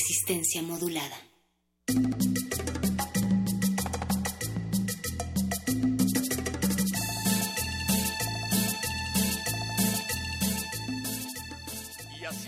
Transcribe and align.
Resistencia 0.00 0.62
modulada. 0.62 1.18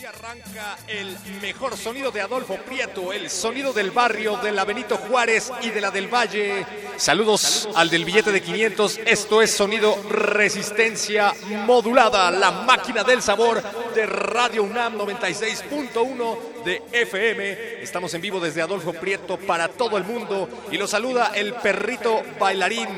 Arranca 0.07 0.79
el 0.89 1.17
mejor 1.41 1.77
sonido 1.77 2.11
de 2.11 2.21
Adolfo 2.21 2.57
Prieto, 2.57 3.13
el 3.13 3.31
sonido 3.31 3.73
del 3.73 3.91
barrio 3.91 4.37
de 4.39 4.51
la 4.51 4.65
Benito 4.65 4.97
Juárez 4.97 5.53
y 5.63 5.71
de 5.71 5.81
la 5.81 5.91
del 5.91 6.13
Valle. 6.13 6.67
Saludos 6.97 7.69
al 7.75 7.89
del 7.89 8.05
billete 8.05 8.33
de 8.33 8.43
500. 8.43 9.01
Esto 9.05 9.43
es 9.43 9.53
sonido 9.53 9.97
resistencia 10.09 11.33
modulada, 11.67 12.31
la 12.31 12.51
máquina 12.51 13.05
del 13.05 13.23
sabor 13.23 13.63
de 13.95 14.07
Radio 14.07 14.65
UNAM 14.65 14.99
96.1 14.99 16.65
de 16.65 16.83
FM. 16.93 17.83
Estamos 17.83 18.13
en 18.15 18.23
vivo 18.23 18.41
desde 18.41 18.63
Adolfo 18.63 18.93
Prieto 18.95 19.39
para 19.39 19.69
todo 19.69 19.99
el 19.99 20.05
mundo 20.05 20.49
y 20.71 20.79
lo 20.79 20.89
saluda 20.89 21.33
el 21.35 21.55
perrito 21.55 22.23
bailarín. 22.41 22.89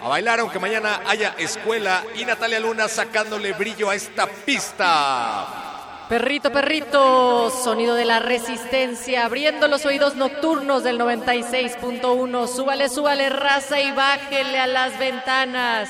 A 0.00 0.08
bailar 0.08 0.40
aunque 0.40 0.58
mañana 0.58 1.02
haya 1.06 1.34
escuela 1.38 2.04
y 2.14 2.24
Natalia 2.24 2.60
Luna 2.60 2.88
sacándole 2.88 3.52
brillo 3.52 3.90
a 3.90 3.94
esta 3.94 4.26
pista. 4.26 5.71
Perrito, 6.12 6.52
perrito, 6.52 7.48
sonido 7.48 7.94
de 7.94 8.04
la 8.04 8.18
resistencia, 8.18 9.24
abriendo 9.24 9.66
los 9.66 9.86
oídos 9.86 10.14
nocturnos 10.14 10.84
del 10.84 11.00
96.1. 11.00 12.48
Súbale, 12.48 12.90
súbale, 12.90 13.30
raza 13.30 13.80
y 13.80 13.92
bájele 13.92 14.58
a 14.58 14.66
las 14.66 14.98
ventanas. 14.98 15.88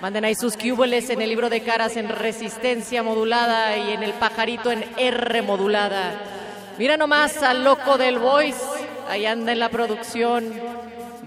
Manden 0.00 0.24
ahí 0.24 0.34
sus 0.34 0.56
cúboles 0.56 1.08
en 1.08 1.22
el 1.22 1.28
libro 1.28 1.50
de 1.50 1.60
caras 1.60 1.96
en 1.96 2.08
resistencia 2.08 3.04
modulada 3.04 3.76
y 3.76 3.92
en 3.92 4.02
el 4.02 4.12
pajarito 4.14 4.72
en 4.72 4.84
R 4.96 5.42
modulada. 5.42 6.20
Mira 6.76 6.96
nomás 6.96 7.40
al 7.44 7.62
loco 7.62 7.96
del 7.96 8.18
voice, 8.18 8.60
ahí 9.08 9.24
anda 9.24 9.52
en 9.52 9.60
la 9.60 9.68
producción. 9.68 10.52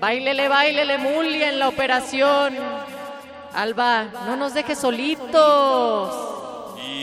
Bailele, 0.02 0.50
bailele, 0.50 0.98
Mulia 0.98 1.48
en 1.48 1.60
la 1.60 1.70
operación. 1.70 2.58
Alba, 3.54 4.04
no 4.26 4.36
nos 4.36 4.54
dejes 4.54 4.80
solitos. 4.80 6.37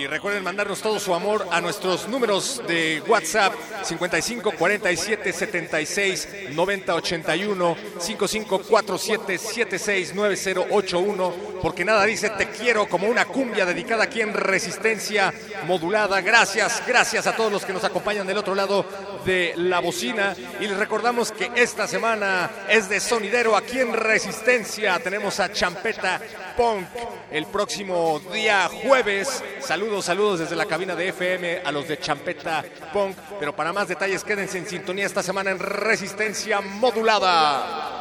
Recuerden 0.07 0.43
mandarnos 0.43 0.81
todo 0.81 0.99
su 0.99 1.15
amor 1.15 1.47
a 1.51 1.61
nuestros 1.61 2.09
números 2.09 2.63
de 2.67 3.03
WhatsApp 3.07 3.55
55 3.83 4.53
47 4.59 5.33
76 5.33 6.29
90 6.51 6.95
81 6.95 7.77
55 7.99 8.59
47 8.69 9.39
76 9.39 10.15
9081 10.15 11.35
porque 11.63 11.85
nada 11.85 12.05
dice 12.05 12.31
te 12.31 12.51
quiero 12.51 12.89
como 12.89 13.07
una 13.07 13.25
cumbia 13.25 13.65
dedicada 13.65 14.05
aquí 14.05 14.21
en 14.21 14.35
Resistencia 14.35 15.33
Modulada. 15.67 16.21
Gracias, 16.21 16.83
gracias 16.87 17.27
a 17.27 17.37
todos 17.37 17.51
los 17.51 17.65
que 17.65 17.73
nos 17.73 17.85
acompañan 17.85 18.27
del 18.27 18.39
otro 18.39 18.55
lado 18.55 18.85
de 19.25 19.55
la 19.57 19.81
bocina 19.81 20.37
y 20.61 20.67
les 20.67 20.77
recordamos 20.77 21.33
que 21.33 21.51
esta 21.55 21.87
semana 21.87 22.51
es 22.69 22.89
de 22.89 23.01
sonidero 23.01 23.57
aquí 23.57 23.81
en 23.81 23.95
Resistencia. 23.95 24.99
Tenemos 24.99 25.41
a 25.41 25.51
Champeta 25.53 26.21
Punk 26.57 26.87
el 27.31 27.47
próximo 27.47 28.21
día 28.33 28.69
jueves. 28.69 29.43
Saludos, 29.61 29.94
saludos 30.03 30.41
desde 30.41 30.57
la 30.57 30.67
cabina 30.67 30.95
de 30.95 31.09
FM 31.09 31.63
a 31.65 31.73
los 31.73 31.87
de 31.87 31.99
Champeta 31.99 32.65
Punk. 32.93 33.17
Pero 33.39 33.55
para 33.55 33.73
más 33.73 33.89
detalles, 33.89 34.25
quédense 34.25 34.59
en 34.59 34.67
sintonía 34.67 35.07
esta 35.07 35.23
semana 35.23 35.51
en 35.51 35.59
Resistencia 35.59 36.61
Modulada. 36.61 37.95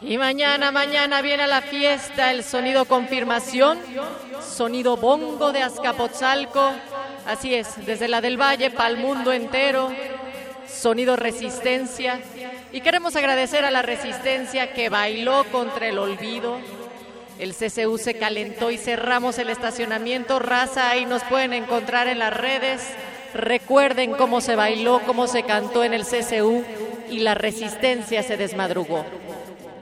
Y 0.00 0.18
mañana, 0.18 0.70
mañana 0.70 1.22
viene 1.22 1.46
la 1.46 1.62
fiesta, 1.62 2.30
el 2.30 2.44
sonido 2.44 2.84
confirmación, 2.84 3.78
sonido 4.42 4.96
bongo 4.96 5.52
de 5.52 5.62
Azcapotzalco. 5.62 6.72
Así 7.26 7.54
es, 7.54 7.86
desde 7.86 8.08
la 8.08 8.20
del 8.20 8.40
Valle 8.40 8.70
para 8.70 8.90
el 8.90 8.98
mundo 8.98 9.32
entero, 9.32 9.90
sonido 10.68 11.16
resistencia. 11.16 12.20
Y 12.72 12.82
queremos 12.82 13.16
agradecer 13.16 13.64
a 13.64 13.70
la 13.70 13.82
resistencia 13.82 14.72
que 14.72 14.90
bailó 14.90 15.44
contra 15.50 15.88
el 15.88 15.98
olvido. 15.98 16.58
El 17.38 17.54
CCU 17.54 17.98
se 17.98 18.14
calentó 18.14 18.70
y 18.70 18.78
cerramos 18.78 19.38
el 19.38 19.50
estacionamiento. 19.50 20.38
Raza, 20.38 20.88
ahí 20.90 21.04
nos 21.04 21.22
pueden 21.24 21.52
encontrar 21.52 22.08
en 22.08 22.18
las 22.18 22.34
redes. 22.34 22.82
Recuerden 23.34 24.12
cómo 24.12 24.40
se 24.40 24.56
bailó, 24.56 25.02
cómo 25.04 25.26
se 25.26 25.42
cantó 25.42 25.84
en 25.84 25.92
el 25.92 26.04
CCU 26.04 26.64
y 27.10 27.18
la 27.18 27.34
resistencia 27.34 28.22
se 28.22 28.38
desmadrugó. 28.38 29.04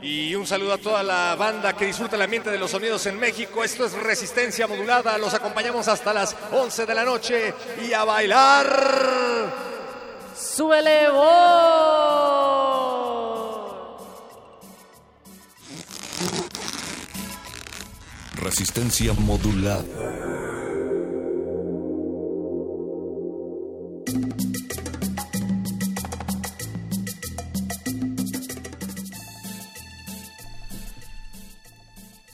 Y 0.03 0.34
un 0.34 0.47
saludo 0.47 0.75
a 0.75 0.78
toda 0.78 1.03
la 1.03 1.34
banda 1.34 1.72
que 1.75 1.87
disfruta 1.87 2.16
el 2.16 2.22
ambiente 2.22 2.50
de 2.50 2.59
los 2.59 2.72
sonidos 2.72 3.06
en 3.06 3.19
México. 3.19 3.64
Esto 3.64 3.87
es 3.87 3.94
Resistencia 3.94 4.66
Modulada. 4.66 5.16
Los 5.16 5.32
acompañamos 5.32 5.88
hasta 5.88 6.12
las 6.12 6.37
11 6.53 6.84
de 6.84 6.94
la 6.94 7.04
noche 7.04 7.54
y 7.82 7.93
a 7.93 8.04
bailar. 8.04 9.54
¡Súbele 10.37 11.09
voz! 11.10 12.34
Resistencia 18.44 19.15
modulada. 19.15 19.82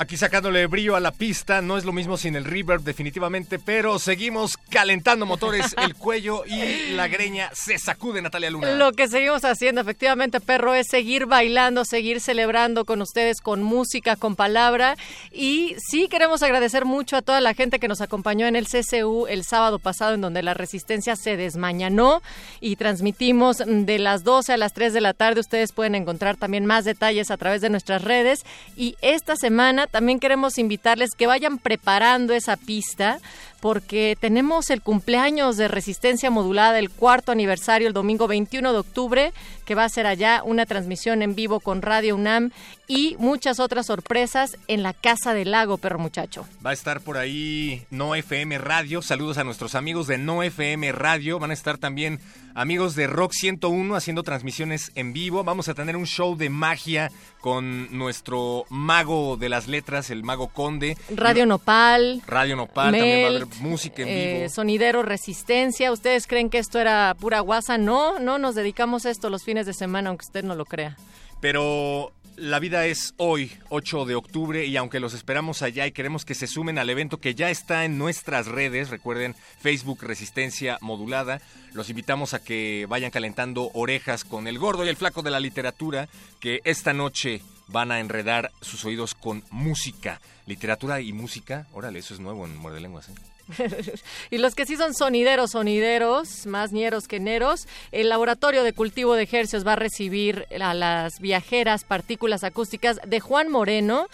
Aquí 0.00 0.16
sacándole 0.16 0.66
brillo 0.66 0.97
a 0.97 1.00
la 1.00 1.12
pista, 1.12 1.61
no 1.61 1.77
es 1.77 1.84
lo 1.84 1.93
mismo 1.93 2.16
sin 2.16 2.34
el 2.34 2.47
reverb 2.47 2.81
definitivamente, 2.81 3.59
pero 3.59 3.99
seguimos 3.99 4.56
calentando 4.56 5.27
motores, 5.27 5.75
el 5.84 5.94
cuello 5.94 6.47
y 6.47 6.93
la 6.93 7.06
greña 7.06 7.50
se 7.53 7.78
sacude 7.78 8.22
Natalia 8.22 8.49
Luna. 8.49 8.71
Lo 8.77 8.93
que 8.93 9.09
seguimos 9.09 9.44
haciendo 9.44 9.83
efectivamente, 9.83 10.41
perro, 10.41 10.72
es 10.72 10.87
seguir 10.89 11.27
bailando, 11.27 11.84
seguir 11.84 12.22
celebrando 12.22 12.87
con 12.87 13.03
ustedes 13.03 13.43
con 13.43 13.62
música, 13.62 14.16
con 14.16 14.37
palabra. 14.37 14.97
Y 15.33 15.77
sí 15.91 16.09
queremos 16.09 16.43
agradecer 16.43 16.87
mucho 16.87 17.19
a 17.19 17.21
toda 17.21 17.43
la 17.43 17.53
gente 17.53 17.78
que 17.78 17.87
nos 17.87 18.00
acompañó 18.00 18.47
en 18.47 18.56
el 18.56 18.69
CCU 18.69 19.27
el 19.27 19.45
sábado 19.45 19.78
pasado, 19.78 20.15
en 20.15 20.22
donde 20.22 20.42
la 20.42 20.54
resistencia 20.54 21.15
se 21.15 21.36
desmañanó 21.36 22.22
y 22.63 22.77
transmitimos 22.77 23.59
de 23.66 23.98
las 23.98 24.24
12 24.24 24.54
a 24.54 24.57
las 24.57 24.72
3 24.72 24.95
de 24.95 25.03
la 25.03 25.13
tarde. 25.13 25.41
Ustedes 25.41 25.72
pueden 25.72 25.95
encontrar 25.95 26.39
también 26.39 26.65
más 26.65 26.86
detalles 26.86 27.30
a 27.30 27.36
través 27.36 27.60
de 27.60 27.69
nuestras 27.69 28.03
redes. 28.03 28.47
Y 28.78 28.97
esta 29.03 29.36
semana 29.36 29.89
también 29.91 30.21
queremos 30.21 30.59
invitarles 30.59 31.10
que 31.16 31.27
vayan 31.27 31.59
preparando 31.59 32.33
esa 32.33 32.57
pista 32.57 33.19
porque 33.60 34.16
tenemos 34.18 34.71
el 34.71 34.83
cumpleaños 34.83 35.57
de 35.57 35.68
Resistencia 35.68 36.30
Modulada, 36.30 36.78
el 36.78 36.91
cuarto 36.91 37.33
aniversario, 37.33 37.89
el 37.89 37.95
domingo 37.95 38.27
21 38.27 38.72
de 38.72 38.78
octubre, 38.78 39.33
que 39.65 39.74
va 39.74 39.84
a 39.84 39.89
ser 39.89 40.07
allá 40.07 40.42
una 40.45 40.66
transmisión 40.66 41.22
en 41.22 41.34
vivo 41.34 41.60
con 41.60 41.83
Radio 41.83 42.16
UNAM 42.16 42.51
y 42.89 43.15
muchas 43.18 43.60
otras 43.60 43.86
sorpresas 43.86 44.57
en 44.66 44.83
la 44.83 44.95
Casa 44.95 45.33
del 45.33 45.53
Lago, 45.53 45.78
perro 45.78 45.98
muchacho. 45.98 46.47
Va 46.65 46.71
a 46.71 46.72
estar 46.72 47.01
por 47.01 47.18
ahí 47.18 47.84
No 47.91 48.15
FM 48.15 48.59
Radio, 48.59 49.01
saludos 49.01 49.39
a 49.39 49.45
nuestros 49.45 49.74
amigos 49.74 50.07
de 50.09 50.18
No 50.18 50.42
FM 50.42 50.91
Radio, 50.92 51.39
van 51.39 51.53
a 51.53 51.54
estar 51.54 51.78
también 51.78 52.18
amigos 52.54 52.97
de 52.97 53.07
Rock 53.07 53.33
101 53.33 53.95
haciendo 53.95 54.22
transmisiones 54.22 54.91
en 54.97 55.12
vivo, 55.12 55.45
vamos 55.45 55.68
a 55.68 55.74
tener 55.74 55.97
un 55.97 56.07
show 56.07 56.36
de 56.36 56.51
magia 56.51 57.10
con 57.41 57.97
nuestro 57.97 58.65
mago 58.68 59.36
de 59.36 59.48
las 59.48 59.68
letras 59.68 60.10
el 60.10 60.24
Mago 60.24 60.48
Conde. 60.48 60.97
Radio 61.15 61.47
Nopal. 61.47 62.22
Radio 62.27 62.57
Nopal, 62.57 62.92
también 62.92 63.24
va 63.24 63.28
a 63.28 63.36
haber 63.36 63.47
música 63.60 64.02
en 64.02 64.08
eh, 64.08 64.36
vivo. 64.38 64.48
Sonidero 64.50 65.02
Resistencia. 65.02 65.92
¿Ustedes 65.92 66.26
creen 66.26 66.50
que 66.50 66.58
esto 66.58 66.78
era 66.78 67.14
pura 67.18 67.41
guasa? 67.41 67.78
No, 67.78 68.18
no, 68.18 68.38
nos 68.38 68.54
dedicamos 68.54 69.06
a 69.06 69.10
esto 69.10 69.30
los 69.30 69.44
fines 69.44 69.66
de 69.66 69.74
semana, 69.74 70.08
aunque 70.10 70.26
usted 70.26 70.44
no 70.44 70.54
lo 70.54 70.64
crea. 70.64 70.97
Pero 71.41 72.12
la 72.41 72.58
vida 72.58 72.86
es 72.86 73.14
hoy, 73.18 73.52
8 73.68 74.06
de 74.06 74.14
octubre, 74.14 74.64
y 74.64 74.76
aunque 74.76 75.00
los 75.00 75.14
esperamos 75.14 75.62
allá 75.62 75.86
y 75.86 75.92
queremos 75.92 76.24
que 76.24 76.34
se 76.34 76.47
sumen 76.47 76.78
al 76.78 76.88
evento 76.88 77.18
que 77.18 77.34
ya 77.34 77.50
está 77.50 77.84
en 77.84 77.98
nuestras 77.98 78.47
redes, 78.47 78.88
recuerden 78.88 79.34
Facebook 79.60 80.02
Resistencia 80.02 80.78
Modulada, 80.80 81.41
los 81.74 81.91
invitamos 81.91 82.32
a 82.32 82.42
que 82.42 82.86
vayan 82.88 83.10
calentando 83.10 83.70
orejas 83.74 84.24
con 84.24 84.47
el 84.47 84.58
gordo 84.58 84.84
y 84.84 84.88
el 84.88 84.97
flaco 84.97 85.22
de 85.22 85.30
la 85.30 85.41
literatura, 85.41 86.08
que 86.41 86.60
esta 86.64 86.94
noche 86.94 87.42
van 87.71 87.93
a 87.93 88.01
enredar 88.01 88.51
sus 88.61 88.84
oídos 88.84 89.15
con 89.15 89.45
música. 89.51 90.21
Literatura 90.47 91.01
y 91.01 91.13
música, 91.13 91.67
órale, 91.72 92.01
eso 92.01 92.15
es 92.15 92.21
nuevo 92.21 92.45
en 92.45 92.57
Muerde 92.57 92.81
Lenguas. 92.81 93.09
¿eh? 93.09 93.15
y 94.31 94.39
los 94.39 94.55
que 94.55 94.67
sí 94.67 94.77
son 94.77 94.95
sonideros, 94.95 95.53
sonideros, 95.53 96.47
más 96.47 96.72
ñeros 96.72 97.09
que 97.09 97.21
neros, 97.21 97.67
el 97.93 98.09
laboratorio 98.09 98.63
de 98.63 98.72
cultivo 98.72 99.15
de 99.15 99.22
ejercios 99.22 99.67
va 99.67 99.75
a 99.75 99.77
recibir 99.77 100.47
a 100.61 100.75
las 100.75 101.21
viajeras 101.21 101.84
partículas 101.84 102.45
acústicas 102.45 102.99
de 103.07 103.21
Juan 103.21 103.51
Moreno. 103.51 104.09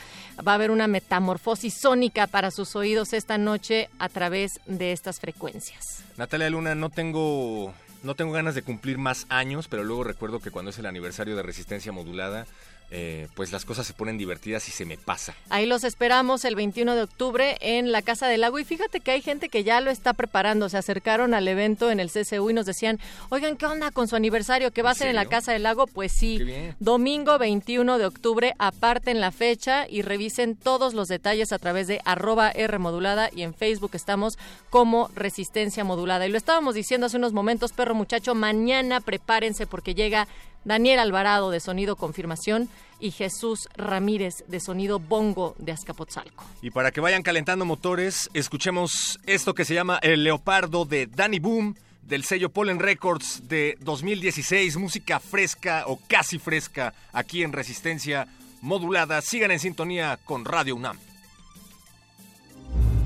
Va 0.46 0.52
a 0.52 0.54
haber 0.56 0.70
una 0.70 0.86
metamorfosis 0.86 1.74
sónica 1.80 2.26
para 2.26 2.50
sus 2.50 2.76
oídos 2.76 3.12
esta 3.12 3.38
noche 3.38 3.88
a 3.98 4.08
través 4.08 4.60
de 4.66 4.92
estas 4.92 5.20
frecuencias. 5.20 6.02
Natalia 6.16 6.50
Luna, 6.50 6.74
no 6.74 6.90
tengo, 6.90 7.74
no 8.02 8.14
tengo 8.14 8.32
ganas 8.32 8.54
de 8.54 8.62
cumplir 8.62 8.98
más 8.98 9.26
años, 9.28 9.68
pero 9.68 9.84
luego 9.84 10.04
recuerdo 10.04 10.40
que 10.40 10.50
cuando 10.50 10.70
es 10.70 10.78
el 10.78 10.86
aniversario 10.86 11.36
de 11.36 11.42
Resistencia 11.42 11.92
Modulada, 11.92 12.46
eh, 12.90 13.28
pues 13.34 13.52
las 13.52 13.64
cosas 13.64 13.86
se 13.86 13.92
ponen 13.92 14.16
divertidas 14.16 14.68
y 14.68 14.72
se 14.72 14.84
me 14.84 14.96
pasa. 14.96 15.34
Ahí 15.50 15.66
los 15.66 15.84
esperamos 15.84 16.44
el 16.44 16.54
21 16.54 16.94
de 16.94 17.02
octubre 17.02 17.56
en 17.60 17.92
la 17.92 18.02
Casa 18.02 18.26
del 18.28 18.40
Lago 18.40 18.58
y 18.58 18.64
fíjate 18.64 19.00
que 19.00 19.10
hay 19.10 19.20
gente 19.20 19.48
que 19.48 19.64
ya 19.64 19.80
lo 19.80 19.90
está 19.90 20.14
preparando, 20.14 20.68
se 20.68 20.78
acercaron 20.78 21.34
al 21.34 21.46
evento 21.46 21.90
en 21.90 22.00
el 22.00 22.10
CCU 22.10 22.50
y 22.50 22.54
nos 22.54 22.66
decían, 22.66 22.98
oigan, 23.28 23.56
¿qué 23.56 23.66
onda 23.66 23.90
con 23.90 24.08
su 24.08 24.16
aniversario? 24.16 24.70
¿Qué 24.70 24.82
va 24.82 24.90
a 24.90 24.94
ser 24.94 25.08
en 25.08 25.16
la? 25.16 25.26
Casa 25.26 25.52
del 25.52 25.64
Lago? 25.64 25.86
Pues 25.86 26.12
sí, 26.12 26.40
domingo 26.78 27.38
21 27.38 27.98
de 27.98 28.06
octubre, 28.06 28.54
aparten 28.58 29.20
la 29.20 29.32
fecha 29.32 29.86
y 29.88 30.02
revisen 30.02 30.56
todos 30.56 30.94
los 30.94 31.08
detalles 31.08 31.52
a 31.52 31.58
través 31.58 31.86
de 31.86 32.00
arroba 32.04 32.50
R 32.50 32.78
modulada 32.78 33.28
y 33.34 33.42
en 33.42 33.54
Facebook 33.54 33.90
estamos 33.94 34.38
como 34.70 35.08
Resistencia 35.14 35.84
Modulada. 35.84 36.26
Y 36.26 36.30
lo 36.30 36.38
estábamos 36.38 36.74
diciendo 36.74 37.06
hace 37.06 37.16
unos 37.16 37.32
momentos, 37.32 37.72
perro 37.72 37.94
muchacho, 37.94 38.34
mañana 38.34 39.00
prepárense 39.00 39.66
porque 39.66 39.94
llega 39.94 40.28
Daniel 40.66 40.98
Alvarado 40.98 41.50
de 41.50 41.60
Sonido 41.60 41.94
Confirmación 41.94 42.68
y 42.98 43.12
Jesús 43.12 43.68
Ramírez 43.76 44.44
de 44.48 44.58
Sonido 44.58 44.98
Bongo 44.98 45.54
de 45.58 45.70
Azcapotzalco. 45.70 46.44
Y 46.60 46.72
para 46.72 46.90
que 46.90 47.00
vayan 47.00 47.22
calentando 47.22 47.64
motores, 47.64 48.28
escuchemos 48.34 49.18
esto 49.26 49.54
que 49.54 49.64
se 49.64 49.74
llama 49.74 50.00
El 50.02 50.24
Leopardo 50.24 50.84
de 50.84 51.06
Danny 51.06 51.38
Boom 51.38 51.76
del 52.02 52.24
sello 52.24 52.50
Pollen 52.50 52.80
Records 52.80 53.48
de 53.48 53.78
2016, 53.80 54.76
música 54.76 55.20
fresca 55.20 55.84
o 55.86 56.00
casi 56.08 56.38
fresca 56.38 56.92
aquí 57.12 57.44
en 57.44 57.52
Resistencia 57.52 58.26
Modulada. 58.60 59.22
Sigan 59.22 59.52
en 59.52 59.60
sintonía 59.60 60.18
con 60.24 60.44
Radio 60.44 60.74
UNAM. 60.74 60.98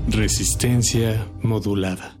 Resistencia 0.07 1.27
modulada. 1.41 2.20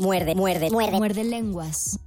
Muerde, 0.00 0.34
muerde, 0.34 0.70
muerde. 0.70 0.96
Muerde 0.96 1.24
lenguas. 1.24 2.00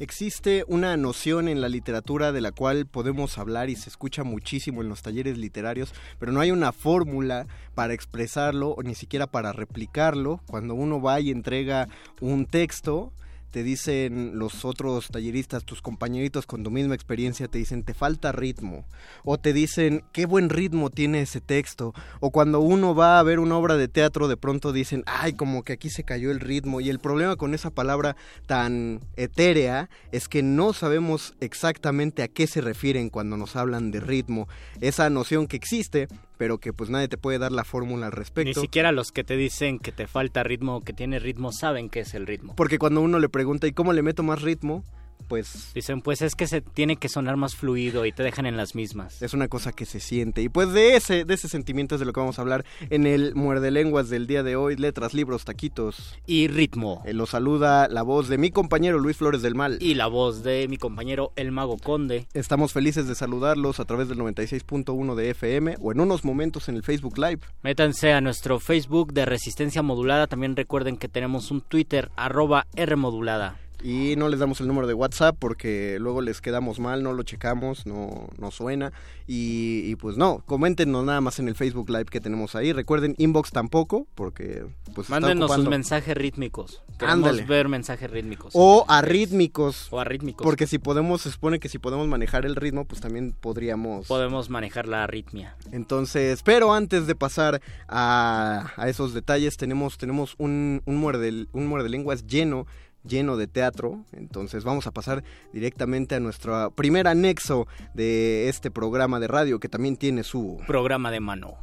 Existe 0.00 0.64
una 0.66 0.96
noción 0.96 1.46
en 1.46 1.60
la 1.60 1.68
literatura 1.68 2.32
de 2.32 2.40
la 2.40 2.50
cual 2.50 2.86
podemos 2.86 3.38
hablar 3.38 3.70
y 3.70 3.76
se 3.76 3.90
escucha 3.90 4.24
muchísimo 4.24 4.82
en 4.82 4.88
los 4.88 5.02
talleres 5.02 5.38
literarios, 5.38 5.94
pero 6.18 6.32
no 6.32 6.40
hay 6.40 6.50
una 6.50 6.72
fórmula 6.72 7.46
para 7.76 7.92
expresarlo 7.92 8.70
o 8.70 8.82
ni 8.82 8.96
siquiera 8.96 9.28
para 9.28 9.52
replicarlo. 9.52 10.40
Cuando 10.46 10.74
uno 10.74 11.00
va 11.00 11.20
y 11.20 11.30
entrega 11.30 11.86
un 12.20 12.46
texto, 12.46 13.12
te 13.50 13.62
dicen 13.62 14.32
los 14.34 14.64
otros 14.64 15.08
talleristas, 15.08 15.64
tus 15.64 15.82
compañeritos 15.82 16.46
con 16.46 16.62
tu 16.62 16.70
misma 16.70 16.94
experiencia, 16.94 17.48
te 17.48 17.58
dicen, 17.58 17.82
te 17.82 17.94
falta 17.94 18.32
ritmo. 18.32 18.84
O 19.24 19.38
te 19.38 19.52
dicen, 19.52 20.04
qué 20.12 20.26
buen 20.26 20.48
ritmo 20.48 20.90
tiene 20.90 21.22
ese 21.22 21.40
texto. 21.40 21.92
O 22.20 22.30
cuando 22.30 22.60
uno 22.60 22.94
va 22.94 23.18
a 23.18 23.22
ver 23.22 23.40
una 23.40 23.56
obra 23.56 23.76
de 23.76 23.88
teatro, 23.88 24.28
de 24.28 24.36
pronto 24.36 24.72
dicen, 24.72 25.02
ay, 25.06 25.32
como 25.32 25.62
que 25.64 25.72
aquí 25.72 25.90
se 25.90 26.04
cayó 26.04 26.30
el 26.30 26.40
ritmo. 26.40 26.80
Y 26.80 26.90
el 26.90 27.00
problema 27.00 27.36
con 27.36 27.54
esa 27.54 27.70
palabra 27.70 28.16
tan 28.46 29.00
etérea 29.16 29.90
es 30.12 30.28
que 30.28 30.42
no 30.42 30.72
sabemos 30.72 31.34
exactamente 31.40 32.22
a 32.22 32.28
qué 32.28 32.46
se 32.46 32.60
refieren 32.60 33.10
cuando 33.10 33.36
nos 33.36 33.56
hablan 33.56 33.90
de 33.90 34.00
ritmo. 34.00 34.48
Esa 34.80 35.10
noción 35.10 35.46
que 35.46 35.56
existe 35.56 36.08
pero 36.40 36.56
que 36.56 36.72
pues 36.72 36.88
nadie 36.88 37.06
te 37.06 37.18
puede 37.18 37.38
dar 37.38 37.52
la 37.52 37.64
fórmula 37.64 38.06
al 38.06 38.12
respecto. 38.12 38.48
Ni 38.48 38.54
siquiera 38.54 38.92
los 38.92 39.12
que 39.12 39.24
te 39.24 39.36
dicen 39.36 39.78
que 39.78 39.92
te 39.92 40.06
falta 40.06 40.42
ritmo 40.42 40.76
o 40.76 40.80
que 40.80 40.94
tiene 40.94 41.18
ritmo 41.18 41.52
saben 41.52 41.90
qué 41.90 42.00
es 42.00 42.14
el 42.14 42.26
ritmo. 42.26 42.54
Porque 42.56 42.78
cuando 42.78 43.02
uno 43.02 43.18
le 43.18 43.28
pregunta, 43.28 43.66
¿y 43.66 43.72
cómo 43.72 43.92
le 43.92 44.00
meto 44.00 44.22
más 44.22 44.40
ritmo? 44.40 44.82
Pues... 45.20 45.70
Dicen, 45.74 46.02
pues 46.02 46.22
es 46.22 46.34
que 46.34 46.46
se 46.46 46.60
tiene 46.60 46.96
que 46.96 47.08
sonar 47.08 47.36
más 47.36 47.56
fluido 47.56 48.06
y 48.06 48.12
te 48.12 48.22
dejan 48.22 48.46
en 48.46 48.56
las 48.56 48.74
mismas. 48.74 49.22
Es 49.22 49.34
una 49.34 49.48
cosa 49.48 49.72
que 49.72 49.86
se 49.86 50.00
siente. 50.00 50.42
Y 50.42 50.48
pues 50.48 50.72
de 50.72 50.96
ese, 50.96 51.24
de 51.24 51.34
ese 51.34 51.48
sentimiento 51.48 51.94
es 51.94 52.00
de 52.00 52.06
lo 52.06 52.12
que 52.12 52.20
vamos 52.20 52.38
a 52.38 52.42
hablar 52.42 52.64
en 52.90 53.06
el 53.06 53.34
Muerde 53.34 53.70
Lenguas 53.70 54.08
del 54.08 54.26
día 54.26 54.42
de 54.42 54.56
hoy. 54.56 54.76
Letras, 54.76 55.14
libros, 55.14 55.44
taquitos. 55.44 56.18
Y 56.26 56.48
ritmo. 56.48 57.02
Eh, 57.04 57.12
lo 57.12 57.26
saluda 57.26 57.88
la 57.88 58.02
voz 58.02 58.28
de 58.28 58.38
mi 58.38 58.50
compañero 58.50 58.98
Luis 58.98 59.16
Flores 59.16 59.42
del 59.42 59.54
Mal. 59.54 59.78
Y 59.80 59.94
la 59.94 60.06
voz 60.06 60.42
de 60.42 60.66
mi 60.68 60.76
compañero 60.76 61.32
El 61.36 61.52
Mago 61.52 61.76
Conde. 61.78 62.26
Estamos 62.34 62.72
felices 62.72 63.06
de 63.06 63.14
saludarlos 63.14 63.80
a 63.80 63.84
través 63.84 64.08
del 64.08 64.18
96.1 64.18 65.14
de 65.14 65.30
FM 65.30 65.76
o 65.80 65.92
en 65.92 66.00
unos 66.00 66.24
momentos 66.24 66.68
en 66.68 66.76
el 66.76 66.82
Facebook 66.82 67.18
Live. 67.18 67.40
Métanse 67.62 68.12
a 68.12 68.20
nuestro 68.20 68.60
Facebook 68.60 69.12
de 69.12 69.26
Resistencia 69.26 69.82
Modulada. 69.82 70.26
También 70.26 70.56
recuerden 70.56 70.96
que 70.96 71.08
tenemos 71.08 71.50
un 71.50 71.60
Twitter 71.60 72.10
arroba 72.16 72.66
Rmodulada 72.74 73.56
y 73.82 74.14
no 74.16 74.28
les 74.28 74.40
damos 74.40 74.60
el 74.60 74.68
número 74.68 74.86
de 74.86 74.94
WhatsApp 74.94 75.36
porque 75.38 75.98
luego 76.00 76.20
les 76.20 76.40
quedamos 76.40 76.78
mal, 76.78 77.02
no 77.02 77.12
lo 77.12 77.22
checamos, 77.22 77.86
no, 77.86 78.28
no 78.38 78.50
suena. 78.50 78.92
Y, 79.26 79.94
pues 79.96 80.16
no, 80.16 80.42
coméntenos 80.46 81.04
nada 81.04 81.20
más 81.20 81.38
en 81.38 81.46
el 81.46 81.54
Facebook 81.54 81.88
Live 81.88 82.06
que 82.06 82.20
tenemos 82.20 82.56
ahí, 82.56 82.72
recuerden 82.72 83.14
inbox 83.16 83.52
tampoco 83.52 84.08
porque 84.16 84.66
pues 84.94 85.08
mándenos 85.08 85.52
sus 85.52 85.68
mensajes 85.68 86.16
rítmicos, 86.16 86.82
queremos 86.98 87.46
ver 87.46 87.68
mensajes 87.68 88.10
rítmicos. 88.10 88.52
O 88.56 88.84
arrítmicos. 88.88 89.86
O 89.92 90.00
arrítmicos. 90.00 90.44
Porque 90.44 90.66
si 90.66 90.78
podemos 90.78 91.22
se 91.22 91.30
supone 91.30 91.60
que 91.60 91.68
si 91.68 91.78
podemos 91.78 92.08
manejar 92.08 92.44
el 92.44 92.56
ritmo 92.56 92.86
pues 92.86 93.00
también 93.00 93.32
podríamos 93.32 94.08
podemos 94.08 94.50
manejar 94.50 94.88
la 94.88 95.04
arritmia. 95.04 95.56
Entonces 95.70 96.42
pero 96.42 96.74
antes 96.74 97.06
de 97.06 97.14
pasar 97.14 97.60
a, 97.86 98.72
a 98.76 98.88
esos 98.88 99.14
detalles 99.14 99.56
tenemos 99.56 99.96
tenemos 99.96 100.34
un 100.38 100.82
un 100.86 100.96
muerde 100.96 101.46
un 101.52 101.66
muerde 101.68 101.88
lenguas 101.88 102.26
lleno 102.26 102.66
lleno 103.04 103.36
de 103.36 103.46
teatro. 103.46 104.04
Entonces 104.12 104.64
vamos 104.64 104.86
a 104.86 104.92
pasar 104.92 105.24
directamente 105.52 106.14
a 106.14 106.20
nuestro 106.20 106.70
primer 106.72 107.08
anexo 107.08 107.66
de 107.94 108.48
este 108.48 108.70
programa 108.70 109.20
de 109.20 109.28
radio 109.28 109.60
que 109.60 109.68
también 109.68 109.96
tiene 109.96 110.22
su 110.22 110.60
programa 110.66 111.10
de 111.10 111.20
mano. 111.20 111.58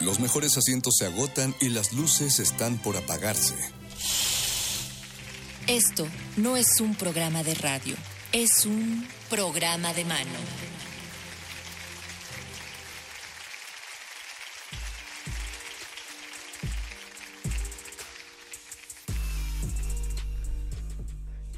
Los 0.00 0.20
mejores 0.20 0.56
asientos 0.56 0.94
se 0.98 1.06
agotan 1.06 1.54
y 1.60 1.70
las 1.70 1.92
luces 1.92 2.38
están 2.38 2.78
por 2.78 2.96
apagarse. 2.96 3.54
Esto 5.66 6.06
no 6.36 6.56
es 6.56 6.80
un 6.80 6.94
programa 6.94 7.42
de 7.42 7.54
radio, 7.54 7.96
es 8.30 8.66
un 8.66 9.04
programa 9.28 9.92
de 9.94 10.04
mano. 10.04 10.75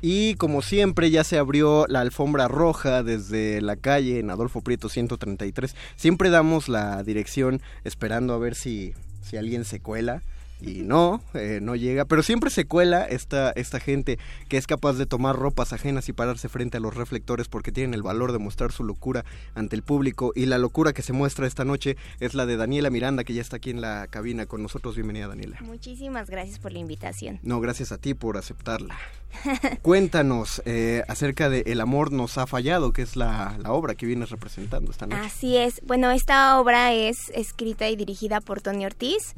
Y 0.01 0.35
como 0.35 0.63
siempre 0.63 1.11
ya 1.11 1.25
se 1.25 1.39
abrió 1.39 1.87
la 1.89 2.01
alfombra 2.01 2.47
roja 2.47 3.03
desde 3.03 3.61
la 3.61 3.77
calle 3.77 4.21
en 4.21 4.31
Adolfo 4.31 4.61
Prieto 4.61 4.89
133. 4.89 5.75
Siempre 5.97 6.31
damos 6.31 6.69
la 6.69 7.03
dirección 7.03 7.61
esperando 7.85 8.35
a 8.35 8.39
ver 8.39 8.55
si, 8.55 8.95
si 9.23 9.37
alguien 9.37 9.65
se 9.65 9.81
cuela 9.81 10.23
y 10.61 10.83
no, 10.83 11.23
eh, 11.35 11.61
no 11.63 11.77
llega, 11.77 12.05
pero 12.05 12.23
siempre 12.23 12.51
se 12.51 12.67
cuela 12.67 13.05
esta, 13.05 13.51
esta 13.53 13.81
gente 13.81 14.19
que 14.49 14.57
es 14.57 14.67
capaz 14.67 14.95
de 14.95 15.07
tomar 15.07 15.37
ropas 15.37 15.73
ajenas 15.73 16.09
y 16.09 16.13
pararse 16.13 16.49
frente 16.49 16.79
a 16.79 16.81
los 16.81 16.95
reflectores 16.95 17.49
porque 17.49 17.73
tienen 17.73 17.95
el 17.95 18.03
valor 18.03 18.33
de 18.33 18.39
mostrar 18.39 18.73
su 18.73 18.85
locura 18.85 19.25
ante 19.55 19.77
el 19.77 19.83
público 19.83 20.33
y 20.35 20.47
la 20.47 20.59
locura 20.59 20.93
que 20.93 21.03
se 21.03 21.13
muestra 21.13 21.47
esta 21.47 21.65
noche 21.65 21.97
es 22.21 22.35
la 22.35 22.47
de 22.47 22.57
Daniela 22.57 22.91
Miranda 22.91 23.25
que 23.25 23.35
ya 23.35 23.43
está 23.43 23.57
aquí 23.57 23.71
en 23.71 23.81
la 23.81 24.07
cabina 24.09 24.47
con 24.47 24.63
nosotros. 24.63 24.95
Bienvenida 24.95 25.29
Daniela. 25.29 25.59
Muchísimas 25.61 26.29
gracias 26.29 26.59
por 26.59 26.73
la 26.73 26.79
invitación. 26.79 27.39
No, 27.43 27.61
gracias 27.61 27.93
a 27.93 27.99
ti 27.99 28.15
por 28.15 28.37
aceptarla. 28.37 28.97
Cuéntanos 29.83 30.63
eh, 30.65 31.03
acerca 31.07 31.49
de 31.51 31.63
El 31.67 31.81
amor 31.81 32.13
nos 32.13 32.39
ha 32.39 32.47
fallado, 32.47 32.93
que 32.93 33.03
es 33.03 33.15
la, 33.15 33.59
obra 33.67 33.95
que 33.95 34.07
vienes 34.07 34.31
representando 34.31 34.91
esta 34.91 35.07
noche. 35.07 35.21
Así 35.25 35.57
es. 35.57 35.81
Bueno, 35.85 36.11
esta 36.11 36.59
obra 36.59 36.93
es 36.93 37.31
escrita 37.35 37.89
y 37.89 37.97
dirigida 37.97 38.41
por 38.41 38.61
Tony 38.61 38.87
Ortiz. 38.87 39.35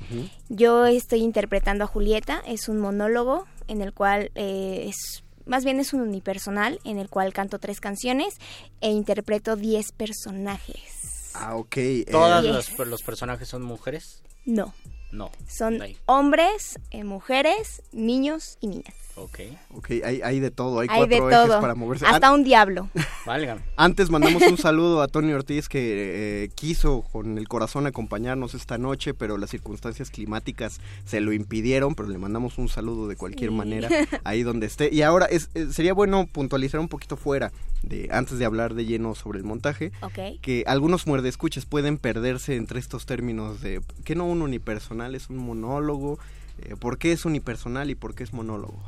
Yo 0.49 0.87
estoy 0.87 1.10
interpretando 1.19 1.85
a 1.85 1.87
Julieta, 1.87 2.43
es 2.47 2.69
un 2.69 2.79
monólogo 2.79 3.47
en 3.69 3.83
el 3.83 3.93
cual 3.93 4.31
eh, 4.35 4.87
es 4.89 5.25
más 5.47 5.65
bien 5.65 5.81
es 5.81 5.93
un 5.93 6.03
unipersonal 6.03 6.81
en 6.85 6.99
el 6.99 7.09
cual 7.09 7.33
canto 7.33 7.59
tres 7.59 7.81
canciones 7.81 8.35
e 8.81 8.91
interpreto 8.91 9.57
diez 9.57 9.91
personajes. 9.93 11.33
Ah, 11.35 11.57
ok. 11.57 11.77
¿Todos 12.11 12.79
los, 12.79 13.03
personajes 13.03 13.49
son 13.49 13.63
mujeres? 13.63 14.23
No. 14.45 14.75
No. 15.11 15.31
Son 15.49 15.81
hombres, 16.07 16.79
eh, 16.91 17.03
mujeres, 17.03 17.83
niños 17.93 18.59
y 18.61 18.69
niñas. 18.69 18.95
Ok. 19.21 19.39
Ok, 19.75 19.91
hay, 20.05 20.23
hay 20.23 20.41
de 20.41 20.51
todo, 20.51 20.81
hay, 20.81 20.89
cuatro 20.89 21.31
ejes 21.31 21.51
para 21.57 21.75
moverse. 21.75 22.07
Hasta 22.07 22.33
un 22.33 22.43
diablo. 22.43 22.89
Válgame. 23.27 23.61
Antes 23.77 24.09
mandamos 24.09 24.43
un 24.43 24.57
saludo 24.59 25.03
a 25.03 25.09
Tony 25.09 25.33
Ortiz 25.33 25.69
que 25.69 26.45
eh, 26.45 26.49
quiso 26.55 27.03
con 27.13 27.37
el 27.37 27.47
corazón 27.47 27.87
acompañarnos 27.87 28.55
esta 28.55 28.79
noche, 28.79 29.13
pero 29.13 29.37
las 29.37 29.51
circunstancias 29.51 30.11
climáticas 30.11 30.81
se 31.05 31.21
lo 31.21 31.33
impidieron, 31.33 31.95
pero 31.95 32.09
le 32.09 32.17
mandamos 32.17 32.57
un 32.57 32.69
saludo 32.69 33.09
de 33.09 33.17
cualquier 33.17 33.51
manera 33.51 33.89
ahí 34.25 34.43
donde 34.43 34.67
esté. 34.67 34.89
Y 34.93 35.03
ahora 35.03 35.27
es, 35.27 35.51
eh, 35.55 35.69
sería 35.71 35.93
bueno 35.93 36.27
puntualizar 36.27 36.81
un 36.81 36.89
poquito 36.89 37.17
fuera, 37.17 37.53
de 37.83 38.09
antes 38.13 38.39
de 38.39 38.47
hablar 38.47 38.75
de 38.75 38.87
lleno 38.87 39.15
sobre 39.15 39.39
el 39.39 39.45
montaje, 39.45 39.93
que 40.41 40.65
algunos 40.67 41.07
muerdescuches 41.07 41.67
pueden 41.67 41.99
perderse 41.99 42.57
entre 42.57 42.81
estos 42.81 43.05
términos 43.05 43.61
de 43.61 43.83
que 44.05 44.15
no 44.15 44.27
un 44.27 44.41
unipersonal, 44.43 45.15
es 45.15 45.29
un 45.29 45.37
monólogo. 45.37 46.19
Eh, 46.63 46.77
¿Por 46.77 46.99
qué 46.99 47.13
es 47.13 47.25
unipersonal 47.25 47.91
y 47.91 47.95
por 47.95 48.15
qué 48.15 48.23
es 48.23 48.33
monólogo? 48.33 48.83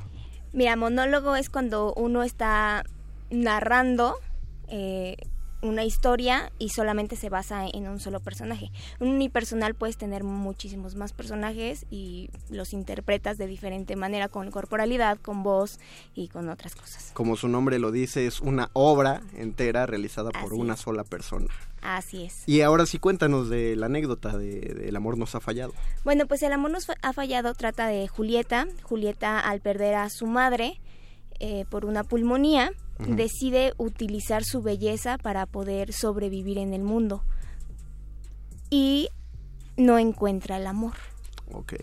Mira, 0.53 0.77
monólogo 0.77 1.35
es 1.37 1.49
cuando 1.49 1.95
uno 1.95 2.23
está 2.23 2.85
narrando 3.31 4.17
eh, 4.69 5.17
una 5.63 5.85
historia 5.85 6.53
y 6.59 6.71
solamente 6.71 7.17
se 7.17 7.29
basa 7.29 7.67
en 7.67 7.89
un 7.89 8.01
solo 8.01 8.21
personaje. 8.21 8.71
Un 9.01 9.09
unipersonal 9.09 9.75
puedes 9.75 9.97
tener 9.97 10.25
muchísimos 10.25 10.97
más 10.97 11.13
personajes 11.13 11.87
y 11.91 12.31
los 12.51 12.73
interpretas 12.73 13.39
de 13.39 13.47
diferente 13.47 13.97
manera, 13.97 14.29
con 14.29 14.51
corporalidad, 14.51 15.19
con 15.19 15.43
voz 15.43 15.79
y 16.15 16.29
con 16.29 16.49
otras 16.49 16.75
cosas. 16.75 17.13
Como 17.15 17.37
su 17.37 17.49
nombre 17.49 17.79
lo 17.79 17.93
dice, 17.93 18.27
es 18.27 18.41
una 18.41 18.71
obra 18.73 19.23
entera 19.35 19.87
realizada 19.87 20.31
por 20.31 20.53
una 20.53 20.77
sola 20.77 21.05
persona. 21.05 21.49
Así 21.81 22.25
es. 22.25 22.49
Y 22.49 22.61
ahora 22.61 22.87
sí 22.87 22.99
cuéntanos 22.99 23.49
de 23.49 23.75
la 23.75 23.87
anécdota 23.87 24.37
de, 24.37 24.87
El 24.89 24.97
amor 24.97 25.19
nos 25.19 25.35
ha 25.35 25.41
fallado. 25.41 25.73
Bueno, 26.05 26.27
pues 26.27 26.43
El 26.43 26.53
amor 26.53 26.71
nos 26.71 26.89
ha 26.91 27.13
fallado 27.13 27.55
trata 27.55 27.87
de 27.87 28.07
Julieta. 28.09 28.67
Julieta 28.83 29.41
al 29.41 29.61
perder 29.61 29.95
a 29.95 30.09
su 30.09 30.27
madre 30.27 30.81
eh, 31.41 31.65
por 31.69 31.85
una 31.85 32.05
pulmonía, 32.05 32.73
decide 32.99 33.73
utilizar 33.79 34.45
su 34.45 34.63
belleza 34.63 35.19
para 35.19 35.47
poder 35.47 35.93
sobrevivir 35.93 36.59
en 36.59 36.73
el 36.73 36.83
mundo. 36.83 37.25
Y 38.71 39.09
no 39.77 39.99
encuentra 39.99 40.57
el 40.57 40.67
amor. 40.67 40.95
Ok. 41.53 41.75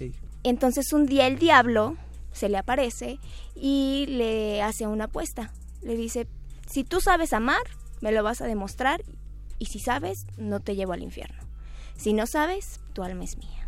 Entonces 0.44 0.94
un 0.94 1.06
día 1.06 1.28
el 1.28 1.38
diablo 1.38 1.98
se 2.32 2.50
le 2.50 2.58
aparece 2.58 3.20
y 3.56 4.06
le 4.08 4.62
hace 4.62 4.88
una 4.88 5.06
apuesta. 5.06 5.52
Le 5.82 5.96
dice, 5.96 6.28
si 6.68 6.84
tú 6.84 7.02
sabes 7.02 7.34
amar, 7.34 7.62
me 8.02 8.12
lo 8.12 8.24
vas 8.24 8.42
a 8.42 8.48
demostrar 8.48 9.04
y 9.58 9.66
si 9.66 9.80
sabes, 9.80 10.26
no 10.38 10.60
te 10.60 10.76
llevo 10.76 10.94
al 10.94 11.04
infierno. 11.04 11.38
Si 11.98 12.14
no 12.14 12.28
sabes, 12.28 12.80
tu 12.94 13.04
alma 13.04 13.26
es 13.26 13.38
mía. 13.38 13.59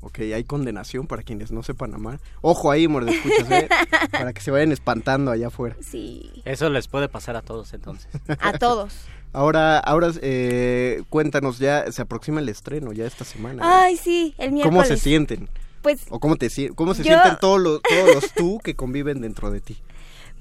Ok, 0.00 0.20
hay 0.20 0.44
condenación 0.44 1.06
para 1.06 1.22
quienes 1.22 1.50
no 1.50 1.62
sepan 1.62 1.94
amar. 1.94 2.20
Ojo 2.40 2.70
ahí, 2.70 2.84
escuchas, 2.84 3.50
¿eh? 3.50 3.68
para 4.12 4.32
que 4.32 4.40
se 4.40 4.50
vayan 4.50 4.70
espantando 4.70 5.30
allá 5.30 5.48
afuera. 5.48 5.76
Sí. 5.80 6.30
Eso 6.44 6.70
les 6.70 6.86
puede 6.86 7.08
pasar 7.08 7.36
a 7.36 7.42
todos 7.42 7.74
entonces. 7.74 8.08
A 8.40 8.52
todos. 8.58 8.94
Ahora, 9.32 9.78
ahora 9.78 10.10
eh, 10.22 11.02
cuéntanos, 11.10 11.58
ya 11.58 11.90
se 11.92 12.02
aproxima 12.02 12.40
el 12.40 12.48
estreno, 12.48 12.92
ya 12.92 13.06
esta 13.06 13.24
semana. 13.24 13.62
Ay, 13.64 13.96
sí, 13.96 14.34
el 14.38 14.52
miércoles. 14.52 14.84
¿Cómo 14.84 14.84
se 14.84 14.96
sienten? 14.96 15.50
Pues, 15.82 16.06
¿O 16.08 16.18
cómo, 16.18 16.36
te, 16.36 16.48
cómo 16.74 16.94
se 16.94 17.02
sienten 17.02 17.36
todos 17.40 17.60
los, 17.60 17.82
todos 17.82 18.14
los 18.14 18.32
tú 18.32 18.58
que 18.62 18.74
conviven 18.74 19.20
dentro 19.20 19.50
de 19.50 19.60
ti? 19.60 19.76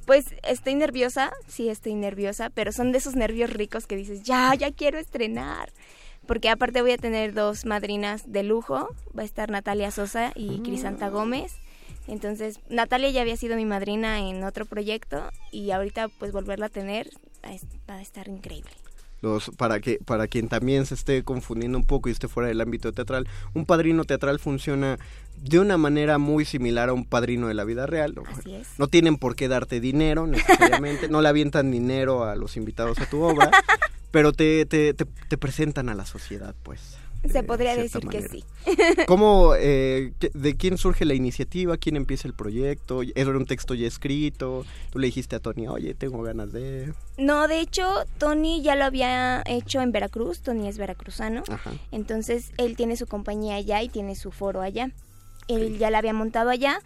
Pues 0.05 0.27
estoy 0.43 0.75
nerviosa, 0.75 1.31
sí 1.47 1.67
estoy 1.67 1.93
nerviosa, 1.93 2.49
pero 2.49 2.71
son 2.71 2.93
de 2.93 2.99
esos 2.99 3.15
nervios 3.15 3.49
ricos 3.49 3.87
que 3.87 3.97
dices, 3.97 4.23
ya, 4.23 4.55
ya 4.55 4.71
quiero 4.71 4.99
estrenar. 4.99 5.73
Porque 6.27 6.49
aparte 6.49 6.81
voy 6.81 6.91
a 6.91 6.97
tener 6.97 7.33
dos 7.33 7.65
madrinas 7.65 8.31
de 8.31 8.43
lujo, 8.43 8.89
va 9.17 9.21
a 9.21 9.25
estar 9.25 9.49
Natalia 9.49 9.91
Sosa 9.91 10.31
y 10.35 10.59
Crisanta 10.59 11.09
Gómez. 11.09 11.55
Entonces, 12.07 12.59
Natalia 12.69 13.09
ya 13.09 13.21
había 13.21 13.35
sido 13.37 13.55
mi 13.55 13.65
madrina 13.65 14.19
en 14.19 14.43
otro 14.43 14.65
proyecto 14.65 15.23
y 15.51 15.71
ahorita 15.71 16.07
pues 16.19 16.31
volverla 16.31 16.67
a 16.67 16.69
tener 16.69 17.09
va 17.89 17.95
a 17.95 18.01
estar 18.01 18.27
increíble. 18.27 18.71
Los, 19.21 19.49
para 19.57 19.79
que 19.79 19.97
para 20.05 20.27
quien 20.27 20.47
también 20.47 20.85
se 20.85 20.93
esté 20.93 21.23
confundiendo 21.23 21.77
un 21.77 21.85
poco 21.85 22.07
y 22.07 22.11
esté 22.11 22.27
fuera 22.27 22.49
del 22.49 22.61
ámbito 22.61 22.91
teatral, 22.91 23.27
un 23.55 23.65
padrino 23.65 24.03
teatral 24.03 24.37
funciona 24.37 24.99
de 25.41 25.59
una 25.59 25.77
manera 25.77 26.19
muy 26.19 26.45
similar 26.45 26.89
a 26.89 26.93
un 26.93 27.03
padrino 27.03 27.47
de 27.47 27.55
la 27.55 27.63
vida 27.63 27.87
real. 27.87 28.13
¿no? 28.13 28.23
Así 28.27 28.53
es. 28.53 28.67
no 28.77 28.87
tienen 28.87 29.17
por 29.17 29.35
qué 29.35 29.47
darte 29.47 29.79
dinero 29.79 30.27
necesariamente, 30.27 31.07
no 31.09 31.21
le 31.21 31.29
avientan 31.29 31.71
dinero 31.71 32.25
a 32.25 32.35
los 32.35 32.57
invitados 32.57 32.99
a 32.99 33.09
tu 33.09 33.21
obra, 33.23 33.49
pero 34.17 34.33
te, 34.33 34.65
te, 34.65 34.95
te 34.95 35.37
presentan 35.37 35.89
a 35.89 35.93
la 35.93 36.03
sociedad, 36.03 36.55
pues. 36.63 36.97
Se 37.31 37.43
podría 37.43 37.75
decir 37.75 38.01
que 38.07 38.27
sí. 38.27 38.43
¿Cómo, 39.05 39.53
eh, 39.55 40.11
de 40.33 40.57
quién 40.57 40.79
surge 40.79 41.05
la 41.05 41.13
iniciativa? 41.13 41.77
¿Quién 41.77 41.97
empieza 41.97 42.27
el 42.27 42.33
proyecto? 42.33 43.01
¿Era 43.13 43.29
un 43.29 43.45
texto 43.45 43.75
ya 43.75 43.85
escrito? 43.85 44.65
¿Tú 44.89 44.97
le 44.97 45.05
dijiste 45.05 45.35
a 45.35 45.39
Tony, 45.39 45.67
oye, 45.67 45.93
tengo 45.93 46.23
ganas 46.23 46.51
de...? 46.51 46.93
No, 47.19 47.47
de 47.47 47.59
hecho, 47.59 47.85
Tony 48.17 48.63
ya 48.63 48.75
lo 48.75 48.85
había 48.85 49.43
hecho 49.45 49.81
en 49.81 49.91
Veracruz. 49.91 50.39
Tony 50.39 50.67
es 50.67 50.79
veracruzano. 50.79 51.43
Entonces, 51.91 52.53
él 52.57 52.75
tiene 52.75 52.97
su 52.97 53.05
compañía 53.05 53.57
allá 53.57 53.83
y 53.83 53.89
tiene 53.89 54.15
su 54.15 54.31
foro 54.31 54.61
allá. 54.61 54.89
Él 55.47 55.77
ya 55.77 55.91
la 55.91 55.99
había 55.99 56.13
montado 56.13 56.49
allá 56.49 56.79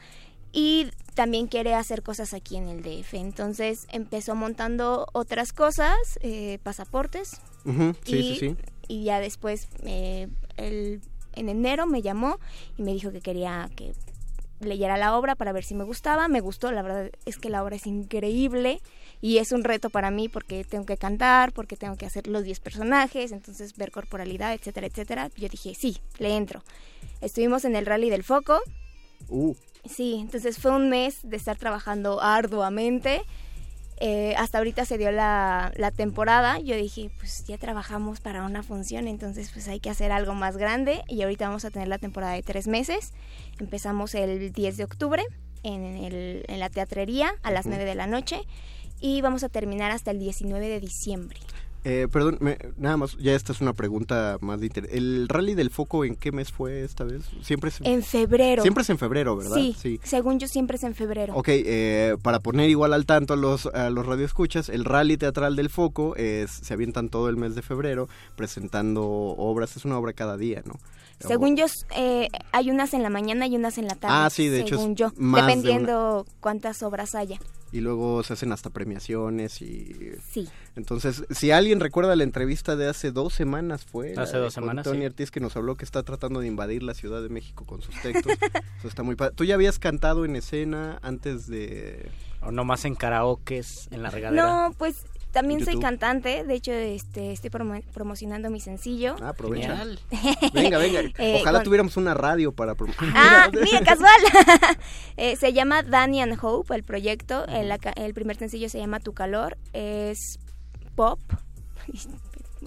y 0.52 0.90
también 1.14 1.48
quiere 1.48 1.74
hacer 1.74 2.04
cosas 2.04 2.34
aquí 2.34 2.58
en 2.58 2.68
el 2.68 2.82
DF. 2.84 3.16
Entonces, 3.16 3.88
empezó 3.92 4.36
montando 4.36 5.08
otras 5.14 5.54
cosas, 5.54 5.98
eh, 6.22 6.60
pasaportes. 6.64 7.42
sí, 7.66 7.94
sí, 8.04 8.36
sí 8.40 8.56
y 8.92 9.06
ya 9.06 9.22
después 9.22 9.70
eh, 9.86 10.28
en 10.58 11.50
enero 11.50 11.86
me 11.86 12.02
llamó 12.02 12.40
y 12.78 12.84
me 12.84 12.92
dijo 12.92 13.14
que 13.14 13.22
quería 13.22 13.70
que 13.74 13.94
leyera 14.60 14.98
la 14.98 15.18
obra 15.18 15.36
para 15.36 15.54
ver 15.54 15.64
si 15.64 15.76
me 15.76 15.86
gustaba. 15.86 16.28
Me 16.28 16.42
gustó, 16.42 16.74
la 16.74 16.82
verdad 16.82 17.10
es 17.26 17.38
que 17.38 17.50
la 17.50 17.64
obra 17.64 17.78
es 17.78 17.88
increíble 17.88 18.82
y 19.22 19.38
es 19.38 19.54
un 19.54 19.64
reto 19.64 19.90
para 19.90 20.12
mí 20.12 20.28
porque 20.28 20.66
tengo 20.66 20.86
que 20.86 20.98
cantar, 20.98 21.54
porque 21.54 21.78
tengo 21.78 21.96
que 21.96 22.06
hacer 22.06 22.28
los 22.28 22.44
10 22.44 22.60
personajes, 22.60 23.32
entonces 23.32 23.78
ver 23.78 23.92
corporalidad, 23.92 24.54
etcétera, 24.54 24.88
etcétera. 24.88 25.32
Yo 25.38 25.48
dije, 25.48 25.74
sí, 25.74 25.98
le 26.20 26.36
entro. 26.36 26.62
Estuvimos 27.22 27.64
en 27.64 27.78
el 27.78 27.86
Rally 27.86 28.10
del 28.10 28.24
Foco. 28.24 28.60
Uh. 29.30 29.56
Sí, 29.86 30.18
entonces 30.20 30.58
fue 30.58 30.72
un 30.72 30.90
mes 30.90 31.20
de 31.24 31.38
estar 31.38 31.58
trabajando 31.58 32.22
arduamente. 32.22 33.24
Eh, 34.04 34.34
hasta 34.36 34.58
ahorita 34.58 34.84
se 34.86 34.98
dio 34.98 35.12
la, 35.12 35.72
temporada, 35.96 36.58
yo 36.60 36.76
dije, 36.76 37.12
pues 37.20 37.46
ya 37.46 37.60
trabajamos 37.60 38.20
para 38.20 38.44
una 38.44 38.64
función, 38.64 39.08
entonces 39.08 39.52
pues 39.54 39.68
hay 39.68 39.80
que 39.80 39.92
hacer 39.92 40.12
algo 40.12 40.34
más 40.34 40.58
grande. 40.58 41.04
Y 41.08 41.22
ahorita 41.22 41.48
vamos 41.48 41.66
a 41.66 41.72
tener 41.72 41.88
la 41.88 42.00
temporada 42.00 42.34
de 42.34 42.42
tres 42.42 42.68
meses. 42.68 43.14
Empezamos 43.60 44.16
el 44.16 44.52
10 44.52 44.78
de 44.78 44.84
octubre 44.84 45.24
en, 45.64 45.84
el, 45.84 46.46
en 46.48 46.60
la 46.60 46.70
teatrería 46.70 47.32
a 47.44 47.52
las 47.52 47.66
9 47.68 47.86
de 47.86 47.96
la 47.96 48.08
noche. 48.08 48.42
Y 49.00 49.22
vamos 49.22 49.44
a 49.44 49.50
terminar 49.50 49.92
hasta 49.92 50.12
el 50.12 50.20
19 50.20 50.68
de 50.68 50.80
diciembre. 50.80 51.40
Eh, 51.84 52.08
perdón, 52.12 52.38
nada 52.78 52.98
más, 52.98 53.18
ya 53.18 53.34
esta 53.34 53.52
es 53.52 53.62
una 53.62 53.74
pregunta 53.74 54.38
más 54.42 54.60
de 54.60 54.68
interés. 54.68 54.92
¿El 54.94 55.28
rally 55.28 55.56
del 55.56 55.72
foco 55.72 56.06
en 56.06 56.16
qué 56.16 56.32
mes 56.32 56.52
fue 56.52 56.84
esta 56.84 57.04
vez? 57.04 57.24
Siempre 57.42 57.70
es 57.70 57.82
en 57.82 58.04
febrero. 58.04 58.62
Siempre 58.62 58.84
es 58.84 58.90
en 58.92 59.00
febrero, 59.00 59.36
¿verdad? 59.36 59.56
Sí, 59.56 60.00
según 60.04 60.40
yo 60.40 60.48
siempre 60.48 60.78
es 60.78 60.84
en 60.84 60.94
febrero. 60.94 61.34
Ok, 61.36 61.48
eh, 61.50 62.18
para 62.22 62.40
poner 62.40 62.70
igual 62.70 62.94
al 62.94 63.06
tanto 63.06 63.34
a 63.34 63.38
los, 63.38 63.66
a 63.66 63.90
los 63.90 64.06
radioescuchas, 64.06 64.70
el 64.70 64.86
rally 64.86 65.18
teatral 65.18 65.56
del 65.56 65.70
foco 65.70 66.16
es, 66.18 66.52
se 66.52 66.74
avientan 66.74 67.10
todo 67.10 67.30
el 67.30 67.38
mes 67.38 67.56
de 67.56 67.64
febrero 67.64 68.08
presentando 68.36 69.04
obras, 69.04 69.76
es 69.76 69.84
una 69.86 69.98
obra 69.98 70.14
cada 70.14 70.38
día, 70.38 70.62
¿no? 70.66 70.76
Según 71.20 71.56
yo, 71.56 71.66
eh, 71.96 72.30
hay 72.52 72.72
unas 72.72 72.94
en 72.94 73.04
la 73.04 73.10
mañana 73.10 73.46
y 73.48 73.56
unas 73.56 73.78
en 73.78 73.88
la 73.88 73.96
tarde. 73.96 74.16
Ah, 74.18 74.30
sí, 74.30 74.50
de 74.50 74.62
hecho. 74.62 74.78
Según 74.78 74.96
yo, 74.96 75.12
dependiendo 75.16 76.26
cuántas 76.40 76.82
obras 76.82 77.14
haya 77.14 77.40
y 77.72 77.80
luego 77.80 78.24
se 78.24 78.34
hacen 78.34 78.52
hasta 78.52 78.70
premiaciones 78.70 79.62
y 79.62 80.14
sí. 80.22 80.48
Entonces 80.76 81.24
si 81.30 81.52
alguien 81.52 81.80
recuerda 81.80 82.16
la 82.16 82.24
entrevista 82.24 82.76
de 82.76 82.88
hace 82.88 83.12
dos 83.12 83.34
semanas 83.34 83.86
fue 83.86 84.14
hace 84.18 84.38
dos 84.38 84.54
semanas 84.54 84.84
Tony 84.84 85.06
Ortiz 85.06 85.32
que 85.32 85.40
nos 85.40 85.56
habló 85.56 85.76
que 85.76 85.86
está 85.86 86.04
tratando 86.04 86.40
de 86.40 86.48
invadir 86.48 86.84
la 86.84 86.94
Ciudad 86.94 87.22
de 87.22 87.30
México 87.30 87.66
con 87.66 87.82
sus 87.82 88.00
textos. 88.02 88.34
Eso 88.80 88.88
está 88.88 89.04
muy 89.04 89.16
tú 89.36 89.46
ya 89.46 89.56
habías 89.56 89.80
cantado 89.80 90.26
en 90.26 90.36
escena 90.36 91.00
antes 91.02 91.48
de 91.48 92.10
o 92.42 92.52
nomás 92.52 92.86
en 92.86 92.96
karaokes 92.96 93.88
en 93.92 94.04
la 94.04 94.10
regadera 94.10 94.44
no 94.44 94.74
pues 94.78 95.06
también 95.32 95.64
soy 95.64 95.80
cantante, 95.80 96.44
de 96.44 96.54
hecho 96.54 96.72
este, 96.72 97.32
estoy 97.32 97.50
promocionando 97.50 98.50
mi 98.50 98.60
sencillo. 98.60 99.16
Ah, 99.22 99.30
aprovecha. 99.30 99.84
venga, 100.54 100.78
venga. 100.78 101.02
Eh, 101.18 101.40
Ojalá 101.42 101.64
tuviéramos 101.64 101.98
una 101.98 102.14
radio 102.14 102.52
para 102.52 102.76
promocionar. 102.76 103.16
Ah, 103.16 103.50
mira, 103.54 103.82
casual. 103.82 104.10
Eh, 105.18 105.36
se 105.36 105.54
llama 105.54 105.84
Danny 105.84 106.22
and 106.22 106.38
Hope, 106.42 106.74
el 106.74 106.84
proyecto. 106.84 107.46
El, 107.48 107.72
el 107.96 108.14
primer 108.14 108.38
sencillo 108.38 108.70
se 108.70 108.80
llama 108.80 109.00
Tu 109.00 109.14
Calor. 109.14 109.58
Es 109.74 110.40
pop 110.96 111.20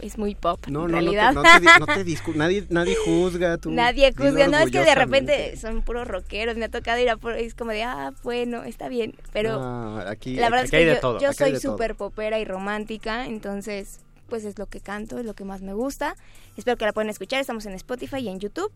es 0.00 0.18
muy 0.18 0.34
pop. 0.34 0.60
No, 0.68 0.86
en 0.86 0.92
no, 0.92 0.98
realidad. 0.98 1.32
no 1.32 1.42
te, 1.42 1.60
no 1.78 1.86
te, 1.86 2.32
nadie, 2.36 2.66
nadie 2.70 2.96
juzga. 2.96 3.58
Tú, 3.58 3.70
nadie 3.70 4.12
juzga, 4.12 4.48
no 4.48 4.58
es 4.58 4.70
que 4.70 4.84
de 4.84 4.94
repente 4.94 5.56
son 5.56 5.82
puros 5.82 6.06
rockeros. 6.08 6.56
Me 6.56 6.66
ha 6.66 6.68
tocado 6.68 7.00
ir 7.00 7.10
a 7.10 7.16
por, 7.16 7.36
es 7.36 7.54
como 7.54 7.70
de, 7.70 7.82
ah, 7.82 8.12
bueno, 8.22 8.64
está 8.64 8.88
bien. 8.88 9.14
Pero 9.32 9.98
aquí, 10.06 10.34
la 10.36 10.50
verdad 10.50 10.64
es 10.64 10.70
que 10.70 10.98
yo, 11.00 11.18
yo 11.20 11.32
soy 11.32 11.58
súper 11.58 11.94
popera 11.94 12.38
y 12.38 12.44
romántica, 12.44 13.26
entonces 13.26 14.00
pues 14.28 14.44
es 14.44 14.58
lo 14.58 14.66
que 14.66 14.80
canto, 14.80 15.18
es 15.18 15.26
lo 15.26 15.34
que 15.34 15.44
más 15.44 15.60
me 15.62 15.74
gusta. 15.74 16.16
Espero 16.56 16.76
que 16.76 16.86
la 16.86 16.92
puedan 16.92 17.10
escuchar, 17.10 17.40
estamos 17.40 17.66
en 17.66 17.74
Spotify 17.74 18.18
y 18.18 18.28
en 18.28 18.40
YouTube 18.40 18.72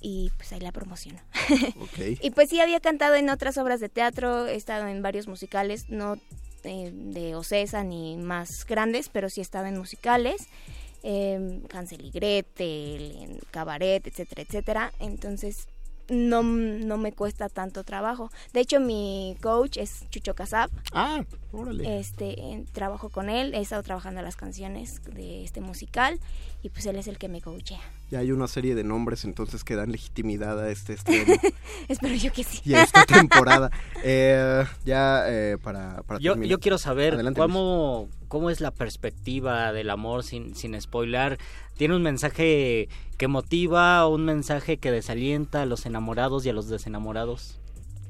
y 0.00 0.30
pues 0.36 0.52
ahí 0.52 0.60
la 0.60 0.72
promociono. 0.72 1.20
Okay. 1.78 2.18
y 2.20 2.30
pues 2.30 2.50
sí 2.50 2.60
había 2.60 2.80
cantado 2.80 3.14
en 3.14 3.30
otras 3.30 3.58
obras 3.58 3.80
de 3.80 3.88
teatro, 3.88 4.46
he 4.46 4.54
estado 4.54 4.86
en 4.88 5.02
varios 5.02 5.26
musicales, 5.26 5.88
no 5.88 6.18
eh, 6.64 6.90
de 6.92 7.34
Ocesa 7.34 7.84
ni 7.84 8.16
más 8.16 8.64
grandes, 8.66 9.08
pero 9.08 9.28
sí 9.30 9.40
estaba 9.40 9.68
en 9.68 9.78
musicales, 9.78 10.48
eh, 11.02 11.62
Hansel 11.72 12.04
y 12.04 13.40
Cabaret, 13.50 14.06
etcétera, 14.06 14.42
etcétera. 14.42 14.92
Entonces 14.98 15.68
no, 16.08 16.42
no 16.42 16.96
me 16.96 17.12
cuesta 17.12 17.48
tanto 17.48 17.84
trabajo. 17.84 18.30
De 18.52 18.60
hecho, 18.60 18.80
mi 18.80 19.36
coach 19.42 19.76
es 19.76 20.08
Chucho 20.10 20.34
Casab. 20.34 20.70
Ah, 20.92 21.24
órale. 21.52 21.98
Este, 21.98 22.64
trabajo 22.72 23.08
con 23.08 23.30
él, 23.30 23.54
he 23.54 23.60
estado 23.60 23.82
trabajando 23.82 24.22
las 24.22 24.36
canciones 24.36 25.02
de 25.04 25.44
este 25.44 25.60
musical 25.60 26.18
y 26.62 26.70
pues 26.70 26.86
él 26.86 26.96
es 26.96 27.08
el 27.08 27.18
que 27.18 27.28
me 27.28 27.40
coachea. 27.40 27.80
Ya 28.10 28.20
hay 28.20 28.32
una 28.32 28.48
serie 28.48 28.74
de 28.74 28.84
nombres 28.84 29.24
entonces 29.24 29.64
que 29.64 29.76
dan 29.76 29.92
legitimidad 29.92 30.58
a 30.60 30.70
este 30.70 30.92
estreno. 30.94 31.34
Espero 31.88 32.14
yo 32.14 32.32
que 32.32 32.44
sí. 32.44 32.60
Y 32.64 32.74
a 32.74 32.82
esta 32.82 33.04
temporada. 33.06 33.70
Eh, 34.02 34.64
ya 34.84 35.24
eh, 35.26 35.58
para, 35.62 36.02
para 36.02 36.20
yo, 36.20 36.36
yo 36.36 36.58
quiero 36.58 36.78
saber 36.78 37.18
cómo, 37.34 38.08
cómo 38.28 38.50
es 38.50 38.60
la 38.60 38.70
perspectiva 38.70 39.72
del 39.72 39.90
amor 39.90 40.24
sin, 40.24 40.54
sin 40.54 40.80
spoiler. 40.80 41.38
¿Tiene 41.76 41.94
un 41.94 42.02
mensaje 42.02 42.88
que 43.16 43.28
motiva 43.28 44.06
o 44.06 44.14
un 44.14 44.24
mensaje 44.24 44.78
que 44.78 44.90
desalienta 44.90 45.62
a 45.62 45.66
los 45.66 45.86
enamorados 45.86 46.44
y 46.44 46.50
a 46.50 46.52
los 46.52 46.68
desenamorados? 46.68 47.60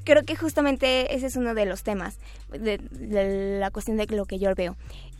Creo 0.09 0.25
que 0.25 0.35
justamente 0.35 1.13
ese 1.13 1.27
es 1.27 1.35
uno 1.35 1.53
de 1.53 1.67
los 1.67 1.83
temas, 1.83 2.17
de 2.49 3.59
la 3.59 3.69
cuestión 3.69 3.95
de 3.95 4.07
lo 4.07 4.25
que 4.25 4.39
yo 4.39 4.55
veo. 4.55 4.75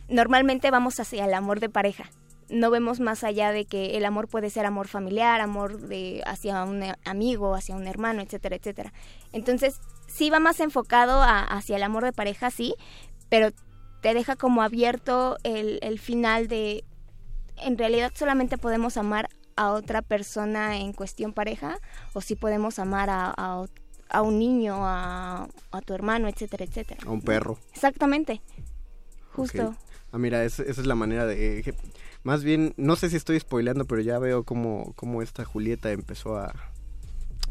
Normalmente 0.08 0.68
vamos 0.72 0.98
hacia 0.98 1.26
el 1.26 1.32
amor 1.32 1.60
de 1.60 1.68
pareja, 1.68 2.10
no 2.48 2.72
vemos 2.72 2.98
más 2.98 3.22
allá 3.22 3.52
de 3.52 3.66
que 3.66 3.96
el 3.96 4.04
amor 4.04 4.26
puede 4.26 4.50
ser 4.50 4.66
amor 4.66 4.88
familiar, 4.88 5.40
amor 5.40 5.78
de 5.78 6.24
hacia 6.26 6.64
un 6.64 6.82
amigo, 7.04 7.54
hacia 7.54 7.76
un 7.76 7.86
hermano, 7.86 8.20
etcétera, 8.20 8.56
etcétera. 8.56 8.92
Entonces, 9.30 9.80
sí 10.08 10.28
va 10.28 10.40
más 10.40 10.58
enfocado 10.58 11.22
hacia 11.22 11.76
el 11.76 11.84
amor 11.84 12.02
de 12.02 12.12
pareja, 12.12 12.50
sí, 12.50 12.74
pero 13.28 13.50
te 14.02 14.12
deja 14.12 14.34
como 14.34 14.60
abierto 14.60 15.36
el, 15.44 16.00
final 16.00 16.48
de, 16.48 16.82
en 17.58 17.78
realidad 17.78 18.10
solamente 18.16 18.58
podemos 18.58 18.96
amar 18.96 19.28
a 19.54 19.70
otra 19.70 20.02
persona 20.02 20.78
en 20.78 20.92
cuestión 20.94 21.32
pareja, 21.32 21.78
o 22.12 22.20
sí 22.20 22.34
podemos 22.34 22.80
amar 22.80 23.08
a, 23.08 23.32
a, 23.36 23.66
un 24.18 24.38
niño, 24.38 24.76
a, 24.80 25.48
a, 25.70 25.80
tu 25.82 25.94
hermano, 25.94 26.28
etcétera, 26.28 26.64
etcétera. 26.64 27.00
A 27.06 27.10
un 27.10 27.22
perro. 27.22 27.58
Exactamente. 27.72 28.40
Justo. 29.32 29.74
Ah, 30.12 30.18
mira, 30.18 30.44
esa 30.44 30.64
es 30.64 30.86
la 30.86 30.96
manera 30.96 31.24
de 31.26 31.62
más 32.22 32.44
bien, 32.44 32.74
no 32.76 32.96
sé 32.96 33.08
si 33.08 33.16
estoy 33.16 33.40
spoileando, 33.40 33.86
pero 33.86 34.02
ya 34.02 34.18
veo 34.18 34.44
cómo, 34.44 34.92
cómo 34.94 35.22
esta 35.22 35.44
Julieta 35.44 35.90
empezó 35.90 36.36
a, 36.36 36.54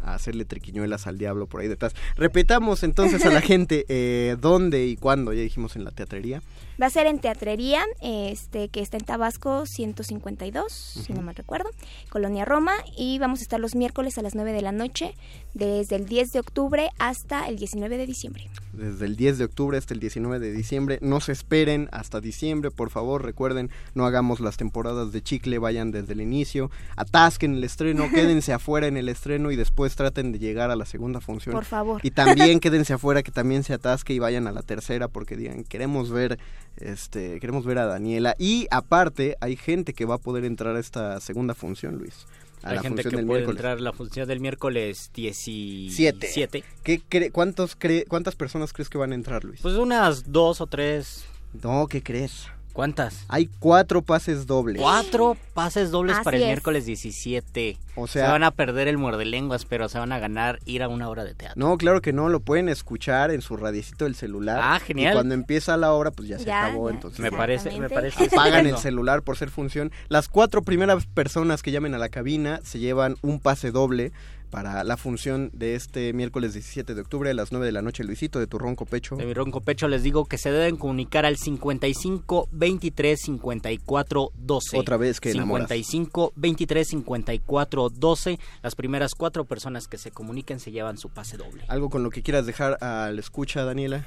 a 0.04 0.14
hacerle 0.14 0.46
triquiñuelas 0.46 1.08
al 1.08 1.18
diablo 1.18 1.48
por 1.48 1.62
ahí 1.62 1.68
detrás. 1.68 1.96
Repetamos 2.16 2.84
entonces 2.84 3.26
a 3.26 3.32
la 3.32 3.42
gente 3.42 3.86
eh, 3.90 4.38
dónde 4.40 4.86
y 4.86 4.96
cuándo, 4.96 5.34
ya 5.34 5.42
dijimos 5.42 5.76
en 5.76 5.86
la 5.86 5.92
teatrería. 5.92 6.44
Va 6.82 6.86
a 6.86 6.90
ser 6.90 7.08
en 7.08 7.20
Teatrería, 7.20 7.84
este 8.00 8.70
que 8.70 8.80
está 8.80 8.96
en 8.96 9.04
Tabasco 9.04 9.66
152, 9.66 10.72
si 10.72 11.12
no 11.12 11.22
mal 11.22 11.36
recuerdo, 11.36 11.70
Colonia 12.10 12.46
Roma, 12.46 12.72
y 12.98 13.20
vamos 13.20 13.40
a 13.40 13.42
estar 13.42 13.60
los 13.60 13.76
miércoles 13.76 14.18
a 14.18 14.22
las 14.22 14.34
9 14.34 14.54
de 14.54 14.62
la 14.62 14.72
noche, 14.72 15.14
desde 15.54 15.98
el 15.98 16.06
10 16.06 16.32
de 16.32 16.40
octubre 16.40 16.90
hasta 16.98 17.50
el 17.50 17.58
19 17.58 17.98
de 17.98 18.06
diciembre. 18.06 18.50
Desde 18.72 19.08
el 19.08 19.18
10 19.18 19.40
de 19.40 19.44
octubre 19.44 19.78
hasta 19.78 19.94
el 19.94 20.00
19 20.00 20.40
de 20.40 20.54
diciembre. 20.54 21.00
No 21.02 21.20
se 21.20 21.34
esperen 21.34 21.90
hasta 21.92 22.22
diciembre, 22.22 22.72
por 22.72 22.92
favor, 22.92 23.26
recuerden, 23.26 23.72
no 23.94 24.06
hagamos 24.06 24.40
las 24.40 24.56
temporadas 24.56 25.12
de 25.12 25.22
chicle, 25.22 25.58
vayan 25.58 25.92
desde 25.92 26.14
el 26.14 26.22
inicio, 26.22 26.72
atasquen 26.96 27.56
el 27.56 27.64
estreno, 27.66 28.10
quédense 28.14 28.54
afuera 28.54 28.88
en 28.88 28.96
el 28.96 29.10
estreno 29.10 29.52
y 29.52 29.58
después 29.58 29.98
traten 29.98 30.32
de 30.32 30.40
llegar 30.40 30.72
a 30.72 30.78
la 30.78 30.86
segunda 30.86 31.20
función. 31.20 31.54
Por 31.54 31.66
favor. 31.66 32.00
Y 32.04 32.12
también 32.12 32.60
quédense 32.62 32.94
afuera, 32.94 33.22
que 33.22 33.32
también 33.32 33.64
se 33.64 33.74
atasque 33.74 34.14
y 34.14 34.20
vayan 34.20 34.48
a 34.48 34.54
la 34.54 34.62
tercera 34.62 35.10
porque 35.10 35.36
digan, 35.36 35.66
queremos 35.66 36.10
ver 36.10 36.40
este, 36.82 37.40
queremos 37.40 37.66
ver 37.66 37.78
a 37.80 37.86
Daniela. 37.86 38.36
Y 38.40 38.68
aparte, 38.72 39.38
hay 39.42 39.56
gente 39.56 39.94
que 39.94 40.06
va 40.06 40.16
a 40.16 40.20
poder 40.20 40.46
entrar 40.46 40.76
a 40.76 40.80
esta 40.80 41.20
segunda 41.22 41.54
función, 41.56 41.98
Luis. 41.98 42.26
A 42.62 42.70
hay 42.72 42.76
la 42.76 42.82
gente 42.82 43.04
que 43.04 43.10
puede 43.12 43.24
miércoles. 43.24 43.50
entrar 43.52 43.78
a 43.78 43.82
la 43.82 43.94
función 43.94 44.28
del 44.28 44.40
miércoles 44.42 45.12
17. 45.14 46.28
Siete. 46.28 46.64
¿Qué 46.84 47.02
cre- 47.10 47.32
cuántos 47.32 47.80
cre- 47.80 48.06
¿Cuántas 48.08 48.36
personas 48.36 48.74
crees 48.74 48.90
que 48.90 48.98
van 48.98 49.14
a 49.14 49.16
entrar, 49.16 49.44
Luis? 49.46 49.62
Pues 49.62 49.76
unas 49.76 50.32
dos 50.32 50.60
o 50.60 50.68
tres. 50.68 51.26
No, 51.64 51.88
¿qué 51.88 52.04
crees? 52.04 52.48
¿Cuántas? 52.80 53.26
Hay 53.28 53.50
cuatro 53.60 54.02
pases 54.02 54.48
dobles. 54.48 54.82
Cuatro 54.82 55.36
pases 55.54 55.92
dobles 55.92 56.16
Así 56.16 56.24
para 56.24 56.38
el 56.38 56.44
es. 56.44 56.48
miércoles 56.48 56.86
17. 56.86 57.78
O 57.96 58.08
sea- 58.08 58.28
se 58.28 58.32
van 58.32 58.44
a 58.44 58.52
perder 58.52 58.88
el 58.88 58.98
muerde 58.98 59.26
lenguas, 59.26 59.66
pero 59.66 59.90
se 59.90 60.00
van 60.00 60.14
a 60.14 60.20
ganar 60.20 60.60
ir 60.64 60.82
a 60.82 60.88
una 60.88 61.10
hora 61.10 61.26
de 61.26 61.34
teatro. 61.34 61.56
No, 61.60 61.78
claro 61.78 62.00
que 62.02 62.14
no, 62.14 62.30
lo 62.30 62.40
pueden 62.40 62.70
escuchar 62.70 63.32
en 63.32 63.42
su 63.42 63.58
radiecito 63.58 64.06
del 64.06 64.16
celular. 64.16 64.62
Ah, 64.64 64.80
genial. 64.80 65.12
Y 65.12 65.16
cuando 65.18 65.34
empieza 65.36 65.76
la 65.76 65.92
hora, 65.92 66.12
pues 66.12 66.30
ya 66.30 66.40
se 66.40 66.46
Ya, 66.46 66.68
acabó, 66.68 66.88
ya, 66.90 66.96
entonces. 66.96 67.20
me 67.20 67.34
parece, 67.34 67.78
me 67.78 67.90
parece. 67.90 68.30
Pagan 68.30 68.66
el 68.66 68.78
celular 68.78 69.24
por 69.24 69.36
ser 69.36 69.50
función. 69.50 69.92
Las 70.08 70.30
cuatro 70.30 70.62
primeras 70.62 71.06
personas 71.06 71.62
que 71.62 71.72
llamen 71.72 71.94
a 71.96 71.98
la 71.98 72.08
cabina 72.08 72.62
se 72.64 72.80
llevan 72.80 73.18
un 73.22 73.42
pase 73.42 73.72
doble 73.72 74.14
para 74.50 74.84
la 74.84 74.98
función 74.98 75.50
de 75.54 75.76
este 75.76 76.14
miércoles 76.14 76.54
17 76.54 76.96
de 76.96 77.02
octubre 77.02 77.30
a 77.30 77.34
las 77.34 77.52
9 77.52 77.66
de 77.66 77.72
la 77.72 77.82
noche, 77.82 78.04
Luisito, 78.04 78.40
de 78.40 78.48
tu 78.48 78.58
ronco 78.58 78.86
pecho. 78.86 79.16
De 79.16 79.26
mi 79.26 79.34
ronco 79.34 79.62
pecho 79.62 79.88
les 79.88 80.04
digo 80.04 80.26
que 80.26 80.38
se 80.38 80.52
deben 80.52 80.78
comunicar 80.78 81.26
al 81.26 81.38
55 81.38 82.50
23 82.52 83.20
54 83.20 84.32
12. 84.36 84.78
Otra 84.78 84.98
vez 84.98 85.20
que 85.20 85.32
enamoras. 85.32 85.68
55 85.68 86.34
23 86.36 86.88
54 86.88 87.90
12. 87.90 88.40
Las 88.64 88.76
primeras 88.76 89.16
cuatro 89.16 89.46
personas 89.46 89.88
que 89.88 89.98
se 89.98 90.12
comuniquen 90.12 90.60
se 90.60 90.72
llevan 90.72 90.98
su 90.98 91.10
pase 91.10 91.38
doble. 91.38 91.64
¿Algo 91.68 91.90
con 91.90 92.04
lo 92.04 92.10
que 92.10 92.24
quieras 92.24 92.46
dejar 92.46 92.84
al 92.84 93.20
escucha, 93.20 93.64
Daniela? 93.64 94.06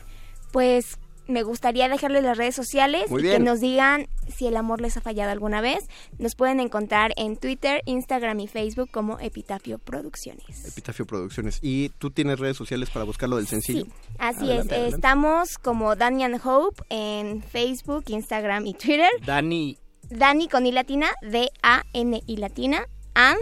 Pues 0.52 0.98
me 1.32 1.42
gustaría 1.42 1.88
dejarles 1.88 2.22
las 2.22 2.38
redes 2.38 2.54
sociales 2.54 3.10
Muy 3.10 3.20
y 3.20 3.22
bien. 3.24 3.38
que 3.38 3.42
nos 3.42 3.60
digan 3.60 4.06
si 4.28 4.46
el 4.46 4.56
amor 4.56 4.80
les 4.80 4.96
ha 4.96 5.00
fallado 5.00 5.32
alguna 5.32 5.60
vez. 5.60 5.88
Nos 6.18 6.34
pueden 6.36 6.60
encontrar 6.60 7.12
en 7.16 7.36
Twitter, 7.36 7.82
Instagram 7.86 8.38
y 8.40 8.46
Facebook 8.48 8.90
como 8.92 9.18
Epitafio 9.18 9.78
Producciones. 9.78 10.64
Epitafio 10.68 11.06
Producciones. 11.06 11.58
¿Y 11.62 11.88
tú 11.98 12.10
tienes 12.10 12.38
redes 12.38 12.56
sociales 12.56 12.90
para 12.90 13.04
buscarlo 13.04 13.36
del 13.36 13.46
sencillo? 13.48 13.84
Sí, 13.84 13.92
así 14.18 14.44
Adelante, 14.44 14.50
es. 14.66 14.72
adelante. 14.72 14.94
Estamos 14.96 15.58
como 15.58 15.96
Daniel 15.96 16.40
Hope 16.44 16.82
en 16.90 17.42
Facebook, 17.42 18.04
Instagram 18.08 18.66
y 18.66 18.74
Twitter. 18.74 19.10
Dani, 19.26 19.78
Dani 20.10 20.48
con 20.48 20.66
I 20.66 20.72
latina, 20.72 21.08
D-A-N-I 21.22 22.36
latina, 22.36 22.86
and 23.14 23.38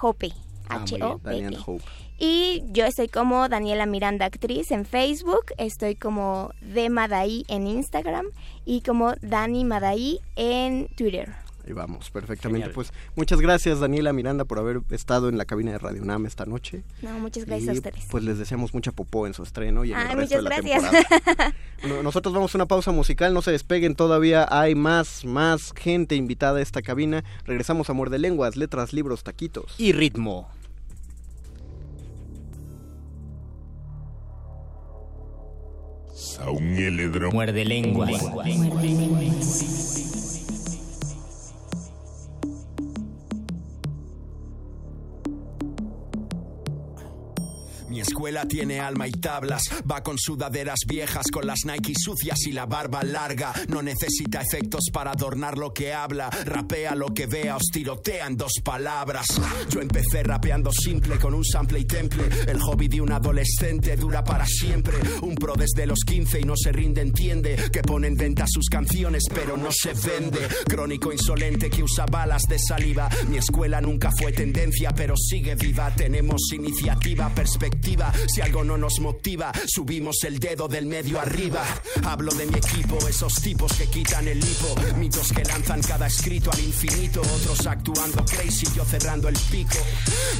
Hope, 0.00 0.30
Ah, 0.70 0.78
Daniel 0.78 1.02
H-O-P-E. 1.02 1.58
Hope. 1.66 1.84
Y 2.18 2.64
yo 2.72 2.84
estoy 2.84 3.08
como 3.08 3.48
Daniela 3.48 3.86
Miranda 3.86 4.26
Actriz 4.26 4.70
en 4.72 4.84
Facebook, 4.84 5.46
estoy 5.56 5.94
como 5.94 6.50
de 6.60 6.90
Madaí 6.90 7.44
en 7.48 7.66
Instagram 7.66 8.26
y 8.64 8.80
como 8.80 9.14
Dani 9.22 9.64
Madaí 9.64 10.20
en 10.34 10.88
Twitter. 10.96 11.28
Ahí 11.64 11.74
vamos, 11.74 12.10
perfectamente. 12.10 12.60
Genial. 12.68 12.74
Pues 12.74 12.92
muchas 13.14 13.40
gracias, 13.42 13.78
Daniela 13.78 14.12
Miranda, 14.14 14.46
por 14.46 14.58
haber 14.58 14.80
estado 14.90 15.28
en 15.28 15.36
la 15.36 15.44
cabina 15.44 15.70
de 15.72 15.78
Radio 15.78 16.02
UNAM 16.02 16.24
esta 16.26 16.46
noche. 16.46 16.82
No, 17.02 17.18
muchas 17.20 17.44
gracias 17.44 17.68
a 17.68 17.72
Y, 17.74 17.76
ustedes. 17.76 18.06
Pues 18.10 18.24
les 18.24 18.38
deseamos 18.38 18.72
mucha 18.74 18.90
popó 18.90 19.26
en 19.26 19.34
su 19.34 19.42
estreno 19.42 19.84
y 19.84 19.92
en 19.92 19.98
Ay, 19.98 20.08
el 20.12 20.16
resto 20.16 20.36
de 20.36 20.42
la 20.42 20.50
muchas 20.56 20.64
gracias. 20.82 21.06
temporada. 21.10 21.54
Bueno, 21.82 22.02
nosotros 22.02 22.34
vamos 22.34 22.52
a 22.52 22.58
una 22.58 22.66
pausa 22.66 22.90
musical, 22.90 23.32
no 23.32 23.40
se 23.42 23.52
despeguen 23.52 23.94
todavía, 23.94 24.48
hay 24.50 24.74
más, 24.74 25.24
más 25.24 25.72
gente 25.76 26.16
invitada 26.16 26.58
a 26.58 26.62
esta 26.62 26.82
cabina. 26.82 27.22
Regresamos 27.44 27.88
a 27.88 27.92
Muerde 27.92 28.18
Lenguas, 28.18 28.56
letras, 28.56 28.92
libros, 28.92 29.22
taquitos. 29.22 29.76
y 29.78 29.92
ritmo. 29.92 30.48
Muerde 37.32 37.64
lenguas. 37.64 38.22
Mi 38.44 38.70
escuela 48.18 48.48
tiene 48.48 48.80
alma 48.80 49.06
y 49.06 49.12
tablas, 49.12 49.62
va 49.88 50.02
con 50.02 50.18
sudaderas 50.18 50.80
viejas, 50.88 51.26
con 51.30 51.46
las 51.46 51.60
Nike 51.64 51.92
sucias 51.96 52.48
y 52.48 52.52
la 52.52 52.66
barba 52.66 53.04
larga. 53.04 53.52
No 53.68 53.80
necesita 53.80 54.40
efectos 54.42 54.86
para 54.92 55.12
adornar 55.12 55.56
lo 55.56 55.72
que 55.72 55.94
habla, 55.94 56.28
rapea 56.28 56.96
lo 56.96 57.14
que 57.14 57.26
vea, 57.26 57.54
os 57.54 57.70
tirotea 57.72 58.26
en 58.26 58.36
dos 58.36 58.54
palabras. 58.64 59.28
Yo 59.70 59.80
empecé 59.80 60.24
rapeando 60.24 60.72
simple 60.72 61.16
con 61.16 61.32
un 61.32 61.44
sample 61.44 61.78
y 61.78 61.84
temple. 61.84 62.24
El 62.48 62.58
hobby 62.58 62.88
de 62.88 63.00
un 63.00 63.12
adolescente 63.12 63.94
dura 63.94 64.24
para 64.24 64.44
siempre. 64.46 64.96
Un 65.22 65.36
pro 65.36 65.54
desde 65.54 65.86
los 65.86 66.00
15 66.00 66.40
y 66.40 66.42
no 66.42 66.56
se 66.56 66.72
rinde, 66.72 67.02
entiende 67.02 67.70
que 67.72 67.82
pone 67.82 68.08
en 68.08 68.16
venta 68.16 68.46
sus 68.48 68.68
canciones, 68.68 69.22
pero 69.32 69.56
no 69.56 69.70
se 69.70 69.92
vende. 69.94 70.40
Crónico 70.68 71.12
insolente 71.12 71.70
que 71.70 71.84
usa 71.84 72.04
balas 72.06 72.42
de 72.48 72.58
saliva. 72.58 73.08
Mi 73.28 73.36
escuela 73.36 73.80
nunca 73.80 74.10
fue 74.18 74.32
tendencia, 74.32 74.90
pero 74.90 75.14
sigue 75.16 75.54
viva. 75.54 75.94
Tenemos 75.94 76.40
iniciativa, 76.52 77.32
perspectiva. 77.32 78.07
Si 78.26 78.40
algo 78.40 78.64
no 78.64 78.76
nos 78.76 79.00
motiva, 79.00 79.52
subimos 79.66 80.22
el 80.24 80.38
dedo 80.38 80.68
del 80.68 80.86
medio 80.86 81.20
arriba. 81.20 81.64
Hablo 82.04 82.32
de 82.34 82.46
mi 82.46 82.58
equipo, 82.58 82.98
esos 83.08 83.34
tipos 83.34 83.72
que 83.74 83.86
quitan 83.86 84.26
el 84.28 84.38
hipo. 84.38 84.74
Mitos 84.96 85.32
que 85.32 85.44
lanzan 85.44 85.82
cada 85.82 86.06
escrito 86.06 86.50
al 86.52 86.60
infinito. 86.60 87.20
Otros 87.20 87.66
actuando 87.66 88.24
crazy, 88.24 88.66
yo 88.74 88.84
cerrando 88.84 89.28
el 89.28 89.38
pico. 89.50 89.78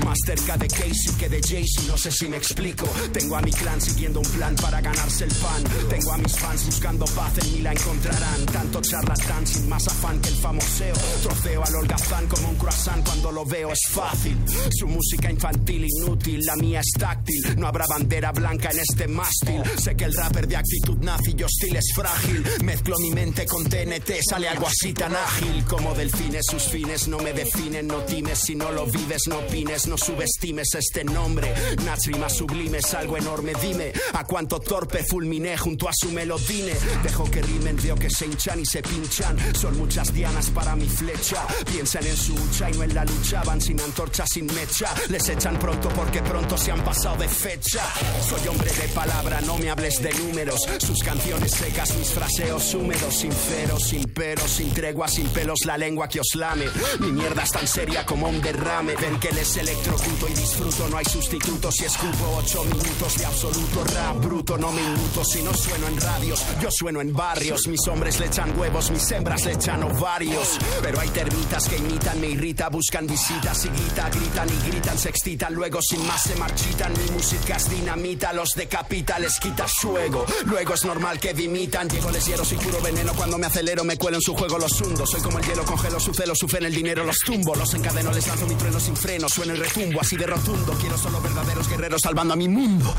Más 0.04 0.18
cerca 0.24 0.56
de 0.56 0.68
Casey 0.68 1.14
que 1.18 1.28
de 1.28 1.40
Jay-Z, 1.40 1.82
no 1.86 1.96
sé 1.96 2.10
si 2.10 2.28
me 2.28 2.36
explico. 2.36 2.86
Tengo 3.12 3.36
a 3.36 3.42
mi 3.42 3.52
clan 3.52 3.80
siguiendo 3.80 4.20
un 4.20 4.28
plan 4.30 4.54
para 4.56 4.80
ganarse 4.80 5.24
el 5.24 5.34
pan. 5.34 5.62
Tengo 5.88 6.12
a 6.12 6.18
mis 6.18 6.36
fans 6.36 6.66
buscando 6.66 7.04
paz, 7.06 7.38
en 7.38 7.52
mí 7.52 7.60
la 7.60 7.72
encontrarán. 7.72 8.46
Tanto 8.46 8.80
charlatán 8.80 9.46
sin 9.46 9.68
más 9.68 9.86
afán 9.88 10.20
que 10.20 10.28
el 10.28 10.36
famoseo. 10.36 10.94
Trofeo 11.22 11.64
al 11.64 11.74
holgazán 11.74 12.26
como 12.28 12.48
un 12.48 12.56
croissant 12.56 13.04
cuando 13.04 13.32
lo 13.32 13.44
veo 13.44 13.72
es 13.72 13.80
fácil. 13.90 14.36
Su 14.70 14.86
música 14.86 15.30
infantil 15.30 15.86
inútil, 15.86 16.40
la 16.44 16.56
mía 16.56 16.80
es 16.80 16.92
táctil. 16.98 17.57
No 17.58 17.66
habrá 17.66 17.86
bandera 17.86 18.30
blanca 18.30 18.70
en 18.70 18.78
este 18.78 19.08
mástil. 19.08 19.62
Sé 19.82 19.96
que 19.96 20.04
el 20.04 20.14
rapper 20.14 20.46
de 20.46 20.56
actitud 20.56 20.96
nazi 20.98 21.34
y 21.36 21.42
hostil 21.42 21.76
es 21.76 21.92
frágil. 21.94 22.44
Mezclo 22.62 22.96
mi 23.00 23.10
mente 23.10 23.46
con 23.46 23.64
TNT, 23.64 24.12
sale 24.28 24.48
algo 24.48 24.66
así 24.66 24.92
tan 24.92 25.14
ágil. 25.14 25.64
Como 25.64 25.92
delfines, 25.94 26.46
sus 26.46 26.64
fines 26.64 27.08
no 27.08 27.18
me 27.18 27.32
definen. 27.32 27.88
No 27.88 28.04
times 28.04 28.38
si 28.38 28.54
no 28.54 28.70
lo 28.70 28.86
vives, 28.86 29.22
no 29.28 29.38
opines, 29.38 29.86
no 29.88 29.98
subestimes 29.98 30.68
este 30.74 31.02
nombre. 31.04 31.52
Unas 31.82 31.98
rimas 32.06 32.36
sublimes, 32.36 32.94
algo 32.94 33.16
enorme, 33.16 33.52
dime. 33.60 33.92
A 34.12 34.24
cuánto 34.24 34.60
torpe 34.60 35.02
fulminé 35.02 35.56
junto 35.56 35.88
a 35.88 35.92
su 35.92 36.12
melodine. 36.12 36.74
Dejo 37.02 37.24
que 37.30 37.42
rimen, 37.42 37.76
veo 37.82 37.96
que 37.96 38.08
se 38.08 38.26
hinchan 38.26 38.60
y 38.60 38.66
se 38.66 38.82
pinchan. 38.82 39.36
Son 39.56 39.76
muchas 39.76 40.12
dianas 40.14 40.50
para 40.50 40.76
mi 40.76 40.88
flecha. 40.88 41.44
Piensan 41.70 42.06
en 42.06 42.16
su 42.16 42.34
hucha 42.34 42.70
y 42.70 42.74
no 42.74 42.84
en 42.84 42.94
la 42.94 43.04
lucha. 43.04 43.42
Van 43.42 43.60
sin 43.60 43.80
antorcha, 43.80 44.24
sin 44.26 44.46
mecha. 44.46 44.94
Les 45.08 45.28
echan 45.28 45.58
pronto 45.58 45.88
porque 45.88 46.22
pronto 46.22 46.56
se 46.56 46.70
han 46.70 46.84
pasado 46.84 47.16
de 47.16 47.28
Soy 47.48 48.46
hombre 48.46 48.70
de 48.70 48.88
palabra, 48.88 49.40
no 49.40 49.56
me 49.56 49.70
hables 49.70 50.02
de 50.02 50.12
números. 50.12 50.60
Sus 50.80 51.02
canciones 51.02 51.50
secas, 51.52 51.96
mis 51.96 52.10
fraseos 52.10 52.74
húmedos, 52.74 53.14
sinceros, 53.14 53.84
sin 53.84 54.04
peros, 54.04 54.50
sin 54.50 54.70
tregua, 54.74 55.08
sin 55.08 55.26
pelos, 55.28 55.60
la 55.64 55.78
lengua 55.78 56.08
que 56.08 56.20
os 56.20 56.34
lame. 56.34 56.66
Mi 56.98 57.10
mierda 57.10 57.44
es 57.44 57.50
tan 57.50 57.66
seria 57.66 58.04
como 58.04 58.28
un 58.28 58.42
derrame. 58.42 58.96
Ven 58.96 59.18
que 59.18 59.32
les 59.32 59.56
electrocuto 59.56 60.28
y 60.28 60.34
disfruto, 60.34 60.88
no 60.88 60.98
hay 60.98 61.06
sustituto. 61.06 61.72
Si 61.72 61.86
escupo 61.86 62.36
ocho 62.36 62.64
minutos 62.64 63.16
de 63.16 63.24
absoluto 63.24 63.84
rap 63.94 64.16
bruto, 64.22 64.58
no 64.58 64.70
me 64.70 64.82
inmuto 64.82 65.24
si 65.24 65.42
no 65.42 65.54
sueno 65.54 65.88
en 65.88 65.98
radios. 65.98 66.44
Yo 66.60 66.70
sueno 66.70 67.00
en 67.00 67.14
barrios, 67.14 67.66
mis 67.66 67.80
hombres 67.88 68.20
le 68.20 68.26
echan 68.26 68.58
huevos, 68.58 68.90
mis 68.90 69.10
hembras 69.10 69.46
le 69.46 69.52
echan 69.54 69.82
ovarios. 69.84 70.58
Pero 70.82 71.00
hay 71.00 71.08
termitas 71.08 71.66
que 71.66 71.78
imitan, 71.78 72.20
me 72.20 72.28
irrita, 72.28 72.68
buscan 72.68 73.06
visitas 73.06 73.64
y 73.64 73.70
guita, 73.70 74.10
gritan 74.10 74.48
y 74.50 74.68
gritan, 74.68 74.98
se 74.98 75.08
excitan, 75.08 75.54
luego 75.54 75.80
sin 75.80 76.06
más 76.06 76.22
se 76.24 76.36
marchitan. 76.36 76.92
Mi 76.92 77.10
música 77.12 77.37
es 77.46 77.70
dinamita, 77.70 78.32
los 78.32 78.50
decapita, 78.54 79.18
les 79.18 79.38
quita 79.38 79.66
su 79.68 79.96
ego. 79.98 80.24
Luego 80.46 80.74
es 80.74 80.84
normal 80.84 81.18
que 81.18 81.34
dimitan. 81.34 81.88
Llego, 81.88 82.10
les 82.10 82.26
hiero, 82.26 82.44
soy 82.44 82.58
puro 82.58 82.80
veneno. 82.80 83.12
Cuando 83.14 83.38
me 83.38 83.46
acelero, 83.46 83.84
me 83.84 83.96
cuelo 83.96 84.16
en 84.18 84.22
su 84.22 84.34
juego, 84.34 84.58
los 84.58 84.80
hundo. 84.80 85.06
Soy 85.06 85.20
como 85.20 85.38
el 85.38 85.44
hielo, 85.44 85.64
congelo 85.64 86.00
su 86.00 86.14
celo, 86.14 86.34
sufren 86.34 86.64
el 86.64 86.74
dinero, 86.74 87.04
los 87.04 87.18
tumbo. 87.18 87.54
Los 87.54 87.74
encadeno, 87.74 88.12
les 88.12 88.26
lanzo 88.26 88.46
mi 88.46 88.54
trueno 88.54 88.80
sin 88.80 88.96
freno. 88.96 89.28
Sueno 89.28 89.54
y 89.54 89.58
retumbo, 89.58 90.00
así 90.00 90.16
de 90.16 90.26
rotundo. 90.26 90.72
Quiero 90.80 90.98
solo 90.98 91.20
verdaderos 91.20 91.68
guerreros 91.68 92.00
salvando 92.02 92.34
a 92.34 92.36
mi 92.36 92.48
mundo. 92.48 92.94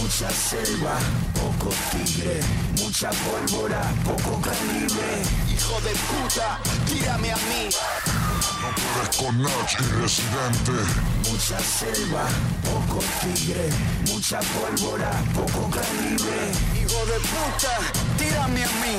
Mucha 0.00 0.30
selva, 0.30 0.98
poco 1.34 1.74
tigre, 1.90 2.40
mucha 2.88 3.10
pólvora, 3.10 3.82
poco 4.02 4.40
calibre. 4.40 5.22
Hijo 5.52 5.78
de 5.82 5.90
puta, 6.08 6.58
tírame 6.86 7.32
a 7.32 7.36
mí. 7.36 7.68
No 8.62 8.68
puedes 8.80 9.16
con 9.16 9.42
Nach 9.42 9.72
y 9.78 10.00
Residente. 10.00 10.72
Mucha 11.28 11.58
selva, 11.60 12.24
poco 12.64 13.00
tigre, 13.20 13.68
mucha 14.06 14.40
pólvora, 14.40 15.10
poco 15.34 15.68
calibre. 15.68 16.38
Hijo 16.80 17.04
de 17.12 17.18
puta, 17.28 17.78
tírame 18.16 18.64
a 18.64 18.72
mí. 18.82 18.98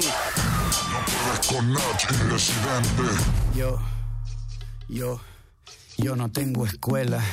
No 0.91 0.99
puedes 1.09 1.47
con 1.47 1.73
Nach 1.73 2.03
y 2.11 2.29
Residente. 2.29 3.03
Yo, 3.55 3.79
yo, 4.87 5.19
yo 6.01 6.15
no 6.15 6.31
tengo 6.31 6.65
escuela. 6.65 7.23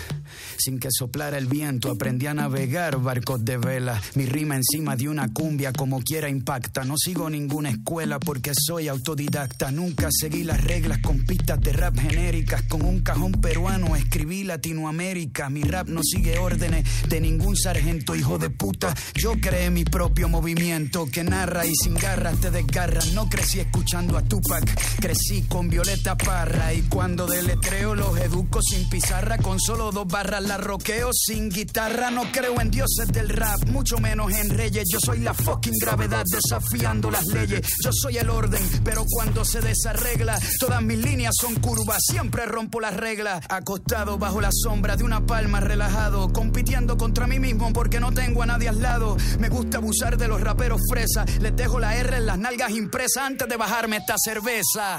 Sin 0.58 0.78
que 0.78 0.88
soplara 0.90 1.38
el 1.38 1.46
viento 1.46 1.90
aprendí 1.90 2.26
a 2.26 2.34
navegar 2.34 2.98
barcos 3.00 3.44
de 3.44 3.56
vela. 3.56 4.00
Mi 4.14 4.26
rima 4.26 4.56
encima 4.56 4.96
de 4.96 5.08
una 5.08 5.32
cumbia 5.32 5.72
como 5.72 6.00
quiera 6.00 6.28
impacta. 6.28 6.84
No 6.84 6.96
sigo 6.96 7.30
ninguna 7.30 7.70
escuela 7.70 8.18
porque 8.18 8.52
soy 8.54 8.88
autodidacta. 8.88 9.70
Nunca 9.70 10.08
seguí 10.10 10.42
las 10.42 10.62
reglas 10.64 10.98
con 10.98 11.24
pistas 11.24 11.60
de 11.60 11.72
rap 11.72 11.98
genéricas. 11.98 12.62
Con 12.62 12.82
un 12.82 13.00
cajón 13.00 13.32
peruano 13.32 13.94
escribí 13.96 14.44
Latinoamérica. 14.44 15.50
Mi 15.50 15.62
rap 15.62 15.88
no 15.88 16.00
sigue 16.02 16.38
órdenes 16.38 17.08
de 17.08 17.20
ningún 17.20 17.56
sargento, 17.56 18.16
hijo 18.16 18.38
de 18.38 18.50
puta. 18.50 18.94
Yo 19.14 19.34
creé 19.40 19.70
mi 19.70 19.84
propio 19.84 20.28
movimiento 20.28 21.06
que 21.06 21.22
narra 21.22 21.66
y 21.66 21.74
sin 21.74 21.94
garras 21.94 22.40
te 22.40 22.50
desgarra. 22.50 23.00
No 23.14 23.28
crecí 23.28 23.60
escuchando 23.60 24.16
a 24.16 24.22
Tupac, 24.22 24.64
crecí 25.00 25.42
con 25.42 25.68
Violeta 25.68 26.16
Parra. 26.16 26.72
Y 26.72 26.82
cuando 26.82 27.26
deletreo 27.26 27.94
los 27.94 28.18
educo 28.18 28.55
sin 28.62 28.88
pizarra, 28.88 29.38
con 29.38 29.60
solo 29.60 29.90
dos 29.90 30.06
barras 30.06 30.42
la 30.42 30.56
roqueo 30.56 31.10
sin 31.12 31.50
guitarra. 31.50 32.10
No 32.10 32.30
creo 32.32 32.60
en 32.60 32.70
dioses 32.70 33.08
del 33.08 33.28
rap, 33.28 33.64
mucho 33.66 33.98
menos 33.98 34.32
en 34.32 34.50
reyes. 34.50 34.84
Yo 34.90 34.98
soy 35.00 35.20
la 35.20 35.34
fucking 35.34 35.74
gravedad 35.80 36.24
desafiando 36.30 37.10
las 37.10 37.26
leyes. 37.26 37.60
Yo 37.84 37.90
soy 37.92 38.18
el 38.18 38.30
orden, 38.30 38.62
pero 38.84 39.04
cuando 39.10 39.44
se 39.44 39.60
desarregla, 39.60 40.38
todas 40.58 40.82
mis 40.82 40.98
líneas 40.98 41.34
son 41.40 41.54
curvas. 41.56 42.02
Siempre 42.10 42.46
rompo 42.46 42.80
las 42.80 42.94
reglas. 42.94 43.44
Acostado 43.48 44.18
bajo 44.18 44.40
la 44.40 44.50
sombra 44.52 44.96
de 44.96 45.04
una 45.04 45.26
palma, 45.26 45.60
relajado, 45.60 46.32
compitiendo 46.32 46.96
contra 46.96 47.26
mí 47.26 47.38
mismo 47.38 47.72
porque 47.72 48.00
no 48.00 48.12
tengo 48.12 48.42
a 48.42 48.46
nadie 48.46 48.68
al 48.68 48.80
lado. 48.80 49.16
Me 49.38 49.48
gusta 49.48 49.78
abusar 49.78 50.16
de 50.16 50.28
los 50.28 50.40
raperos 50.40 50.80
fresa. 50.90 51.24
Les 51.40 51.54
dejo 51.54 51.78
la 51.78 51.96
R 51.96 52.16
en 52.16 52.26
las 52.26 52.38
nalgas 52.38 52.70
impresas 52.70 53.24
antes 53.24 53.48
de 53.48 53.56
bajarme 53.56 53.96
esta 53.98 54.14
cerveza. 54.22 54.98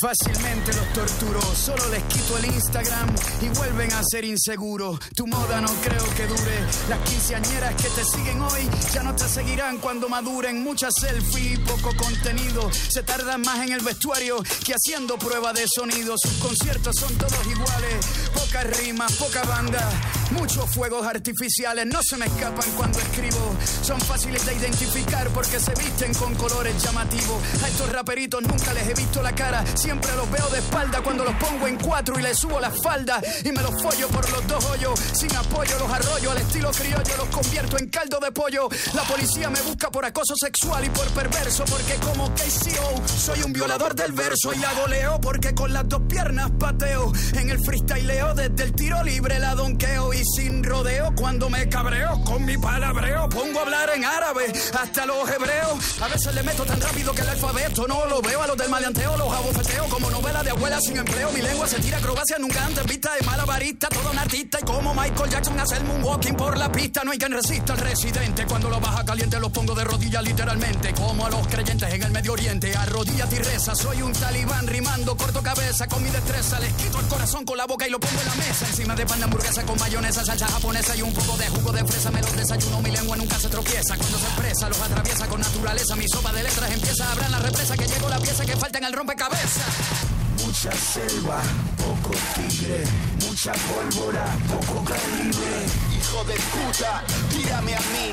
Fácilmente 0.00 0.72
los 0.74 0.92
torturo, 0.92 1.40
solo 1.54 1.88
les 1.90 2.02
quito 2.04 2.38
el 2.38 2.46
Instagram 2.46 2.97
y 3.40 3.48
vuelven 3.56 3.92
a 3.92 4.02
ser 4.02 4.24
inseguros. 4.24 4.98
Tu 5.14 5.26
moda 5.26 5.60
no 5.60 5.68
creo 5.82 6.04
que 6.16 6.26
dure. 6.26 6.58
Las 6.88 6.98
quinceañeras 7.00 7.74
que 7.76 7.88
te 7.88 8.04
siguen 8.04 8.40
hoy 8.40 8.68
ya 8.92 9.02
no 9.02 9.14
te 9.14 9.28
seguirán 9.28 9.78
cuando 9.78 10.08
maduren. 10.08 10.62
Muchas 10.62 10.92
selfies, 11.00 11.58
poco 11.60 11.94
contenido. 11.96 12.70
Se 12.72 13.02
tardan 13.02 13.42
más 13.42 13.60
en 13.60 13.72
el 13.72 13.80
vestuario 13.80 14.42
que 14.64 14.74
haciendo 14.74 15.18
prueba 15.18 15.52
de 15.52 15.64
sonido. 15.68 16.14
Sus 16.18 16.32
conciertos 16.34 16.96
son 16.98 17.14
todos 17.16 17.46
iguales. 17.46 18.06
Pocas 18.34 18.64
rimas, 18.78 19.12
poca 19.12 19.42
banda. 19.44 19.88
Muchos 20.32 20.68
fuegos 20.70 21.06
artificiales 21.06 21.86
no 21.86 22.00
se 22.02 22.16
me 22.16 22.26
escapan 22.26 22.70
cuando 22.76 22.98
escribo. 22.98 23.54
Son 23.82 24.00
fáciles 24.00 24.44
de 24.44 24.54
identificar 24.54 25.28
porque 25.30 25.60
se 25.60 25.74
visten 25.74 26.12
con 26.14 26.34
colores 26.34 26.82
llamativos. 26.82 27.42
A 27.62 27.68
estos 27.68 27.90
raperitos 27.92 28.42
nunca 28.42 28.72
les 28.74 28.88
he 28.88 28.94
visto 28.94 29.22
la 29.22 29.34
cara. 29.34 29.64
Siempre 29.76 30.14
los 30.16 30.30
veo 30.30 30.48
de 30.50 30.58
espalda 30.58 31.00
cuando 31.02 31.24
los 31.24 31.34
pongo 31.34 31.66
en 31.66 31.76
cuatro 31.76 32.18
y 32.18 32.22
les 32.22 32.38
subo 32.38 32.60
la 32.60 32.68
Y 33.44 33.52
me 33.52 33.62
los 33.62 33.82
follo 33.82 34.08
por 34.08 34.30
los 34.30 34.46
dos 34.46 34.64
hoyos. 34.66 34.98
Sin 35.12 35.34
apoyo 35.34 35.78
los 35.78 35.90
arroyo 35.90 36.30
al 36.30 36.38
estilo 36.38 36.70
criollo. 36.70 37.16
Los 37.16 37.28
convierto 37.28 37.78
en 37.78 37.88
caldo 37.88 38.18
de 38.20 38.30
pollo. 38.30 38.68
La 38.94 39.02
policía 39.02 39.50
me 39.50 39.60
busca 39.62 39.90
por 39.90 40.04
acoso 40.04 40.34
sexual 40.40 40.84
y 40.84 40.90
por 40.90 41.06
perverso. 41.08 41.64
Porque 41.66 41.94
como 41.96 42.32
KCO 42.34 43.02
soy 43.06 43.42
un 43.42 43.52
violador 43.52 43.94
del 43.94 44.12
verso. 44.12 44.52
Y 44.54 44.58
la 44.58 44.72
goleo 44.74 45.20
porque 45.20 45.54
con 45.54 45.72
las 45.72 45.88
dos 45.88 46.02
piernas 46.08 46.50
pateo. 46.58 47.12
En 47.34 47.50
el 47.50 47.58
freestyleo 47.64 48.34
desde 48.34 48.62
el 48.62 48.72
tiro 48.72 49.02
libre 49.02 49.38
la 49.38 49.54
donqueo. 49.54 50.14
Y 50.14 50.22
sin 50.36 50.62
rodeo 50.62 51.12
cuando 51.16 51.50
me 51.50 51.68
cabreo 51.68 52.22
con 52.24 52.44
mi 52.44 52.56
palabreo. 52.56 53.28
Pongo 53.28 53.58
a 53.58 53.62
hablar 53.62 53.90
en 53.94 54.04
árabe 54.04 54.52
hasta 54.80 55.04
los 55.04 55.28
hebreos. 55.30 56.00
A 56.00 56.08
veces 56.08 56.34
le 56.34 56.42
meto 56.42 56.64
tan 56.64 56.80
rápido 56.80 57.12
que 57.12 57.22
el 57.22 57.28
alfabeto 57.28 57.86
no 57.86 58.06
lo 58.06 58.22
veo. 58.22 58.42
A 58.42 58.46
los 58.46 58.56
del 58.56 58.70
maleanteo 58.70 59.16
los 59.16 59.32
abofeteo 59.32 59.88
como 59.88 60.10
novela 60.10 60.42
de 60.42 60.50
abuela 60.50 60.80
sin 60.80 60.96
empleo. 60.96 61.30
Mi 61.32 61.42
lengua 61.42 61.66
se 61.66 61.80
tira 61.80 61.98
acrobacia 61.98 62.38
nunca 62.38 62.67
antes 62.68 62.86
vista 62.86 63.10
de 63.14 63.24
malabarista. 63.24 63.88
Todo 63.88 64.10
un 64.10 64.18
artista 64.18 64.58
y 64.60 64.64
como 64.64 64.94
Michael 64.94 65.30
Jackson 65.30 65.58
hace 65.58 65.76
el 65.76 65.84
moonwalking 65.84 66.36
por 66.36 66.56
la 66.56 66.70
pista. 66.70 67.02
No 67.02 67.12
hay 67.12 67.18
quien 67.18 67.32
resista 67.32 67.72
al 67.72 67.78
residente. 67.78 68.44
Cuando 68.46 68.68
lo 68.68 68.78
baja 68.78 69.04
caliente 69.04 69.40
los 69.40 69.50
pongo 69.50 69.74
de 69.74 69.84
rodillas 69.84 70.22
literalmente. 70.22 70.92
Como 70.94 71.24
a 71.24 71.30
los 71.30 71.46
creyentes 71.48 71.92
en 71.92 72.02
el 72.02 72.12
Medio 72.12 72.32
Oriente. 72.32 72.74
Arrodíllate 72.76 73.36
y 73.36 73.38
reza. 73.38 73.74
Soy 73.74 74.02
un 74.02 74.12
talibán 74.12 74.66
rimando 74.66 75.16
corto 75.16 75.42
cabeza 75.42 75.86
con 75.88 76.02
mi 76.02 76.10
destreza. 76.10 76.60
Les 76.60 76.72
quito 76.74 77.00
el 77.00 77.06
corazón 77.06 77.44
con 77.44 77.56
la 77.56 77.66
boca 77.66 77.86
y 77.86 77.90
lo 77.90 77.98
pongo 77.98 78.20
en 78.20 78.26
la 78.26 78.34
mesa. 78.34 78.66
Encima 78.66 78.94
de 78.94 79.06
pan 79.06 79.18
de 79.18 79.24
hamburguesa 79.24 79.64
con 79.64 79.78
mayonesa, 79.78 80.24
salsa 80.24 80.46
japonesa 80.46 80.94
y 80.96 81.02
un 81.02 81.12
poco 81.14 81.36
de 81.38 81.48
jugo 81.48 81.72
de 81.72 81.84
fresa. 81.84 82.10
Me 82.10 82.20
los 82.20 82.36
desayuno, 82.36 82.82
mi 82.82 82.90
lengua 82.90 83.16
nunca 83.16 83.38
se 83.38 83.48
tropieza. 83.48 83.96
Cuando 83.96 84.18
se 84.18 84.26
expresa, 84.26 84.68
los 84.68 84.80
atraviesa 84.80 85.26
con 85.26 85.40
naturaleza. 85.40 85.96
Mi 85.96 86.06
sopa 86.06 86.32
de 86.32 86.42
letras 86.42 86.70
empieza 86.70 87.08
a 87.08 87.12
hablar 87.12 87.30
la 87.30 87.38
represa. 87.38 87.76
Que 87.76 87.86
llegó 87.86 88.08
la 88.08 88.18
pieza 88.18 88.44
que 88.44 88.56
falta 88.56 88.78
en 88.78 88.84
el 88.84 88.92
rompecabezas. 88.92 90.17
Mucha 90.60 90.76
selva, 90.76 91.40
poco 91.76 92.10
tigre, 92.34 92.82
mucha 93.24 93.52
pólvora, 93.52 94.24
poco 94.48 94.84
calibre. 94.84 95.66
Hijo 95.96 96.24
de 96.24 96.34
puta, 96.34 97.04
tírame 97.30 97.76
a 97.76 97.78
mí. 97.78 98.12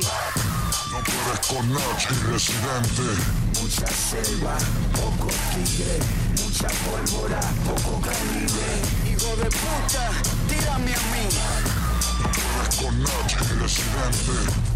No 0.92 1.00
puedes 1.02 1.48
con 1.48 1.74
Nach 1.74 2.12
y 2.12 2.32
Residente. 2.32 3.02
Mucha 3.60 3.88
selva, 3.88 4.58
poco 4.94 5.32
tigre, 5.56 5.98
mucha 6.44 6.68
pólvora, 6.86 7.40
poco 7.66 8.00
calibre. 8.02 8.68
Hijo 9.10 9.36
de 9.38 9.50
puta, 9.50 10.12
tírame 10.48 10.94
a 10.94 11.02
mí. 11.14 11.28
No 12.22 12.30
puedes 12.30 12.76
con 12.76 13.02
Nach 13.02 13.32
y 13.42 13.60
Residente. 13.60 14.75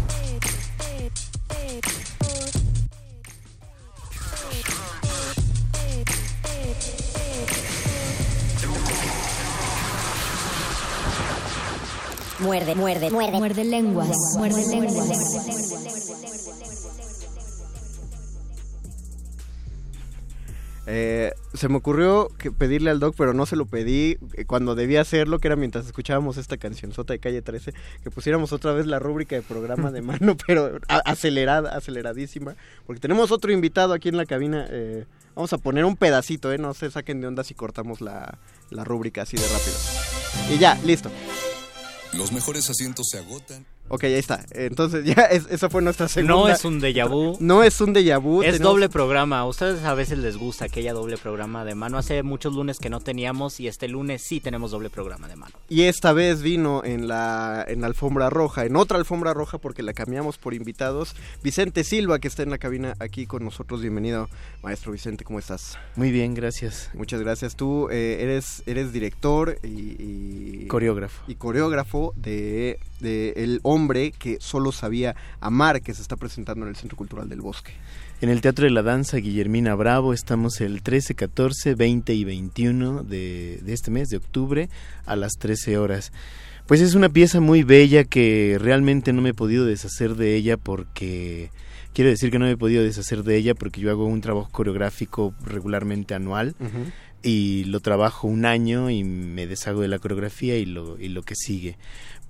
Muerde, 12.40 12.74
muerde, 12.74 13.10
muerde. 13.10 13.38
Muerde 13.38 13.64
lenguas. 13.64 14.34
Muerde 14.36 14.66
lenguas. 14.66 15.70
Eh, 20.86 21.32
se 21.54 21.68
me 21.68 21.76
ocurrió 21.76 22.28
que 22.38 22.50
pedirle 22.50 22.90
al 22.90 22.98
doc, 22.98 23.14
pero 23.16 23.32
no 23.32 23.46
se 23.46 23.54
lo 23.54 23.66
pedí 23.66 24.16
eh, 24.34 24.44
cuando 24.44 24.74
debía 24.74 25.02
hacerlo, 25.02 25.38
que 25.38 25.46
era 25.48 25.54
mientras 25.54 25.86
escuchábamos 25.86 26.36
esta 26.36 26.56
canción 26.56 26.92
Sota 26.92 27.12
de 27.12 27.20
Calle 27.20 27.42
13, 27.42 27.72
que 28.02 28.10
pusiéramos 28.10 28.52
otra 28.52 28.72
vez 28.72 28.86
la 28.86 28.98
rúbrica 28.98 29.36
de 29.36 29.42
programa 29.42 29.92
de 29.92 30.02
mano, 30.02 30.36
pero 30.46 30.80
acelerada, 30.88 31.76
aceleradísima, 31.76 32.56
porque 32.86 33.00
tenemos 33.00 33.30
otro 33.30 33.52
invitado 33.52 33.92
aquí 33.92 34.08
en 34.08 34.16
la 34.16 34.26
cabina. 34.26 34.66
eh, 34.68 35.04
vamos 35.36 35.52
a 35.52 35.58
poner 35.58 35.84
un 35.84 35.96
pedacito, 35.96 36.50
¿eh? 36.52 36.58
No 36.58 36.74
se 36.74 36.90
saquen 36.90 37.20
de 37.20 37.28
onda 37.28 37.44
si 37.44 37.54
cortamos 37.54 38.00
la, 38.00 38.38
la 38.70 38.82
rúbrica 38.82 39.22
así 39.22 39.36
de 39.36 39.44
rápido. 39.44 39.76
Y 40.52 40.58
ya, 40.58 40.76
listo. 40.84 41.10
Los 42.12 42.32
mejores 42.32 42.68
asientos 42.68 43.08
se 43.10 43.18
agotan. 43.18 43.64
Ok, 43.92 44.04
ahí 44.04 44.14
está. 44.14 44.44
Entonces 44.52 45.04
ya, 45.16 45.24
es- 45.24 45.46
esa 45.50 45.68
fue 45.68 45.82
nuestra 45.82 46.06
segunda. 46.08 46.34
No 46.34 46.48
es 46.48 46.64
un 46.64 46.80
déjà 46.80 47.08
vu. 47.08 47.36
No 47.40 47.62
es 47.64 47.80
un 47.80 47.92
déjà 47.92 48.18
vu. 48.20 48.42
Es 48.42 48.54
tenemos- 48.54 48.72
doble 48.72 48.88
programa. 48.88 49.40
A 49.40 49.46
ustedes 49.46 49.82
a 49.84 49.94
veces 49.94 50.18
les 50.18 50.36
gusta 50.36 50.66
aquella 50.66 50.92
doble 50.92 51.16
programa 51.18 51.64
de 51.64 51.74
mano. 51.74 51.98
Hace 51.98 52.22
muchos 52.22 52.54
lunes 52.54 52.78
que 52.78 52.88
no 52.88 53.00
teníamos 53.00 53.58
y 53.58 53.66
este 53.66 53.88
lunes 53.88 54.22
sí 54.22 54.38
tenemos 54.40 54.70
doble 54.70 54.90
programa 54.90 55.26
de 55.26 55.34
mano. 55.34 55.52
Y 55.68 55.82
esta 55.82 56.12
vez 56.12 56.40
vino 56.40 56.82
en 56.84 57.08
la, 57.08 57.64
en 57.66 57.80
la 57.80 57.88
alfombra 57.88 58.30
roja, 58.30 58.64
en 58.64 58.76
otra 58.76 58.96
alfombra 58.96 59.34
roja 59.34 59.58
porque 59.58 59.82
la 59.82 59.92
cambiamos 59.92 60.38
por 60.38 60.54
invitados. 60.54 61.16
Vicente 61.42 61.82
Silva, 61.82 62.20
que 62.20 62.28
está 62.28 62.44
en 62.44 62.50
la 62.50 62.58
cabina 62.58 62.94
aquí 63.00 63.26
con 63.26 63.44
nosotros. 63.44 63.80
Bienvenido, 63.80 64.28
maestro 64.62 64.92
Vicente, 64.92 65.24
¿cómo 65.24 65.40
estás? 65.40 65.76
Muy 65.96 66.12
bien, 66.12 66.34
gracias. 66.34 66.90
Muchas 66.94 67.20
gracias. 67.22 67.56
Tú 67.56 67.88
eh, 67.90 68.18
eres, 68.20 68.62
eres 68.66 68.92
director 68.92 69.58
y, 69.64 69.66
y- 69.68 70.66
Coreógrafo. 70.68 71.24
Y 71.26 71.34
coreógrafo 71.34 72.12
de, 72.16 72.78
de 73.00 73.32
El 73.36 73.58
Hombre 73.64 73.79
que 74.18 74.38
solo 74.40 74.72
sabía 74.72 75.16
amar, 75.40 75.80
que 75.80 75.94
se 75.94 76.02
está 76.02 76.16
presentando 76.16 76.64
en 76.64 76.70
el 76.70 76.76
Centro 76.76 76.96
Cultural 76.96 77.28
del 77.28 77.40
Bosque. 77.40 77.72
En 78.20 78.28
el 78.28 78.40
Teatro 78.40 78.64
de 78.66 78.70
la 78.70 78.82
Danza 78.82 79.16
Guillermina 79.16 79.74
Bravo 79.74 80.12
estamos 80.12 80.60
el 80.60 80.82
13, 80.82 81.14
14, 81.14 81.74
20 81.74 82.14
y 82.14 82.24
21 82.24 83.02
de, 83.04 83.60
de 83.62 83.72
este 83.72 83.90
mes 83.90 84.08
de 84.08 84.18
octubre 84.18 84.68
a 85.06 85.16
las 85.16 85.32
13 85.38 85.78
horas. 85.78 86.12
Pues 86.66 86.82
es 86.82 86.94
una 86.94 87.08
pieza 87.08 87.40
muy 87.40 87.62
bella 87.62 88.04
que 88.04 88.58
realmente 88.60 89.12
no 89.12 89.22
me 89.22 89.30
he 89.30 89.34
podido 89.34 89.64
deshacer 89.64 90.16
de 90.16 90.36
ella 90.36 90.56
porque 90.56 91.50
quiero 91.94 92.10
decir 92.10 92.30
que 92.30 92.38
no 92.38 92.44
me 92.44 92.52
he 92.52 92.56
podido 92.56 92.82
deshacer 92.82 93.24
de 93.24 93.36
ella 93.36 93.54
porque 93.54 93.80
yo 93.80 93.90
hago 93.90 94.04
un 94.04 94.20
trabajo 94.20 94.50
coreográfico 94.52 95.34
regularmente 95.42 96.14
anual 96.14 96.54
y 97.22 97.64
lo 97.64 97.80
trabajo 97.80 98.28
un 98.28 98.44
año 98.44 98.90
y 98.90 99.04
me 99.04 99.46
deshago 99.46 99.82
de 99.82 99.88
la 99.88 99.98
coreografía 99.98 100.56
y 100.56 100.64
lo, 100.64 100.98
y 100.98 101.08
lo 101.08 101.22
que 101.22 101.34
sigue. 101.34 101.76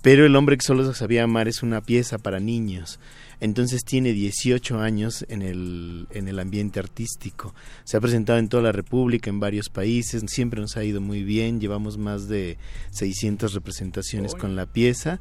Pero 0.01 0.25
El 0.25 0.35
hombre 0.35 0.57
que 0.57 0.65
solo 0.65 0.91
sabía 0.93 1.23
amar 1.23 1.47
es 1.47 1.61
una 1.61 1.81
pieza 1.81 2.17
para 2.17 2.39
niños. 2.39 2.99
Entonces 3.39 3.83
tiene 3.83 4.13
18 4.13 4.79
años 4.79 5.25
en 5.29 5.41
el, 5.41 6.07
en 6.11 6.27
el 6.27 6.39
ambiente 6.39 6.79
artístico. 6.79 7.53
Se 7.83 7.97
ha 7.97 8.01
presentado 8.01 8.39
en 8.39 8.49
toda 8.49 8.63
la 8.63 8.71
República, 8.71 9.29
en 9.29 9.39
varios 9.39 9.69
países, 9.69 10.23
siempre 10.27 10.61
nos 10.61 10.77
ha 10.77 10.83
ido 10.83 11.01
muy 11.01 11.23
bien. 11.23 11.59
Llevamos 11.59 11.97
más 11.97 12.27
de 12.27 12.57
600 12.91 13.53
representaciones 13.53 14.35
con 14.35 14.55
la 14.55 14.65
pieza 14.65 15.19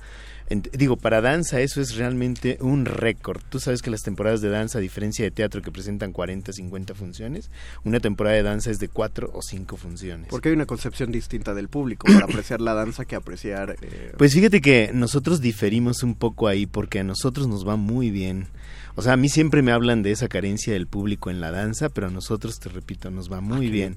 digo, 0.50 0.96
para 0.96 1.20
danza 1.20 1.60
eso 1.60 1.80
es 1.80 1.94
realmente 1.96 2.58
un 2.60 2.84
récord. 2.84 3.40
Tú 3.48 3.60
sabes 3.60 3.82
que 3.82 3.90
las 3.90 4.02
temporadas 4.02 4.40
de 4.40 4.48
danza, 4.48 4.78
a 4.78 4.80
diferencia 4.80 5.24
de 5.24 5.30
teatro 5.30 5.62
que 5.62 5.70
presentan 5.70 6.12
40, 6.12 6.52
50 6.52 6.94
funciones, 6.94 7.50
una 7.84 8.00
temporada 8.00 8.36
de 8.36 8.42
danza 8.42 8.70
es 8.70 8.78
de 8.78 8.88
4 8.88 9.30
o 9.32 9.42
5 9.42 9.76
funciones. 9.76 10.26
Porque 10.28 10.48
hay 10.48 10.54
una 10.54 10.66
concepción 10.66 11.12
distinta 11.12 11.54
del 11.54 11.68
público 11.68 12.06
para 12.12 12.24
apreciar 12.24 12.60
la 12.60 12.74
danza 12.74 13.04
que 13.04 13.14
apreciar... 13.14 13.76
Eh, 13.80 14.12
pues 14.16 14.34
fíjate 14.34 14.60
que 14.60 14.90
nosotros 14.92 15.40
diferimos 15.40 16.02
un 16.02 16.14
poco 16.16 16.48
ahí 16.48 16.66
porque 16.66 17.00
a 17.00 17.04
nosotros 17.04 17.46
nos 17.46 17.66
va 17.66 17.76
muy 17.76 18.10
bien. 18.10 18.48
O 18.96 19.02
sea, 19.02 19.12
a 19.12 19.16
mí 19.16 19.28
siempre 19.28 19.62
me 19.62 19.72
hablan 19.72 20.02
de 20.02 20.10
esa 20.10 20.28
carencia 20.28 20.72
del 20.72 20.86
público 20.86 21.30
en 21.30 21.40
la 21.40 21.50
danza, 21.50 21.88
pero 21.88 22.08
a 22.08 22.10
nosotros, 22.10 22.58
te 22.58 22.68
repito, 22.68 23.10
nos 23.10 23.30
va 23.30 23.40
muy 23.40 23.70
bien. 23.70 23.96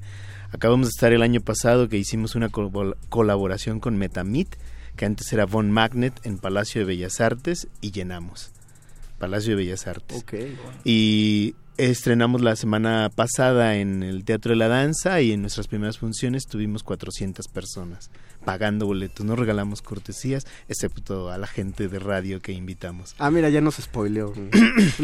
Acabamos 0.51 0.87
de 0.87 0.91
estar 0.91 1.11
el 1.13 1.23
año 1.23 1.41
pasado 1.41 1.89
que 1.89 1.97
hicimos 1.97 2.35
una 2.35 2.49
colaboración 2.49 3.79
con 3.79 3.97
Metamit, 3.97 4.55
que 4.95 5.05
antes 5.05 5.31
era 5.33 5.45
Von 5.45 5.71
Magnet 5.71 6.13
en 6.23 6.37
Palacio 6.37 6.81
de 6.81 6.85
Bellas 6.85 7.21
Artes 7.21 7.67
y 7.81 7.91
llenamos. 7.91 8.51
Palacio 9.19 9.51
de 9.51 9.63
Bellas 9.63 9.87
Artes. 9.87 10.25
Y 10.83 11.55
estrenamos 11.77 12.41
la 12.41 12.55
semana 12.55 13.09
pasada 13.13 13.75
en 13.77 14.03
el 14.03 14.25
Teatro 14.25 14.51
de 14.51 14.57
la 14.57 14.67
Danza 14.67 15.21
y 15.21 15.31
en 15.31 15.41
nuestras 15.41 15.67
primeras 15.67 15.97
funciones 15.97 16.45
tuvimos 16.45 16.83
400 16.83 17.47
personas 17.47 18.11
pagando 18.43 18.85
boletos. 18.85 19.25
No 19.25 19.35
regalamos 19.35 19.81
cortesías, 19.81 20.45
excepto 20.67 21.31
a 21.31 21.37
la 21.37 21.47
gente 21.47 21.87
de 21.87 21.99
radio 21.99 22.41
que 22.41 22.51
invitamos. 22.51 23.15
Ah, 23.19 23.31
mira, 23.31 23.49
ya 23.49 23.61
nos 23.61 23.75
spoileó. 23.75 24.33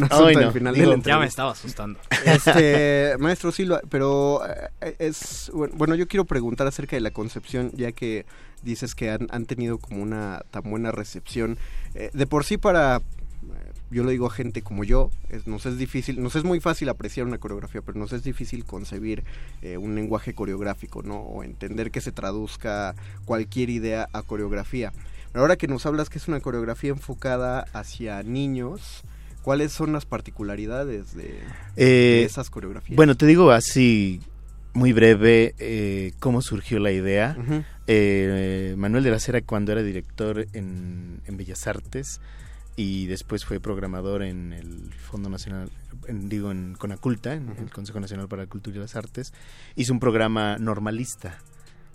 final 0.53 1.01
ya 1.03 1.19
me 1.19 1.25
estaba 1.25 1.51
asustando. 1.51 1.99
Este, 2.25 3.15
maestro 3.19 3.51
Silva, 3.51 3.81
pero 3.89 4.41
eh, 4.81 4.95
es 4.99 5.51
bueno, 5.53 5.95
yo 5.95 6.07
quiero 6.07 6.25
preguntar 6.25 6.67
acerca 6.67 6.95
de 6.95 7.01
la 7.01 7.11
concepción, 7.11 7.71
ya 7.75 7.91
que 7.91 8.25
dices 8.61 8.95
que 8.95 9.09
han, 9.09 9.27
han 9.31 9.45
tenido 9.45 9.77
como 9.77 10.01
una 10.01 10.43
tan 10.51 10.63
buena 10.63 10.91
recepción. 10.91 11.57
Eh, 11.95 12.09
de 12.13 12.27
por 12.27 12.45
sí 12.45 12.57
para, 12.57 13.01
yo 13.91 14.03
lo 14.03 14.09
digo 14.11 14.27
a 14.27 14.31
gente 14.31 14.61
como 14.61 14.83
yo, 14.83 15.09
nos 15.45 15.65
es 15.65 15.77
difícil, 15.77 16.21
nos 16.21 16.35
es 16.35 16.43
muy 16.43 16.59
fácil 16.59 16.89
apreciar 16.89 17.25
una 17.25 17.37
coreografía, 17.37 17.81
pero 17.81 17.97
nos 17.97 18.13
es 18.13 18.23
difícil 18.23 18.65
concebir 18.65 19.23
eh, 19.61 19.77
un 19.77 19.95
lenguaje 19.95 20.33
coreográfico, 20.33 21.01
¿no? 21.01 21.19
O 21.19 21.43
entender 21.43 21.91
que 21.91 22.01
se 22.01 22.11
traduzca 22.11 22.95
cualquier 23.25 23.69
idea 23.69 24.07
a 24.13 24.21
coreografía. 24.21 24.93
Pero 25.31 25.41
ahora 25.41 25.57
que 25.57 25.67
nos 25.67 25.85
hablas 25.85 26.09
que 26.09 26.17
es 26.17 26.27
una 26.27 26.39
coreografía 26.39 26.91
enfocada 26.91 27.65
hacia 27.73 28.21
niños, 28.23 29.03
¿cuáles 29.41 29.71
son 29.71 29.93
las 29.93 30.05
particularidades 30.05 31.15
de, 31.15 32.23
esas 32.23 32.49
coreografías? 32.49 32.95
Bueno, 32.95 33.15
te 33.15 33.25
digo 33.25 33.51
así 33.51 34.21
muy 34.73 34.93
breve 34.93 35.55
eh, 35.59 36.13
cómo 36.19 36.41
surgió 36.41 36.79
la 36.79 36.91
idea. 36.91 37.35
Eh, 37.87 38.75
Manuel 38.77 39.03
de 39.03 39.11
la 39.11 39.19
Cera 39.19 39.41
cuando 39.41 39.71
era 39.71 39.81
director 39.81 40.47
en, 40.53 41.21
Bellas 41.27 41.67
Artes 41.67 42.21
y 42.79 43.07
después 43.07 43.43
fue 43.43 43.59
programador 43.59 44.23
en 44.23 44.53
el 44.53 44.93
Fondo 44.93 45.29
Nacional, 45.29 45.69
digo 46.07 46.49
en 46.49 46.75
Conaculta, 46.75 47.33
en 47.33 47.49
el 47.59 47.69
Consejo 47.71 47.99
Nacional 47.99 48.29
para 48.29 48.43
la 48.43 48.49
Cultura 48.49 48.77
y 48.77 48.79
las 48.79 48.95
Artes, 48.95 49.33
hizo 49.75 49.91
un 49.91 49.99
programa 49.99 50.57
normalista 50.57 51.39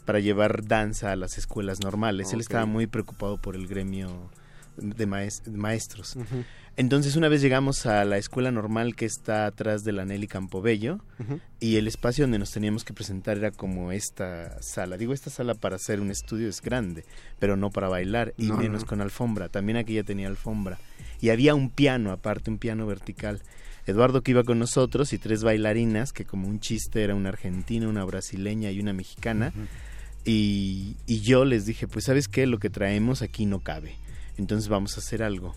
para 0.04 0.20
llevar 0.20 0.66
danza 0.66 1.10
a 1.10 1.16
las 1.16 1.38
escuelas 1.38 1.80
normales. 1.80 2.34
Él 2.34 2.40
estaba 2.40 2.66
muy 2.66 2.86
preocupado 2.86 3.38
por 3.38 3.56
el 3.56 3.66
gremio 3.66 4.28
de, 4.76 5.06
maestros. 5.06 6.16
Entonces 6.76 7.14
una 7.14 7.28
vez 7.28 7.40
llegamos 7.40 7.86
a 7.86 8.04
la 8.04 8.18
escuela 8.18 8.50
normal 8.50 8.96
que 8.96 9.04
está 9.04 9.46
atrás 9.46 9.84
de 9.84 9.92
la 9.92 10.04
Nelly 10.04 10.26
Campobello 10.26 10.98
y 11.60 11.76
el 11.76 11.86
espacio 11.86 12.24
donde 12.24 12.40
nos 12.40 12.50
teníamos 12.50 12.84
que 12.84 12.92
presentar 12.92 13.36
era 13.38 13.52
como 13.52 13.92
esta 13.92 14.60
sala. 14.60 14.96
Digo 14.96 15.12
esta 15.12 15.30
sala 15.30 15.54
para 15.54 15.76
hacer 15.76 16.00
un 16.00 16.10
estudio 16.10 16.48
es 16.48 16.60
grande, 16.60 17.04
pero 17.38 17.56
no 17.56 17.70
para 17.70 17.88
bailar 17.88 18.34
y 18.36 18.50
menos 18.50 18.84
con 18.84 19.00
alfombra. 19.00 19.48
También 19.48 19.76
aquí 19.76 19.94
ya 19.94 20.02
tenía 20.02 20.26
alfombra 20.26 20.78
y 21.20 21.30
había 21.30 21.54
un 21.54 21.70
piano 21.70 22.10
aparte, 22.10 22.50
un 22.50 22.58
piano 22.58 22.86
vertical. 22.86 23.40
Eduardo 23.86 24.22
que 24.22 24.32
iba 24.32 24.42
con 24.42 24.58
nosotros 24.58 25.12
y 25.12 25.18
tres 25.18 25.44
bailarinas 25.44 26.12
que 26.12 26.24
como 26.24 26.48
un 26.48 26.58
chiste 26.58 27.04
era 27.04 27.14
una 27.14 27.28
argentina, 27.28 27.88
una 27.88 28.04
brasileña 28.04 28.72
y 28.72 28.80
una 28.80 28.92
mexicana. 28.92 29.52
y, 30.24 30.96
y 31.06 31.20
yo 31.20 31.44
les 31.44 31.66
dije, 31.66 31.86
pues 31.86 32.06
sabes 32.06 32.26
qué, 32.26 32.46
lo 32.46 32.58
que 32.58 32.70
traemos 32.70 33.22
aquí 33.22 33.46
no 33.46 33.60
cabe. 33.60 33.94
Entonces 34.36 34.68
vamos 34.68 34.96
a 34.96 35.00
hacer 35.00 35.22
algo 35.22 35.54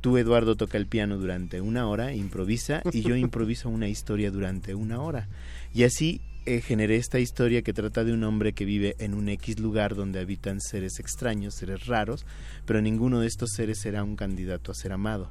Tú, 0.00 0.16
Eduardo, 0.16 0.56
toca 0.56 0.78
el 0.78 0.86
piano 0.86 1.18
durante 1.18 1.60
una 1.60 1.86
hora, 1.86 2.14
improvisa, 2.14 2.82
y 2.90 3.02
yo 3.02 3.16
improviso 3.16 3.68
una 3.68 3.88
historia 3.88 4.30
durante 4.30 4.74
una 4.74 5.02
hora. 5.02 5.28
Y 5.74 5.84
así 5.84 6.22
eh, 6.46 6.62
generé 6.62 6.96
esta 6.96 7.18
historia 7.18 7.60
que 7.60 7.74
trata 7.74 8.02
de 8.02 8.14
un 8.14 8.24
hombre 8.24 8.54
que 8.54 8.64
vive 8.64 8.96
en 8.98 9.12
un 9.12 9.28
X 9.28 9.58
lugar 9.58 9.94
donde 9.94 10.20
habitan 10.20 10.60
seres 10.60 11.00
extraños, 11.00 11.54
seres 11.54 11.86
raros, 11.86 12.24
pero 12.64 12.80
ninguno 12.80 13.20
de 13.20 13.26
estos 13.26 13.50
seres 13.50 13.78
será 13.78 14.02
un 14.02 14.16
candidato 14.16 14.72
a 14.72 14.74
ser 14.74 14.92
amado. 14.92 15.30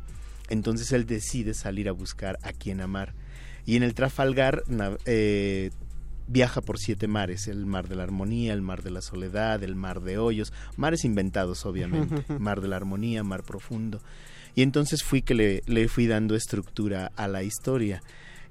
Entonces 0.49 0.91
él 0.91 1.07
decide 1.07 1.55
salir 1.55 1.89
a 1.89 1.93
buscar 1.93 2.37
a 2.43 2.53
quien 2.53 2.79
amar. 2.79 3.13
Y 3.65 3.75
en 3.75 3.81
el 3.81 3.95
Trafalgar 3.95 4.63
eh, 5.05 5.71
viaja 6.29 6.61
por 6.61 6.77
siete 6.77 7.07
mares, 7.07 7.47
el 7.47 7.65
mar 7.65 7.87
de 7.87 7.95
la 7.95 8.03
armonía, 8.03 8.53
el 8.53 8.61
mar 8.61 8.83
de 8.83 8.91
la 8.91 9.01
soledad, 9.01 9.63
el 9.63 9.75
mar 9.75 10.01
de 10.01 10.17
hoyos, 10.17 10.53
mares 10.77 11.03
inventados 11.03 11.65
obviamente, 11.65 12.23
mar 12.39 12.61
de 12.61 12.67
la 12.67 12.75
armonía, 12.75 13.23
mar 13.23 13.43
profundo. 13.43 13.99
Y 14.55 14.61
entonces 14.61 15.03
fui 15.03 15.21
que 15.21 15.33
le, 15.33 15.63
le 15.65 15.87
fui 15.87 16.07
dando 16.07 16.35
estructura 16.35 17.11
a 17.15 17.27
la 17.27 17.43
historia. 17.43 18.01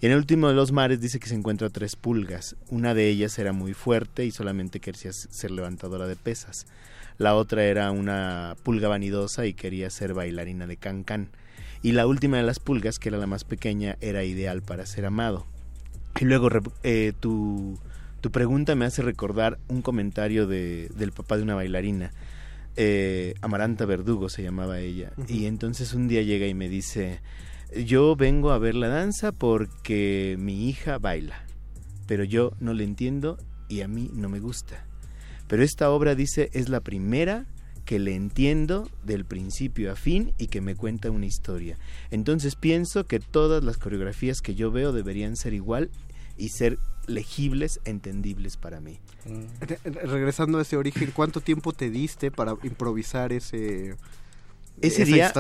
Y 0.00 0.06
en 0.06 0.12
el 0.12 0.18
último 0.18 0.48
de 0.48 0.54
los 0.54 0.72
mares 0.72 1.00
dice 1.00 1.18
que 1.18 1.28
se 1.28 1.34
encuentra 1.34 1.70
tres 1.70 1.96
pulgas. 1.96 2.56
Una 2.68 2.94
de 2.94 3.08
ellas 3.08 3.38
era 3.38 3.52
muy 3.52 3.74
fuerte 3.74 4.24
y 4.24 4.30
solamente 4.30 4.80
quería 4.80 5.12
ser 5.12 5.50
levantadora 5.50 6.06
de 6.06 6.16
pesas. 6.16 6.66
La 7.16 7.34
otra 7.34 7.64
era 7.64 7.90
una 7.90 8.56
pulga 8.62 8.88
vanidosa 8.88 9.46
y 9.46 9.54
quería 9.54 9.90
ser 9.90 10.14
bailarina 10.14 10.66
de 10.66 10.76
cancán. 10.76 11.30
Y 11.82 11.92
la 11.92 12.06
última 12.06 12.36
de 12.36 12.42
las 12.42 12.58
pulgas, 12.58 12.98
que 12.98 13.08
era 13.08 13.18
la 13.18 13.26
más 13.26 13.44
pequeña, 13.44 13.96
era 14.00 14.24
ideal 14.24 14.62
para 14.62 14.86
ser 14.86 15.04
amado. 15.04 15.46
Y 16.20 16.24
luego 16.24 16.48
eh, 16.82 17.12
tu, 17.20 17.78
tu 18.20 18.30
pregunta 18.30 18.74
me 18.74 18.84
hace 18.84 19.02
recordar 19.02 19.58
un 19.68 19.82
comentario 19.82 20.46
de, 20.46 20.90
del 20.96 21.12
papá 21.12 21.36
de 21.36 21.42
una 21.44 21.54
bailarina 21.54 22.10
eh, 22.80 23.34
Amaranta 23.40 23.86
Verdugo 23.86 24.28
se 24.28 24.44
llamaba 24.44 24.78
ella. 24.78 25.10
Y 25.26 25.46
entonces 25.46 25.94
un 25.94 26.06
día 26.06 26.22
llega 26.22 26.46
y 26.46 26.54
me 26.54 26.68
dice, 26.68 27.20
yo 27.84 28.14
vengo 28.14 28.52
a 28.52 28.58
ver 28.58 28.76
la 28.76 28.86
danza 28.86 29.32
porque 29.32 30.36
mi 30.38 30.68
hija 30.68 30.98
baila, 30.98 31.42
pero 32.06 32.22
yo 32.22 32.52
no 32.60 32.74
le 32.74 32.84
entiendo 32.84 33.36
y 33.68 33.80
a 33.80 33.88
mí 33.88 34.12
no 34.14 34.28
me 34.28 34.38
gusta. 34.38 34.86
Pero 35.48 35.64
esta 35.64 35.90
obra 35.90 36.14
dice 36.14 36.50
es 36.52 36.68
la 36.68 36.80
primera 36.80 37.46
que 37.84 37.98
le 37.98 38.14
entiendo 38.14 38.88
del 39.02 39.24
principio 39.24 39.90
a 39.90 39.96
fin 39.96 40.32
y 40.38 40.46
que 40.46 40.60
me 40.60 40.76
cuenta 40.76 41.10
una 41.10 41.26
historia. 41.26 41.78
Entonces 42.12 42.54
pienso 42.54 43.08
que 43.08 43.18
todas 43.18 43.64
las 43.64 43.76
coreografías 43.76 44.40
que 44.40 44.54
yo 44.54 44.70
veo 44.70 44.92
deberían 44.92 45.34
ser 45.34 45.52
igual 45.52 45.90
y 46.38 46.50
ser 46.50 46.78
legibles, 47.06 47.80
entendibles 47.84 48.56
para 48.56 48.80
mí. 48.80 48.98
Regresando 49.84 50.58
a 50.58 50.62
ese 50.62 50.76
origen, 50.76 51.10
¿cuánto 51.14 51.40
tiempo 51.40 51.72
te 51.72 51.90
diste 51.90 52.30
para 52.30 52.54
improvisar 52.62 53.32
ese 53.32 53.96
ese 54.80 55.04
día, 55.04 55.32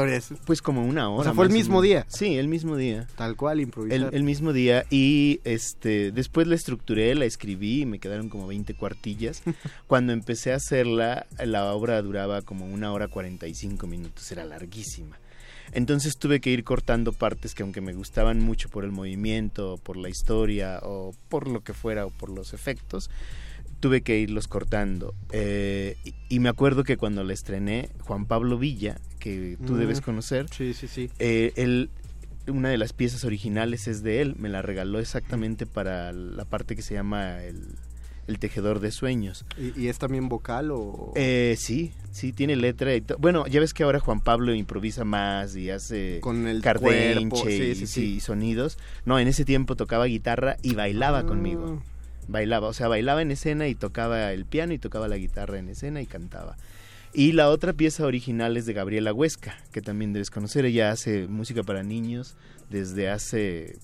pues 0.46 0.62
como 0.62 0.84
una 0.84 1.10
hora. 1.10 1.20
O 1.20 1.24
sea, 1.24 1.32
fue 1.32 1.46
el 1.46 1.52
mismo 1.52 1.80
día. 1.80 2.06
Sí, 2.08 2.36
el 2.36 2.48
mismo 2.48 2.76
día. 2.76 3.06
Tal 3.16 3.36
cual, 3.36 3.60
improvisar. 3.60 4.14
El, 4.14 4.22
mismo 4.22 4.52
día 4.52 4.84
y 4.90 5.40
este 5.44 6.12
después 6.12 6.46
la 6.46 6.54
estructuré, 6.54 7.14
la 7.14 7.24
escribí 7.24 7.82
y 7.82 7.86
me 7.86 7.98
quedaron 7.98 8.28
como 8.28 8.46
20 8.46 8.74
cuartillas. 8.74 9.42
Cuando 9.86 10.12
empecé 10.12 10.52
a 10.52 10.56
hacerla, 10.56 11.26
la 11.44 11.72
obra 11.72 12.00
duraba 12.02 12.42
como 12.42 12.66
una 12.66 12.92
hora 12.92 13.08
45 13.08 13.86
minutos, 13.86 14.30
era 14.32 14.44
larguísima. 14.44 15.18
Entonces 15.72 16.16
tuve 16.18 16.40
que 16.40 16.50
ir 16.50 16.64
cortando 16.64 17.12
partes 17.12 17.54
que 17.54 17.62
aunque 17.62 17.80
me 17.80 17.92
gustaban 17.92 18.40
mucho 18.40 18.68
por 18.68 18.84
el 18.84 18.92
movimiento, 18.92 19.78
por 19.82 19.96
la 19.96 20.08
historia 20.08 20.80
o 20.82 21.14
por 21.28 21.48
lo 21.48 21.62
que 21.62 21.74
fuera 21.74 22.06
o 22.06 22.10
por 22.10 22.30
los 22.30 22.54
efectos, 22.54 23.10
tuve 23.80 24.02
que 24.02 24.18
irlos 24.18 24.48
cortando. 24.48 25.14
Eh, 25.32 25.96
y, 26.28 26.40
me 26.40 26.48
acuerdo 26.48 26.84
que 26.84 26.96
cuando 26.96 27.24
la 27.24 27.32
estrené, 27.32 27.90
Juan 28.00 28.26
Pablo 28.26 28.58
Villa, 28.58 29.00
que 29.18 29.56
tú 29.66 29.76
debes 29.76 30.00
conocer, 30.00 30.46
sí, 30.50 30.74
sí, 30.74 30.88
sí. 30.88 31.10
Eh, 31.18 31.52
él, 31.56 31.90
una 32.46 32.70
de 32.70 32.78
las 32.78 32.92
piezas 32.92 33.24
originales 33.24 33.88
es 33.88 34.02
de 34.02 34.20
él, 34.20 34.34
me 34.38 34.48
la 34.48 34.62
regaló 34.62 34.98
exactamente 34.98 35.66
para 35.66 36.12
la 36.12 36.44
parte 36.44 36.76
que 36.76 36.82
se 36.82 36.94
llama 36.94 37.42
el, 37.44 37.76
El 38.28 38.38
tejedor 38.38 38.78
de 38.78 38.92
sueños. 38.92 39.44
¿Y, 39.56 39.88
es 39.88 39.98
también 39.98 40.28
vocal 40.28 40.70
o...? 40.70 41.12
Eh, 41.16 41.56
sí, 41.58 41.92
sí, 42.12 42.32
tiene 42.32 42.54
letra. 42.56 42.94
Y 42.94 43.02
bueno, 43.18 43.46
ya 43.46 43.58
ves 43.58 43.74
que 43.74 43.82
ahora 43.82 43.98
Juan 43.98 44.20
Pablo 44.20 44.54
improvisa 44.54 45.04
más 45.04 45.56
y 45.56 45.70
hace 45.70 46.20
Con 46.20 46.46
el 46.46 46.62
cardenche 46.62 47.74
sí, 47.74 47.82
y, 47.82 47.86
sí, 47.86 48.14
y 48.16 48.20
sonidos. 48.20 48.78
No, 49.06 49.18
en 49.18 49.28
ese 49.28 49.44
tiempo 49.44 49.74
tocaba 49.76 50.04
guitarra 50.04 50.58
y 50.62 50.74
bailaba 50.74 51.20
Ah. 51.20 51.26
conmigo. 51.26 51.82
Bailaba, 52.28 52.68
o 52.68 52.72
sea, 52.74 52.88
bailaba 52.88 53.22
en 53.22 53.30
escena 53.30 53.66
y 53.66 53.74
tocaba 53.74 54.30
el 54.32 54.44
piano 54.44 54.74
y 54.74 54.78
tocaba 54.78 55.08
la 55.08 55.16
guitarra 55.16 55.58
en 55.58 55.70
escena 55.70 56.02
y 56.02 56.06
cantaba. 56.06 56.56
Y 57.14 57.32
la 57.32 57.48
otra 57.48 57.72
pieza 57.72 58.04
original 58.04 58.58
es 58.58 58.66
de 58.66 58.74
Gabriela 58.74 59.14
Huesca, 59.14 59.56
que 59.72 59.80
también 59.80 60.12
debes 60.12 60.28
conocer. 60.30 60.66
Ella 60.66 60.90
hace 60.90 61.26
música 61.26 61.62
para 61.62 61.82
niños 61.82 62.36
desde 62.68 63.08
hace, 63.08 63.78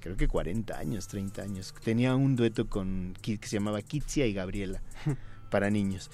creo 0.00 0.16
que 0.16 0.26
40 0.28 0.78
años, 0.78 1.06
30 1.08 1.42
años. 1.42 1.74
Tenía 1.84 2.14
un 2.16 2.36
dueto 2.36 2.68
con 2.68 3.14
que 3.22 3.38
se 3.42 3.56
llamaba 3.56 3.82
Kitsia 3.82 4.26
y 4.26 4.32
Gabriela 4.32 4.82
para 5.50 5.70
niños. 5.70 6.10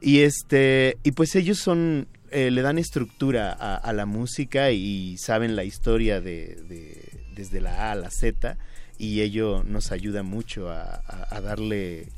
Y 0.00 0.20
este 0.20 0.96
y 1.02 1.12
pues 1.12 1.34
ellos 1.36 1.58
son 1.58 2.08
eh, 2.30 2.50
le 2.50 2.62
dan 2.62 2.78
estructura 2.78 3.52
a, 3.52 3.76
a 3.76 3.92
la 3.92 4.06
música 4.06 4.70
y 4.70 5.16
saben 5.18 5.56
la 5.56 5.64
historia 5.64 6.20
de, 6.20 6.56
de- 6.68 7.20
desde 7.34 7.60
la 7.60 7.88
A 7.88 7.92
a 7.92 7.94
la 7.96 8.10
Z 8.10 8.56
y 8.98 9.20
ello 9.22 9.62
nos 9.64 9.92
ayuda 9.92 10.22
mucho 10.22 10.70
a, 10.70 10.82
a- 11.06 11.36
a 11.36 11.40
darle 11.40 12.08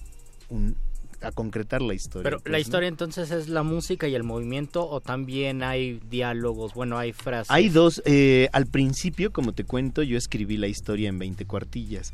un 0.49 0.77
a 1.23 1.33
concretar 1.33 1.83
la 1.83 1.95
historia. 1.95 2.25
Pero 2.25 2.41
pues, 2.41 2.51
la 2.51 2.59
¿no? 2.59 2.63
historia 2.63 2.89
entonces 2.89 3.31
es 3.31 3.49
la 3.49 3.63
música 3.63 4.09
y 4.09 4.15
el 4.15 4.23
movimiento 4.23 4.89
o 4.89 5.01
también 5.01 5.63
hay 5.63 6.01
diálogos, 6.11 6.75
bueno, 6.75 6.99
hay 6.99 7.13
frases. 7.13 7.51
Hay 7.51 7.69
dos, 7.69 8.03
eh, 8.05 8.49
al 8.53 8.67
principio, 8.67 9.33
como 9.33 9.53
te 9.53 9.65
cuento, 9.65 10.03
yo 10.03 10.19
escribí 10.19 10.57
la 10.57 10.69
historia 10.69 11.09
en 11.09 11.19
20 11.19 11.47
cuartillas, 11.47 12.13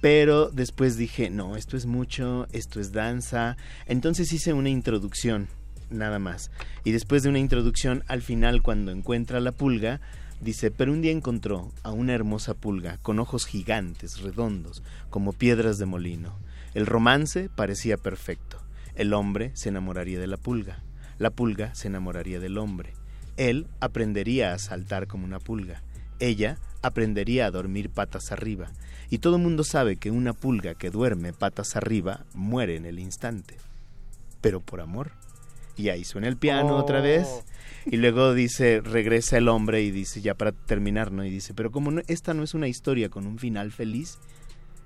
pero 0.00 0.50
después 0.50 0.96
dije, 0.96 1.30
no, 1.30 1.56
esto 1.56 1.76
es 1.76 1.86
mucho, 1.86 2.46
esto 2.52 2.80
es 2.80 2.92
danza, 2.92 3.56
entonces 3.86 4.32
hice 4.32 4.52
una 4.52 4.70
introducción, 4.70 5.48
nada 5.90 6.18
más. 6.18 6.50
Y 6.84 6.92
después 6.92 7.22
de 7.22 7.28
una 7.28 7.38
introducción, 7.38 8.04
al 8.06 8.22
final, 8.22 8.62
cuando 8.62 8.92
encuentra 8.92 9.40
la 9.40 9.52
pulga, 9.52 10.00
dice, 10.40 10.70
pero 10.70 10.92
un 10.92 11.02
día 11.02 11.12
encontró 11.12 11.72
a 11.82 11.90
una 11.90 12.14
hermosa 12.14 12.54
pulga 12.54 12.98
con 12.98 13.18
ojos 13.18 13.46
gigantes, 13.46 14.20
redondos, 14.20 14.82
como 15.10 15.32
piedras 15.32 15.78
de 15.78 15.86
molino. 15.86 16.36
El 16.74 16.86
romance 16.86 17.48
parecía 17.54 17.96
perfecto. 17.96 18.58
El 18.94 19.12
hombre 19.14 19.52
se 19.54 19.68
enamoraría 19.68 20.18
de 20.20 20.26
la 20.26 20.36
pulga. 20.36 20.82
La 21.18 21.30
pulga 21.30 21.74
se 21.74 21.88
enamoraría 21.88 22.40
del 22.40 22.58
hombre. 22.58 22.94
Él 23.36 23.66
aprendería 23.80 24.52
a 24.52 24.58
saltar 24.58 25.06
como 25.06 25.24
una 25.24 25.38
pulga. 25.38 25.82
Ella 26.20 26.58
aprendería 26.82 27.46
a 27.46 27.50
dormir 27.50 27.90
patas 27.90 28.32
arriba. 28.32 28.70
Y 29.10 29.18
todo 29.18 29.36
el 29.36 29.42
mundo 29.42 29.64
sabe 29.64 29.96
que 29.96 30.10
una 30.10 30.32
pulga 30.32 30.74
que 30.74 30.90
duerme 30.90 31.32
patas 31.32 31.76
arriba 31.76 32.24
muere 32.34 32.76
en 32.76 32.86
el 32.86 32.98
instante. 32.98 33.56
Pero 34.40 34.60
por 34.60 34.80
amor. 34.80 35.12
Y 35.76 35.90
ahí 35.90 36.04
suena 36.04 36.26
el 36.28 36.36
piano 36.36 36.76
otra 36.76 37.00
vez. 37.00 37.28
Y 37.86 37.96
luego 37.98 38.34
dice, 38.34 38.80
regresa 38.80 39.38
el 39.38 39.48
hombre 39.48 39.82
y 39.82 39.90
dice, 39.92 40.20
ya 40.20 40.34
para 40.34 40.50
terminar, 40.52 41.12
¿no? 41.12 41.24
Y 41.24 41.30
dice, 41.30 41.54
pero 41.54 41.70
como 41.70 41.90
no- 41.92 42.02
esta 42.08 42.34
no 42.34 42.42
es 42.42 42.52
una 42.54 42.66
historia 42.68 43.08
con 43.08 43.26
un 43.26 43.38
final 43.38 43.70
feliz, 43.70 44.18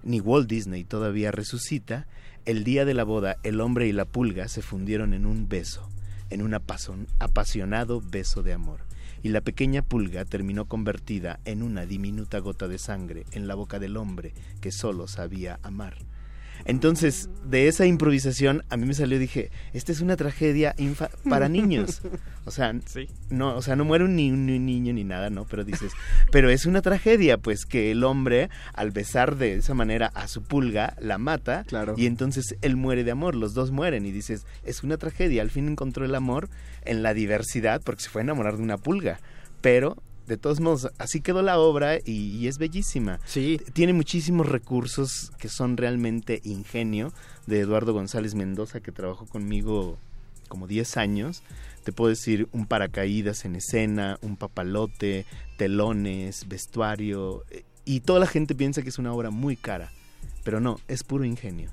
ni 0.02 0.20
Walt 0.20 0.48
Disney 0.48 0.84
todavía 0.84 1.30
resucita, 1.30 2.06
el 2.44 2.64
día 2.64 2.84
de 2.84 2.94
la 2.94 3.04
boda 3.04 3.36
el 3.42 3.60
hombre 3.60 3.86
y 3.86 3.92
la 3.92 4.04
pulga 4.04 4.48
se 4.48 4.62
fundieron 4.62 5.14
en 5.14 5.26
un 5.26 5.48
beso, 5.48 5.88
en 6.30 6.42
un 6.42 6.54
apasionado 6.54 8.00
beso 8.00 8.42
de 8.42 8.52
amor. 8.52 8.80
Y 9.22 9.28
la 9.28 9.40
pequeña 9.40 9.82
pulga 9.82 10.24
terminó 10.24 10.64
convertida 10.64 11.38
en 11.44 11.62
una 11.62 11.86
diminuta 11.86 12.38
gota 12.40 12.66
de 12.66 12.78
sangre 12.78 13.24
en 13.30 13.46
la 13.46 13.54
boca 13.54 13.78
del 13.78 13.96
hombre 13.96 14.34
que 14.60 14.72
solo 14.72 15.06
sabía 15.06 15.60
amar. 15.62 15.96
Entonces, 16.64 17.28
de 17.44 17.68
esa 17.68 17.86
improvisación 17.86 18.62
a 18.70 18.76
mí 18.76 18.86
me 18.86 18.94
salió 18.94 19.18
dije, 19.18 19.50
esta 19.72 19.92
es 19.92 20.00
una 20.00 20.16
tragedia 20.16 20.74
infa- 20.76 21.10
para 21.28 21.48
niños. 21.48 22.02
O 22.44 22.50
sea, 22.50 22.72
no, 23.30 23.56
o 23.56 23.62
sea, 23.62 23.76
no 23.76 23.84
muere 23.84 24.04
un, 24.04 24.16
ni 24.16 24.30
un 24.30 24.46
ni- 24.46 24.58
niño 24.58 24.92
ni 24.92 25.04
nada, 25.04 25.30
¿no? 25.30 25.44
Pero 25.44 25.64
dices, 25.64 25.92
pero 26.30 26.50
es 26.50 26.66
una 26.66 26.82
tragedia, 26.82 27.38
pues 27.38 27.64
que 27.66 27.90
el 27.90 28.04
hombre 28.04 28.48
al 28.74 28.90
besar 28.90 29.36
de 29.36 29.54
esa 29.56 29.74
manera 29.74 30.06
a 30.14 30.28
su 30.28 30.42
pulga 30.42 30.96
la 31.00 31.18
mata 31.18 31.64
y 31.98 32.06
entonces 32.06 32.56
él 32.62 32.76
muere 32.76 33.04
de 33.04 33.10
amor, 33.10 33.34
los 33.34 33.54
dos 33.54 33.70
mueren 33.70 34.06
y 34.06 34.12
dices, 34.12 34.46
es 34.64 34.82
una 34.82 34.96
tragedia, 34.98 35.42
al 35.42 35.50
fin 35.50 35.68
encontró 35.68 36.04
el 36.04 36.14
amor 36.14 36.48
en 36.84 37.02
la 37.02 37.14
diversidad 37.14 37.80
porque 37.84 38.02
se 38.02 38.08
fue 38.10 38.22
a 38.22 38.24
enamorar 38.24 38.56
de 38.56 38.62
una 38.62 38.78
pulga, 38.78 39.20
pero 39.60 39.96
de 40.32 40.38
todos 40.38 40.60
modos, 40.60 40.88
así 40.98 41.20
quedó 41.20 41.42
la 41.42 41.58
obra 41.58 41.98
y, 41.98 42.36
y 42.36 42.48
es 42.48 42.58
bellísima. 42.58 43.20
Sí. 43.24 43.60
Tiene 43.72 43.92
muchísimos 43.92 44.48
recursos 44.48 45.32
que 45.38 45.48
son 45.48 45.76
realmente 45.76 46.40
ingenio 46.44 47.12
de 47.46 47.60
Eduardo 47.60 47.92
González 47.92 48.34
Mendoza, 48.34 48.80
que 48.80 48.92
trabajó 48.92 49.26
conmigo 49.26 49.98
como 50.48 50.66
10 50.66 50.96
años. 50.96 51.42
Te 51.84 51.92
puedo 51.92 52.10
decir 52.10 52.48
un 52.52 52.66
paracaídas 52.66 53.44
en 53.44 53.56
escena, 53.56 54.18
un 54.22 54.36
papalote, 54.36 55.26
telones, 55.56 56.48
vestuario. 56.48 57.44
eh, 57.50 57.64
Y 57.84 58.00
toda 58.00 58.20
la 58.20 58.26
gente 58.26 58.54
piensa 58.54 58.82
que 58.82 58.88
es 58.90 58.98
una 58.98 59.12
obra 59.12 59.30
muy 59.30 59.56
cara. 59.56 59.90
Pero 60.44 60.60
no, 60.60 60.78
es 60.88 61.02
puro 61.04 61.24
ingenio. 61.24 61.70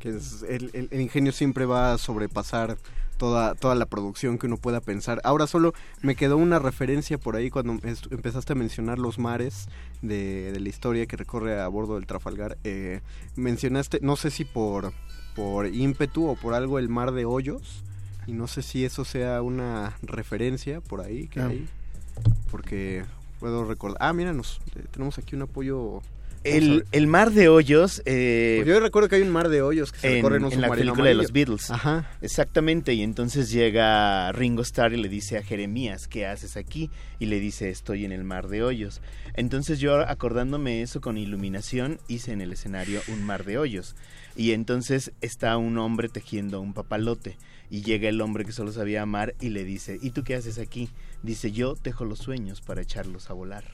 Que 0.00 0.10
es- 0.10 0.44
el, 0.48 0.70
el- 0.72 0.88
el 0.90 1.00
ingenio 1.00 1.32
siempre 1.32 1.64
va 1.66 1.92
a 1.94 1.98
sobrepasar 1.98 2.76
toda, 3.18 3.54
toda 3.54 3.74
la 3.74 3.86
producción 3.86 4.38
que 4.38 4.46
uno 4.46 4.56
pueda 4.56 4.80
pensar. 4.80 5.20
Ahora 5.24 5.46
solo 5.46 5.72
me 6.02 6.14
quedó 6.16 6.36
una 6.36 6.58
referencia 6.58 7.18
por 7.18 7.36
ahí 7.36 7.50
cuando 7.50 7.72
empezaste 8.10 8.52
a 8.52 8.56
mencionar 8.56 8.98
los 8.98 9.18
mares 9.18 9.68
de, 10.02 10.52
de 10.52 10.60
la 10.60 10.68
historia 10.68 11.06
que 11.06 11.16
recorre 11.16 11.60
a 11.60 11.68
bordo 11.68 11.94
del 11.94 12.06
Trafalgar. 12.06 12.58
Eh, 12.64 13.00
mencionaste, 13.36 13.98
no 14.02 14.16
sé 14.16 14.30
si 14.30 14.44
por, 14.44 14.92
por 15.34 15.66
ímpetu 15.66 16.26
o 16.28 16.36
por 16.36 16.54
algo, 16.54 16.78
el 16.78 16.88
mar 16.88 17.12
de 17.12 17.24
hoyos. 17.24 17.82
Y 18.26 18.32
no 18.32 18.46
sé 18.46 18.62
si 18.62 18.84
eso 18.84 19.04
sea 19.04 19.42
una 19.42 19.96
referencia 20.02 20.80
por 20.80 21.00
ahí 21.02 21.28
que 21.28 21.40
Ah. 21.40 21.48
hay. 21.48 21.68
Porque 22.50 23.04
puedo 23.40 23.64
recordar. 23.64 23.98
Ah, 24.00 24.12
mira, 24.12 24.32
nos, 24.32 24.60
eh, 24.76 24.84
tenemos 24.90 25.18
aquí 25.18 25.34
un 25.36 25.42
apoyo. 25.42 26.00
El, 26.44 26.84
el 26.92 27.06
mar 27.06 27.32
de 27.32 27.48
hoyos... 27.48 28.02
eh, 28.04 28.60
Pues 28.62 28.68
yo 28.68 28.80
recuerdo 28.80 29.08
que 29.08 29.16
hay 29.16 29.22
un 29.22 29.30
mar 29.30 29.48
de 29.48 29.62
hoyos 29.62 29.92
que 29.92 29.98
se 29.98 30.06
en, 30.08 30.14
recorre 30.16 30.36
en 30.36 30.44
un 30.44 30.52
en 30.52 30.60
la 30.60 30.68
película 30.70 31.08
de 31.08 31.14
los 31.14 31.32
Beatles. 31.32 31.70
Ajá. 31.70 32.10
Exactamente, 32.22 32.94
y 32.94 33.02
entonces 33.02 33.50
llega 33.50 34.30
Ringo 34.32 34.62
Starr 34.62 34.92
y 34.92 34.96
le 35.02 35.08
dice 35.08 35.38
a 35.38 35.42
Jeremías, 35.42 36.06
¿qué 36.06 36.26
haces 36.26 36.56
aquí? 36.56 36.90
Y 37.18 37.26
le 37.26 37.40
dice, 37.40 37.70
estoy 37.70 38.04
en 38.04 38.12
el 38.12 38.24
mar 38.24 38.48
de 38.48 38.62
hoyos. 38.62 39.00
Entonces 39.34 39.78
yo 39.80 40.00
acordándome 40.00 40.82
eso 40.82 41.00
con 41.00 41.18
iluminación, 41.18 41.98
hice 42.08 42.32
en 42.32 42.40
el 42.40 42.52
escenario 42.52 43.00
un 43.08 43.24
mar 43.24 43.44
de 43.44 43.58
hoyos. 43.58 43.96
Y 44.36 44.52
entonces 44.52 45.12
está 45.20 45.56
un 45.56 45.78
hombre 45.78 46.08
tejiendo 46.08 46.60
un 46.60 46.74
papalote 46.74 47.36
y 47.70 47.82
llega 47.82 48.08
el 48.08 48.20
hombre 48.20 48.44
que 48.44 48.52
solo 48.52 48.72
sabía 48.72 49.02
amar 49.02 49.34
y 49.40 49.48
le 49.50 49.64
dice, 49.64 49.98
¿y 50.02 50.10
tú 50.10 50.24
qué 50.24 50.34
haces 50.34 50.58
aquí? 50.58 50.90
Dice, 51.22 51.52
yo 51.52 51.74
tejo 51.74 52.04
los 52.04 52.18
sueños 52.18 52.60
para 52.60 52.82
echarlos 52.82 53.30
a 53.30 53.32
volar. 53.32 53.64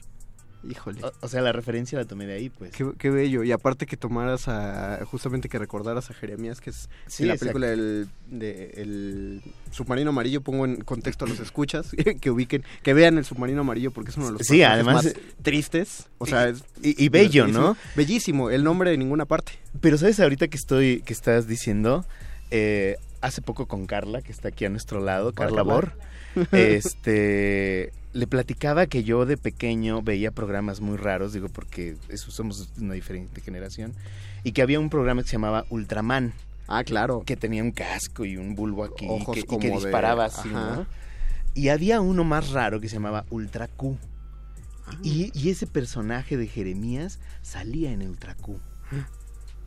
Híjole. 0.69 1.03
O, 1.03 1.13
o 1.21 1.29
sea, 1.29 1.41
la 1.41 1.53
referencia 1.53 1.99
la 1.99 2.05
tomé 2.05 2.27
de 2.27 2.35
ahí, 2.35 2.51
pues. 2.51 2.73
Qué, 2.73 2.91
qué 2.99 3.11
bello. 3.11 3.43
Y 3.45 3.53
aparte 3.53 3.87
que 3.87 3.97
tomaras 3.97 4.49
a. 4.49 5.05
Justamente 5.07 5.49
que 5.49 5.59
recordaras 5.59 6.11
a 6.11 6.15
Jeremías, 6.15 6.61
que 6.61 6.71
es 6.71 6.89
Sí, 7.07 7.23
en 7.23 7.31
la 7.31 7.37
película 7.37 7.69
del 7.69 8.09
de, 8.27 8.73
el 8.77 9.43
submarino 9.71 10.11
amarillo. 10.11 10.41
Pongo 10.41 10.65
en 10.65 10.83
contexto 10.83 11.25
a 11.25 11.29
los 11.29 11.41
escuchas 11.41 11.91
que 12.21 12.31
ubiquen, 12.31 12.65
que 12.83 12.95
vean 12.95 13.19
el 13.19 13.25
submarino 13.25 13.63
amarillo 13.63 13.91
porque 13.91 14.11
es 14.11 14.17
uno 14.17 14.27
de 14.27 14.33
los 14.33 14.47
Sí, 14.47 14.63
además, 14.63 15.05
más 15.05 15.07
eh, 15.07 15.17
tristes. 15.43 16.09
O 16.19 16.27
sea, 16.27 16.49
es 16.49 16.63
y, 16.83 17.05
y 17.05 17.09
bello. 17.09 17.47
¿no? 17.47 17.77
Bellísimo. 17.97 18.51
El 18.51 18.65
nombre 18.65 18.91
de 18.91 18.99
ninguna 18.99 19.25
parte. 19.25 19.53
Pero 19.81 19.97
sabes 19.99 20.21
ahorita 20.21 20.49
que 20.49 20.57
estoy, 20.57 21.03
que 21.03 21.13
estás 21.13 21.47
diciendo, 21.47 22.05
eh, 22.51 22.97
hace 23.21 23.43
poco 23.43 23.67
con 23.67 23.87
Carla, 23.87 24.23
que 24.23 24.33
está 24.33 24.49
aquí 24.49 24.65
a 24.65 24.69
nuestro 24.69 25.01
lado, 25.01 25.33
Carla. 25.33 25.63
Bor, 25.63 25.93
este, 26.53 27.93
le 28.13 28.27
platicaba 28.27 28.87
que 28.87 29.05
yo 29.05 29.27
de 29.27 29.37
pequeño 29.37 30.03
veía 30.03 30.31
programas 30.31 30.81
muy 30.81 30.97
raros, 30.97 31.33
digo 31.33 31.49
porque 31.49 31.97
eso 32.09 32.31
somos 32.31 32.69
una 32.81 32.95
diferente 32.95 33.41
generación, 33.41 33.95
y 34.43 34.53
que 34.53 34.63
había 34.63 34.81
un 34.81 34.91
programa 34.91 35.23
que 35.23 35.29
se 35.29 35.33
llamaba 35.33 35.65
Ultraman. 35.71 36.33
Ah, 36.67 36.85
claro. 36.85 37.25
Que 37.27 37.37
tenía 37.37 37.63
un 37.63 37.73
casco 37.73 38.25
y 38.25 38.37
un 38.37 38.55
bulbo 38.55 38.85
aquí 38.85 39.07
Ojos 39.09 39.37
y 39.37 39.41
que, 39.41 39.41
y 39.41 39.43
como 39.43 39.61
que 39.61 39.69
de- 39.71 39.75
disparaba 39.75 40.27
así. 40.27 40.49
Y 41.55 41.69
había 41.69 42.01
uno 42.01 42.23
más 42.23 42.51
raro 42.51 42.81
que 42.81 42.89
se 42.89 42.95
llamaba 42.95 43.25
Ultra 43.31 43.67
Q. 43.67 43.99
Ah. 44.87 44.97
Y, 45.03 45.33
y 45.35 45.51
ese 45.51 45.67
personaje 45.67 46.37
de 46.37 46.47
Jeremías 46.47 47.19
salía 47.43 47.91
en 47.91 48.03
Ultra 48.09 48.35
Q. 48.35 48.59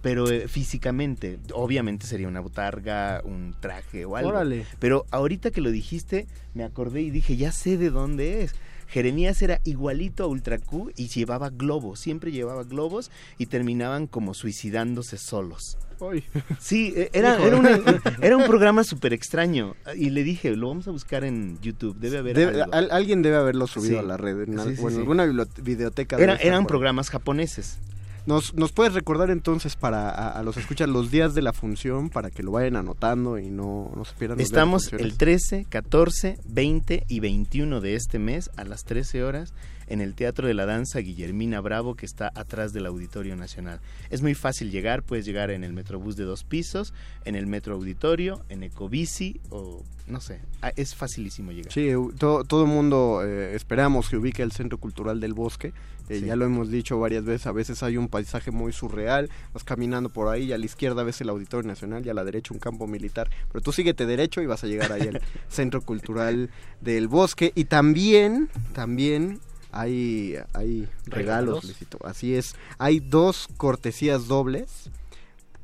Pero 0.03 0.29
eh, 0.29 0.47
físicamente, 0.49 1.39
obviamente 1.53 2.05
sería 2.05 2.27
una 2.27 2.41
botarga, 2.41 3.21
un 3.23 3.55
traje 3.59 4.05
o 4.05 4.15
algo. 4.17 4.29
Órale. 4.29 4.65
Pero 4.77 5.05
ahorita 5.09 5.49
que 5.49 5.61
lo 5.61 5.71
dijiste, 5.71 6.27
me 6.53 6.63
acordé 6.63 7.01
y 7.01 7.09
dije, 7.09 7.37
ya 7.37 7.51
sé 7.51 7.77
de 7.77 7.89
dónde 7.89 8.43
es. 8.43 8.53
Jeremías 8.89 9.41
era 9.41 9.59
igualito 9.63 10.23
a 10.23 10.27
Ultra 10.27 10.59
Q 10.59 10.91
y 10.95 11.07
llevaba 11.07 11.49
globos, 11.49 11.99
siempre 11.99 12.31
llevaba 12.31 12.63
globos 12.63 13.09
y 13.39 13.47
terminaban 13.47 14.05
como 14.05 14.35
suicidándose 14.35 15.17
solos. 15.17 15.77
Ay. 16.01 16.23
Sí, 16.59 16.93
eh, 16.95 17.09
era, 17.13 17.41
era, 17.43 17.55
una- 17.57 17.79
era 18.21 18.35
un 18.37 18.45
programa 18.45 18.83
súper 18.83 19.13
extraño. 19.13 19.75
Y 19.95 20.09
le 20.09 20.23
dije, 20.23 20.53
lo 20.55 20.67
vamos 20.67 20.87
a 20.87 20.91
buscar 20.91 21.23
en 21.23 21.59
YouTube, 21.61 21.95
debe 21.97 22.17
haber 22.19 22.35
Debe- 22.37 22.61
algo. 22.61 22.73
al- 22.75 22.91
alguien 22.91 23.21
debe 23.21 23.37
haberlo 23.37 23.65
subido 23.67 23.93
Sí. 23.93 23.99
a 23.99 24.03
la 24.03 24.17
red. 24.17 24.41
En, 24.41 24.53
Sí, 24.53 24.59
al- 24.59 24.75
sí, 24.75 24.81
o 24.83 24.87
en 24.89 24.93
sí. 24.95 24.99
alguna 24.99 25.25
biblio- 25.25 25.47
videoteca. 25.63 26.17
debe 26.17 26.25
Era- 26.25 26.33
estar 26.33 26.47
eran 26.47 26.65
programas 26.67 27.09
japoneses. 27.09 27.77
¿Nos, 28.25 28.53
¿Nos 28.53 28.71
puedes 28.71 28.93
recordar 28.93 29.29
entonces 29.29 29.75
para 29.75 30.09
a, 30.09 30.41
los 30.43 30.57
escuchas 30.57 30.87
los 30.87 31.11
días 31.11 31.33
de 31.33 31.41
la 31.41 31.51
función 31.51 32.09
para 32.09 32.31
que 32.31 32.41
lo 32.41 32.51
vayan 32.51 32.77
anotando 32.77 33.37
y 33.37 33.49
no, 33.49 33.91
no 33.95 34.05
se 34.05 34.13
pierdan? 34.13 34.39
Estamos 34.39 34.93
el 34.93 35.17
13, 35.17 35.65
14, 35.69 36.39
20 36.45 37.03
y 37.07 37.19
21 37.19 37.81
de 37.81 37.95
este 37.95 38.19
mes 38.19 38.49
a 38.55 38.63
las 38.63 38.83
13 38.85 39.23
horas 39.23 39.53
en 39.87 40.01
el 40.01 40.15
Teatro 40.15 40.47
de 40.47 40.53
la 40.53 40.65
Danza 40.65 40.99
Guillermina 40.99 41.61
Bravo 41.61 41.95
que 41.95 42.05
está 42.05 42.31
atrás 42.35 42.73
del 42.73 42.85
Auditorio 42.85 43.35
Nacional. 43.35 43.79
Es 44.09 44.21
muy 44.21 44.35
fácil 44.35 44.71
llegar, 44.71 45.03
puedes 45.03 45.25
llegar 45.25 45.51
en 45.51 45.63
el 45.63 45.73
Metrobús 45.73 46.15
de 46.15 46.23
dos 46.23 46.43
pisos, 46.43 46.93
en 47.25 47.35
el 47.35 47.47
Metro 47.47 47.75
Auditorio, 47.75 48.43
en 48.49 48.63
Ecobici 48.63 49.39
o 49.49 49.83
no 50.07 50.19
sé, 50.19 50.41
ah, 50.61 50.71
es 50.75 50.95
facilísimo 50.95 51.51
llegar. 51.51 51.71
Sí, 51.71 51.89
todo, 52.17 52.61
el 52.63 52.67
mundo 52.67 53.21
eh, 53.23 53.55
esperamos 53.55 54.09
que 54.09 54.17
ubique 54.17 54.43
el 54.43 54.51
Centro 54.51 54.77
Cultural 54.77 55.19
del 55.19 55.33
Bosque. 55.33 55.73
Eh, 56.09 56.21
ya 56.25 56.35
lo 56.35 56.43
hemos 56.43 56.69
dicho 56.69 56.99
varias 56.99 57.23
veces, 57.23 57.47
a 57.47 57.53
veces 57.53 57.81
hay 57.81 57.95
un 57.95 58.09
paisaje 58.09 58.51
muy 58.51 58.73
surreal, 58.73 59.29
vas 59.53 59.63
caminando 59.63 60.09
por 60.09 60.27
ahí 60.27 60.43
y 60.43 60.51
a 60.51 60.57
la 60.57 60.65
izquierda 60.65 61.03
ves 61.03 61.21
el 61.21 61.29
Auditorio 61.29 61.65
Nacional 61.65 62.05
y 62.05 62.09
a 62.09 62.13
la 62.13 62.25
derecha 62.25 62.53
un 62.53 62.59
campo 62.59 62.87
militar, 62.87 63.29
pero 63.49 63.61
tú 63.61 63.71
síguete 63.71 64.05
derecho 64.05 64.41
y 64.41 64.45
vas 64.45 64.65
a 64.65 64.67
llegar 64.67 64.91
ahí 64.91 65.07
al 65.07 65.21
Centro 65.47 65.81
Cultural 65.81 66.49
del 66.81 67.07
Bosque 67.07 67.53
y 67.55 67.65
también, 67.65 68.49
también 68.73 69.39
hay, 69.73 70.37
hay 70.53 70.87
regalos, 71.05 71.75
así 72.03 72.35
es, 72.35 72.55
hay 72.77 72.99
dos 72.99 73.49
cortesías 73.57 74.27
dobles, 74.27 74.89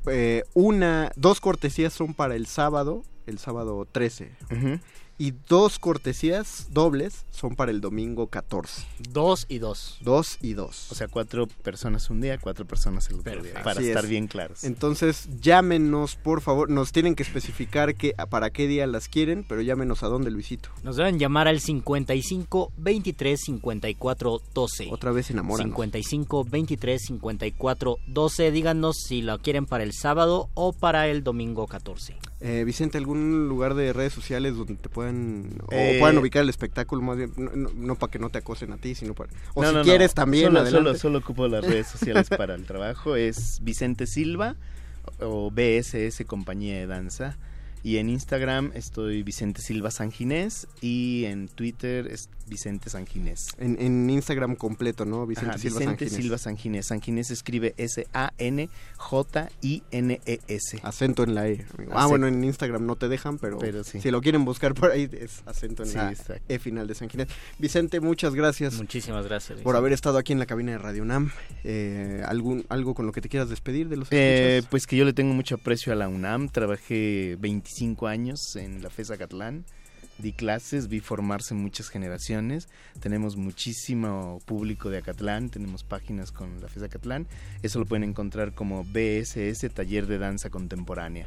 eh, 0.06 0.44
una, 0.54 1.12
dos 1.16 1.40
cortesías 1.40 1.92
son 1.92 2.14
para 2.14 2.34
el 2.34 2.46
sábado 2.46 3.02
el 3.26 3.38
sábado 3.38 3.86
13 3.90 4.30
y 5.20 5.34
dos 5.50 5.78
cortesías 5.78 6.68
dobles 6.70 7.26
son 7.30 7.54
para 7.54 7.70
el 7.70 7.82
domingo 7.82 8.28
14. 8.28 8.86
Dos 9.10 9.44
y 9.50 9.58
dos. 9.58 9.98
Dos 10.00 10.38
y 10.40 10.54
dos. 10.54 10.90
O 10.90 10.94
sea, 10.94 11.08
cuatro 11.08 11.46
personas 11.46 12.08
un 12.08 12.22
día, 12.22 12.38
cuatro 12.38 12.64
personas 12.64 13.10
el 13.10 13.16
otro 13.16 13.42
día. 13.42 13.62
Para 13.62 13.82
estar 13.82 14.06
bien 14.06 14.28
claros. 14.28 14.64
Entonces, 14.64 15.28
llámenos, 15.42 16.16
por 16.16 16.40
favor. 16.40 16.70
Nos 16.70 16.92
tienen 16.92 17.16
que 17.16 17.22
especificar 17.22 17.96
que, 17.96 18.14
para 18.30 18.48
qué 18.48 18.66
día 18.66 18.86
las 18.86 19.08
quieren, 19.08 19.44
pero 19.46 19.60
llámenos 19.60 20.02
a 20.02 20.06
dónde, 20.06 20.30
Luisito. 20.30 20.70
Nos 20.82 20.96
deben 20.96 21.18
llamar 21.18 21.48
al 21.48 21.60
55 21.60 22.72
23 22.78 23.38
54 23.38 24.40
12. 24.54 24.88
Otra 24.90 25.12
vez 25.12 25.30
enamoran. 25.30 25.66
55 25.66 26.44
23 26.44 27.02
54 27.02 27.96
12. 28.06 28.50
Díganos 28.52 28.96
si 29.06 29.20
lo 29.20 29.38
quieren 29.38 29.66
para 29.66 29.84
el 29.84 29.92
sábado 29.92 30.48
o 30.54 30.72
para 30.72 31.08
el 31.08 31.22
domingo 31.22 31.66
14. 31.66 32.16
Eh, 32.40 32.64
Vicente, 32.64 32.96
¿algún 32.96 33.50
lugar 33.50 33.74
de 33.74 33.92
redes 33.92 34.14
sociales 34.14 34.56
donde 34.56 34.76
te 34.76 34.88
puedan 34.88 35.09
o 35.66 35.72
eh, 35.72 35.96
puedan 36.00 36.18
ubicar 36.18 36.42
el 36.42 36.48
espectáculo 36.48 37.02
más 37.02 37.16
bien 37.16 37.32
no, 37.36 37.94
para 37.96 38.10
que 38.10 38.18
no 38.18 38.30
te 38.30 38.38
acosen 38.38 38.72
a 38.72 38.76
ti, 38.76 38.94
sino 38.94 39.14
para 39.14 39.30
o 39.54 39.64
si 39.64 39.74
quieres 39.82 40.14
también 40.14 40.52
solo, 40.52 40.66
solo, 40.66 40.94
solo 40.94 41.18
ocupo 41.18 41.48
las 41.48 41.64
redes 41.64 41.86
sociales 41.92 42.28
para 42.28 42.54
el 42.54 42.64
trabajo 42.64 43.16
es 43.16 43.60
Vicente 43.62 44.06
Silva 44.06 44.56
o 45.20 45.50
BSS 45.50 46.24
Compañía 46.26 46.76
de 46.78 46.86
Danza 46.86 47.36
y 47.82 47.96
en 47.96 48.10
Instagram 48.10 48.72
estoy 48.74 49.22
Vicente 49.22 49.62
Silva 49.62 49.90
Sanginés 49.90 50.68
y 50.80 51.24
en 51.24 51.48
Twitter 51.48 52.06
es 52.08 52.28
Vicente 52.46 52.90
Sanginés. 52.90 53.48
En, 53.58 53.80
en 53.80 54.10
Instagram 54.10 54.56
completo, 54.56 55.06
¿no? 55.06 55.26
Vicente, 55.26 55.58
Silva, 55.58 55.78
Vicente 55.78 56.10
Silva 56.10 56.36
Sanginés. 56.36 56.86
Sanginés 56.86 57.30
escribe 57.30 57.74
S-A-N-J-I-N-E-S. 57.78 58.70
Acento 60.82 61.22
en 61.22 61.34
la 61.36 61.48
E. 61.48 61.64
Ah, 61.92 62.06
bueno, 62.06 62.26
en 62.26 62.42
Instagram 62.44 62.84
no 62.84 62.96
te 62.96 63.08
dejan, 63.08 63.38
pero, 63.38 63.60
si 63.84 64.10
lo 64.10 64.20
quieren 64.20 64.44
buscar 64.44 64.74
por 64.74 64.90
ahí 64.90 65.08
es 65.12 65.42
acento 65.46 65.84
en 65.84 65.94
la 65.94 66.12
E 66.48 66.58
final 66.58 66.88
de 66.88 66.94
Sanginés. 66.94 67.28
Vicente, 67.58 68.00
muchas 68.00 68.34
gracias. 68.34 68.74
Muchísimas 68.74 69.24
gracias. 69.26 69.60
Por 69.60 69.76
haber 69.76 69.92
estado 69.92 70.18
aquí 70.18 70.32
en 70.32 70.40
la 70.40 70.46
cabina 70.46 70.72
de 70.72 70.78
Radio 70.78 71.02
UNAM. 71.02 71.30
Eh, 71.64 72.22
¿algún, 72.26 72.66
¿Algo 72.68 72.94
con 72.94 73.06
lo 73.06 73.12
que 73.12 73.20
te 73.20 73.28
quieras 73.28 73.48
despedir 73.48 73.88
de 73.88 73.96
los 73.96 74.08
eh, 74.10 74.64
Pues 74.70 74.88
que 74.88 74.96
yo 74.96 75.04
le 75.04 75.12
tengo 75.12 75.32
mucho 75.34 75.54
aprecio 75.54 75.92
a 75.92 75.96
la 75.96 76.08
UNAM. 76.08 76.48
Trabajé 76.48 77.36
25 77.38 77.69
años 78.08 78.56
en 78.56 78.82
la 78.82 78.90
FESA 78.90 79.16
Catlán 79.16 79.64
di 80.20 80.32
clases, 80.32 80.88
vi 80.88 81.00
formarse 81.00 81.54
muchas 81.54 81.88
generaciones, 81.88 82.68
tenemos 83.00 83.36
muchísimo 83.36 84.40
público 84.44 84.90
de 84.90 84.98
Acatlán, 84.98 85.50
tenemos 85.50 85.82
páginas 85.82 86.30
con 86.30 86.60
la 86.60 86.68
FES 86.68 86.84
Acatlán, 86.84 87.26
eso 87.62 87.78
lo 87.78 87.86
pueden 87.86 88.04
encontrar 88.04 88.54
como 88.54 88.84
BSS 88.84 89.72
Taller 89.72 90.06
de 90.06 90.18
Danza 90.18 90.50
Contemporánea. 90.50 91.26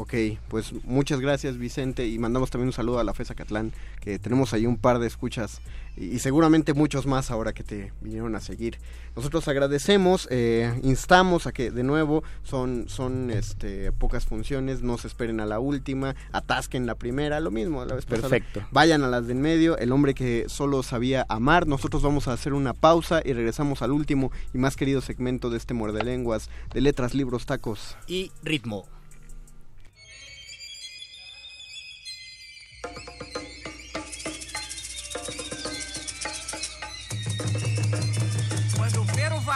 Ok, 0.00 0.14
pues 0.46 0.72
muchas 0.84 1.18
gracias 1.18 1.58
Vicente 1.58 2.06
y 2.06 2.20
mandamos 2.20 2.52
también 2.52 2.68
un 2.68 2.72
saludo 2.72 3.00
a 3.00 3.04
la 3.04 3.14
FESA 3.14 3.34
Catlán, 3.34 3.72
que 4.00 4.20
tenemos 4.20 4.52
ahí 4.52 4.64
un 4.64 4.76
par 4.76 5.00
de 5.00 5.08
escuchas 5.08 5.60
y, 5.96 6.20
seguramente 6.20 6.72
muchos 6.72 7.04
más 7.04 7.32
ahora 7.32 7.52
que 7.52 7.64
te 7.64 7.92
vinieron 8.00 8.36
a 8.36 8.40
seguir. 8.40 8.78
Nosotros 9.16 9.48
agradecemos, 9.48 10.28
eh, 10.30 10.72
instamos 10.84 11.48
a 11.48 11.52
que 11.52 11.72
de 11.72 11.82
nuevo 11.82 12.22
son, 12.44 12.88
son 12.88 13.32
este, 13.32 13.90
pocas 13.90 14.24
funciones, 14.24 14.82
no 14.82 14.98
se 14.98 15.08
esperen 15.08 15.40
a 15.40 15.46
la 15.46 15.58
última, 15.58 16.14
atasquen 16.30 16.86
la 16.86 16.94
primera, 16.94 17.40
lo 17.40 17.50
mismo 17.50 17.84
la 17.84 17.96
vez 17.96 18.06
Perfecto. 18.06 18.62
Vayan 18.70 19.02
a 19.02 19.08
las 19.08 19.26
de 19.26 19.32
en 19.32 19.40
medio, 19.40 19.76
el 19.78 19.90
hombre 19.90 20.14
que 20.14 20.44
solo 20.46 20.84
sabía 20.84 21.26
amar. 21.28 21.66
Nosotros 21.66 22.04
vamos 22.04 22.28
a 22.28 22.34
hacer 22.34 22.52
una 22.52 22.72
pausa 22.72 23.20
y 23.24 23.32
regresamos 23.32 23.82
al 23.82 23.90
último 23.90 24.30
y 24.54 24.58
más 24.58 24.76
querido 24.76 25.00
segmento 25.00 25.50
de 25.50 25.56
este 25.56 25.74
muerde 25.74 26.04
lenguas 26.04 26.50
de 26.72 26.82
letras, 26.82 27.14
libros, 27.14 27.46
tacos 27.46 27.96
y 28.06 28.30
ritmo. 28.44 28.86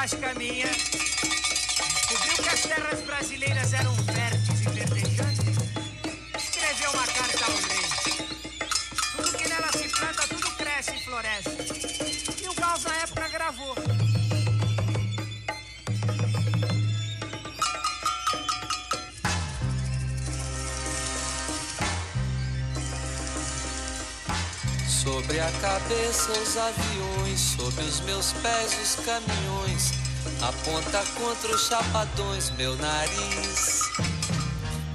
Vaz 0.03 0.15
caminha, 0.15 0.67
descobriu 0.67 2.43
que 2.43 2.49
as 2.49 2.63
terras 2.63 3.01
brasileiras 3.03 3.73
eram 3.73 3.95
férteis 3.95 4.61
e 4.61 4.71
verdejantes, 4.71 5.57
escreveu 6.37 6.91
uma 6.91 7.07
carta 7.07 7.45
ao 7.45 7.53
rei. 7.53 8.27
Tudo 9.17 9.39
que 9.39 9.49
nela 9.49 9.71
se 9.71 9.89
planta, 9.91 10.27
tudo 10.27 10.57
cresce 10.57 10.97
e 10.97 11.05
floresce. 11.05 12.43
E 12.43 12.49
o 12.49 12.55
Gauss, 12.55 12.85
época, 12.85 13.29
gravou. 13.29 13.82
Sobre 25.03 25.41
a 25.41 25.51
cabeça 25.61 26.31
os 26.31 26.57
aviões, 26.57 27.41
sobre 27.41 27.83
os 27.83 28.01
meus 28.03 28.33
pés 28.35 28.79
os 28.81 29.05
caminhões. 29.05 29.95
Aponta 30.41 31.05
contra 31.19 31.57
os 31.57 31.67
chapadões 31.67 32.51
meu 32.51 32.77
nariz. 32.77 33.81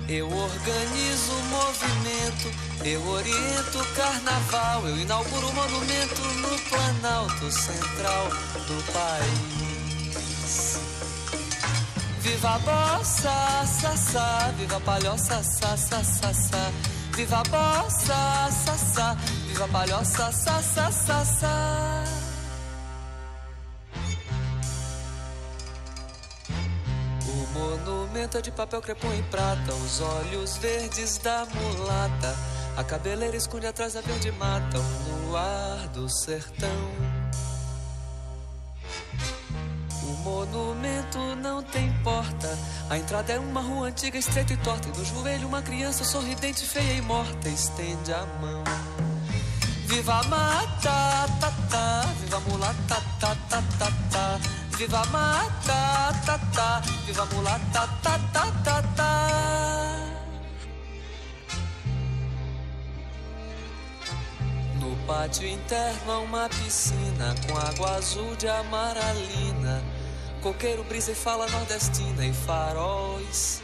Eu 0.07 0.31
organizo 0.31 1.33
o 1.33 1.43
movimento, 1.49 2.49
eu 2.85 3.05
oriento 3.05 3.79
o 3.79 3.85
carnaval, 3.95 4.87
eu 4.87 4.97
inauguro 4.97 5.49
o 5.49 5.53
monumento 5.53 6.21
no 6.21 6.57
Planalto 6.69 7.51
Central 7.51 8.29
do 8.65 8.93
país. 8.93 10.79
Viva 12.21 12.55
a 12.55 12.59
bossa, 12.59 13.65
sa, 13.97 14.53
viva 14.57 14.77
a 14.77 14.79
palhoça, 14.79 15.43
sa, 15.43 15.75
sa, 15.75 16.01
sa, 16.01 16.33
sa. 16.33 16.71
Viva 17.13 17.39
a 17.39 17.43
bossa, 17.43 18.49
sa, 18.51 18.77
sa, 18.77 19.17
viva 19.57 19.65
a 19.65 19.67
palhoça, 19.69 20.31
sa, 20.31 20.61
sa, 20.61 20.91
sa, 20.91 21.25
sa. 21.25 22.03
O 27.27 27.59
monumento 27.59 28.37
é 28.37 28.41
de 28.41 28.51
papel 28.51 28.81
crepom 28.81 29.11
e 29.13 29.23
prata, 29.23 29.73
os 29.73 29.99
olhos 29.99 30.57
verdes 30.57 31.17
da 31.17 31.45
mulata. 31.45 32.35
A 32.75 32.83
cabeleira 32.83 33.35
esconde 33.35 33.65
atrás 33.65 33.93
da 33.93 34.01
verde 34.01 34.31
mata, 34.33 34.77
o 34.77 35.27
luar 35.27 35.87
do 35.87 36.07
sertão. 36.07 36.91
O 40.03 40.29
monumento 40.29 41.17
não 41.37 41.63
tem 41.63 41.91
porta. 42.03 42.55
A 42.89 42.97
entrada 42.97 43.33
é 43.33 43.39
uma 43.39 43.61
rua 43.61 43.87
antiga, 43.87 44.19
estreita 44.19 44.53
e 44.53 44.57
torta. 44.57 44.87
E 44.87 44.97
no 44.97 45.03
joelho, 45.03 45.47
uma 45.47 45.63
criança 45.63 46.03
sorridente, 46.03 46.63
feia 46.63 46.93
e 46.93 47.01
morta, 47.01 47.49
estende 47.49 48.13
a 48.13 48.23
mão. 48.39 48.63
Viva 49.87 50.19
a 50.19 50.23
mata, 50.27 51.27
ta, 51.39 51.53
ta, 51.69 52.05
viva 52.19 52.35
a 52.35 52.39
mulata, 52.41 53.01
ta, 53.19 53.35
ta, 53.47 53.63
ta, 53.79 53.91
ta. 54.11 54.39
Viva 54.75 54.99
a 54.99 55.05
mata, 55.05 56.13
ta, 56.25 56.37
ta, 56.51 56.81
viva 57.05 57.23
a 57.23 57.25
mulata, 57.33 57.87
ta, 58.01 58.19
ta, 58.33 58.51
ta, 58.63 58.81
ta. 58.95 59.11
No 64.77 64.97
pátio 65.07 65.47
interno 65.47 66.11
há 66.11 66.19
uma 66.19 66.49
piscina 66.49 67.33
com 67.47 67.57
água 67.57 67.95
azul 67.95 68.35
de 68.35 68.49
amaralina. 68.49 69.81
Coqueiro 70.41 70.83
brisa 70.83 71.13
e 71.13 71.15
fala 71.15 71.47
nordestina 71.47 72.25
e 72.25 72.33
faróis. 72.33 73.63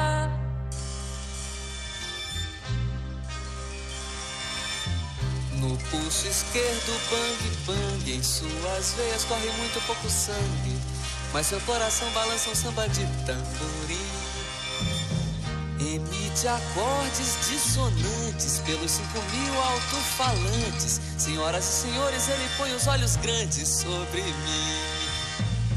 No 5.61 5.77
pulso 5.77 6.27
esquerdo, 6.27 6.99
bang, 7.11 7.57
bang. 7.67 8.11
Em 8.11 8.23
suas 8.23 8.93
veias 8.97 9.23
corre 9.25 9.47
muito 9.59 9.79
pouco 9.85 10.09
sangue. 10.09 10.75
Mas 11.31 11.45
seu 11.45 11.61
coração 11.61 12.09
balança 12.13 12.49
um 12.49 12.55
samba 12.55 12.89
de 12.89 13.05
tamborim. 13.27 14.11
Emite 15.79 16.47
acordes 16.47 17.37
dissonantes 17.47 18.59
pelos 18.65 18.89
cinco 18.89 19.21
mil 19.31 19.61
alto-falantes. 19.61 20.99
Senhoras 21.19 21.63
e 21.63 21.87
senhores, 21.87 22.27
ele 22.27 22.49
põe 22.57 22.73
os 22.73 22.87
olhos 22.87 23.15
grandes 23.17 23.67
sobre 23.67 24.23
mim. 24.23 25.01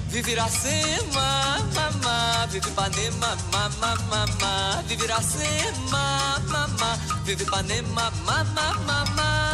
Vive 0.09 0.33
Iracema, 0.33 1.59
mamá, 1.75 2.47
vive 2.47 2.69
Ipanema, 2.69 3.37
mamá, 3.53 3.97
mamá, 4.09 4.83
vive 4.87 5.05
Iracema, 5.05 6.41
mamá, 6.49 6.99
vive 7.25 7.43
Ipanema, 7.43 8.11
mamá, 8.25 8.75
mamá. 8.87 9.54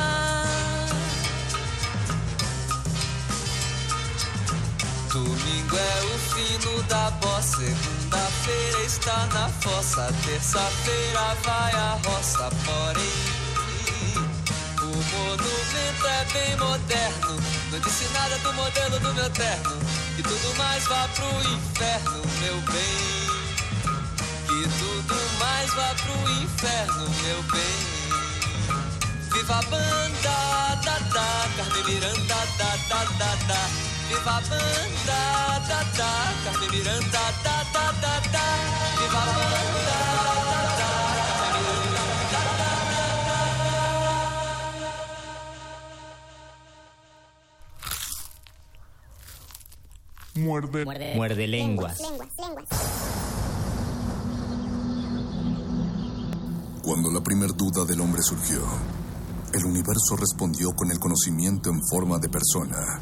Domingo 5.70 5.76
é 5.76 6.02
o 6.04 6.18
fino 6.18 6.82
da 6.84 7.10
bossa, 7.12 7.58
segunda-feira 7.58 8.84
está 8.84 9.26
na 9.26 9.48
fossa, 9.48 10.12
terça-feira 10.24 11.36
vai 11.44 11.72
a 11.72 11.98
roça, 12.04 12.50
porém 12.64 13.30
o 14.82 14.86
monumento 14.86 16.06
é 16.06 16.24
bem 16.32 16.56
moderno, 16.56 17.36
não 17.70 17.78
disse 17.78 18.04
nada 18.12 18.36
do 18.38 18.52
modelo 18.54 18.98
do 18.98 19.14
meu 19.14 19.30
terno, 19.30 19.78
que 20.16 20.22
tudo 20.24 20.56
mais 20.56 20.84
vá 20.86 21.08
pro 21.14 21.52
inferno, 21.52 22.22
meu 22.40 22.56
bem. 22.72 23.20
Que 24.46 24.68
tudo 24.78 25.38
mais 25.38 25.72
vá 25.74 25.94
pro 25.94 26.30
inferno, 26.32 27.08
meu 27.22 27.42
bem. 27.44 28.00
Viva 29.32 29.58
a 29.58 29.62
banda, 29.62 30.74
da, 30.84 30.98
da, 30.98 31.48
Carmen 31.56 31.84
Miranda, 31.84 32.34
da, 32.58 32.76
da, 32.88 33.04
da, 33.04 33.34
da. 33.46 33.99
Muerde. 50.34 51.14
Muerde 51.16 51.46
lenguas. 51.46 51.98
Cuando 56.82 57.10
la 57.10 57.20
primer 57.20 57.54
duda 57.54 57.84
del 57.84 58.00
hombre 58.00 58.22
surgió, 58.22 58.62
el 59.52 59.64
universo 59.64 60.16
respondió 60.16 60.72
con 60.74 60.90
el 60.90 60.98
conocimiento 60.98 61.70
en 61.70 61.80
forma 61.88 62.18
de 62.18 62.28
persona. 62.28 63.00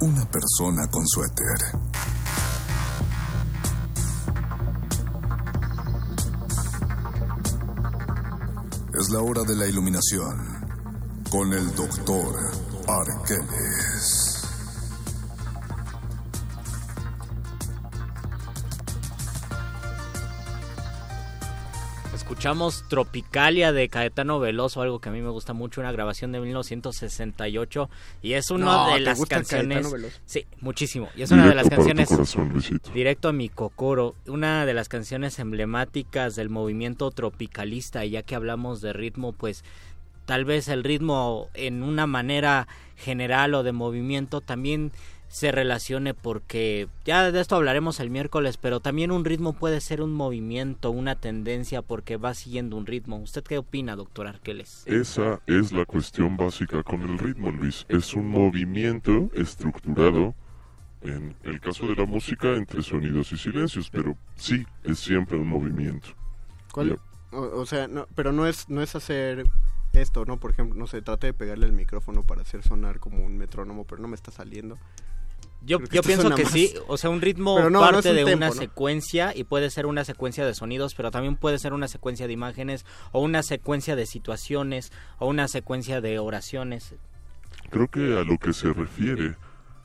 Una 0.00 0.24
persona 0.30 0.86
con 0.90 1.06
suéter. 1.06 1.56
Es 9.00 9.08
la 9.10 9.20
hora 9.20 9.42
de 9.44 9.56
la 9.56 9.66
iluminación 9.66 10.66
con 11.30 11.52
el 11.54 11.74
doctor 11.74 12.36
Arqueles. 12.86 14.25
Escuchamos 22.26 22.82
Tropicalia 22.88 23.70
de 23.70 23.88
Caetano 23.88 24.40
Veloso, 24.40 24.82
algo 24.82 24.98
que 24.98 25.10
a 25.10 25.12
mí 25.12 25.22
me 25.22 25.30
gusta 25.30 25.52
mucho, 25.52 25.80
una 25.80 25.92
grabación 25.92 26.32
de 26.32 26.40
1968 26.40 27.88
y 28.20 28.32
es 28.32 28.50
una 28.50 28.64
No, 28.64 28.86
de 28.88 28.94
¿te 28.94 29.00
las 29.02 29.18
gusta 29.18 29.36
canciones 29.36 29.76
Caetano 29.76 29.92
Veloso? 29.92 30.18
Sí, 30.24 30.44
muchísimo. 30.60 31.08
Y 31.14 31.22
es 31.22 31.30
una 31.30 31.46
de 31.46 31.54
las 31.54 31.68
canciones 31.68 32.08
corazón. 32.08 32.60
Directo 32.92 33.28
a 33.28 33.32
mi 33.32 33.48
cocoro, 33.48 34.16
una 34.26 34.66
de 34.66 34.74
las 34.74 34.88
canciones 34.88 35.38
emblemáticas 35.38 36.34
del 36.34 36.50
movimiento 36.50 37.12
tropicalista, 37.12 38.04
y 38.04 38.10
ya 38.10 38.24
que 38.24 38.34
hablamos 38.34 38.80
de 38.80 38.92
ritmo, 38.92 39.32
pues 39.32 39.62
tal 40.24 40.44
vez 40.44 40.66
el 40.66 40.82
ritmo 40.82 41.48
en 41.54 41.84
una 41.84 42.08
manera 42.08 42.66
general 42.96 43.54
o 43.54 43.62
de 43.62 43.70
movimiento 43.70 44.40
también 44.40 44.90
se 45.36 45.52
relacione 45.52 46.14
porque 46.14 46.88
ya 47.04 47.30
de 47.30 47.38
esto 47.42 47.56
hablaremos 47.56 48.00
el 48.00 48.08
miércoles, 48.08 48.56
pero 48.56 48.80
también 48.80 49.10
un 49.10 49.26
ritmo 49.26 49.52
puede 49.52 49.82
ser 49.82 50.00
un 50.00 50.14
movimiento, 50.14 50.90
una 50.90 51.16
tendencia 51.16 51.82
porque 51.82 52.16
va 52.16 52.32
siguiendo 52.32 52.74
un 52.74 52.86
ritmo. 52.86 53.18
¿Usted 53.18 53.44
qué 53.44 53.58
opina, 53.58 53.96
doctor 53.96 54.28
Arqueles? 54.28 54.82
Esa 54.86 55.42
es 55.46 55.72
la 55.72 55.84
cuestión 55.84 56.38
básica 56.38 56.82
con 56.82 57.02
el 57.02 57.18
ritmo, 57.18 57.50
Luis. 57.50 57.84
Es 57.90 58.14
un 58.14 58.30
movimiento 58.30 59.28
estructurado, 59.34 60.34
en 61.02 61.36
el 61.42 61.60
caso 61.60 61.86
de 61.86 61.96
la 61.96 62.06
música, 62.06 62.54
entre 62.54 62.80
sonidos 62.80 63.30
y 63.32 63.36
silencios, 63.36 63.90
pero 63.90 64.16
sí, 64.36 64.64
es 64.84 64.98
siempre 64.98 65.36
un 65.36 65.48
movimiento. 65.48 66.08
¿Cuál? 66.72 66.98
O, 67.32 67.60
o 67.60 67.66
sea, 67.66 67.88
no, 67.88 68.06
pero 68.14 68.32
no 68.32 68.46
es, 68.46 68.70
no 68.70 68.80
es 68.80 68.96
hacer 68.96 69.44
esto, 69.92 70.24
¿no? 70.24 70.38
Por 70.38 70.52
ejemplo, 70.52 70.78
no 70.78 70.86
sé, 70.86 71.02
trate 71.02 71.26
de 71.26 71.34
pegarle 71.34 71.66
el 71.66 71.72
micrófono 71.72 72.22
para 72.22 72.40
hacer 72.40 72.62
sonar 72.62 73.00
como 73.00 73.22
un 73.22 73.36
metrónomo, 73.36 73.84
pero 73.84 74.00
no 74.00 74.08
me 74.08 74.14
está 74.14 74.30
saliendo. 74.30 74.78
Yo, 75.66 75.80
pienso 75.80 76.30
que 76.34 76.44
más- 76.44 76.52
sí, 76.52 76.72
o 76.86 76.96
sea, 76.96 77.10
un 77.10 77.20
ritmo 77.20 77.68
no 77.68 77.80
parte 77.80 78.10
un 78.10 78.16
de 78.16 78.24
tempo, 78.24 78.36
una 78.36 78.46
¿no? 78.48 78.52
secuencia 78.52 79.32
y 79.34 79.44
puede 79.44 79.68
ser 79.70 79.86
una 79.86 80.04
secuencia 80.04 80.46
de 80.46 80.54
sonidos, 80.54 80.94
pero 80.94 81.10
también 81.10 81.36
puede 81.36 81.58
ser 81.58 81.72
una 81.72 81.88
secuencia 81.88 82.26
de 82.28 82.32
imágenes 82.32 82.86
o 83.10 83.20
una 83.20 83.42
secuencia 83.42 83.96
de 83.96 84.06
situaciones 84.06 84.92
o 85.18 85.26
una 85.26 85.48
secuencia 85.48 86.00
de 86.00 86.20
oraciones. 86.20 86.94
Creo 87.70 87.88
que 87.88 88.16
a 88.16 88.22
lo 88.22 88.38
que 88.38 88.52
se 88.52 88.72
refiere 88.72 89.34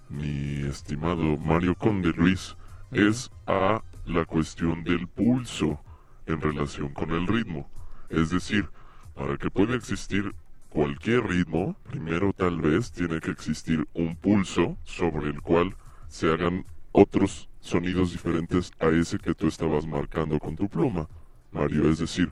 mi 0.09 0.67
estimado 0.67 1.37
Mario 1.37 1.73
Conde 1.75 2.13
Luis 2.15 2.55
es 2.91 3.31
a 3.47 3.81
la 4.05 4.25
cuestión 4.25 4.83
del 4.83 5.07
pulso 5.07 5.79
en 6.27 6.41
relación 6.41 6.89
con 6.93 7.11
el 7.11 7.25
ritmo. 7.25 7.69
Es 8.09 8.29
decir, 8.29 8.69
para 9.15 9.37
que 9.37 9.49
pueda 9.49 9.75
existir 9.75 10.35
cualquier 10.71 11.27
ritmo, 11.27 11.75
primero 11.83 12.31
tal 12.31 12.61
vez 12.61 12.91
tiene 12.91 13.19
que 13.19 13.31
existir 13.31 13.85
un 13.93 14.15
pulso 14.15 14.77
sobre 14.85 15.29
el 15.29 15.41
cual 15.41 15.75
se 16.07 16.31
hagan 16.31 16.65
otros 16.93 17.49
sonidos 17.59 18.13
diferentes 18.13 18.71
a 18.79 18.87
ese 18.87 19.19
que 19.19 19.35
tú 19.35 19.47
estabas 19.47 19.85
marcando 19.85 20.39
con 20.39 20.55
tu 20.55 20.69
pluma, 20.69 21.09
Mario. 21.51 21.89
Es 21.89 21.99
decir, 21.99 22.31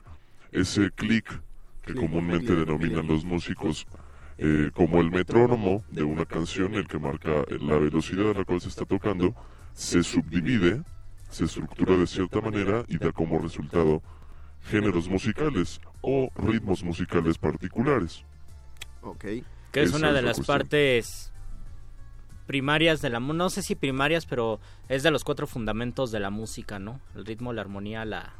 ese 0.52 0.90
clic 0.90 1.26
que 1.82 1.94
comúnmente 1.94 2.54
denominan 2.54 3.06
los 3.06 3.24
músicos 3.24 3.86
eh, 4.38 4.70
como 4.72 5.02
el 5.02 5.10
metrónomo 5.10 5.84
de 5.90 6.02
una 6.02 6.24
canción, 6.24 6.74
el 6.74 6.88
que 6.88 6.98
marca 6.98 7.44
la 7.60 7.76
velocidad 7.76 8.30
a 8.30 8.38
la 8.38 8.44
cual 8.44 8.60
se 8.62 8.68
está 8.68 8.86
tocando, 8.86 9.34
se 9.74 10.02
subdivide, 10.02 10.82
se 11.28 11.44
estructura 11.44 11.96
de 11.96 12.06
cierta 12.06 12.40
manera 12.40 12.84
y 12.88 12.96
da 12.96 13.12
como 13.12 13.38
resultado 13.38 14.02
géneros 14.62 15.08
musicales 15.10 15.80
o 16.00 16.30
ritmos 16.36 16.82
musicales 16.82 17.36
particulares. 17.36 18.24
Ok. 19.02 19.24
Que 19.72 19.82
es 19.82 19.92
una 19.92 20.08
de 20.08 20.22
la 20.22 20.28
las 20.28 20.36
cuestión. 20.38 20.58
partes 20.58 21.32
primarias 22.46 23.00
de 23.00 23.10
la 23.10 23.20
no 23.20 23.48
sé 23.48 23.62
si 23.62 23.76
primarias, 23.76 24.26
pero 24.26 24.58
es 24.88 25.04
de 25.04 25.12
los 25.12 25.22
cuatro 25.22 25.46
fundamentos 25.46 26.10
de 26.10 26.18
la 26.18 26.30
música, 26.30 26.80
¿no? 26.80 27.00
El 27.14 27.24
ritmo, 27.24 27.52
la 27.52 27.60
armonía, 27.60 28.04
la 28.04 28.34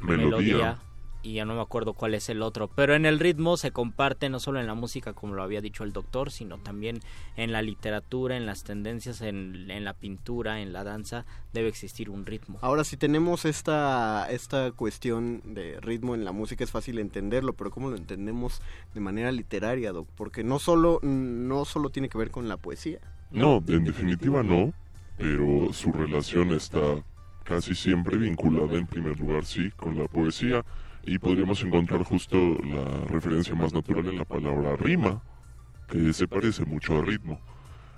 Melodía. 0.00 0.78
Y 1.22 1.34
ya 1.34 1.44
no 1.44 1.54
me 1.54 1.60
acuerdo 1.60 1.94
cuál 1.94 2.14
es 2.14 2.28
el 2.28 2.42
otro, 2.42 2.68
pero 2.68 2.94
en 2.94 3.06
el 3.06 3.18
ritmo 3.18 3.56
se 3.56 3.70
comparte 3.70 4.28
no 4.28 4.40
solo 4.40 4.60
en 4.60 4.66
la 4.66 4.74
música 4.74 5.12
como 5.12 5.34
lo 5.34 5.42
había 5.42 5.60
dicho 5.60 5.84
el 5.84 5.92
doctor, 5.92 6.30
sino 6.30 6.58
también 6.58 7.00
en 7.36 7.52
la 7.52 7.62
literatura, 7.62 8.36
en 8.36 8.46
las 8.46 8.64
tendencias, 8.64 9.20
en, 9.20 9.70
en 9.70 9.84
la 9.84 9.94
pintura, 9.94 10.60
en 10.60 10.72
la 10.72 10.84
danza, 10.84 11.24
debe 11.52 11.68
existir 11.68 12.10
un 12.10 12.24
ritmo. 12.24 12.58
Ahora, 12.62 12.84
si 12.84 12.96
tenemos 12.96 13.44
esta, 13.44 14.30
esta 14.30 14.70
cuestión 14.72 15.42
de 15.44 15.80
ritmo 15.80 16.14
en 16.14 16.24
la 16.24 16.32
música, 16.32 16.64
es 16.64 16.70
fácil 16.70 16.98
entenderlo, 16.98 17.52
pero 17.52 17.70
¿cómo 17.70 17.90
lo 17.90 17.96
entendemos 17.96 18.62
de 18.94 19.00
manera 19.00 19.32
literaria, 19.32 19.92
Doc? 19.92 20.08
Porque 20.16 20.44
no 20.44 20.58
solo, 20.58 21.00
no 21.02 21.64
solo 21.64 21.90
tiene 21.90 22.08
que 22.08 22.18
ver 22.18 22.30
con 22.30 22.48
la 22.48 22.56
poesía. 22.56 23.00
No, 23.30 23.62
en 23.66 23.84
definitiva 23.84 24.42
no, 24.42 24.72
pero 25.16 25.72
su 25.72 25.92
relación 25.92 26.52
está 26.52 27.02
casi 27.44 27.74
siempre 27.74 28.16
vinculada 28.16 28.78
en 28.78 28.86
primer 28.86 29.18
lugar, 29.18 29.44
sí, 29.44 29.70
con 29.76 29.98
la 29.98 30.06
poesía 30.06 30.64
y 31.08 31.18
podríamos 31.18 31.62
encontrar 31.62 32.02
justo 32.02 32.36
la 32.62 32.84
referencia 33.06 33.54
más 33.54 33.72
natural 33.72 34.06
en 34.08 34.18
la 34.18 34.26
palabra 34.26 34.76
rima, 34.76 35.22
que 35.88 36.12
se 36.12 36.28
parece 36.28 36.66
mucho 36.66 36.98
a 36.98 37.02
ritmo. 37.02 37.40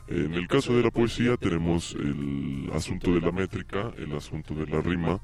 En 0.07 0.35
el 0.35 0.47
caso 0.47 0.77
de 0.77 0.85
la 0.85 0.93
poesía 0.93 1.37
tenemos 1.37 1.97
el 1.99 2.71
asunto 2.73 3.13
de 3.13 3.21
la 3.21 3.33
métrica, 3.33 3.91
el 3.99 4.15
asunto 4.15 4.55
de 4.55 4.67
la 4.67 4.81
rima 4.81 5.21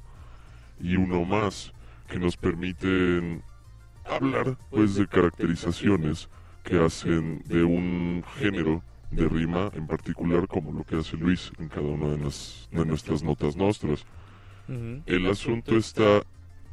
y 0.81 0.97
uno 0.97 1.25
más 1.25 1.73
que 2.09 2.19
nos 2.19 2.37
permiten 2.37 3.43
hablar 4.05 4.59
pues 4.71 4.97
de 4.97 5.07
caracterizaciones 5.07 6.29
que 6.65 6.81
hacen 6.85 7.45
de 7.47 7.63
un 7.63 8.25
género 8.37 8.83
de 9.13 9.29
rima 9.29 9.71
en 9.75 9.87
particular, 9.87 10.49
como 10.49 10.73
lo 10.73 10.83
que 10.83 10.97
hace 10.97 11.17
Luis 11.17 11.53
en 11.61 11.69
cada 11.69 11.87
una 11.87 12.09
de, 12.09 12.19
las, 12.19 12.69
de 12.73 12.85
nuestras 12.85 13.23
notas 13.23 13.55
nuestras. 13.55 14.05
El 14.69 15.29
asunto 15.29 15.77
está 15.77 16.25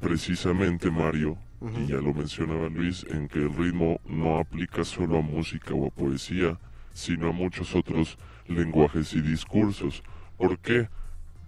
precisamente, 0.04 0.92
Mario, 0.92 1.38
y 1.62 1.88
ya 1.88 1.96
lo 1.96 2.14
mencionaba 2.14 2.68
Luis, 2.68 3.06
en 3.10 3.30
que 3.30 3.40
el 3.40 3.56
ritmo 3.56 4.02
no 4.06 4.38
aplica 4.38 4.84
solo 4.84 5.18
a 5.18 5.22
música 5.22 5.74
o 5.74 5.88
a 5.88 5.90
poesía, 5.90 6.60
sino 6.92 7.30
a 7.30 7.32
muchos 7.32 7.74
otros 7.74 8.18
lenguajes 8.48 9.14
y 9.14 9.22
discursos. 9.22 10.04
¿Por 10.38 10.60
qué? 10.60 10.90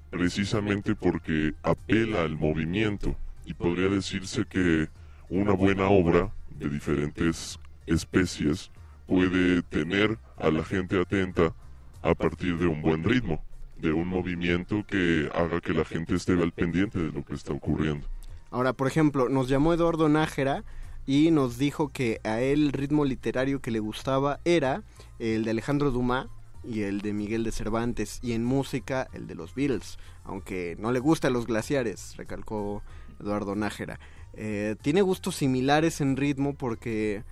Precisamente 0.09 0.95
porque 0.95 1.53
apela 1.63 2.21
al 2.21 2.37
movimiento 2.37 3.15
y 3.45 3.53
podría 3.53 3.89
decirse 3.89 4.45
que 4.45 4.87
una 5.29 5.51
buena 5.51 5.89
obra 5.89 6.33
de 6.49 6.69
diferentes 6.69 7.59
especies 7.85 8.71
puede 9.05 9.63
tener 9.63 10.17
a 10.37 10.49
la 10.49 10.63
gente 10.63 10.99
atenta 10.99 11.53
a 12.01 12.15
partir 12.15 12.57
de 12.57 12.67
un 12.67 12.81
buen 12.81 13.03
ritmo, 13.03 13.43
de 13.77 13.91
un 13.91 14.07
movimiento 14.07 14.85
que 14.87 15.29
haga 15.35 15.59
que 15.59 15.73
la 15.73 15.83
gente 15.83 16.15
esté 16.15 16.33
al 16.33 16.53
pendiente 16.53 16.99
de 16.99 17.11
lo 17.11 17.25
que 17.25 17.33
está 17.33 17.51
ocurriendo. 17.51 18.07
Ahora, 18.51 18.73
por 18.73 18.87
ejemplo, 18.87 19.29
nos 19.29 19.49
llamó 19.49 19.73
Eduardo 19.73 20.09
Nájera 20.09 20.63
y 21.05 21.31
nos 21.31 21.57
dijo 21.57 21.89
que 21.89 22.19
a 22.23 22.41
él 22.41 22.63
el 22.63 22.71
ritmo 22.71 23.05
literario 23.05 23.61
que 23.61 23.71
le 23.71 23.79
gustaba 23.79 24.39
era 24.45 24.83
el 25.19 25.43
de 25.43 25.51
Alejandro 25.51 25.91
Dumas 25.91 26.27
y 26.63 26.81
el 26.81 27.01
de 27.01 27.13
Miguel 27.13 27.43
de 27.43 27.51
Cervantes 27.51 28.19
y 28.23 28.33
en 28.33 28.43
música 28.43 29.07
el 29.13 29.27
de 29.27 29.35
los 29.35 29.53
Beatles, 29.53 29.97
aunque 30.23 30.75
no 30.79 30.91
le 30.91 30.99
gustan 30.99 31.33
los 31.33 31.45
glaciares, 31.45 32.15
recalcó 32.17 32.81
Eduardo 33.19 33.55
Nájera. 33.55 33.99
Eh, 34.33 34.75
tiene 34.81 35.01
gustos 35.01 35.35
similares 35.35 36.01
en 36.01 36.17
ritmo 36.17 36.55
porque 36.55 37.23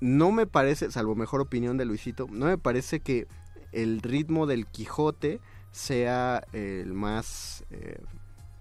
no 0.00 0.32
me 0.32 0.46
parece, 0.46 0.90
salvo 0.90 1.14
mejor 1.14 1.40
opinión 1.40 1.76
de 1.76 1.84
Luisito, 1.84 2.26
no 2.30 2.46
me 2.46 2.58
parece 2.58 3.00
que 3.00 3.26
el 3.72 4.00
ritmo 4.00 4.46
del 4.46 4.66
Quijote 4.66 5.40
sea 5.70 6.42
el 6.52 6.92
más 6.92 7.64
eh, 7.70 8.00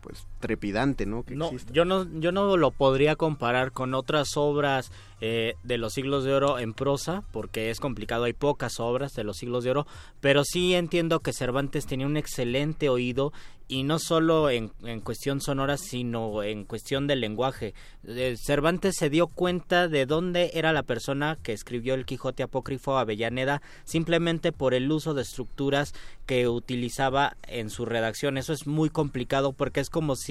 pues 0.01 0.27
trepidante, 0.39 1.05
¿no? 1.05 1.23
Que 1.23 1.35
no, 1.35 1.51
yo 1.71 1.85
no, 1.85 2.07
yo 2.19 2.31
no 2.31 2.57
lo 2.57 2.71
podría 2.71 3.15
comparar 3.15 3.71
con 3.71 3.93
otras 3.93 4.37
obras 4.37 4.91
eh, 5.21 5.55
de 5.63 5.77
los 5.77 5.93
siglos 5.93 6.23
de 6.23 6.33
oro 6.33 6.59
en 6.59 6.73
prosa, 6.73 7.23
porque 7.31 7.69
es 7.69 7.79
complicado, 7.79 8.23
hay 8.23 8.33
pocas 8.33 8.79
obras 8.79 9.13
de 9.13 9.23
los 9.23 9.37
siglos 9.37 9.63
de 9.63 9.71
oro, 9.71 9.87
pero 10.21 10.43
sí 10.43 10.73
entiendo 10.73 11.19
que 11.19 11.33
Cervantes 11.33 11.85
tenía 11.85 12.07
un 12.07 12.17
excelente 12.17 12.89
oído 12.89 13.33
y 13.71 13.83
no 13.83 13.99
solo 13.99 14.49
en, 14.49 14.71
en 14.83 14.99
cuestión 14.99 15.41
sonora, 15.41 15.77
sino 15.77 16.41
en 16.41 16.65
cuestión 16.65 17.05
del 17.05 17.21
lenguaje. 17.21 17.75
Eh, 18.03 18.35
Cervantes 18.35 18.95
se 18.97 19.11
dio 19.11 19.27
cuenta 19.27 19.87
de 19.87 20.07
dónde 20.07 20.49
era 20.55 20.73
la 20.73 20.81
persona 20.81 21.37
que 21.43 21.53
escribió 21.53 21.93
el 21.93 22.05
Quijote 22.05 22.41
apócrifo 22.41 22.97
Avellaneda 22.97 23.61
simplemente 23.83 24.51
por 24.51 24.73
el 24.73 24.91
uso 24.91 25.13
de 25.13 25.21
estructuras 25.21 25.93
que 26.25 26.47
utilizaba 26.47 27.37
en 27.47 27.69
su 27.69 27.85
redacción. 27.85 28.39
Eso 28.39 28.53
es 28.53 28.65
muy 28.65 28.89
complicado 28.89 29.53
porque 29.53 29.81
es 29.81 29.91
como 29.91 30.15
si 30.15 30.28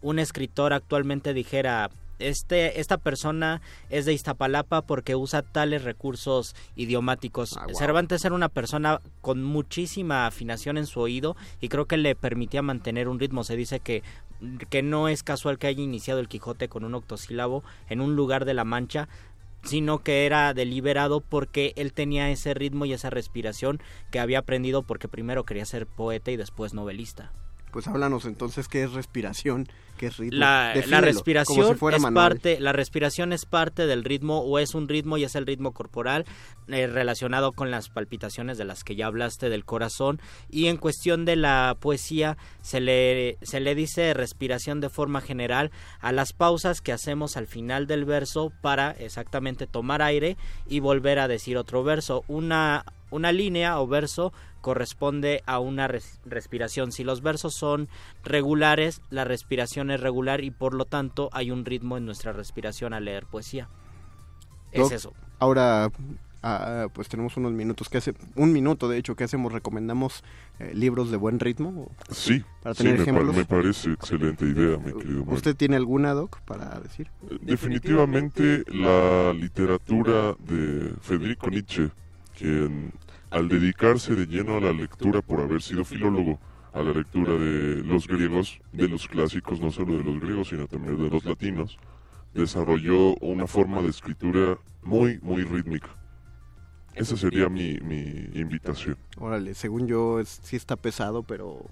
un 0.00 0.18
escritor 0.18 0.72
actualmente 0.72 1.34
dijera 1.34 1.90
este, 2.18 2.80
esta 2.80 2.98
persona 2.98 3.60
es 3.90 4.04
de 4.04 4.12
Iztapalapa 4.12 4.82
porque 4.82 5.16
usa 5.16 5.42
tales 5.42 5.84
recursos 5.84 6.54
idiomáticos. 6.76 7.56
Ah, 7.56 7.66
Cervantes 7.76 8.24
era 8.24 8.34
una 8.34 8.48
persona 8.48 9.00
con 9.20 9.42
muchísima 9.42 10.26
afinación 10.26 10.78
en 10.78 10.86
su 10.86 11.00
oído 11.00 11.36
y 11.60 11.68
creo 11.68 11.86
que 11.86 11.96
le 11.96 12.14
permitía 12.14 12.62
mantener 12.62 13.08
un 13.08 13.18
ritmo. 13.18 13.44
Se 13.44 13.56
dice 13.56 13.80
que, 13.80 14.02
que 14.70 14.82
no 14.82 15.08
es 15.08 15.22
casual 15.22 15.58
que 15.58 15.66
haya 15.66 15.82
iniciado 15.82 16.20
el 16.20 16.28
Quijote 16.28 16.68
con 16.68 16.84
un 16.84 16.94
octosílabo 16.94 17.64
en 17.88 18.00
un 18.00 18.16
lugar 18.16 18.44
de 18.44 18.54
la 18.54 18.64
Mancha, 18.64 19.08
sino 19.64 19.98
que 19.98 20.26
era 20.26 20.54
deliberado 20.54 21.20
porque 21.20 21.72
él 21.76 21.92
tenía 21.92 22.30
ese 22.30 22.54
ritmo 22.54 22.84
y 22.84 22.92
esa 22.92 23.10
respiración 23.10 23.80
que 24.10 24.18
había 24.20 24.40
aprendido 24.40 24.82
porque 24.82 25.08
primero 25.08 25.44
quería 25.44 25.64
ser 25.64 25.86
poeta 25.86 26.30
y 26.30 26.36
después 26.36 26.74
novelista. 26.74 27.32
Pues 27.72 27.88
háblanos 27.88 28.26
entonces 28.26 28.68
qué 28.68 28.82
es 28.82 28.92
respiración, 28.92 29.66
qué 29.96 30.08
es 30.08 30.18
ritmo. 30.18 30.38
La, 30.38 30.74
respiración 31.00 31.78
es 31.94 32.04
parte, 32.12 32.60
la 32.60 32.72
respiración 32.72 33.32
es 33.32 33.46
parte 33.46 33.86
del 33.86 34.04
ritmo 34.04 34.40
o 34.40 34.58
es 34.58 34.74
un 34.74 34.88
ritmo 34.88 35.16
y 35.16 35.24
es 35.24 35.34
el 35.36 35.46
ritmo 35.46 35.72
corporal 35.72 36.26
eh, 36.68 36.86
relacionado 36.86 37.52
con 37.52 37.70
las 37.70 37.88
palpitaciones 37.88 38.58
de 38.58 38.66
las 38.66 38.84
que 38.84 38.94
ya 38.94 39.06
hablaste 39.06 39.48
del 39.48 39.64
corazón 39.64 40.20
y 40.50 40.66
en 40.66 40.76
cuestión 40.76 41.24
de 41.24 41.36
la 41.36 41.74
poesía 41.80 42.36
se 42.60 42.80
le 42.80 43.38
se 43.40 43.58
le 43.58 43.74
dice 43.74 44.12
respiración 44.12 44.82
de 44.82 44.90
forma 44.90 45.22
general 45.22 45.70
a 46.00 46.12
las 46.12 46.34
pausas 46.34 46.82
que 46.82 46.92
hacemos 46.92 47.38
al 47.38 47.46
final 47.46 47.86
del 47.86 48.04
verso 48.04 48.52
para 48.60 48.90
exactamente 48.90 49.66
tomar 49.66 50.02
aire 50.02 50.36
y 50.68 50.80
volver 50.80 51.18
a 51.18 51.26
decir 51.26 51.56
otro 51.56 51.82
verso. 51.84 52.22
Una 52.28 52.84
una 53.12 53.30
línea 53.30 53.80
o 53.80 53.86
verso 53.86 54.32
corresponde 54.62 55.42
a 55.46 55.58
una 55.58 55.88
respiración. 56.24 56.92
Si 56.92 57.04
los 57.04 57.20
versos 57.20 57.54
son 57.54 57.88
regulares, 58.24 59.02
la 59.10 59.24
respiración 59.24 59.90
es 59.90 60.00
regular 60.00 60.42
y 60.42 60.50
por 60.50 60.72
lo 60.72 60.86
tanto 60.86 61.28
hay 61.32 61.50
un 61.50 61.64
ritmo 61.64 61.98
en 61.98 62.06
nuestra 62.06 62.32
respiración 62.32 62.94
al 62.94 63.04
leer 63.04 63.26
poesía. 63.26 63.68
es 64.70 64.90
eso. 64.90 65.12
Ahora, 65.38 65.90
ah, 66.42 66.86
pues 66.92 67.08
tenemos 67.08 67.36
unos 67.36 67.52
minutos 67.52 67.88
que 67.88 67.98
hace 67.98 68.14
un 68.36 68.52
minuto 68.52 68.88
de 68.88 68.98
hecho 68.98 69.16
que 69.16 69.24
hacemos 69.24 69.52
recomendamos 69.52 70.22
eh, 70.58 70.72
libros 70.74 71.10
de 71.10 71.16
buen 71.16 71.40
ritmo 71.40 71.90
sí 72.10 72.44
para 72.62 72.74
tener 72.74 73.00
ejemplos 73.00 73.36
me, 73.36 73.44
parece 73.44 73.92
excelente 73.92 74.44
idea 74.44 74.76
mi 74.78 74.92
querido 74.92 75.24
usted 75.28 75.54
tiene 75.56 75.76
alguna 75.76 76.12
doc 76.12 76.40
para 76.40 76.80
decir 76.80 77.08
eh, 77.30 77.38
definitivamente 77.42 78.64
la 78.68 79.32
literatura 79.32 80.34
de 80.40 80.94
Federico 81.00 81.48
Nietzsche 81.48 81.90
quien 82.42 82.92
al 83.30 83.48
dedicarse 83.48 84.14
de 84.14 84.26
lleno 84.26 84.56
a 84.56 84.60
la 84.60 84.72
lectura 84.72 85.22
por 85.22 85.40
haber 85.40 85.62
sido 85.62 85.84
filólogo, 85.84 86.40
a 86.72 86.82
la 86.82 86.92
lectura 86.92 87.34
de 87.34 87.82
los 87.84 88.06
griegos, 88.06 88.60
de 88.72 88.88
los 88.88 89.06
clásicos, 89.06 89.60
no 89.60 89.70
solo 89.70 89.96
de 89.96 90.04
los 90.04 90.20
griegos, 90.20 90.48
sino 90.48 90.66
también 90.66 91.02
de 91.02 91.08
los 91.08 91.24
latinos, 91.24 91.78
desarrolló 92.34 93.14
una 93.16 93.46
forma 93.46 93.80
de 93.80 93.88
escritura 93.88 94.58
muy, 94.82 95.18
muy 95.22 95.44
rítmica. 95.44 95.88
Esa 96.94 97.16
sería 97.16 97.48
mi, 97.48 97.78
mi 97.80 98.28
invitación. 98.34 98.98
Órale, 99.16 99.54
según 99.54 99.86
yo 99.86 100.22
sí 100.24 100.56
está 100.56 100.76
pesado, 100.76 101.22
pero 101.22 101.70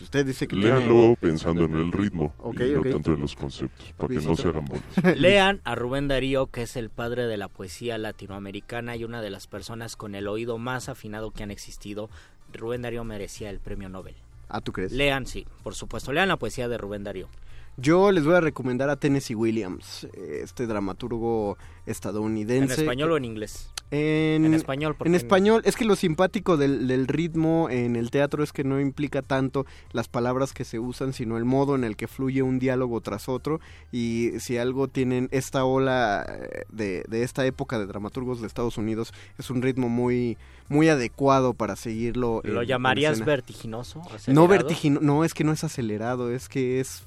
usted 0.00 0.26
dice 0.26 0.46
que 0.46 0.56
Léanlo 0.56 1.16
pensando 1.20 1.64
en 1.64 1.74
el 1.74 1.92
ritmo 1.92 2.34
y 2.52 2.72
no 2.72 2.82
tanto 2.82 3.14
en 3.14 3.20
los 3.20 3.34
conceptos, 3.34 3.92
para 3.96 4.14
que 4.14 4.20
no 4.20 4.36
se 4.36 4.48
hagan 4.48 4.64
bolas. 4.64 4.84
Lean 5.16 5.60
a 5.64 5.74
Rubén 5.74 6.08
Darío, 6.08 6.46
que 6.46 6.62
es 6.62 6.76
el 6.76 6.90
padre 6.90 7.26
de 7.26 7.36
la 7.36 7.48
poesía 7.48 7.98
latinoamericana 7.98 8.96
y 8.96 9.04
una 9.04 9.22
de 9.22 9.30
las 9.30 9.46
personas 9.46 9.96
con 9.96 10.14
el 10.14 10.28
oído 10.28 10.58
más 10.58 10.88
afinado 10.88 11.30
que 11.30 11.42
han 11.42 11.50
existido. 11.50 12.10
Rubén 12.52 12.82
Darío 12.82 13.04
merecía 13.04 13.50
el 13.50 13.60
premio 13.60 13.88
Nobel. 13.88 14.14
Ah, 14.48 14.60
¿tú 14.60 14.72
crees? 14.72 14.92
Lean, 14.92 15.26
sí, 15.26 15.46
por 15.62 15.74
supuesto. 15.74 16.12
Lean 16.12 16.28
la 16.28 16.36
poesía 16.36 16.68
de 16.68 16.78
Rubén 16.78 17.04
Darío. 17.04 17.28
Yo 17.76 18.10
les 18.10 18.24
voy 18.24 18.34
a 18.34 18.40
recomendar 18.40 18.88
a 18.88 18.96
Tennessee 18.96 19.34
Williams, 19.34 20.08
este 20.14 20.66
dramaturgo 20.66 21.58
estadounidense. 21.84 22.74
¿En 22.74 22.80
español 22.80 23.12
o 23.12 23.16
en 23.18 23.26
inglés? 23.26 23.70
En, 23.90 24.52
español. 24.52 24.96
En 25.04 25.14
español, 25.14 25.62
es 25.64 25.76
que 25.76 25.84
lo 25.84 25.96
simpático 25.96 26.56
del, 26.56 27.06
ritmo 27.06 27.68
en 27.70 27.96
el 27.96 28.10
teatro 28.10 28.42
es 28.42 28.52
que 28.52 28.64
no 28.64 28.80
implica 28.80 29.22
tanto 29.22 29.64
las 29.92 30.08
palabras 30.08 30.52
que 30.52 30.64
se 30.64 30.78
usan, 30.78 31.12
sino 31.12 31.36
el 31.36 31.44
modo 31.44 31.76
en 31.76 31.84
el 31.84 31.96
que 31.96 32.08
fluye 32.08 32.42
un 32.42 32.58
diálogo 32.58 33.00
tras 33.00 33.28
otro. 33.28 33.60
Y 33.92 34.32
si 34.38 34.58
algo 34.58 34.88
tienen 34.88 35.28
esta 35.30 35.64
ola 35.64 36.26
eh, 36.28 36.64
de, 36.70 37.04
de 37.08 37.22
esta 37.22 37.46
época 37.46 37.78
de 37.78 37.86
dramaturgos 37.86 38.40
de 38.40 38.46
Estados 38.46 38.76
Unidos, 38.76 39.12
es 39.38 39.50
un 39.50 39.62
ritmo 39.62 39.88
muy, 39.88 40.36
muy 40.68 40.88
adecuado 40.88 41.54
para 41.54 41.76
seguirlo. 41.76 42.40
¿Lo 42.44 42.62
llamarías 42.62 43.24
vertiginoso? 43.24 44.02
No 44.26 44.48
vertiginoso, 44.48 45.04
no, 45.04 45.24
es 45.24 45.34
que 45.34 45.44
no 45.44 45.52
es 45.52 45.64
acelerado, 45.64 46.30
es 46.30 46.48
que 46.48 46.80
es, 46.80 47.04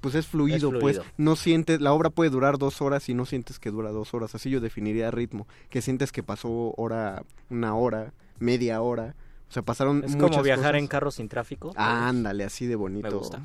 pues 0.00 0.14
es 0.14 0.26
fluido, 0.26 0.78
pues 0.78 1.00
no 1.16 1.36
sientes, 1.36 1.80
la 1.80 1.92
obra 1.92 2.10
puede 2.10 2.30
durar 2.30 2.58
dos 2.58 2.82
horas 2.82 3.08
y 3.08 3.14
no 3.14 3.26
sientes 3.26 3.58
que 3.58 3.70
dura 3.70 3.90
dos 3.90 4.14
horas, 4.14 4.34
así 4.34 4.50
yo 4.50 4.60
definiría 4.60 5.10
ritmo, 5.10 5.46
que 5.70 5.82
sientes 5.82 6.12
que 6.12 6.22
pasó 6.22 6.74
hora, 6.76 7.24
una 7.50 7.74
hora, 7.74 8.12
media 8.38 8.80
hora, 8.82 9.14
o 9.52 9.54
sea, 9.54 9.62
pasaron 9.62 10.02
Es 10.02 10.16
como 10.16 10.42
viajar 10.42 10.76
en 10.76 10.86
carro 10.86 11.10
sin 11.10 11.28
tráfico. 11.28 11.74
ándale, 11.76 12.44
así 12.44 12.64
de 12.64 12.74
bonito. 12.74 13.06
Me 13.06 13.14
gusta. 13.14 13.42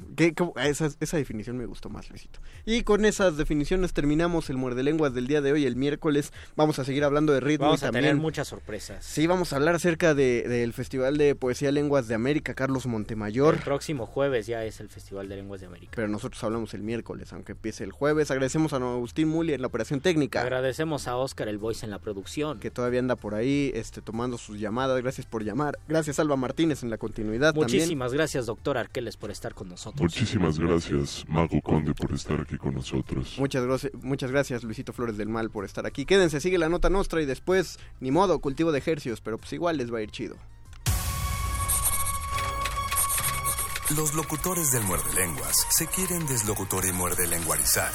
esa, 0.64 0.90
esa, 1.02 1.18
definición 1.18 1.58
me 1.58 1.66
gustó 1.66 1.90
más, 1.90 2.10
Luisito. 2.10 2.40
Y 2.66 2.84
con 2.84 3.04
esas 3.04 3.36
definiciones 3.36 3.92
terminamos 3.92 4.50
el 4.50 4.56
Muerde 4.56 4.84
Lenguas 4.84 5.14
del 5.14 5.28
día 5.28 5.42
de 5.42 5.52
hoy. 5.52 5.66
El 5.66 5.76
miércoles 5.76 6.32
vamos 6.56 6.80
a 6.80 6.86
seguir 6.86 7.04
hablando 7.04 7.34
de 7.34 7.42
ritmo. 7.42 7.66
Vamos 7.66 7.84
a 7.84 7.92
tener 7.92 8.16
muchas 8.16 8.48
sorpresas. 8.48 9.04
Sí, 9.04 9.28
vamos 9.28 9.52
a 9.52 9.58
hablar 9.58 9.76
acerca 9.76 10.14
del 10.14 10.48
de, 10.48 10.72
Festival 10.72 11.18
de 11.18 11.36
Poesía 11.36 11.74
Lenguas 11.74 12.08
de 12.08 12.16
América, 12.16 12.54
Carlos 12.54 12.86
Montemayor. 12.86 13.56
El 13.56 13.62
próximo 13.64 14.06
jueves 14.06 14.48
ya 14.48 14.64
es 14.64 14.80
el 14.80 14.88
Festival 14.88 15.28
de 15.28 15.36
Lenguas 15.36 15.60
de 15.60 15.68
América. 15.68 15.92
Pero 15.94 16.08
nosotros 16.08 16.42
hablamos 16.42 16.74
el 16.74 16.84
miércoles, 16.84 17.34
aunque 17.34 17.52
empiece 17.52 17.84
el 17.84 17.92
jueves. 17.92 18.32
Agradecemos 18.32 18.72
a 18.72 18.78
Agustín 18.78 19.28
Muli 19.28 19.52
en 19.52 19.60
la 19.60 19.68
operación 19.68 20.00
técnica. 20.00 20.40
Agradecemos 20.40 21.10
a 21.10 21.18
Oscar 21.18 21.50
el 21.50 21.58
Voice 21.58 21.86
en 21.86 21.92
la 21.92 22.00
producción. 22.00 22.62
Que 22.62 22.72
todavía 22.72 23.02
anda 23.02 23.18
por 23.18 23.36
ahí 23.36 23.74
este, 23.76 24.02
tomando 24.02 24.38
sus 24.38 24.58
llamadas. 24.58 25.02
Gracias 25.02 25.28
por 25.28 25.44
llamar. 25.44 25.78
Gracias 25.90 25.97
Gracias, 25.98 26.20
Alba 26.20 26.36
Martínez, 26.36 26.84
en 26.84 26.92
la 26.92 27.00
continuidad 27.00 27.56
Muchísimas 27.56 28.14
gracias, 28.14 28.46
doctor 28.46 28.78
Arqueles, 28.78 29.18
por 29.18 29.32
estar 29.32 29.56
con 29.56 29.68
nosotros. 29.68 30.00
Muchísimas 30.00 30.60
gracias, 30.60 31.26
Mago 31.28 31.60
Conde, 31.60 31.96
por 31.96 32.14
estar 32.14 32.40
aquí 32.40 32.56
con 32.56 32.76
nosotros. 32.76 33.34
Muchas, 33.40 33.66
gracias, 33.66 33.94
muchas 34.04 34.30
gracias, 34.30 34.64
Luisito 34.64 34.94
Flores 34.94 35.18
del 35.18 35.28
Mal, 35.28 35.50
por 35.50 35.66
estar 35.66 35.88
aquí. 35.88 36.06
Quédense, 36.06 36.40
sigue 36.40 36.60
la 36.60 36.70
nota 36.70 36.92
nuestra 36.92 37.20
y 37.20 37.26
después, 37.26 37.80
ni 38.00 38.12
modo, 38.12 38.38
cultivo 38.38 38.72
de 38.72 38.78
ejercicios, 38.78 39.22
pero 39.22 39.40
pues 39.40 39.52
igual 39.54 39.78
les 39.78 39.92
va 39.92 39.98
a 39.98 40.02
ir 40.04 40.12
chido. 40.12 40.36
Los 43.96 44.14
locutores 44.14 44.70
del 44.72 44.84
muerde 44.84 45.12
lenguas 45.16 45.66
se 45.72 45.88
quieren 45.88 46.28
deslocutor 46.28 46.86
y 46.86 46.92
muerde 46.92 47.26
lenguarizar. 47.26 47.92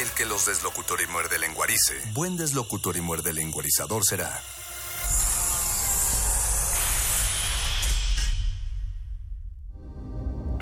El 0.00 0.08
que 0.10 0.24
los 0.24 0.46
deslocutor 0.46 1.00
y 1.00 1.10
muerde 1.10 1.36
lenguarice, 1.40 1.94
buen 2.14 2.36
deslocutor 2.36 2.96
y 2.96 3.00
muerde 3.00 3.32
lenguarizador 3.32 4.04
será. 4.04 4.40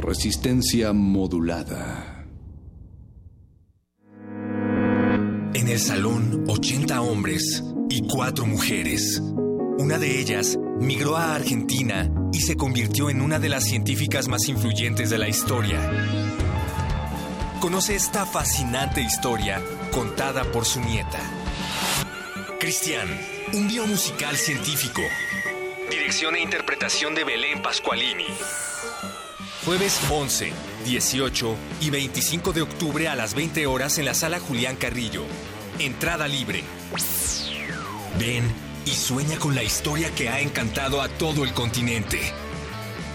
Resistencia 0.00 0.92
modulada. 0.92 2.24
En 5.54 5.66
el 5.66 5.80
salón, 5.80 6.44
80 6.46 7.00
hombres 7.00 7.64
y 7.90 8.06
4 8.06 8.46
mujeres. 8.46 9.20
Una 9.76 9.98
de 9.98 10.20
ellas 10.20 10.56
migró 10.78 11.16
a 11.16 11.34
Argentina 11.34 12.10
y 12.32 12.40
se 12.40 12.54
convirtió 12.54 13.10
en 13.10 13.20
una 13.20 13.40
de 13.40 13.48
las 13.48 13.64
científicas 13.64 14.28
más 14.28 14.48
influyentes 14.48 15.10
de 15.10 15.18
la 15.18 15.28
historia. 15.28 15.80
Conoce 17.60 17.96
esta 17.96 18.24
fascinante 18.24 19.02
historia 19.02 19.60
contada 19.90 20.44
por 20.44 20.64
su 20.64 20.80
nieta. 20.80 21.18
Cristian, 22.60 23.08
un 23.52 23.66
biomusical 23.66 24.36
científico. 24.36 25.02
Dirección 25.90 26.36
e 26.36 26.40
interpretación 26.40 27.16
de 27.16 27.24
Belén 27.24 27.62
Pascualini. 27.62 28.26
Jueves 29.68 30.00
11, 30.10 30.50
18 30.86 31.54
y 31.82 31.90
25 31.90 32.54
de 32.54 32.62
octubre 32.62 33.06
a 33.06 33.14
las 33.14 33.34
20 33.34 33.66
horas 33.66 33.98
en 33.98 34.06
la 34.06 34.14
sala 34.14 34.40
Julián 34.40 34.76
Carrillo. 34.76 35.24
Entrada 35.78 36.26
libre. 36.26 36.64
Ven 38.18 38.50
y 38.86 38.92
sueña 38.92 39.38
con 39.38 39.54
la 39.54 39.62
historia 39.62 40.10
que 40.14 40.30
ha 40.30 40.40
encantado 40.40 41.02
a 41.02 41.08
todo 41.10 41.44
el 41.44 41.52
continente. 41.52 42.18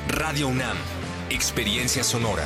Radio 0.09 0.47
UNAM, 0.47 0.77
Experiencia 1.31 2.03
Sonora. 2.03 2.45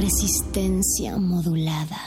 Resistencia 0.00 1.18
modulada. 1.18 1.98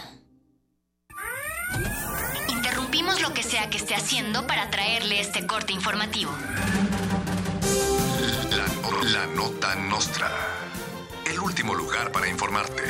Interrumpimos 2.49 3.21
lo 3.21 3.35
que 3.35 3.43
sea 3.43 3.69
que 3.69 3.77
esté 3.77 3.93
haciendo 3.93 4.47
para 4.47 4.71
traerle 4.71 5.19
este 5.19 5.45
corte 5.45 5.73
informativo. 5.73 6.31
La, 8.49 9.11
la 9.11 9.27
nota 9.27 9.75
nostra. 9.75 10.27
El 11.31 11.39
último 11.39 11.75
lugar 11.75 12.11
para 12.11 12.27
informarte. 12.27 12.81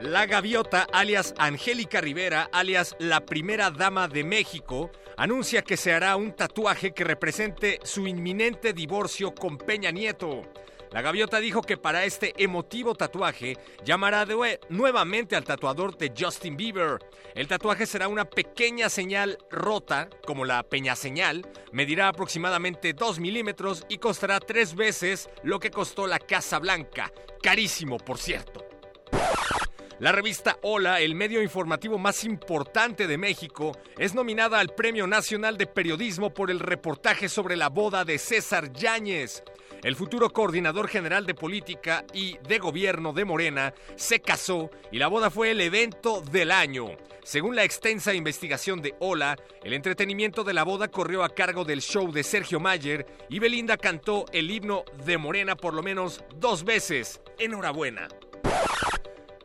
La 0.00 0.26
gaviota, 0.26 0.88
alias 0.92 1.32
Angélica 1.38 2.00
Rivera, 2.00 2.50
alias 2.52 2.96
la 2.98 3.24
primera 3.24 3.70
dama 3.70 4.08
de 4.08 4.24
México, 4.24 4.90
anuncia 5.16 5.62
que 5.62 5.76
se 5.76 5.92
hará 5.92 6.16
un 6.16 6.32
tatuaje 6.32 6.92
que 6.92 7.04
represente 7.04 7.80
su 7.82 8.06
inminente 8.06 8.72
divorcio 8.72 9.34
con 9.34 9.58
Peña 9.58 9.90
Nieto. 9.90 10.42
La 10.94 11.02
gaviota 11.02 11.40
dijo 11.40 11.60
que 11.60 11.76
para 11.76 12.04
este 12.04 12.34
emotivo 12.36 12.94
tatuaje 12.94 13.58
llamará 13.84 14.24
de 14.24 14.60
nuevamente 14.68 15.34
al 15.34 15.42
tatuador 15.42 15.98
de 15.98 16.12
Justin 16.16 16.56
Bieber. 16.56 16.98
El 17.34 17.48
tatuaje 17.48 17.84
será 17.84 18.06
una 18.06 18.24
pequeña 18.24 18.88
señal 18.88 19.38
rota, 19.50 20.08
como 20.24 20.44
la 20.44 20.62
peña 20.62 20.94
señal, 20.94 21.44
medirá 21.72 22.06
aproximadamente 22.06 22.92
2 22.92 23.18
milímetros 23.18 23.84
y 23.88 23.98
costará 23.98 24.38
tres 24.38 24.76
veces 24.76 25.28
lo 25.42 25.58
que 25.58 25.72
costó 25.72 26.06
la 26.06 26.20
Casa 26.20 26.60
Blanca. 26.60 27.12
Carísimo, 27.42 27.98
por 27.98 28.18
cierto. 28.18 28.64
La 30.04 30.12
revista 30.12 30.58
Hola, 30.60 31.00
el 31.00 31.14
medio 31.14 31.40
informativo 31.40 31.96
más 31.96 32.24
importante 32.24 33.06
de 33.06 33.16
México, 33.16 33.72
es 33.96 34.14
nominada 34.14 34.60
al 34.60 34.68
Premio 34.68 35.06
Nacional 35.06 35.56
de 35.56 35.66
Periodismo 35.66 36.28
por 36.28 36.50
el 36.50 36.60
reportaje 36.60 37.30
sobre 37.30 37.56
la 37.56 37.70
boda 37.70 38.04
de 38.04 38.18
César 38.18 38.70
Yáñez. 38.70 39.42
El 39.82 39.96
futuro 39.96 40.28
coordinador 40.28 40.88
general 40.88 41.24
de 41.24 41.32
política 41.32 42.04
y 42.12 42.36
de 42.46 42.58
gobierno 42.58 43.14
de 43.14 43.24
Morena 43.24 43.72
se 43.96 44.20
casó 44.20 44.68
y 44.92 44.98
la 44.98 45.08
boda 45.08 45.30
fue 45.30 45.52
el 45.52 45.62
evento 45.62 46.20
del 46.20 46.50
año. 46.50 46.88
Según 47.22 47.56
la 47.56 47.64
extensa 47.64 48.12
investigación 48.12 48.82
de 48.82 48.94
Hola, 49.00 49.38
el 49.62 49.72
entretenimiento 49.72 50.44
de 50.44 50.52
la 50.52 50.64
boda 50.64 50.88
corrió 50.88 51.24
a 51.24 51.30
cargo 51.30 51.64
del 51.64 51.80
show 51.80 52.12
de 52.12 52.24
Sergio 52.24 52.60
Mayer 52.60 53.06
y 53.30 53.38
Belinda 53.38 53.78
cantó 53.78 54.26
el 54.34 54.50
himno 54.50 54.84
de 55.06 55.16
Morena 55.16 55.56
por 55.56 55.72
lo 55.72 55.82
menos 55.82 56.22
dos 56.36 56.62
veces. 56.62 57.22
Enhorabuena. 57.38 58.08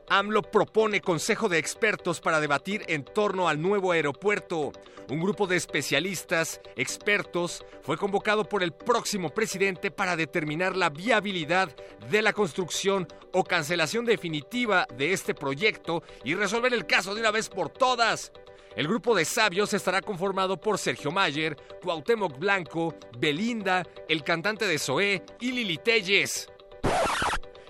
AMLO 0.09 0.41
propone 0.41 1.01
consejo 1.01 1.49
de 1.49 1.59
expertos 1.59 2.19
para 2.19 2.39
debatir 2.39 2.83
en 2.87 3.05
torno 3.05 3.47
al 3.47 3.61
nuevo 3.61 3.91
aeropuerto. 3.91 4.71
Un 5.09 5.21
grupo 5.21 5.45
de 5.45 5.55
especialistas, 5.55 6.61
expertos, 6.75 7.63
fue 7.83 7.97
convocado 7.97 8.43
por 8.43 8.63
el 8.63 8.71
próximo 8.71 9.29
presidente 9.29 9.91
para 9.91 10.15
determinar 10.15 10.75
la 10.75 10.89
viabilidad 10.89 11.69
de 12.09 12.21
la 12.21 12.33
construcción 12.33 13.07
o 13.33 13.43
cancelación 13.43 14.05
definitiva 14.05 14.87
de 14.95 15.13
este 15.13 15.35
proyecto 15.35 16.03
y 16.23 16.33
resolver 16.33 16.73
el 16.73 16.87
caso 16.87 17.13
de 17.13 17.21
una 17.21 17.31
vez 17.31 17.47
por 17.47 17.69
todas. 17.69 18.31
El 18.75 18.87
grupo 18.87 19.15
de 19.15 19.25
sabios 19.25 19.73
estará 19.73 20.01
conformado 20.01 20.59
por 20.59 20.77
Sergio 20.77 21.11
Mayer, 21.11 21.55
Cuauhtémoc 21.83 22.37
Blanco, 22.37 22.95
Belinda, 23.17 23.83
el 24.07 24.23
cantante 24.23 24.65
de 24.65 24.79
Zoé 24.79 25.23
y 25.39 25.51
Lili 25.51 25.77
Telles. 25.77 26.47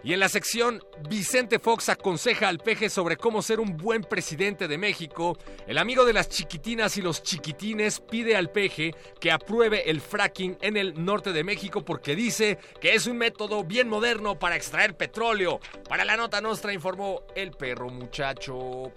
Y 0.03 0.13
en 0.13 0.19
la 0.19 0.29
sección, 0.29 0.81
Vicente 1.09 1.59
Fox 1.59 1.89
aconseja 1.89 2.47
al 2.47 2.59
peje 2.59 2.89
sobre 2.89 3.17
cómo 3.17 3.41
ser 3.41 3.59
un 3.59 3.75
buen 3.75 4.03
presidente 4.03 4.67
de 4.67 4.77
México. 4.77 5.37
El 5.67 5.77
amigo 5.77 6.05
de 6.05 6.13
las 6.13 6.29
chiquitinas 6.29 6.95
y 6.97 7.01
los 7.01 7.21
chiquitines 7.21 7.99
pide 7.99 8.35
al 8.35 8.49
peje 8.49 8.93
que 9.19 9.31
apruebe 9.31 9.89
el 9.89 9.99
fracking 9.99 10.57
en 10.61 10.77
el 10.77 11.03
norte 11.03 11.33
de 11.33 11.43
México 11.43 11.83
porque 11.83 12.15
dice 12.15 12.57
que 12.79 12.95
es 12.95 13.07
un 13.07 13.17
método 13.17 13.63
bien 13.63 13.89
moderno 13.89 14.39
para 14.39 14.55
extraer 14.55 14.95
petróleo. 14.95 15.59
Para 15.87 16.05
la 16.05 16.15
nota 16.15 16.39
nuestra 16.39 16.73
informó 16.73 17.23
el 17.35 17.51
perro 17.51 17.89
muchacho. 17.89 18.93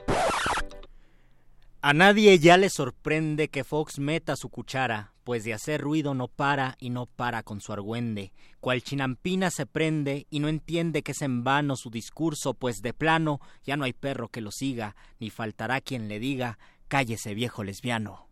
A 1.81 1.93
nadie 1.93 2.39
ya 2.39 2.57
le 2.57 2.71
sorprende 2.71 3.49
que 3.49 3.65
Fox 3.65 3.99
meta 3.99 4.37
su 4.37 4.49
cuchara 4.49 5.12
pues 5.25 5.45
de 5.45 5.55
hacer 5.55 5.81
ruido 5.81 6.15
no 6.15 6.29
para 6.29 6.77
y 6.79 6.91
no 6.91 7.07
para 7.07 7.43
con 7.43 7.61
su 7.61 7.73
argüende, 7.73 8.33
cual 8.61 8.83
chinampina 8.83 9.51
se 9.51 9.67
prende 9.67 10.27
y 10.31 10.41
no 10.41 10.49
entiende 10.49 11.03
que 11.03 11.13
es 11.13 11.23
en 11.23 11.45
vano 11.45 11.77
su 11.77 11.91
discurso, 11.91 12.55
pues 12.55 12.83
de 12.83 12.93
plano 12.93 13.41
ya 13.65 13.77
no 13.77 13.85
hay 13.85 13.93
perro 13.93 14.29
que 14.29 14.41
lo 14.41 14.51
siga, 14.51 14.97
ni 15.19 15.31
faltará 15.31 15.81
quien 15.81 16.09
le 16.09 16.19
diga 16.19 16.59
cállese 16.89 17.33
viejo 17.35 17.65
lesbiano. 17.65 18.29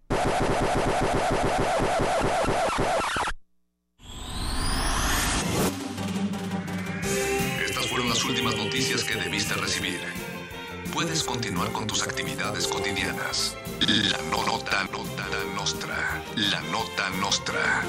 Estas 7.64 7.86
fueron 7.86 8.10
las 8.10 8.22
últimas 8.24 8.54
noticias 8.56 9.02
que 9.04 9.14
debiste 9.14 9.54
recibir 9.54 10.00
puedes 10.92 11.22
continuar 11.22 11.72
con 11.72 11.86
tus 11.86 12.02
actividades 12.02 12.66
cotidianas. 12.66 13.56
La 13.80 14.18
no 14.30 14.44
nota, 14.44 14.84
nota 14.84 15.26
nostra. 15.54 16.22
La 16.36 16.60
nota 16.62 17.10
nostra. 17.20 17.84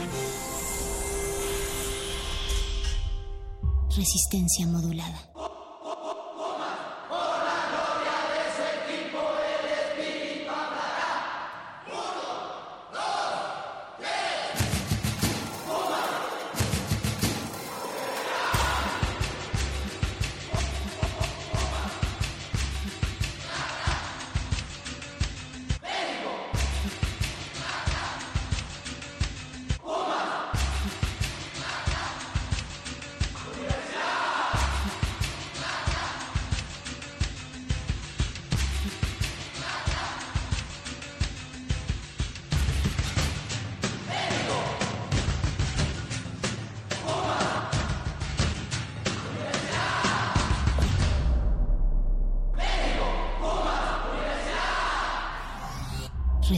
Resistencia 3.96 4.68
modulada. 4.68 5.32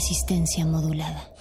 resistencia 0.04 0.66
modulada. 0.66 1.33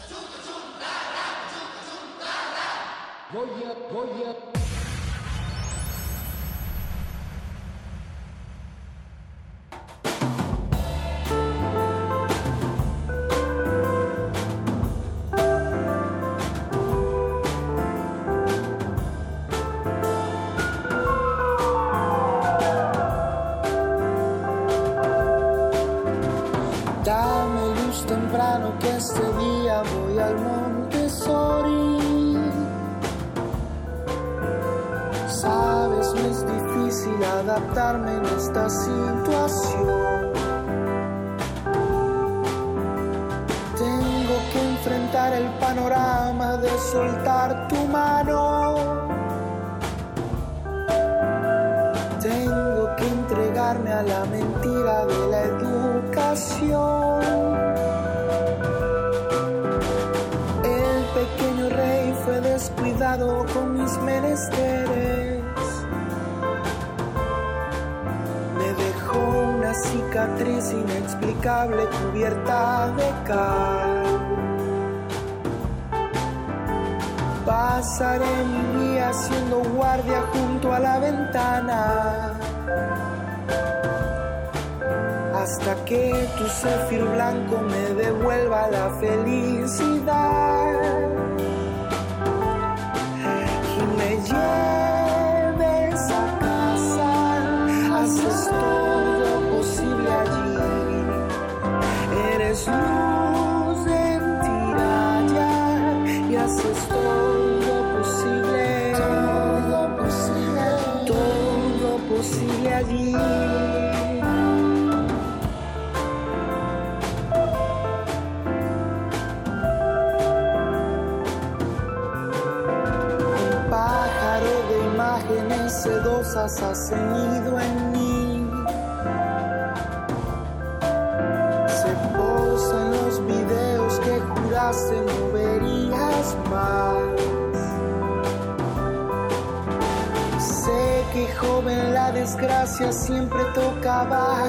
siempre 142.72 143.44
tocaba 143.54 144.48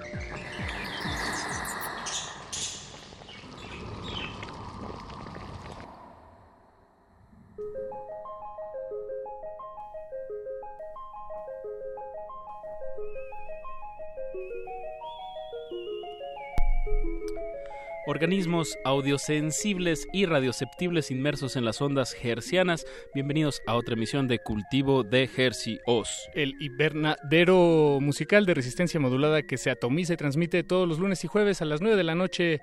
Organismos 18.21 18.77
audiosensibles 18.85 20.07
y 20.13 20.27
radioceptibles 20.27 21.09
inmersos 21.09 21.55
en 21.55 21.65
las 21.65 21.81
ondas 21.81 22.15
hercianas. 22.21 22.85
Bienvenidos 23.15 23.63
a 23.65 23.73
otra 23.73 23.95
emisión 23.95 24.27
de 24.27 24.37
Cultivo 24.37 25.03
de 25.03 25.27
Hercios. 25.35 26.29
El 26.35 26.53
invernadero 26.59 27.97
musical 27.99 28.45
de 28.45 28.53
resistencia 28.53 28.99
modulada 28.99 29.41
que 29.41 29.57
se 29.57 29.71
atomiza 29.71 30.13
y 30.13 30.17
transmite 30.17 30.61
todos 30.61 30.87
los 30.87 30.99
lunes 30.99 31.23
y 31.23 31.27
jueves 31.27 31.63
a 31.63 31.65
las 31.65 31.81
9 31.81 31.97
de 31.97 32.03
la 32.03 32.13
noche 32.13 32.61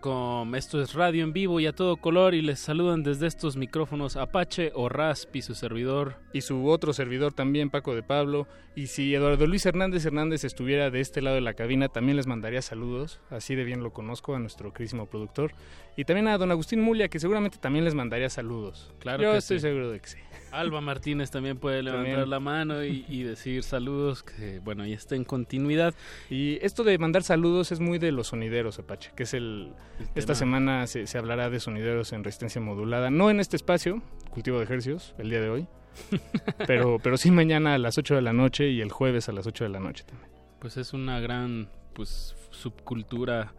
.com. 0.01 0.55
Esto 0.55 0.81
es 0.81 0.93
radio 0.93 1.23
en 1.23 1.33
vivo 1.33 1.59
y 1.59 1.65
a 1.65 1.73
todo 1.73 1.97
color 1.97 2.33
y 2.33 2.41
les 2.41 2.59
saludan 2.59 3.03
desde 3.03 3.27
estos 3.27 3.55
micrófonos 3.57 4.15
Apache 4.17 4.71
o 4.73 4.89
Raspi, 4.89 5.41
su 5.41 5.55
servidor. 5.55 6.15
Y 6.33 6.41
su 6.41 6.67
otro 6.67 6.93
servidor 6.93 7.33
también, 7.33 7.69
Paco 7.69 7.95
de 7.95 8.03
Pablo. 8.03 8.47
Y 8.75 8.87
si 8.87 9.13
Eduardo 9.15 9.47
Luis 9.47 9.65
Hernández 9.65 10.05
Hernández 10.05 10.43
estuviera 10.43 10.91
de 10.91 10.99
este 10.99 11.21
lado 11.21 11.35
de 11.35 11.41
la 11.41 11.53
cabina, 11.53 11.87
también 11.87 12.17
les 12.17 12.27
mandaría 12.27 12.61
saludos. 12.61 13.19
Así 13.29 13.55
de 13.55 13.63
bien 13.63 13.81
lo 13.83 13.91
conozco 13.91 14.35
a 14.35 14.39
nuestro 14.39 14.73
querísimo 14.73 15.07
productor. 15.07 15.53
Y 15.95 16.05
también 16.05 16.27
a 16.27 16.37
don 16.37 16.51
Agustín 16.51 16.81
Mulia, 16.81 17.07
que 17.07 17.19
seguramente 17.19 17.57
también 17.57 17.85
les 17.85 17.95
mandaría 17.95 18.29
saludos. 18.29 18.93
Claro 18.99 19.23
Yo 19.23 19.31
que 19.31 19.37
estoy 19.37 19.57
sí. 19.57 19.61
seguro 19.61 19.89
de 19.89 19.99
que 19.99 20.09
sí. 20.09 20.17
Alba 20.51 20.79
Martínez 20.81 21.31
también 21.31 21.57
puede 21.57 21.81
levantar 21.81 22.11
También. 22.11 22.29
la 22.29 22.39
mano 22.39 22.83
y, 22.83 23.05
y 23.09 23.23
decir 23.23 23.63
saludos, 23.63 24.23
que 24.23 24.59
bueno, 24.59 24.85
ya 24.85 24.95
está 24.97 25.15
en 25.15 25.23
continuidad. 25.23 25.93
Y 26.29 26.57
esto 26.61 26.83
de 26.83 26.97
mandar 26.97 27.23
saludos 27.23 27.71
es 27.71 27.79
muy 27.79 27.99
de 27.99 28.11
los 28.11 28.27
sonideros, 28.27 28.79
Apache, 28.79 29.11
que 29.15 29.23
es 29.23 29.33
el... 29.33 29.73
esta 30.15 30.35
semana 30.35 30.87
se, 30.87 31.07
se 31.07 31.17
hablará 31.17 31.49
de 31.49 31.59
sonideros 31.59 32.13
en 32.13 32.23
resistencia 32.23 32.61
modulada, 32.61 33.09
no 33.09 33.29
en 33.29 33.39
este 33.39 33.55
espacio, 33.55 34.01
cultivo 34.29 34.57
de 34.57 34.65
ejercicios, 34.65 35.15
el 35.17 35.29
día 35.29 35.41
de 35.41 35.49
hoy, 35.49 35.67
pero, 36.67 36.99
pero 37.01 37.17
sí 37.17 37.31
mañana 37.31 37.73
a 37.73 37.77
las 37.77 37.97
8 37.97 38.15
de 38.15 38.21
la 38.21 38.33
noche 38.33 38.69
y 38.69 38.81
el 38.81 38.91
jueves 38.91 39.29
a 39.29 39.31
las 39.31 39.47
8 39.47 39.65
de 39.65 39.69
la 39.69 39.79
noche 39.79 40.03
también. 40.03 40.29
Pues 40.59 40.77
es 40.77 40.93
una 40.93 41.19
gran 41.19 41.69
pues 41.93 42.35
subcultura, 42.51 43.53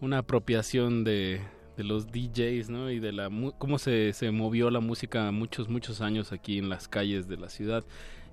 una 0.00 0.18
apropiación 0.18 1.04
de, 1.04 1.40
de 1.76 1.84
los 1.84 2.06
DJs, 2.08 2.70
¿no? 2.70 2.90
Y 2.90 2.98
de 2.98 3.12
la 3.12 3.30
cómo 3.58 3.78
se, 3.78 4.12
se 4.12 4.30
movió 4.30 4.70
la 4.70 4.80
música 4.80 5.30
muchos, 5.30 5.68
muchos 5.68 6.00
años 6.00 6.32
aquí 6.32 6.58
en 6.58 6.68
las 6.68 6.88
calles 6.88 7.28
de 7.28 7.36
la 7.36 7.48
ciudad. 7.48 7.84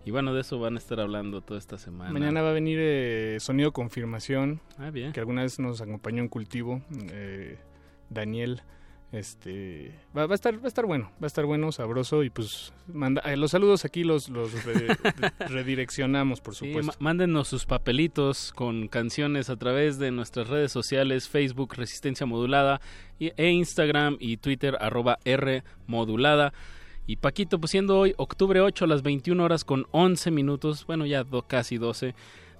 Y 0.05 0.11
bueno, 0.11 0.33
de 0.33 0.41
eso 0.41 0.59
van 0.59 0.75
a 0.75 0.79
estar 0.79 0.99
hablando 0.99 1.41
toda 1.41 1.59
esta 1.59 1.77
semana. 1.77 2.11
Mañana 2.11 2.41
va 2.41 2.49
a 2.49 2.53
venir 2.53 2.79
eh, 2.81 3.37
Sonido 3.39 3.71
Confirmación, 3.73 4.61
Ah, 4.77 4.89
bien. 4.89 5.11
que 5.11 5.19
alguna 5.19 5.43
vez 5.43 5.59
nos 5.59 5.81
acompañó 5.81 6.21
en 6.23 6.29
cultivo, 6.29 6.81
eh, 7.11 7.57
Daniel. 8.09 8.61
Este 9.11 9.91
va, 10.15 10.27
va 10.27 10.33
a 10.33 10.35
estar 10.35 10.53
va 10.59 10.65
a 10.65 10.67
estar 10.67 10.85
bueno, 10.85 11.05
va 11.15 11.25
a 11.25 11.27
estar 11.27 11.43
bueno, 11.43 11.71
sabroso 11.71 12.23
y 12.23 12.29
pues 12.29 12.71
manda, 12.87 13.21
eh, 13.21 13.37
los 13.37 13.49
saludos 13.49 13.83
aquí 13.83 14.03
los 14.03 14.29
los 14.29 14.63
re- 14.65 14.85
redireccionamos 15.49 16.41
por 16.41 16.53
Sí, 16.53 16.67
supuesto. 16.67 16.91
ma- 16.99 17.03
mándenos 17.09 17.47
sus 17.47 17.65
papelitos 17.65 18.51
con 18.53 18.87
canciones 18.87 19.49
a 19.49 19.55
través 19.57 19.97
de 19.97 20.11
nuestras 20.11 20.47
redes 20.47 20.71
sociales, 20.71 21.27
Facebook 21.27 21.73
Resistencia 21.75 22.27
Modulada 22.27 22.81
e 23.19 23.49
Instagram 23.49 24.17
y 24.19 24.37
Twitter 24.37 24.77
arroba 24.79 25.17
R 25.25 25.63
Modulada. 25.87 26.53
Y 27.09 27.15
Paquito, 27.15 27.59
pues 27.59 27.71
siendo 27.71 27.97
hoy 27.97 28.13
octubre 28.17 28.61
8 28.61 28.85
a 28.85 28.87
las 28.87 29.01
21 29.01 29.43
horas 29.43 29.65
con 29.65 29.87
11 29.89 30.29
minutos, 30.29 30.85
bueno 30.85 31.07
ya 31.07 31.23
do- 31.23 31.41
casi 31.41 31.79
12, 31.79 32.13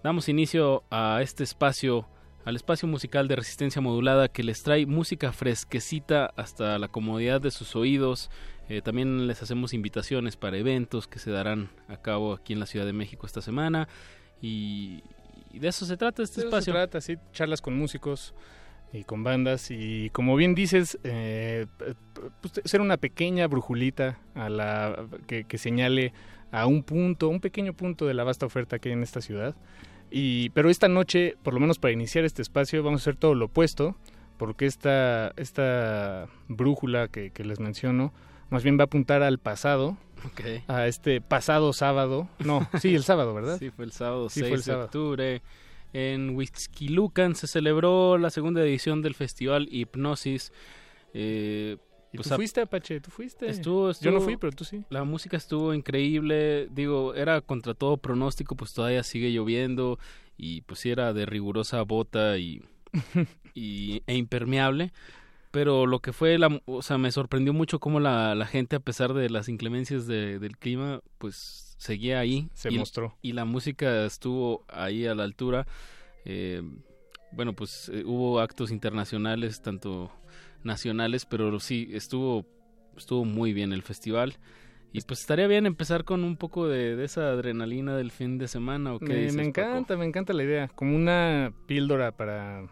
damos 0.03 0.27
inicio 0.27 0.83
a 0.89 1.19
este 1.21 1.43
espacio, 1.43 2.07
al 2.45 2.55
espacio 2.55 2.87
musical 2.87 3.27
de 3.27 3.35
Resistencia 3.35 3.79
Modulada 3.79 4.27
que 4.27 4.41
les 4.41 4.63
trae 4.63 4.87
música 4.87 5.31
fresquecita 5.33 6.33
hasta 6.35 6.79
la 6.79 6.87
comodidad 6.87 7.39
de 7.41 7.51
sus 7.51 7.75
oídos. 7.75 8.31
Eh, 8.69 8.81
también 8.81 9.27
les 9.27 9.43
hacemos 9.43 9.75
invitaciones 9.75 10.35
para 10.35 10.57
eventos 10.57 11.07
que 11.07 11.19
se 11.19 11.29
darán 11.29 11.69
a 11.87 11.97
cabo 11.97 12.33
aquí 12.33 12.53
en 12.53 12.59
la 12.59 12.65
Ciudad 12.65 12.87
de 12.87 12.93
México 12.93 13.27
esta 13.27 13.41
semana. 13.41 13.87
Y, 14.41 15.03
y 15.53 15.59
de 15.59 15.67
eso 15.67 15.85
se 15.85 15.95
trata 15.95 16.23
este 16.23 16.41
De 16.41 16.47
eso 16.47 16.57
espacio. 16.57 16.73
Se 16.73 16.79
trata, 16.79 17.01
sí, 17.01 17.17
charlas 17.33 17.61
con 17.61 17.77
músicos 17.77 18.33
y 18.91 19.03
con 19.03 19.23
bandas 19.23 19.69
y 19.71 20.09
como 20.11 20.35
bien 20.35 20.55
dices, 20.55 20.97
eh, 21.03 21.67
pues, 22.41 22.61
ser 22.65 22.81
una 22.81 22.97
pequeña 22.97 23.47
brujulita 23.47 24.19
a 24.35 24.49
la 24.49 25.05
que, 25.27 25.43
que 25.43 25.57
señale 25.57 26.13
a 26.51 26.65
un 26.65 26.81
punto, 26.83 27.29
un 27.29 27.39
pequeño 27.39 27.73
punto 27.73 28.05
de 28.07 28.13
la 28.15 28.23
vasta 28.23 28.45
oferta 28.45 28.79
que 28.79 28.89
hay 28.89 28.93
en 28.93 29.03
esta 29.03 29.21
ciudad. 29.21 29.55
Y, 30.11 30.49
pero 30.51 30.71
esta 30.71 30.87
noche, 30.87 31.35
por 31.43 31.53
lo 31.53 31.59
menos 31.59 31.77
para 31.77 31.91
iniciar 31.91 32.25
este 32.25 32.41
espacio, 32.41 32.81
vamos 32.81 33.01
a 33.01 33.03
hacer 33.03 33.15
todo 33.15 33.35
lo 33.35 33.45
opuesto, 33.45 33.95
porque 34.37 34.65
esta, 34.65 35.33
esta 35.37 36.27
brújula 36.47 37.09
que, 37.09 37.29
que 37.29 37.43
les 37.43 37.59
menciono, 37.59 38.11
más 38.49 38.63
bien 38.63 38.79
va 38.79 38.83
a 38.83 38.85
apuntar 38.85 39.21
al 39.21 39.37
pasado, 39.37 39.97
Ok. 40.25 40.41
a 40.67 40.87
este 40.87 41.21
pasado 41.21 41.71
sábado, 41.73 42.27
no, 42.39 42.67
sí, 42.81 42.95
el 42.95 43.03
sábado, 43.03 43.35
¿verdad? 43.35 43.57
Sí, 43.59 43.69
fue 43.69 43.85
el 43.85 43.91
sábado 43.91 44.29
Sí, 44.29 44.39
6 44.39 44.47
fue 44.49 44.55
el 44.55 44.61
de 44.61 44.65
sábado. 44.65 44.85
octubre. 44.85 45.41
En 45.93 46.35
Huixquilucan 46.35 47.35
se 47.35 47.47
celebró 47.47 48.17
la 48.17 48.29
segunda 48.29 48.61
edición 48.61 49.01
del 49.01 49.15
festival 49.15 49.67
Hipnosis. 49.71 50.51
Eh, 51.13 51.77
¿Y 52.11 52.17
pues 52.17 52.29
tú 52.29 52.35
fuiste, 52.35 52.61
Apache? 52.61 52.99
¿Tú 53.01 53.11
fuiste? 53.11 53.47
Estuvo, 53.49 53.91
Yo 54.01 54.11
no 54.11 54.19
fui, 54.21 54.35
pero 54.37 54.51
tú 54.51 54.63
sí. 54.63 54.83
La 54.89 55.03
música 55.03 55.37
estuvo 55.37 55.73
increíble, 55.73 56.67
digo, 56.71 57.13
era 57.13 57.41
contra 57.41 57.73
todo 57.75 57.97
pronóstico, 57.97 58.55
pues 58.55 58.73
todavía 58.73 59.03
sigue 59.03 59.31
lloviendo 59.31 59.99
y 60.37 60.61
pues 60.61 60.79
sí 60.79 60.89
era 60.89 61.13
de 61.13 61.25
rigurosa 61.27 61.81
bota 61.83 62.37
y, 62.39 62.63
y 63.53 64.01
e 64.07 64.15
impermeable, 64.15 64.91
pero 65.51 65.85
lo 65.85 65.99
que 65.99 66.13
fue, 66.13 66.37
la, 66.39 66.59
o 66.65 66.81
sea, 66.81 66.97
me 66.97 67.11
sorprendió 67.11 67.53
mucho 67.53 67.79
cómo 67.79 67.99
la, 67.99 68.33
la 68.33 68.45
gente 68.47 68.75
a 68.75 68.79
pesar 68.79 69.13
de 69.13 69.29
las 69.29 69.47
inclemencias 69.49 70.07
de- 70.07 70.39
del 70.39 70.57
clima, 70.57 71.01
pues 71.19 71.68
seguía 71.79 72.19
ahí. 72.19 72.47
Se 72.53 72.71
y, 72.71 72.77
mostró. 72.77 73.17
Y 73.23 73.31
la 73.33 73.45
música 73.45 74.05
estuvo 74.05 74.63
ahí 74.67 75.07
a 75.07 75.15
la 75.15 75.23
altura. 75.23 75.65
Eh, 76.25 76.61
bueno, 77.31 77.53
pues 77.53 77.89
eh, 77.91 78.03
hubo 78.05 78.39
actos 78.39 78.69
internacionales, 78.69 79.61
tanto 79.63 80.11
nacionales, 80.63 81.25
pero 81.25 81.59
sí 81.59 81.89
estuvo 81.93 82.45
estuvo 82.95 83.25
muy 83.25 83.53
bien 83.53 83.73
el 83.73 83.81
festival. 83.81 84.35
Y 84.91 85.01
pues 85.01 85.21
estaría 85.21 85.47
bien 85.47 85.65
empezar 85.65 86.03
con 86.03 86.23
un 86.23 86.35
poco 86.35 86.67
de, 86.67 86.95
de 86.95 87.05
esa 87.05 87.29
adrenalina 87.29 87.95
del 87.95 88.11
fin 88.11 88.37
de 88.37 88.47
semana. 88.47 88.93
¿o 88.93 88.99
qué 88.99 89.05
Me, 89.05 89.15
dices, 89.21 89.35
me 89.35 89.45
Paco? 89.51 89.61
encanta, 89.61 89.97
me 89.97 90.05
encanta 90.05 90.33
la 90.33 90.43
idea. 90.43 90.67
Como 90.69 90.95
una 90.95 91.53
píldora 91.67 92.11
para, 92.11 92.67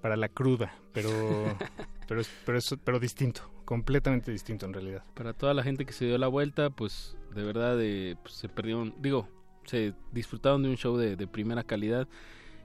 para 0.00 0.16
la 0.16 0.28
cruda, 0.28 0.74
pero, 0.92 1.10
pero, 2.08 2.20
es- 2.20 2.30
pero, 2.46 2.58
es- 2.58 2.76
pero 2.84 3.00
distinto, 3.00 3.40
completamente 3.64 4.30
distinto 4.30 4.66
en 4.66 4.72
realidad. 4.74 5.02
Para 5.14 5.32
toda 5.32 5.52
la 5.54 5.62
gente 5.64 5.84
que 5.84 5.92
se 5.92 6.04
dio 6.04 6.16
la 6.18 6.28
vuelta, 6.28 6.70
pues 6.70 7.16
de 7.34 7.42
verdad 7.44 7.78
eh, 7.80 8.16
pues, 8.22 8.34
se 8.34 8.48
perdieron, 8.48 8.94
digo, 9.00 9.28
se 9.64 9.94
disfrutaron 10.12 10.62
de 10.62 10.70
un 10.70 10.76
show 10.76 10.96
de, 10.96 11.16
de 11.16 11.26
primera 11.26 11.62
calidad. 11.62 12.08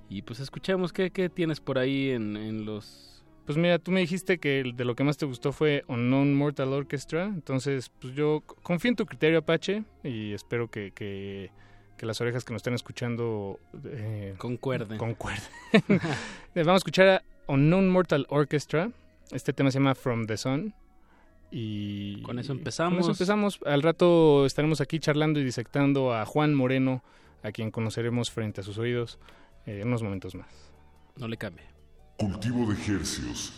Y 0.10 0.22
pues 0.22 0.40
escuchemos 0.40 0.94
qué, 0.94 1.10
qué 1.12 1.30
tienes 1.30 1.60
por 1.60 1.78
ahí 1.80 2.12
en, 2.12 2.38
en 2.38 2.66
los... 2.66 3.24
Pues 3.46 3.58
mira, 3.58 3.80
tú 3.80 3.92
me 3.92 4.00
dijiste 4.02 4.38
que 4.38 4.60
el- 4.62 4.76
de 4.76 4.86
lo 4.86 4.96
que 4.96 5.04
más 5.04 5.18
te 5.18 5.26
gustó 5.26 5.52
fue 5.52 5.84
Unknown 5.88 6.34
Mortal 6.36 6.72
Orchestra, 6.72 7.26
entonces 7.26 7.90
pues 8.00 8.14
yo 8.14 8.42
confío 8.62 8.90
en 8.90 8.96
tu 8.96 9.06
criterio 9.06 9.40
Apache 9.40 9.84
y 10.04 10.32
espero 10.34 10.70
que, 10.70 10.92
que, 10.92 11.52
que 11.98 12.06
las 12.06 12.22
orejas 12.22 12.46
que 12.46 12.54
nos 12.54 12.60
están 12.62 12.74
escuchando 12.74 13.60
eh, 13.86 14.36
concuerden. 14.38 14.98
concuerden. 14.98 15.44
Vamos 16.56 16.74
a 16.74 16.76
escuchar 16.78 17.08
a 17.10 17.24
Unknown 17.48 17.90
Mortal 17.90 18.26
Orchestra, 18.30 18.92
este 19.32 19.52
tema 19.52 19.72
se 19.72 19.80
llama 19.80 19.96
From 19.96 20.26
the 20.26 20.38
Sun. 20.38 20.74
Con 22.24 22.40
eso 22.40 22.52
empezamos. 22.52 23.08
Empezamos. 23.08 23.60
Al 23.66 23.84
rato 23.84 24.46
estaremos 24.46 24.82
aquí 24.82 25.00
charlando 25.00 25.40
y 25.40 25.44
disectando 25.44 26.14
a 26.14 26.26
Juan 26.26 26.56
Moreno, 26.56 27.04
a 27.44 27.52
quien 27.52 27.70
conoceremos 27.70 28.32
frente 28.32 28.62
a 28.62 28.64
sus 28.64 28.78
oídos 28.78 29.20
eh, 29.66 29.82
en 29.82 29.88
unos 29.88 30.02
momentos 30.02 30.34
más. 30.34 30.48
No 31.16 31.28
le 31.28 31.38
cambie. 31.38 31.66
Cultivo 32.18 32.66
de 32.68 32.74
ejercios. 32.74 33.54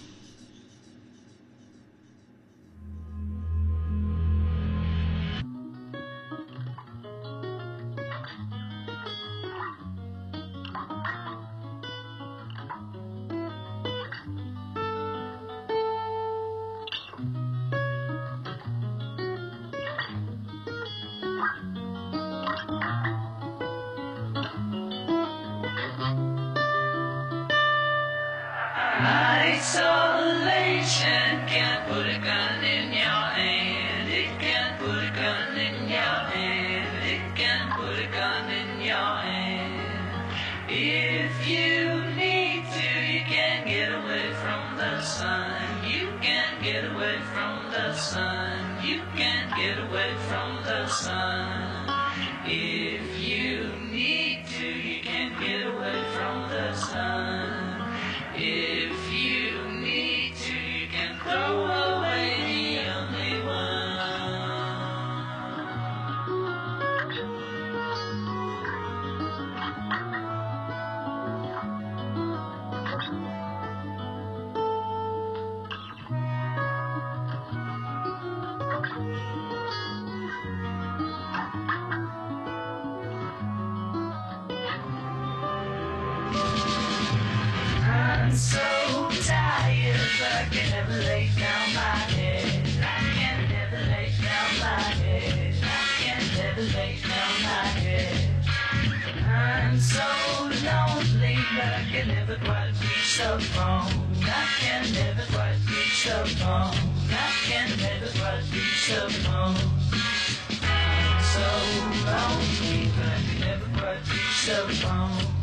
so 114.46 114.68
wrong. 114.86 115.35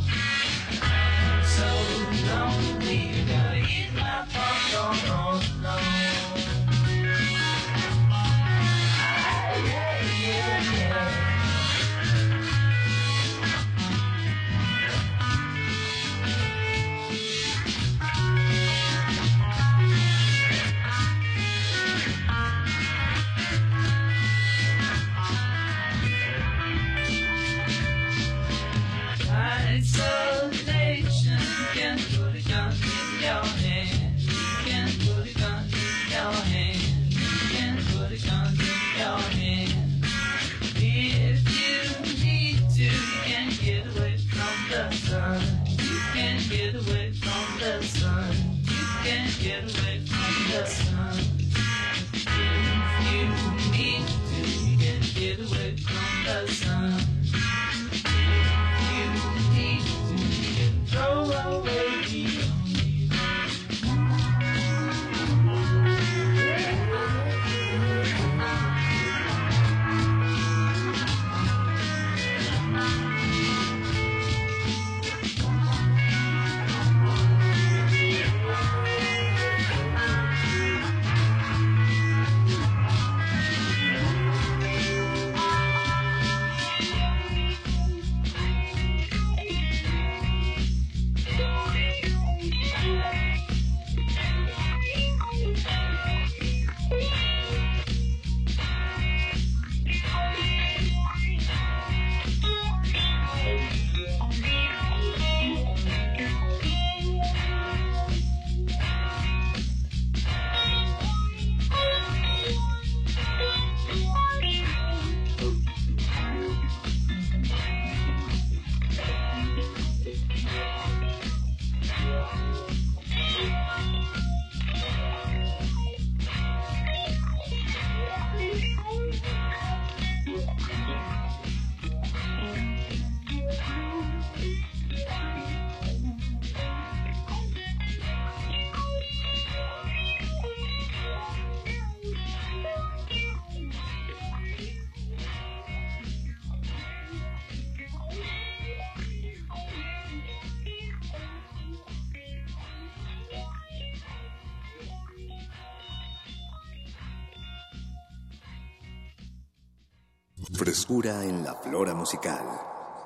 en 161.00 161.42
la 161.42 161.54
flora 161.54 161.94
musical. 161.94 162.44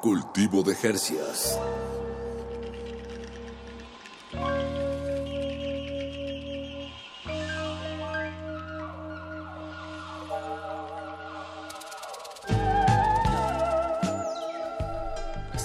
Cultivo 0.02 0.64
de 0.64 0.76
Hercias. 0.82 1.56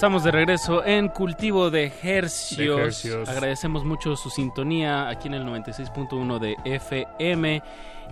Estamos 0.01 0.23
de 0.23 0.31
regreso 0.31 0.83
en 0.83 1.09
Cultivo 1.09 1.69
de 1.69 1.93
Hercios. 2.01 2.75
De 2.75 2.83
hercios. 2.85 3.29
Agradecemos 3.29 3.85
mucho 3.85 4.15
su 4.15 4.31
sintonía 4.31 5.07
aquí 5.07 5.27
en 5.27 5.35
el 5.35 5.43
96.1 5.43 6.39
de 6.39 6.55
FM. 6.65 7.61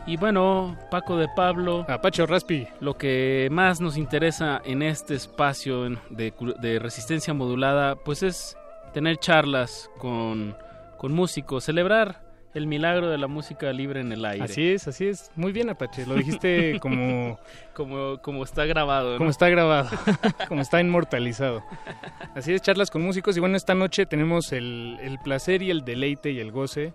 Y 0.05 0.17
bueno, 0.17 0.77
Paco 0.91 1.17
de 1.17 1.27
Pablo. 1.35 1.87
Apache 1.89 2.27
Raspi. 2.27 2.67
Lo 2.79 2.95
que 2.95 3.47
más 3.49 3.81
nos 3.81 3.97
interesa 3.97 4.61
en 4.63 4.83
este 4.83 5.15
espacio 5.15 5.89
de, 6.11 6.31
de 6.61 6.77
resistencia 6.77 7.33
modulada, 7.33 7.95
pues 7.95 8.21
es 8.21 8.55
tener 8.93 9.17
charlas 9.17 9.89
con, 9.97 10.55
con 10.95 11.11
músicos, 11.11 11.63
celebrar 11.63 12.28
el 12.53 12.67
milagro 12.67 13.09
de 13.09 13.17
la 13.17 13.27
música 13.27 13.71
libre 13.71 14.01
en 14.01 14.11
el 14.11 14.25
aire. 14.25 14.43
Así 14.43 14.69
es, 14.71 14.87
así 14.87 15.07
es. 15.07 15.31
Muy 15.35 15.51
bien, 15.51 15.69
Apache. 15.69 16.05
Lo 16.05 16.15
dijiste 16.15 16.79
como, 16.81 17.39
como, 17.73 18.19
como 18.21 18.43
está 18.43 18.65
grabado. 18.65 19.13
¿no? 19.13 19.17
como 19.17 19.29
está 19.29 19.49
grabado, 19.49 19.89
como 20.47 20.61
está 20.61 20.81
inmortalizado. 20.81 21.63
Así 22.35 22.53
es, 22.53 22.61
charlas 22.61 22.89
con 22.89 23.01
músicos. 23.01 23.37
Y 23.37 23.39
bueno, 23.39 23.57
esta 23.57 23.75
noche 23.75 24.05
tenemos 24.05 24.51
el, 24.51 24.97
el 25.01 25.19
placer 25.19 25.61
y 25.61 25.69
el 25.69 25.85
deleite 25.85 26.31
y 26.31 26.39
el 26.39 26.51
goce 26.51 26.93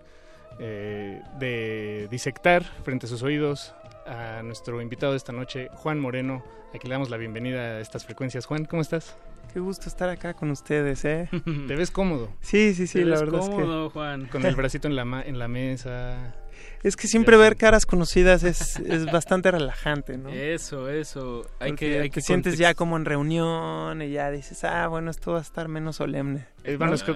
eh, 0.59 1.21
de 1.37 2.07
disectar 2.09 2.63
frente 2.63 3.07
a 3.07 3.09
sus 3.09 3.23
oídos 3.23 3.75
a 4.05 4.41
nuestro 4.43 4.81
invitado 4.81 5.13
de 5.13 5.17
esta 5.17 5.31
noche, 5.31 5.69
Juan 5.73 5.99
Moreno. 5.99 6.43
Aquí 6.73 6.87
le 6.87 6.93
damos 6.93 7.09
la 7.09 7.17
bienvenida 7.17 7.59
a 7.61 7.79
estas 7.79 8.05
frecuencias. 8.05 8.45
Juan, 8.45 8.65
¿cómo 8.65 8.81
estás? 8.81 9.17
Qué 9.53 9.59
gusto 9.59 9.87
estar 9.87 10.09
acá 10.09 10.33
con 10.33 10.51
ustedes, 10.51 11.05
¿eh? 11.05 11.29
¿Te 11.67 11.75
ves 11.75 11.91
cómodo? 11.91 12.29
Sí, 12.41 12.73
sí, 12.73 12.87
sí, 12.87 12.99
Te 12.99 13.05
la 13.05 13.11
ves 13.11 13.19
verdad 13.21 13.39
cómodo, 13.39 13.85
es 13.87 13.93
que... 13.93 13.99
Juan. 13.99 14.25
Con 14.27 14.45
el 14.45 14.55
bracito 14.55 14.87
en 14.87 14.95
la, 14.95 15.05
ma- 15.05 15.21
en 15.23 15.39
la 15.39 15.47
mesa. 15.47 16.35
Es 16.83 16.95
que 16.95 17.07
siempre 17.07 17.35
ver 17.37 17.55
caras 17.57 17.85
conocidas 17.85 18.43
es, 18.43 18.79
es 18.79 19.05
bastante 19.11 19.49
relajante, 19.51 20.17
¿no? 20.17 20.29
Eso, 20.29 20.89
eso. 20.89 21.45
Hay 21.59 21.71
Porque 21.71 21.89
que, 21.91 21.99
hay 21.99 22.09
te 22.09 22.15
que 22.15 22.21
sientes 22.21 22.57
ya 22.57 22.73
como 22.75 22.95
en 22.97 23.05
reunión 23.05 24.01
y 24.01 24.11
ya 24.11 24.29
dices, 24.29 24.63
ah, 24.65 24.87
bueno, 24.87 25.09
esto 25.11 25.31
va 25.33 25.39
a 25.39 25.41
estar 25.41 25.67
menos 25.67 25.95
solemne. 25.97 26.45
Eh, 26.63 26.75
bueno, 26.77 26.93
es 26.93 27.03
que 27.03 27.15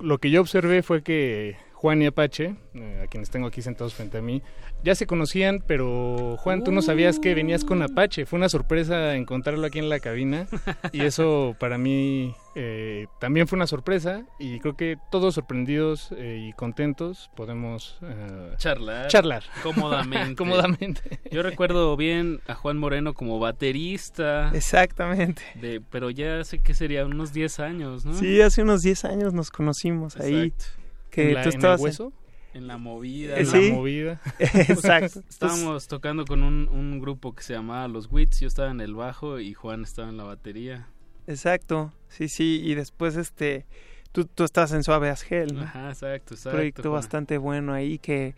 lo 0.00 0.18
que 0.18 0.30
yo 0.30 0.40
observé 0.40 0.82
fue 0.82 1.02
que 1.02 1.56
Juan 1.82 2.00
y 2.00 2.06
Apache, 2.06 2.54
eh, 2.74 3.02
a 3.02 3.08
quienes 3.08 3.28
tengo 3.28 3.48
aquí 3.48 3.60
sentados 3.60 3.92
frente 3.92 4.18
a 4.18 4.22
mí, 4.22 4.40
ya 4.84 4.94
se 4.94 5.08
conocían, 5.08 5.64
pero 5.66 6.36
Juan, 6.38 6.62
tú 6.62 6.70
no 6.70 6.80
sabías 6.80 7.18
que 7.18 7.34
venías 7.34 7.64
con 7.64 7.82
Apache. 7.82 8.24
Fue 8.24 8.36
una 8.36 8.48
sorpresa 8.48 9.16
encontrarlo 9.16 9.66
aquí 9.66 9.80
en 9.80 9.88
la 9.88 9.98
cabina 9.98 10.46
y 10.92 11.00
eso 11.04 11.56
para 11.58 11.78
mí 11.78 12.36
eh, 12.54 13.08
también 13.18 13.48
fue 13.48 13.56
una 13.56 13.66
sorpresa 13.66 14.24
y 14.38 14.60
creo 14.60 14.76
que 14.76 14.96
todos 15.10 15.34
sorprendidos 15.34 16.14
eh, 16.16 16.46
y 16.48 16.52
contentos 16.52 17.32
podemos 17.34 17.98
eh, 18.02 18.54
charlar. 18.58 19.08
charlar. 19.08 19.42
Cómodamente. 19.64 20.36
Cómodamente. 20.38 21.18
Yo 21.32 21.42
recuerdo 21.42 21.96
bien 21.96 22.42
a 22.46 22.54
Juan 22.54 22.78
Moreno 22.78 23.12
como 23.12 23.40
baterista. 23.40 24.52
Exactamente. 24.54 25.42
De, 25.56 25.80
pero 25.80 26.10
ya 26.10 26.44
sé 26.44 26.60
que 26.60 26.74
sería 26.74 27.04
unos 27.06 27.32
10 27.32 27.58
años, 27.58 28.04
¿no? 28.04 28.14
Sí, 28.14 28.40
hace 28.40 28.62
unos 28.62 28.82
10 28.82 29.04
años 29.04 29.32
nos 29.32 29.50
conocimos 29.50 30.16
ahí. 30.16 30.52
Que 31.12 31.28
¿En 31.28 31.34
la- 31.34 31.42
tú 31.42 31.50
en 31.50 31.52
el 31.52 31.58
estabas 31.58 31.80
hueso? 31.80 32.12
En 32.54 32.66
la 32.66 32.76
movida. 32.78 33.36
Eh, 33.36 33.40
En 33.42 33.46
sí. 33.46 33.68
la 33.70 33.74
movida. 33.76 34.20
Exacto. 34.40 35.20
Estábamos 35.28 35.86
tocando 35.86 36.24
con 36.24 36.42
un, 36.42 36.68
un 36.68 36.98
grupo 37.00 37.34
que 37.34 37.42
se 37.44 37.54
llamaba 37.54 37.86
Los 37.86 38.10
Wits. 38.10 38.40
Yo 38.40 38.48
estaba 38.48 38.70
en 38.70 38.80
el 38.80 38.94
bajo 38.94 39.38
y 39.38 39.54
Juan 39.54 39.84
estaba 39.84 40.08
en 40.08 40.16
la 40.16 40.24
batería. 40.24 40.88
Exacto, 41.28 41.92
sí, 42.08 42.28
sí, 42.28 42.60
y 42.64 42.74
después 42.74 43.16
este, 43.16 43.64
tú, 44.10 44.24
tú 44.24 44.42
estás 44.42 44.72
en 44.72 44.82
Suave 44.82 45.08
as 45.08 45.22
Gel, 45.22 45.54
¿no? 45.54 45.62
Ajá, 45.62 45.90
exacto, 45.90 46.34
exacto. 46.34 46.56
Proyecto 46.56 46.82
Juan. 46.82 46.92
bastante 46.94 47.38
bueno 47.38 47.72
ahí 47.72 47.98
que... 47.98 48.34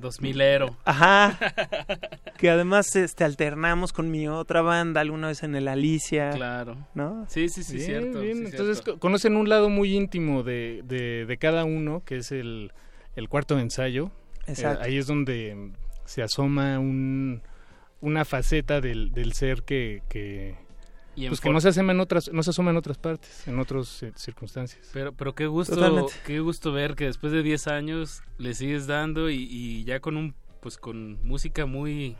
2000ero. 0.00 0.76
Ajá, 0.84 1.38
que 2.38 2.50
además 2.50 2.94
este, 2.96 3.24
alternamos 3.24 3.92
con 3.92 4.10
mi 4.10 4.28
otra 4.28 4.62
banda 4.62 5.00
alguna 5.00 5.28
vez 5.28 5.42
en 5.42 5.54
el 5.56 5.68
Alicia. 5.68 6.30
Claro. 6.30 6.76
¿No? 6.94 7.24
Sí, 7.28 7.48
sí, 7.48 7.62
sí, 7.62 7.76
Bien, 7.76 7.86
cierto. 7.86 8.20
bien. 8.20 8.36
sí, 8.38 8.44
Entonces 8.50 8.78
cierto. 8.82 8.98
conocen 9.00 9.36
un 9.36 9.48
lado 9.48 9.68
muy 9.68 9.94
íntimo 9.96 10.42
de, 10.42 10.82
de, 10.84 11.26
de 11.26 11.36
cada 11.38 11.64
uno, 11.64 12.02
que 12.04 12.16
es 12.18 12.32
el, 12.32 12.72
el 13.14 13.28
cuarto 13.28 13.56
de 13.56 13.62
ensayo. 13.62 14.10
Exacto. 14.46 14.84
Eh, 14.84 14.88
ahí 14.88 14.98
es 14.98 15.06
donde 15.06 15.72
se 16.04 16.22
asoma 16.22 16.78
un, 16.78 17.42
una 18.00 18.24
faceta 18.24 18.80
del, 18.80 19.12
del 19.12 19.32
ser 19.32 19.62
que, 19.62 20.02
que, 20.08 20.54
Y 21.16 21.28
pues 21.28 21.40
que 21.40 21.50
no 21.50 21.60
se 21.60 21.70
asoma 21.70 21.92
en 21.92 22.00
otras, 22.00 22.30
no 22.32 22.42
se 22.42 22.50
asoma 22.50 22.70
en 22.70 22.76
otras 22.76 22.98
partes, 22.98 23.48
en 23.48 23.58
otras 23.58 24.02
eh, 24.02 24.12
circunstancias. 24.16 24.90
Pero, 24.92 25.12
pero 25.12 25.34
qué 25.34 25.46
gusto, 25.46 25.74
Totalmente. 25.74 26.12
qué 26.26 26.40
gusto 26.40 26.72
ver 26.72 26.94
que 26.94 27.06
después 27.06 27.32
de 27.32 27.42
10 27.42 27.66
años 27.68 28.22
le 28.36 28.54
sigues 28.54 28.86
dando 28.86 29.30
y, 29.30 29.36
y 29.50 29.84
ya 29.84 30.00
con 30.00 30.18
un, 30.18 30.34
pues 30.60 30.76
con 30.76 31.18
música 31.26 31.64
muy, 31.64 32.16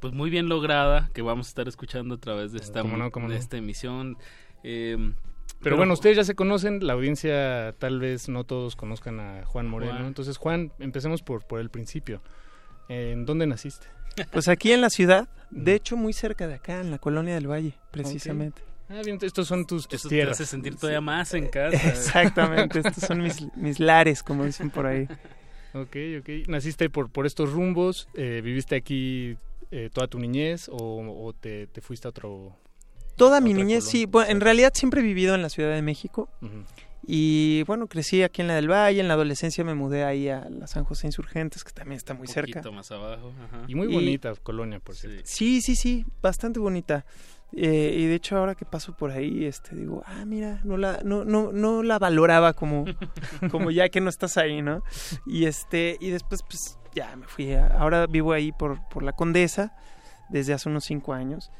pues 0.00 0.12
muy 0.12 0.28
bien 0.30 0.48
lograda 0.48 1.10
que 1.14 1.22
vamos 1.22 1.46
a 1.46 1.50
estar 1.50 1.68
escuchando 1.68 2.16
a 2.16 2.18
través 2.18 2.52
de 2.52 2.58
esta, 2.58 2.82
Cómo 2.82 2.96
no, 2.98 3.10
cómo 3.10 3.28
de 3.28 3.34
no. 3.34 3.40
esta 3.40 3.56
emisión. 3.56 4.18
Eh, 4.62 5.14
Pero, 5.62 5.76
bueno, 5.76 5.94
ustedes 5.94 6.16
ya 6.16 6.24
se 6.24 6.34
conocen, 6.34 6.86
la 6.86 6.92
audiencia 6.94 7.74
tal 7.78 7.98
vez 7.98 8.28
no 8.28 8.44
todos 8.44 8.76
conozcan 8.76 9.20
a 9.20 9.44
Juan 9.46 9.66
Moreno. 9.66 9.92
Juan. 9.94 10.06
Entonces, 10.06 10.36
Juan, 10.36 10.72
empecemos 10.78 11.22
por, 11.22 11.46
por 11.46 11.60
el 11.60 11.70
principio. 11.70 12.20
¿En 12.90 13.24
dónde 13.24 13.46
naciste? 13.46 13.86
Pues 14.32 14.48
aquí 14.48 14.72
en 14.72 14.80
la 14.80 14.90
ciudad, 14.90 15.28
de 15.50 15.74
hecho 15.74 15.96
muy 15.96 16.12
cerca 16.12 16.46
de 16.48 16.54
acá, 16.54 16.80
en 16.80 16.90
la 16.90 16.98
colonia 16.98 17.34
del 17.34 17.46
Valle, 17.48 17.74
precisamente. 17.92 18.62
Ah, 18.88 19.00
bien, 19.04 19.18
estos 19.22 19.46
son 19.46 19.66
tus, 19.66 19.86
tus 19.86 20.00
Eso 20.00 20.08
te 20.08 20.16
tierras. 20.16 20.40
hace 20.40 20.46
sentir 20.46 20.74
todavía 20.74 21.00
más 21.00 21.32
en 21.34 21.46
casa. 21.46 21.76
Exactamente, 21.88 22.80
estos 22.80 23.04
son 23.04 23.22
mis, 23.22 23.40
mis 23.56 23.78
lares, 23.78 24.22
como 24.24 24.44
dicen 24.44 24.70
por 24.70 24.86
ahí. 24.86 25.06
Ok, 25.72 25.96
ok. 26.18 26.48
¿Naciste 26.48 26.90
por, 26.90 27.08
por 27.10 27.26
estos 27.26 27.52
rumbos? 27.52 28.08
Eh, 28.14 28.40
¿Viviste 28.42 28.74
aquí 28.74 29.36
eh, 29.70 29.88
toda 29.92 30.08
tu 30.08 30.18
niñez 30.18 30.68
o, 30.68 30.74
o 30.76 31.32
te, 31.32 31.68
te 31.68 31.80
fuiste 31.80 32.08
a 32.08 32.10
otro...? 32.10 32.56
Toda 33.14 33.40
mi 33.40 33.54
niñez, 33.54 33.84
colonia? 33.84 33.90
sí, 33.92 34.06
bueno, 34.06 34.30
en 34.30 34.40
realidad 34.40 34.72
siempre 34.74 35.00
he 35.00 35.04
vivido 35.04 35.36
en 35.36 35.42
la 35.42 35.50
Ciudad 35.50 35.72
de 35.74 35.82
México. 35.82 36.28
Ujú. 36.42 36.64
Y 37.02 37.62
bueno, 37.64 37.86
crecí 37.86 38.22
aquí 38.22 38.42
en 38.42 38.48
la 38.48 38.54
del 38.54 38.70
Valle, 38.70 39.00
en 39.00 39.08
la 39.08 39.14
adolescencia 39.14 39.64
me 39.64 39.74
mudé 39.74 40.04
ahí 40.04 40.28
a 40.28 40.48
la 40.50 40.66
San 40.66 40.84
José 40.84 41.06
Insurgentes, 41.06 41.64
que 41.64 41.72
también 41.72 41.96
está 41.96 42.14
muy 42.14 42.26
Un 42.28 42.32
cerca. 42.32 42.52
poquito 42.60 42.72
más 42.72 42.90
abajo. 42.90 43.32
ajá. 43.44 43.62
Y 43.66 43.74
muy 43.74 43.88
Y- 43.90 43.94
bonita 43.94 44.32
colonia, 44.42 44.80
por 44.80 44.94
cierto. 44.94 45.22
Sí, 45.24 45.60
sí, 45.62 45.76
sí, 45.76 46.04
bastante 46.22 46.60
bonita. 46.60 47.04
Eh, 47.56 47.96
y 47.98 48.04
de 48.06 48.14
hecho 48.14 48.36
ahora 48.36 48.54
que 48.54 48.64
paso 48.64 48.94
por 48.96 49.10
ahí, 49.10 49.44
este, 49.44 49.74
digo, 49.74 50.04
ah, 50.06 50.24
mira, 50.24 50.60
no 50.62 50.76
la, 50.76 51.00
no, 51.02 51.24
no, 51.24 51.50
no 51.50 51.82
la 51.82 51.98
valoraba 51.98 52.52
como, 52.52 52.84
como 53.50 53.70
ya 53.72 53.88
que 53.88 54.00
no 54.00 54.08
estás 54.08 54.36
ahí, 54.36 54.62
¿no? 54.62 54.82
Y 55.26 55.46
este, 55.46 55.96
y 56.00 56.10
después, 56.10 56.42
pues, 56.42 56.78
ya 56.94 57.16
me 57.16 57.26
fui. 57.26 57.52
a- 57.54 57.66
ahora 57.78 58.06
vivo 58.06 58.32
ahí 58.32 58.52
por, 58.52 58.86
por 58.88 59.02
la 59.02 59.12
Condesa 59.14 59.74
desde 60.28 60.52
hace 60.52 60.68
unos 60.68 60.84
cinco 60.84 61.12
años, 61.12 61.50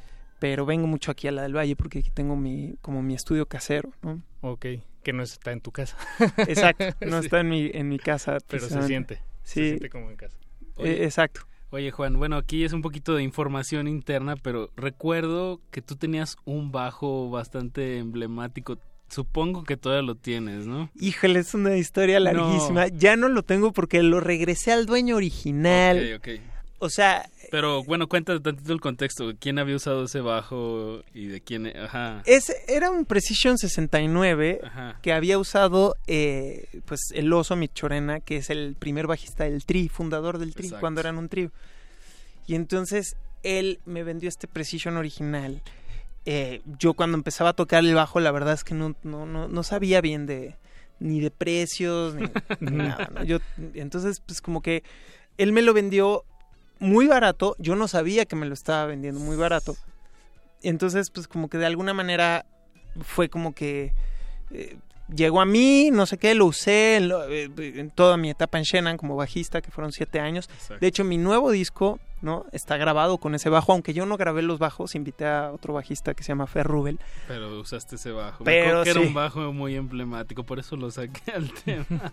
pero 0.40 0.66
vengo 0.66 0.88
mucho 0.88 1.12
aquí 1.12 1.28
a 1.28 1.32
la 1.32 1.42
del 1.42 1.54
Valle 1.56 1.76
porque 1.76 2.00
aquí 2.00 2.10
tengo 2.10 2.34
mi, 2.34 2.74
como 2.82 3.00
mi 3.02 3.14
estudio 3.14 3.46
casero, 3.46 3.90
¿no? 4.02 4.20
Ok, 4.40 4.66
que 5.04 5.12
no 5.12 5.22
está 5.22 5.52
en 5.52 5.60
tu 5.60 5.70
casa. 5.70 5.96
Exacto, 6.38 6.84
no 7.06 7.20
Sí. 7.20 7.26
está 7.26 7.40
en 7.40 7.48
mi, 7.48 7.70
en 7.72 7.88
mi 7.88 7.98
casa. 8.00 8.38
Pero 8.48 8.66
se 8.68 8.82
siente. 8.82 9.16
Sí, 9.44 9.60
Se 9.60 9.66
siente 9.68 9.90
como 9.90 10.10
en 10.10 10.16
casa. 10.16 10.36
eh, 10.78 11.04
exacto. 11.04 11.42
Oye 11.72 11.92
Juan, 11.92 12.18
bueno, 12.18 12.36
aquí 12.36 12.64
es 12.64 12.72
un 12.72 12.82
poquito 12.82 13.14
de 13.14 13.22
información 13.22 13.86
interna, 13.86 14.34
pero 14.34 14.70
recuerdo 14.76 15.60
que 15.70 15.80
tú 15.82 15.94
tenías 15.94 16.36
un 16.44 16.72
bajo 16.72 17.30
bastante 17.30 17.98
emblemático. 17.98 18.76
Supongo 19.08 19.62
que 19.64 19.76
todavía 19.76 20.02
lo 20.06 20.14
tienes, 20.16 20.66
¿no? 20.66 20.90
Híjole, 20.98 21.38
es 21.40 21.54
una 21.54 21.76
historia 21.76 22.18
larguísima. 22.20 22.88
Ya 22.88 23.16
no 23.16 23.28
lo 23.28 23.42
tengo 23.44 23.72
porque 23.72 24.02
lo 24.02 24.20
regresé 24.20 24.72
al 24.72 24.86
dueño 24.86 25.16
original. 25.16 26.14
Ok, 26.16 26.28
ok. 26.28 26.40
O 26.82 26.88
sea, 26.88 27.28
Pero 27.50 27.84
bueno, 27.84 28.08
cuéntate 28.08 28.40
tantito 28.40 28.72
el 28.72 28.80
contexto. 28.80 29.32
¿Quién 29.38 29.58
había 29.58 29.76
usado 29.76 30.04
ese 30.04 30.20
bajo 30.22 31.02
y 31.12 31.26
de 31.26 31.42
quién? 31.42 31.66
Ajá. 31.76 32.22
ese 32.24 32.56
era 32.68 32.90
un 32.90 33.04
Precision 33.04 33.58
69 33.58 34.60
Ajá. 34.64 34.98
que 35.02 35.12
había 35.12 35.38
usado 35.38 35.94
eh, 36.06 36.68
pues 36.86 37.00
el 37.12 37.30
oso 37.34 37.54
Michorena, 37.54 38.20
que 38.20 38.36
es 38.38 38.48
el 38.48 38.76
primer 38.78 39.06
bajista 39.06 39.44
del 39.44 39.64
Tri, 39.66 39.88
fundador 39.90 40.38
del 40.38 40.54
Tri, 40.54 40.64
Exacto. 40.64 40.80
cuando 40.80 41.00
eran 41.00 41.18
un 41.18 41.28
trío. 41.28 41.50
Y 42.46 42.54
entonces 42.54 43.14
él 43.42 43.78
me 43.84 44.02
vendió 44.02 44.28
este 44.30 44.48
Precision 44.48 44.96
original. 44.96 45.60
Eh, 46.24 46.62
yo 46.78 46.94
cuando 46.94 47.16
empezaba 47.18 47.50
a 47.50 47.54
tocar 47.54 47.84
el 47.84 47.94
bajo, 47.94 48.20
la 48.20 48.30
verdad 48.32 48.54
es 48.54 48.64
que 48.64 48.74
no, 48.74 48.94
no, 49.02 49.26
no, 49.26 49.48
no 49.48 49.62
sabía 49.62 50.00
bien 50.00 50.24
de 50.26 50.56
ni 50.98 51.20
de 51.20 51.30
precios 51.30 52.14
ni, 52.14 52.26
ni 52.60 52.76
nada. 52.76 53.10
¿no? 53.14 53.24
Yo, 53.24 53.38
entonces, 53.74 54.20
pues 54.20 54.40
como 54.40 54.62
que 54.62 54.82
él 55.38 55.52
me 55.52 55.62
lo 55.62 55.72
vendió 55.72 56.24
muy 56.80 57.06
barato. 57.06 57.54
Yo 57.58 57.76
no 57.76 57.86
sabía 57.88 58.24
que 58.26 58.34
me 58.36 58.46
lo 58.46 58.54
estaba 58.54 58.86
vendiendo 58.86 59.20
muy 59.20 59.36
barato. 59.36 59.76
Entonces, 60.62 61.10
pues 61.10 61.28
como 61.28 61.48
que 61.48 61.58
de 61.58 61.66
alguna 61.66 61.94
manera 61.94 62.44
fue 63.02 63.28
como 63.28 63.54
que 63.54 63.92
eh, 64.50 64.76
llegó 65.14 65.40
a 65.40 65.46
mí, 65.46 65.90
no 65.92 66.06
sé 66.06 66.18
qué, 66.18 66.34
lo 66.34 66.46
usé 66.46 66.96
en, 66.96 67.08
lo- 67.08 67.28
eh, 67.28 67.48
en 67.56 67.90
toda 67.90 68.16
mi 68.16 68.30
etapa 68.30 68.58
en 68.58 68.64
Shannon 68.64 68.96
como 68.96 69.16
bajista, 69.16 69.62
que 69.62 69.70
fueron 69.70 69.92
siete 69.92 70.20
años. 70.20 70.48
Exacto. 70.52 70.78
De 70.80 70.86
hecho, 70.86 71.04
mi 71.04 71.16
nuevo 71.18 71.50
disco 71.50 71.98
¿no? 72.22 72.44
Está 72.52 72.76
grabado 72.76 73.18
con 73.18 73.34
ese 73.34 73.48
bajo, 73.48 73.72
aunque 73.72 73.92
yo 73.94 74.06
no 74.06 74.16
grabé 74.16 74.42
los 74.42 74.58
bajos, 74.58 74.94
invité 74.94 75.26
a 75.26 75.50
otro 75.52 75.74
bajista 75.74 76.14
que 76.14 76.22
se 76.22 76.28
llama 76.28 76.46
Fer 76.46 76.66
Rubel. 76.66 76.98
Pero 77.28 77.60
usaste 77.60 77.96
ese 77.96 78.12
bajo. 78.12 78.44
Pero 78.44 78.82
que 78.84 78.90
era 78.90 79.00
un 79.00 79.14
bajo 79.14 79.52
muy 79.52 79.74
emblemático, 79.76 80.44
por 80.44 80.58
eso 80.58 80.76
lo 80.76 80.90
saqué 80.90 81.32
al 81.32 81.50
tema. 81.64 82.12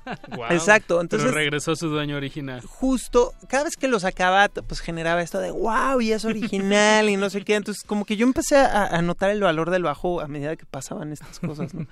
Exacto, 0.49 1.01
entonces- 1.01 1.27
Pero 1.27 1.37
regresó 1.37 1.75
su 1.75 1.89
dueño 1.89 2.15
original. 2.17 2.61
Justo, 2.65 3.33
cada 3.47 3.65
vez 3.65 3.75
que 3.75 3.87
lo 3.87 3.99
sacaba, 3.99 4.47
pues 4.49 4.79
generaba 4.79 5.21
esto 5.21 5.39
de 5.39 5.51
wow, 5.51 5.99
y 6.01 6.11
es 6.11 6.25
original, 6.25 7.09
y 7.09 7.17
no 7.17 7.29
sé 7.29 7.43
qué. 7.43 7.55
Entonces, 7.55 7.83
como 7.83 8.05
que 8.05 8.15
yo 8.17 8.25
empecé 8.25 8.57
a, 8.57 8.85
a 8.87 9.01
notar 9.01 9.29
el 9.31 9.41
valor 9.41 9.69
del 9.69 9.83
bajo 9.83 10.21
a 10.21 10.27
medida 10.27 10.55
que 10.55 10.65
pasaban 10.65 11.11
estas 11.11 11.39
cosas, 11.39 11.73
¿no? 11.73 11.87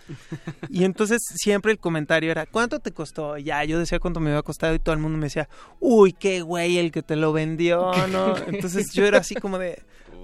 Y 0.69 0.83
entonces 0.83 1.21
siempre 1.35 1.71
el 1.71 1.79
comentario 1.79 2.31
era, 2.31 2.45
¿cuánto 2.45 2.79
te 2.79 2.91
costó? 2.91 3.37
Ya, 3.37 3.63
yo 3.63 3.79
decía 3.79 3.99
cuánto 3.99 4.19
me 4.19 4.29
había 4.29 4.41
costado 4.41 4.73
y 4.73 4.79
todo 4.79 4.93
el 4.93 4.99
mundo 5.01 5.17
me 5.17 5.25
decía, 5.25 5.49
uy, 5.79 6.13
qué 6.13 6.41
güey 6.41 6.77
el 6.77 6.91
que 6.91 7.01
te 7.01 7.15
lo 7.15 7.33
vendió, 7.33 7.91
¿no? 8.07 8.35
Entonces 8.47 8.93
yo 8.93 9.05
era 9.05 9.19
así 9.19 9.35
como 9.35 9.57
de, 9.57 9.81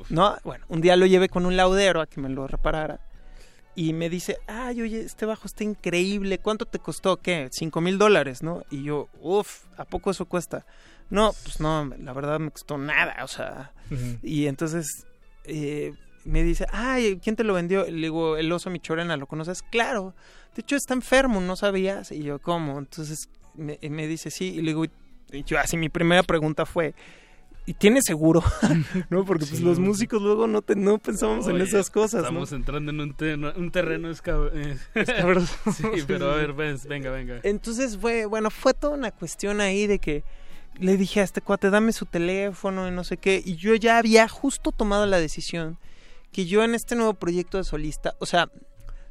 no, 0.10 0.38
bueno, 0.44 0.66
un 0.70 0.82
día 0.82 0.96
lo 0.96 1.06
llevé 1.06 1.30
con 1.30 1.46
un 1.46 1.56
laudero 1.56 2.02
a 2.02 2.08
que 2.08 2.22
me 2.22 2.30
lo 2.30 2.48
reparara. 2.48 3.00
Y 3.74 3.94
me 3.94 4.10
dice, 4.10 4.38
ay, 4.48 4.82
oye, 4.82 5.00
este 5.00 5.26
bajo 5.26 5.48
está 5.48 5.64
increíble, 5.64 6.40
¿cuánto 6.40 6.66
te 6.66 6.80
costó? 6.80 7.18
¿Qué? 7.18 7.48
Cinco 7.52 7.80
mil 7.80 7.98
dólares, 7.98 8.44
¿no? 8.44 8.64
Y 8.70 8.84
yo, 8.84 9.08
uff, 9.22 9.64
¿a 9.78 9.86
poco 9.86 10.12
eso 10.12 10.26
cuesta? 10.26 10.66
No, 11.10 11.34
pues 11.44 11.62
no, 11.62 11.90
la 11.98 12.14
verdad 12.14 12.40
me 12.40 12.52
costó 12.52 12.78
nada, 12.78 13.24
o 13.24 13.28
sea. 13.28 13.72
Y 14.22 14.48
entonces 14.48 15.06
eh, 15.46 15.94
me 16.26 16.44
dice, 16.44 16.66
ay, 16.72 17.20
¿quién 17.24 17.36
te 17.36 17.44
lo 17.44 17.54
vendió? 17.54 17.86
Le 17.86 17.92
digo, 17.92 18.38
el 18.38 18.52
oso 18.52 18.70
Michorena, 18.70 19.16
¿lo 19.18 19.26
conoces? 19.26 19.62
Claro, 19.62 20.16
de 20.56 20.62
hecho 20.62 20.76
está 20.76 20.94
enfermo, 20.94 21.40
¿no 21.40 21.56
sabías? 21.56 22.12
Y 22.12 22.24
yo, 22.24 22.40
¿cómo? 22.40 22.78
Entonces 22.78 23.30
me, 23.56 23.80
me 23.90 24.08
dice, 24.08 24.32
sí, 24.32 24.56
y 24.56 24.62
le 24.62 24.72
digo, 24.72 24.86
y 25.32 25.44
yo 25.44 25.60
así 25.60 25.78
mi 25.78 25.90
primera 25.90 26.24
pregunta 26.24 26.66
fue, 26.66 26.94
¿y 27.66 27.74
tiene 27.74 28.02
seguro? 28.02 28.44
¿No? 29.10 29.24
Porque 29.26 29.46
pues 29.46 29.62
los 29.62 29.80
músicos 29.80 30.22
luego 30.22 30.48
no, 30.48 30.62
te, 30.62 30.76
no 30.76 30.98
pensamos 30.98 31.48
en 31.48 31.62
esas 31.62 31.90
cosas, 31.90 32.22
¿no? 32.24 32.28
Estamos 32.28 32.52
entrando 32.52 32.92
en 32.92 33.00
un, 33.02 33.14
terreno- 33.16 33.54
un 33.56 33.72
terreno 33.72 34.10
escab- 34.12 34.52
eh, 34.54 34.78
Escabroso. 34.96 35.54
sí, 35.74 35.84
pero 36.08 36.32
a 36.32 36.36
ver, 36.36 36.54
ven, 36.54 36.78
venga, 36.88 37.12
venga. 37.12 37.40
Entonces 37.44 37.98
fue, 37.98 38.26
bueno, 38.26 38.50
fue 38.50 38.74
toda 38.74 38.96
una 38.96 39.12
cuestión 39.12 39.62
ahí 39.62 39.88
de 39.88 40.00
que 40.00 40.24
le 40.80 40.98
dije 40.98 41.20
a 41.20 41.24
este 41.24 41.42
cuate, 41.42 41.70
dame 41.70 41.92
su 41.94 42.06
teléfono 42.06 42.88
y 42.88 42.92
no 42.92 43.04
sé 43.04 43.18
qué. 43.18 43.42
Y 43.46 43.56
yo 43.56 43.76
ya 43.76 43.98
había 43.98 44.28
justo 44.28 44.72
tomado 44.72 45.06
la 45.06 45.20
decisión 45.20 45.78
que 46.32 46.46
yo 46.46 46.64
en 46.64 46.76
este 46.76 46.96
nuevo 46.96 47.14
proyecto 47.14 47.58
de 47.58 47.66
solista, 47.66 48.16
o 48.20 48.26
sea, 48.26 48.50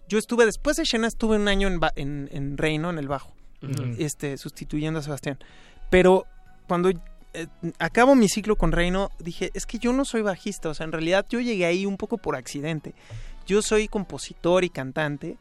yo 0.08 0.18
estuve, 0.18 0.46
después 0.46 0.76
de 0.78 0.84
Shena, 0.84 1.06
estuve 1.06 1.36
un 1.36 1.46
año 1.48 1.68
en, 1.68 1.78
ba- 1.78 1.92
en, 1.94 2.28
en 2.32 2.56
Reino, 2.56 2.88
en 2.90 2.98
el 2.98 3.06
bajo, 3.08 3.32
este, 3.98 4.38
sustituyendo 4.38 4.98
a 5.00 5.02
Sebastián. 5.02 5.38
Pero 5.90 6.24
cuando 6.66 6.90
eh, 7.34 7.46
acabo 7.78 8.14
mi 8.14 8.28
ciclo 8.28 8.56
con 8.56 8.72
Reino, 8.72 9.10
dije, 9.18 9.50
es 9.54 9.66
que 9.66 9.78
yo 9.78 9.92
no 9.92 10.04
soy 10.04 10.22
bajista, 10.22 10.68
o 10.68 10.74
sea, 10.74 10.84
en 10.84 10.92
realidad 10.92 11.26
yo 11.28 11.40
llegué 11.40 11.66
ahí 11.66 11.86
un 11.86 11.96
poco 11.96 12.18
por 12.18 12.36
accidente. 12.36 12.94
Yo 13.46 13.62
soy 13.62 13.88
compositor 13.88 14.64
y 14.64 14.70
cantante. 14.70 15.36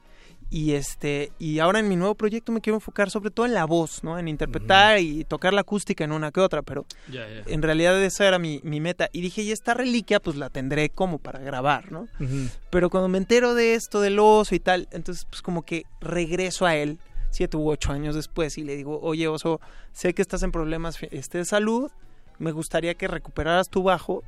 Y 0.51 0.71
este, 0.71 1.31
y 1.37 1.59
ahora 1.59 1.77
en 1.77 1.87
mi 1.87 1.95
nuevo 1.95 2.15
proyecto 2.15 2.51
me 2.51 2.59
quiero 2.59 2.77
enfocar 2.77 3.11
sobre 3.11 3.29
todo 3.29 3.45
en 3.45 3.53
la 3.53 3.65
voz, 3.65 4.03
¿no? 4.03 4.17
En 4.17 4.27
interpretar 4.27 4.97
y 4.97 5.23
tocar 5.23 5.53
la 5.53 5.61
acústica 5.61 6.03
en 6.03 6.11
una 6.11 6.31
que 6.31 6.39
otra, 6.39 6.63
pero 6.63 6.87
Ya, 7.07 7.27
ya. 7.29 7.43
en 7.45 7.61
realidad 7.61 8.01
esa 8.03 8.27
era 8.27 8.39
mi, 8.39 8.59
mi 8.63 8.79
meta. 8.79 9.09
Y 9.11 9.21
dije, 9.21 9.43
y 9.43 9.51
esta 9.51 9.75
reliquia 9.75 10.19
pues 10.19 10.37
la 10.37 10.49
tendré 10.49 10.89
como 10.89 11.19
para 11.19 11.37
grabar, 11.37 11.91
¿no? 11.91 12.07
Ujú. 12.19 12.49
Pero 12.71 12.89
cuando 12.89 13.09
me 13.09 13.19
entero 13.19 13.53
de 13.53 13.75
esto 13.75 14.01
del 14.01 14.17
oso 14.17 14.55
y 14.55 14.59
tal, 14.59 14.87
entonces 14.91 15.25
pues 15.29 15.43
como 15.43 15.61
que 15.61 15.85
regreso 16.01 16.65
a 16.65 16.75
él 16.75 16.97
siete 17.30 17.57
u 17.57 17.69
ocho 17.69 17.91
años 17.91 18.15
después 18.15 18.57
y 18.57 18.64
le 18.64 18.76
digo, 18.76 18.99
oye 19.01 19.27
oso, 19.27 19.60
sé 19.93 20.14
que 20.14 20.22
estás 20.22 20.43
en 20.43 20.51
problemas 20.51 20.97
este, 21.11 21.39
de 21.39 21.45
salud, 21.45 21.91
me 22.38 22.51
gustaría 22.51 22.93
que 22.95 23.07
recuperaras 23.07 23.69
tu 23.69 23.84
bajo, 23.84 24.23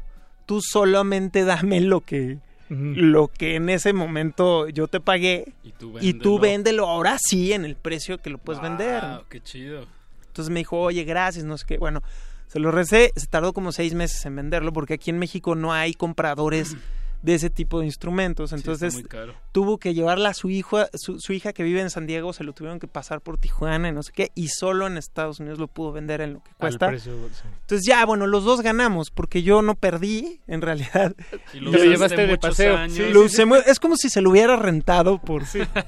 tú 0.45 0.61
solamente 0.61 1.43
dame 1.45 1.81
lo 1.81 2.01
que 2.01 2.39
lo 2.73 3.27
que 3.27 3.55
en 3.55 3.69
ese 3.69 3.91
momento 3.91 4.69
yo 4.69 4.87
te 4.87 5.01
pagué 5.01 5.51
Y 5.61 5.73
tú 5.73 5.93
y 5.99 6.13
tú 6.13 6.39
véndelo. 6.39 6.39
véndelo 6.39 6.87
ahora 6.87 7.17
sí 7.19 7.51
en 7.51 7.65
el 7.65 7.75
precio 7.75 8.17
que 8.19 8.29
lo 8.29 8.37
puedes 8.37 8.61
vender. 8.61 9.03
Wow, 9.03 9.23
qué 9.29 9.41
chido. 9.43 9.85
Entonces 10.27 10.49
me 10.53 10.61
dijo, 10.61 10.79
oye, 10.79 11.03
gracias, 11.03 11.43
no 11.43 11.57
sé 11.57 11.65
qué. 11.67 11.77
Bueno, 11.77 12.01
se 12.47 12.59
lo 12.59 12.71
recé, 12.71 13.11
se 13.17 13.27
tardó 13.27 13.51
como 13.51 13.73
seis 13.73 13.93
meses 13.93 14.25
en 14.25 14.37
venderlo 14.37 14.71
porque 14.71 14.93
aquí 14.93 15.09
en 15.09 15.19
México 15.19 15.53
no 15.55 15.73
hay 15.73 15.93
compradores 15.93 16.77
de 17.21 17.35
ese 17.35 17.49
tipo 17.49 17.79
de 17.79 17.85
instrumentos. 17.85 18.53
Entonces 18.53 18.93
muy 18.93 19.03
caro. 19.03 19.33
tuvo 19.51 19.77
que 19.77 19.93
llevarla 19.93 20.29
a 20.29 20.33
su 20.33 20.49
hijo, 20.49 20.79
su, 20.93 21.19
su 21.19 21.33
hija 21.33 21.53
que 21.53 21.63
vive 21.63 21.81
en 21.81 21.89
San 21.89 22.07
Diego, 22.07 22.33
se 22.33 22.43
lo 22.43 22.53
tuvieron 22.53 22.79
que 22.79 22.87
pasar 22.87 23.21
por 23.21 23.37
Tijuana 23.37 23.89
y 23.89 23.91
no 23.91 24.03
sé 24.03 24.11
qué, 24.13 24.31
y 24.35 24.49
solo 24.49 24.87
en 24.87 24.97
Estados 24.97 25.39
Unidos 25.39 25.59
lo 25.59 25.67
pudo 25.67 25.91
vender 25.91 26.21
en 26.21 26.33
lo 26.33 26.43
que 26.43 26.51
cuesta. 26.57 26.87
precio, 26.87 27.13
sí. 27.33 27.41
Entonces 27.61 27.85
ya, 27.87 28.05
bueno, 28.05 28.27
los 28.27 28.43
dos 28.43 28.61
ganamos 28.61 29.11
porque 29.11 29.43
yo 29.43 29.61
no 29.61 29.75
perdí, 29.75 30.41
en 30.47 30.61
realidad. 30.61 31.15
Y 31.53 31.59
lo 31.59 31.71
usaste 31.71 31.89
llevaste 31.89 32.21
de 32.21 32.27
muchos 32.27 32.49
paseo. 32.51 32.77
años. 32.77 32.95
Sí, 32.95 33.09
lo 33.11 33.21
usé 33.21 33.43
es 33.65 33.79
como 33.79 33.97
si 33.97 34.09
se 34.09 34.21
lo 34.21 34.29
hubiera 34.29 34.55
rentado 34.55 35.17
por... 35.17 35.43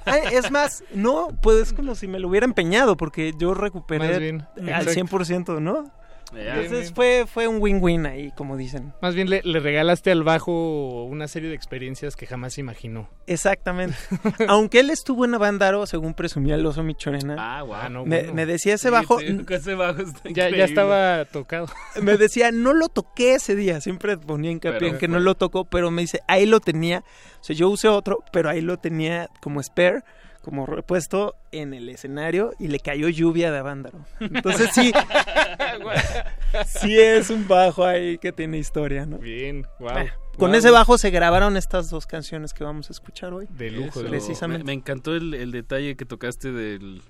Ay, 0.05 0.22
es 0.31 0.51
más, 0.51 0.84
no, 0.93 1.30
pues 1.41 1.61
es 1.61 1.73
como 1.73 1.95
si 1.95 2.07
me 2.07 2.19
lo 2.19 2.27
hubiera 2.27 2.45
empeñado 2.45 2.97
porque 2.97 3.34
yo 3.38 3.53
recuperé 3.53 4.19
bien, 4.19 4.47
al 4.57 4.88
exacto. 4.88 5.18
100%, 5.18 5.61
¿no? 5.61 5.91
Entonces 6.35 6.91
fue, 6.93 7.26
fue 7.27 7.47
un 7.47 7.61
win-win 7.61 8.05
ahí, 8.05 8.31
como 8.35 8.57
dicen. 8.57 8.93
Más 9.01 9.15
bien 9.15 9.30
le, 9.30 9.41
le 9.43 9.60
regalaste 9.60 10.11
al 10.11 10.23
bajo 10.23 11.03
una 11.05 11.27
serie 11.27 11.49
de 11.49 11.55
experiencias 11.55 12.15
que 12.15 12.26
jamás 12.26 12.57
imaginó. 12.57 13.10
Exactamente. 13.27 13.95
Aunque 14.47 14.80
él 14.80 14.89
estuvo 14.89 15.26
en 15.26 15.34
Avándaro, 15.34 15.85
según 15.85 16.14
presumía 16.14 16.55
el 16.55 16.65
oso 16.65 16.84
Michorena, 16.84 17.35
Ah, 17.38 17.64
wow. 17.64 17.89
no, 17.89 18.05
me, 18.05 18.19
bueno. 18.19 18.34
me 18.34 18.45
decía 18.45 18.73
ese 18.76 18.89
Sí, 18.89 18.93
bajo, 18.93 19.18
que 19.18 19.55
ese 19.55 19.76
bajo 19.76 20.01
está 20.01 20.30
Ya, 20.30 20.49
ya 20.49 20.65
estaba 20.65 21.26
tocado. 21.26 21.68
me 22.01 22.18
decía, 22.18 22.51
no 22.51 22.73
lo 22.73 22.89
toqué 22.89 23.35
ese 23.35 23.55
día, 23.55 23.81
siempre 23.81 24.18
ponía 24.18 24.51
hincapié 24.51 24.80
Pero 24.80 24.91
en 24.93 24.97
que 24.99 25.07
fue- 25.07 25.14
no 25.14 25.19
lo 25.19 25.35
tocó, 25.35 25.65
pero 25.65 25.91
me 25.91 26.01
dice, 26.01 26.19
ahí 26.27 26.45
lo 26.45 26.60
tenía, 26.60 26.99
o 27.39 27.43
sea, 27.43 27.55
yo 27.55 27.69
usé 27.69 27.88
otro, 27.88 28.23
pero 28.31 28.49
ahí 28.49 28.61
lo 28.61 28.77
tenía 28.77 29.30
como 29.41 29.61
spare, 29.61 30.01
como 30.44 30.65
repuesto 30.65 31.36
en 31.52 31.74
el 31.74 31.88
escenario 31.90 32.52
y 32.60 32.68
le 32.68 32.80
cayó 32.80 33.07
lluvia 33.10 33.52
de 33.52 33.57
Avándaro. 33.60 33.99
Entonces 34.20 34.70
sí, 34.74 34.91
sí 36.65 36.99
es 36.99 37.30
un 37.30 37.48
bajo 37.48 37.86
ahí 37.86 38.18
que 38.18 38.32
tiene 38.32 38.57
historia, 38.57 39.06
¿no? 39.06 39.18
Bien, 39.18 39.65
wow. 39.80 39.91
Bueno, 39.91 40.11
con 40.38 40.56
ese 40.56 40.70
bajo 40.72 40.98
se 40.98 41.10
grabaron 41.11 41.57
estas 41.57 41.90
dos 41.90 42.06
canciones 42.06 42.53
que 42.53 42.64
vamos 42.64 42.90
a 42.90 42.94
escuchar 42.94 43.34
hoy. 43.34 43.48
De 43.57 43.72
lujo, 43.72 43.88
Eso. 43.88 43.99
de 43.99 44.06
lujo. 44.06 44.11
Precisamente. 44.11 44.64
Me, 44.64 44.68
me 44.68 44.74
encantó 44.74 45.15
el, 45.15 45.34
el 45.34 45.52
detalle 45.52 45.95
que 45.95 46.06
tocaste 46.06 46.52
del, 46.52 47.02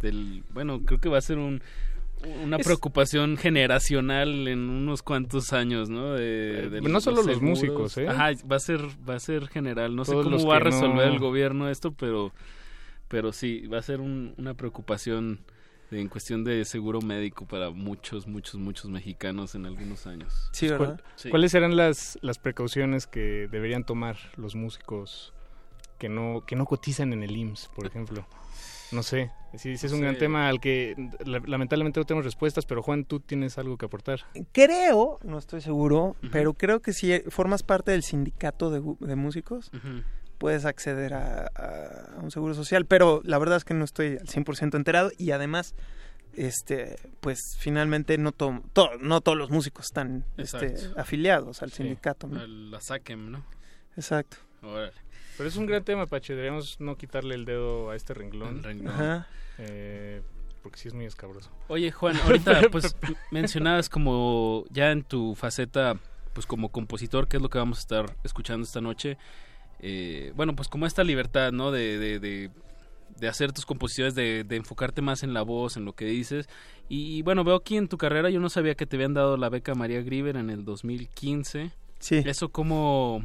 del... 0.00 0.42
Bueno, 0.50 0.80
creo 0.84 1.00
que 1.00 1.08
va 1.08 1.18
a 1.18 1.22
ser 1.22 1.38
un 1.38 1.62
una 2.44 2.58
Es- 2.58 2.66
preocupación 2.66 3.38
generacional 3.38 4.46
en 4.46 4.68
unos 4.68 5.02
cuantos 5.02 5.54
años, 5.54 5.88
¿no? 5.88 6.12
De, 6.12 6.68
de 6.68 6.78
Eh, 6.78 6.82
no 6.82 7.00
solo 7.00 7.22
los 7.22 7.40
músicos, 7.40 7.96
¿eh? 7.96 8.06
Ajá, 8.08 8.32
va 8.50 8.56
a 8.56 8.60
ser 8.60 8.80
va 9.08 9.14
a 9.14 9.20
ser 9.20 9.48
general. 9.48 9.96
No 9.96 10.04
sé 10.04 10.12
cómo 10.12 10.46
va 10.46 10.56
a 10.56 10.60
resolver 10.60 11.06
no- 11.06 11.12
el 11.14 11.18
gobierno 11.18 11.70
esto, 11.70 11.92
pero 11.92 12.30
pero 13.10 13.32
sí 13.32 13.66
va 13.66 13.78
a 13.78 13.82
ser 13.82 14.00
un- 14.00 14.34
una 14.38 14.54
preocupación 14.54 15.40
de- 15.90 16.00
en 16.00 16.08
cuestión 16.08 16.44
de 16.44 16.64
seguro 16.64 17.00
médico 17.02 17.46
para 17.46 17.70
muchos, 17.70 18.26
muchos, 18.28 18.54
muchos 18.60 18.88
mexicanos 18.90 19.54
en 19.56 19.66
algunos 19.66 20.06
años. 20.06 20.48
Sí, 20.52 20.68
¿Cuál- 20.68 20.78
¿verdad? 20.78 21.00
Sí. 21.16 21.28
¿Cuáles 21.28 21.50
serán 21.52 21.76
las, 21.76 22.18
las 22.22 22.38
precauciones 22.38 23.06
que 23.08 23.48
deberían 23.50 23.84
tomar 23.84 24.16
los 24.36 24.54
músicos 24.54 25.34
que 25.98 26.08
no, 26.08 26.44
que 26.46 26.54
no 26.56 26.64
cotizan 26.64 27.12
en 27.12 27.22
el 27.24 27.36
IMSS, 27.36 27.68
por 27.74 27.86
ejemplo? 27.86 28.24
No 28.92 29.02
sé, 29.04 29.30
sí, 29.56 29.76
sí 29.76 29.86
es 29.86 29.92
un 29.92 30.00
No 30.00 30.04
gran 30.04 30.14
sé. 30.14 30.20
tema 30.20 30.48
al 30.48 30.60
que 30.60 30.96
la- 31.24 31.40
lamentablemente 31.46 32.00
no 32.00 32.06
tenemos 32.06 32.24
respuestas, 32.24 32.66
pero 32.66 32.82
Juan, 32.82 33.04
tú 33.04 33.20
tienes 33.20 33.56
algo 33.58 33.76
que 33.76 33.86
aportar. 33.86 34.20
Creo, 34.52 35.18
no 35.22 35.38
estoy 35.38 35.60
seguro, 35.60 36.16
pero 36.32 36.54
creo 36.54 36.80
que 36.80 36.92
si 36.92 37.20
formas 37.28 37.62
parte 37.62 37.90
del 37.92 38.02
sindicato 38.02 38.70
de, 38.70 38.80
gu- 38.80 38.98
de 38.98 39.14
músicos. 39.16 39.70
Puedes 40.40 40.64
acceder 40.64 41.12
a, 41.12 42.16
un 42.22 42.30
seguro 42.30 42.54
social, 42.54 42.86
pero 42.86 43.20
la 43.24 43.36
verdad 43.38 43.58
es 43.58 43.64
que 43.64 43.74
no 43.74 43.84
estoy 43.84 44.16
al 44.16 44.26
100% 44.26 44.74
enterado 44.74 45.12
y 45.18 45.32
además, 45.32 45.74
este, 46.34 46.96
pues 47.20 47.56
finalmente 47.58 48.16
no, 48.16 48.32
to- 48.32 48.62
to- 48.72 48.96
no 49.00 49.20
todos 49.20 49.36
los 49.36 49.50
músicos 49.50 49.84
están 49.86 50.24
este, 50.38 50.74
afiliados 50.96 51.62
al 51.62 51.70
Sí, 51.70 51.82
sindicato. 51.82 52.26
¿no? 52.26 52.40
a 52.40 52.46
La 52.46 52.80
saquen, 52.80 53.30
¿no? 53.30 53.44
Exacto. 53.96 54.38
Órale. 54.62 54.92
Pero 55.36 55.46
es 55.48 55.56
un 55.56 55.66
gran 55.66 55.84
tema, 55.84 56.06
Pache, 56.06 56.32
deberíamos 56.34 56.80
no 56.80 56.96
quitarle 56.96 57.34
el 57.34 57.44
dedo 57.44 57.90
a 57.90 57.96
este 57.96 58.14
renglón. 58.14 58.56
El 58.58 58.62
renglón. 58.64 58.94
Ajá. 58.94 59.28
eh, 59.58 60.22
porque 60.62 60.78
sí 60.78 60.88
es 60.88 60.94
muy 60.94 61.04
escabroso. 61.04 61.50
Oye, 61.68 61.90
Juan, 61.92 62.16
ahorita 62.16 62.62
pues 62.72 62.96
mencionabas 63.30 63.88
como 63.90 64.64
ya 64.70 64.90
en 64.90 65.02
tu 65.04 65.34
faceta 65.34 65.98
pues 66.32 66.46
como 66.46 66.70
compositor, 66.70 67.28
que 67.28 67.36
es 67.36 67.42
lo 67.42 67.50
que 67.50 67.58
vamos 67.58 67.78
a 67.78 67.80
estar 67.80 68.16
escuchando 68.24 68.64
esta 68.64 68.80
noche. 68.80 69.18
Eh, 69.82 70.32
bueno, 70.36 70.54
pues 70.54 70.68
como 70.68 70.86
esta 70.86 71.04
libertad, 71.04 71.52
¿no? 71.52 71.70
De, 71.70 71.98
de, 71.98 72.18
de, 72.18 72.50
de 73.18 73.28
hacer 73.28 73.52
tus 73.52 73.66
composiciones, 73.66 74.14
de, 74.14 74.44
de 74.44 74.56
enfocarte 74.56 75.02
más 75.02 75.22
en 75.22 75.34
la 75.34 75.42
voz, 75.42 75.76
en 75.76 75.84
lo 75.84 75.94
que 75.94 76.06
dices. 76.06 76.48
Y 76.88 77.22
bueno, 77.22 77.44
veo 77.44 77.56
aquí 77.56 77.76
en 77.76 77.88
tu 77.88 77.98
carrera, 77.98 78.30
yo 78.30 78.40
no 78.40 78.50
sabía 78.50 78.74
que 78.74 78.86
te 78.86 78.96
habían 78.96 79.14
dado 79.14 79.36
la 79.36 79.48
beca 79.48 79.74
María 79.74 80.02
Grieber 80.02 80.36
en 80.36 80.50
el 80.50 80.64
2015. 80.64 81.70
Sí. 81.98 82.22
Eso 82.24 82.48
como, 82.50 83.24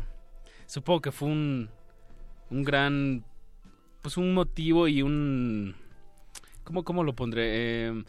supongo 0.68 1.02
que 1.02 1.11
fue 1.11 1.30
un, 1.30 1.69
un 2.49 2.64
gran, 2.64 3.26
pues 4.02 4.18
un 4.18 4.34
motivo 4.34 4.88
y 4.88 5.02
un, 5.02 5.76
¿cómo, 6.64 6.84
cómo 6.84 7.03
lo 7.03 7.15
pondré? 7.15 7.88
Eh, 7.88 8.03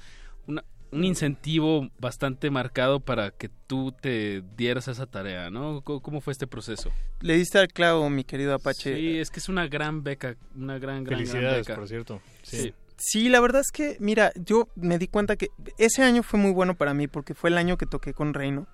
un 0.97 1.05
incentivo 1.05 1.91
bastante 1.99 2.51
marcado 2.51 3.01
para 3.01 3.31
que 3.31 3.51
tú 3.67 3.93
te 3.93 4.43
dieras 4.57 4.89
esa 4.89 5.07
tarea, 5.07 5.51
¿no? 5.51 5.83
¿Cómo, 5.83 6.01
cómo 6.01 6.21
fue 6.21 6.33
este 6.33 6.47
proceso? 6.47 6.91
Le 7.21 7.37
diste 7.37 7.59
al 7.59 7.69
clavo, 7.69 8.09
mi 8.09 8.25
querido 8.25 8.55
Apache. 8.55 8.97
Sí, 8.97 9.19
es 9.19 9.31
que 9.31 9.41
es 9.41 9.49
una 9.49 9.69
gran 9.69 10.03
beca, 10.03 10.37
una 10.55 10.79
gran, 10.79 11.05
gran, 11.05 11.23
gran 11.25 11.43
beca. 11.43 11.75
por 11.75 11.89
cierto. 11.89 12.21
Sí. 12.43 12.57
Sí. 12.57 12.75
Sí, 12.99 13.29
la 13.29 13.41
verdad 13.41 13.61
es 13.61 13.71
que, 13.71 13.99
mira, 14.01 14.33
yo 14.37 14.69
me 14.75 14.99
di 14.99 15.07
cuenta 15.07 15.37
que 15.37 15.49
ese 15.77 16.03
año 16.03 16.23
fue 16.23 16.41
muy 16.41 16.51
bueno 16.51 16.75
para 16.77 16.95
mí 16.95 17.09
porque 17.09 17.35
fue 17.35 17.51
el 17.51 17.59
año 17.59 17.77
que 17.77 17.85
toqué 17.85 18.15
con 18.15 18.33
Reino. 18.33 18.67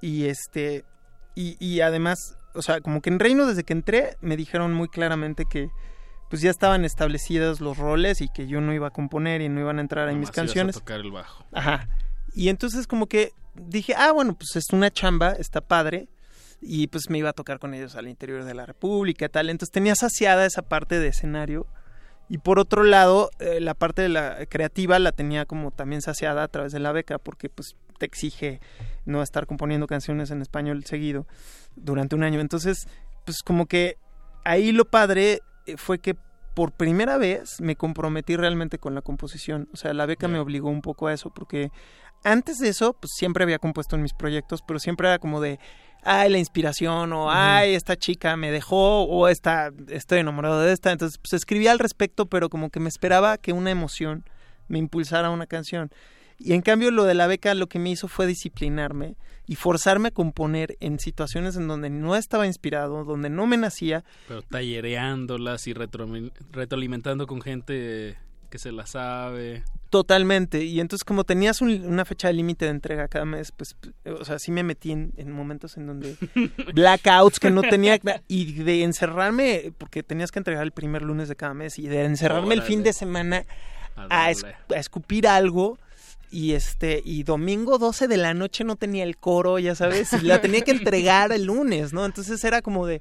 Y 0.00 0.24
este, 0.24 0.84
y, 1.36 1.56
y 1.64 1.80
además, 1.80 2.36
o 2.54 2.62
sea, 2.62 2.80
como 2.80 3.00
que 3.00 3.10
en 3.10 3.20
Reino 3.20 3.46
desde 3.46 3.62
que 3.62 3.72
entré 3.72 4.16
me 4.20 4.36
dijeron 4.36 4.74
muy 4.74 4.88
claramente 4.88 5.44
que 5.44 5.68
pues 6.28 6.42
ya 6.42 6.50
estaban 6.50 6.84
establecidos 6.84 7.60
los 7.60 7.78
roles 7.78 8.20
y 8.20 8.28
que 8.28 8.46
yo 8.46 8.60
no 8.60 8.72
iba 8.72 8.88
a 8.88 8.90
componer 8.90 9.40
y 9.40 9.48
no 9.48 9.60
iban 9.60 9.78
a 9.78 9.80
entrar 9.80 10.08
en 10.08 10.18
mis 10.18 10.28
ibas 10.28 10.38
a 10.38 10.42
canciones. 10.42 10.74
tocar 10.76 11.00
el 11.00 11.12
bajo. 11.12 11.44
Ajá. 11.52 11.88
Y 12.34 12.48
entonces 12.48 12.86
como 12.86 13.06
que 13.06 13.32
dije, 13.54 13.94
ah, 13.96 14.12
bueno, 14.12 14.34
pues 14.34 14.56
es 14.56 14.72
una 14.72 14.90
chamba, 14.90 15.32
está 15.32 15.60
padre. 15.60 16.08
Y 16.60 16.86
pues 16.88 17.10
me 17.10 17.18
iba 17.18 17.30
a 17.30 17.34
tocar 17.34 17.58
con 17.58 17.74
ellos 17.74 17.96
al 17.96 18.08
interior 18.08 18.44
de 18.44 18.54
la 18.54 18.66
República, 18.66 19.28
tal. 19.28 19.50
Entonces 19.50 19.72
tenía 19.72 19.94
saciada 19.94 20.46
esa 20.46 20.62
parte 20.62 20.98
de 20.98 21.08
escenario. 21.08 21.66
Y 22.28 22.38
por 22.38 22.58
otro 22.58 22.82
lado, 22.82 23.30
eh, 23.38 23.60
la 23.60 23.74
parte 23.74 24.02
de 24.02 24.08
la 24.08 24.46
creativa 24.46 24.98
la 24.98 25.12
tenía 25.12 25.44
como 25.46 25.70
también 25.70 26.02
saciada 26.02 26.42
a 26.42 26.48
través 26.48 26.72
de 26.72 26.80
la 26.80 26.92
beca, 26.92 27.18
porque 27.18 27.48
pues 27.48 27.76
te 27.98 28.06
exige 28.06 28.60
no 29.04 29.22
estar 29.22 29.46
componiendo 29.46 29.86
canciones 29.86 30.30
en 30.30 30.42
español 30.42 30.84
seguido 30.84 31.26
durante 31.76 32.16
un 32.16 32.24
año. 32.24 32.40
Entonces, 32.40 32.88
pues 33.24 33.42
como 33.44 33.66
que 33.66 33.96
ahí 34.44 34.72
lo 34.72 34.86
padre 34.86 35.40
fue 35.76 35.98
que 35.98 36.16
por 36.54 36.72
primera 36.72 37.18
vez 37.18 37.60
me 37.60 37.76
comprometí 37.76 38.34
realmente 38.34 38.78
con 38.78 38.94
la 38.94 39.02
composición. 39.02 39.68
O 39.74 39.76
sea, 39.76 39.92
la 39.92 40.06
beca 40.06 40.26
me 40.26 40.38
obligó 40.38 40.70
un 40.70 40.80
poco 40.80 41.06
a 41.06 41.12
eso, 41.12 41.28
porque 41.28 41.70
antes 42.24 42.58
de 42.58 42.68
eso, 42.68 42.94
pues 42.94 43.12
siempre 43.14 43.44
había 43.44 43.58
compuesto 43.58 43.94
en 43.94 44.02
mis 44.02 44.14
proyectos, 44.14 44.60
pero 44.66 44.78
siempre 44.78 45.08
era 45.08 45.18
como 45.18 45.40
de, 45.40 45.60
ay, 46.02 46.30
la 46.30 46.38
inspiración, 46.38 47.12
o 47.12 47.30
ay, 47.30 47.74
esta 47.74 47.96
chica 47.96 48.36
me 48.36 48.50
dejó, 48.50 49.02
o 49.02 49.28
esta, 49.28 49.70
estoy 49.88 50.20
enamorado 50.20 50.60
de 50.62 50.72
esta. 50.72 50.92
Entonces, 50.92 51.18
pues 51.18 51.34
escribía 51.34 51.72
al 51.72 51.78
respecto, 51.78 52.26
pero 52.26 52.48
como 52.48 52.70
que 52.70 52.80
me 52.80 52.88
esperaba 52.88 53.36
que 53.36 53.52
una 53.52 53.70
emoción 53.70 54.24
me 54.68 54.78
impulsara 54.78 55.30
una 55.30 55.46
canción. 55.46 55.90
Y 56.38 56.52
en 56.52 56.62
cambio, 56.62 56.90
lo 56.90 57.04
de 57.04 57.14
la 57.14 57.26
beca 57.26 57.54
lo 57.54 57.66
que 57.68 57.78
me 57.78 57.90
hizo 57.90 58.08
fue 58.08 58.26
disciplinarme 58.26 59.16
y 59.46 59.54
forzarme 59.54 60.08
a 60.08 60.10
componer 60.10 60.76
en 60.80 60.98
situaciones 60.98 61.56
en 61.56 61.68
donde 61.68 61.88
no 61.88 62.16
estaba 62.16 62.46
inspirado, 62.46 63.04
donde 63.04 63.30
no 63.30 63.46
me 63.46 63.56
nacía, 63.56 64.04
Pero 64.28 64.42
tallereándolas 64.42 65.66
y 65.66 65.74
retromi- 65.74 66.32
retroalimentando 66.50 67.26
con 67.26 67.40
gente 67.40 68.18
que 68.50 68.58
se 68.58 68.70
la 68.72 68.86
sabe. 68.86 69.64
Totalmente. 69.90 70.64
Y 70.64 70.80
entonces 70.80 71.04
como 71.04 71.24
tenías 71.24 71.60
un- 71.62 71.84
una 71.84 72.04
fecha 72.04 72.28
de 72.28 72.34
límite 72.34 72.64
de 72.66 72.72
entrega 72.72 73.08
cada 73.08 73.24
mes, 73.24 73.52
pues, 73.52 73.76
o 74.04 74.24
sea, 74.24 74.38
sí 74.38 74.50
me 74.52 74.62
metí 74.62 74.92
en, 74.92 75.12
en 75.16 75.30
momentos 75.32 75.76
en 75.76 75.86
donde 75.86 76.16
blackouts 76.74 77.38
que 77.40 77.50
no 77.50 77.62
tenía 77.62 77.98
y 78.28 78.52
de 78.62 78.82
encerrarme, 78.82 79.72
porque 79.78 80.02
tenías 80.02 80.30
que 80.32 80.38
entregar 80.40 80.62
el 80.64 80.72
primer 80.72 81.02
lunes 81.02 81.28
de 81.28 81.36
cada 81.36 81.54
mes 81.54 81.78
y 81.78 81.86
de 81.88 82.04
encerrarme 82.04 82.54
el 82.54 82.62
fin 82.62 82.82
de 82.82 82.92
semana 82.92 83.44
a 83.96 84.30
escupir 84.76 85.26
algo 85.28 85.78
y 86.30 86.52
este 86.52 87.02
y 87.04 87.22
domingo 87.22 87.78
12 87.78 88.08
de 88.08 88.16
la 88.16 88.34
noche 88.34 88.64
no 88.64 88.76
tenía 88.76 89.04
el 89.04 89.16
coro, 89.16 89.58
ya 89.58 89.74
sabes, 89.74 90.12
y 90.12 90.20
la 90.20 90.40
tenía 90.40 90.60
que 90.62 90.70
entregar 90.72 91.32
el 91.32 91.44
lunes, 91.44 91.92
¿no? 91.92 92.04
Entonces 92.04 92.42
era 92.44 92.62
como 92.62 92.86
de 92.86 93.00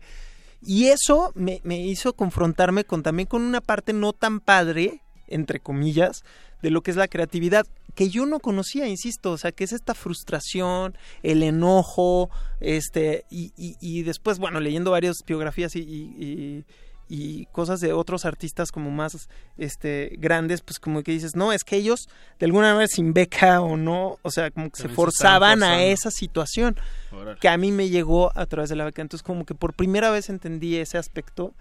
y 0.61 0.85
eso 0.87 1.31
me, 1.35 1.61
me 1.63 1.79
hizo 1.79 2.13
confrontarme 2.13 2.85
con 2.85 3.03
también 3.03 3.27
con 3.27 3.43
una 3.43 3.61
parte 3.61 3.93
no 3.93 4.13
tan 4.13 4.39
padre, 4.39 5.01
entre 5.27 5.59
comillas, 5.59 6.23
de 6.61 6.71
lo 6.71 6.81
que 6.81 6.91
es 6.91 6.97
la 6.97 7.07
creatividad, 7.07 7.67
que 7.93 8.09
yo 8.09 8.25
no 8.25 8.39
conocía, 8.39 8.87
insisto, 8.87 9.31
o 9.31 9.37
sea, 9.37 9.51
que 9.51 9.63
es 9.63 9.71
esta 9.71 9.93
frustración, 9.93 10.97
el 11.21 11.43
enojo, 11.43 12.29
este, 12.59 13.25
y, 13.29 13.53
y, 13.55 14.03
después, 14.03 14.39
bueno, 14.39 14.59
leyendo 14.59 14.91
varias 14.91 15.17
biografías 15.25 15.75
y- 15.75 16.65
y- 17.09 17.45
cosas 17.47 17.79
de 17.81 17.93
otros 17.93 18.25
artistas 18.25 18.71
como 18.71 18.89
más 18.91 19.27
este 19.57 20.15
grandes, 20.19 20.61
pues 20.61 20.79
como 20.79 21.03
que 21.03 21.11
dices, 21.11 21.35
no, 21.35 21.51
es 21.53 21.63
que 21.63 21.75
ellos 21.77 22.07
de 22.39 22.45
alguna 22.45 22.73
manera 22.73 22.87
sin 22.87 23.13
beca 23.13 23.61
o 23.61 23.77
no, 23.77 24.17
o 24.21 24.31
sea, 24.31 24.51
como 24.51 24.69
que 24.71 24.81
se 24.81 24.89
forzaban 24.89 25.63
a 25.63 25.83
esa 25.83 26.11
situación 26.11 26.75
Órale. 27.11 27.39
que 27.39 27.47
a 27.49 27.57
mí 27.57 27.71
me 27.71 27.89
llegó 27.89 28.31
a 28.37 28.45
través 28.45 28.69
de 28.69 28.75
la 28.75 28.85
beca. 28.85 29.01
Entonces 29.01 29.23
como 29.23 29.45
que 29.45 29.55
por 29.55 29.73
primera 29.73 30.09
vez 30.11 30.29
entendí 30.29 30.75
ese 30.77 30.97
aspecto 30.97 31.53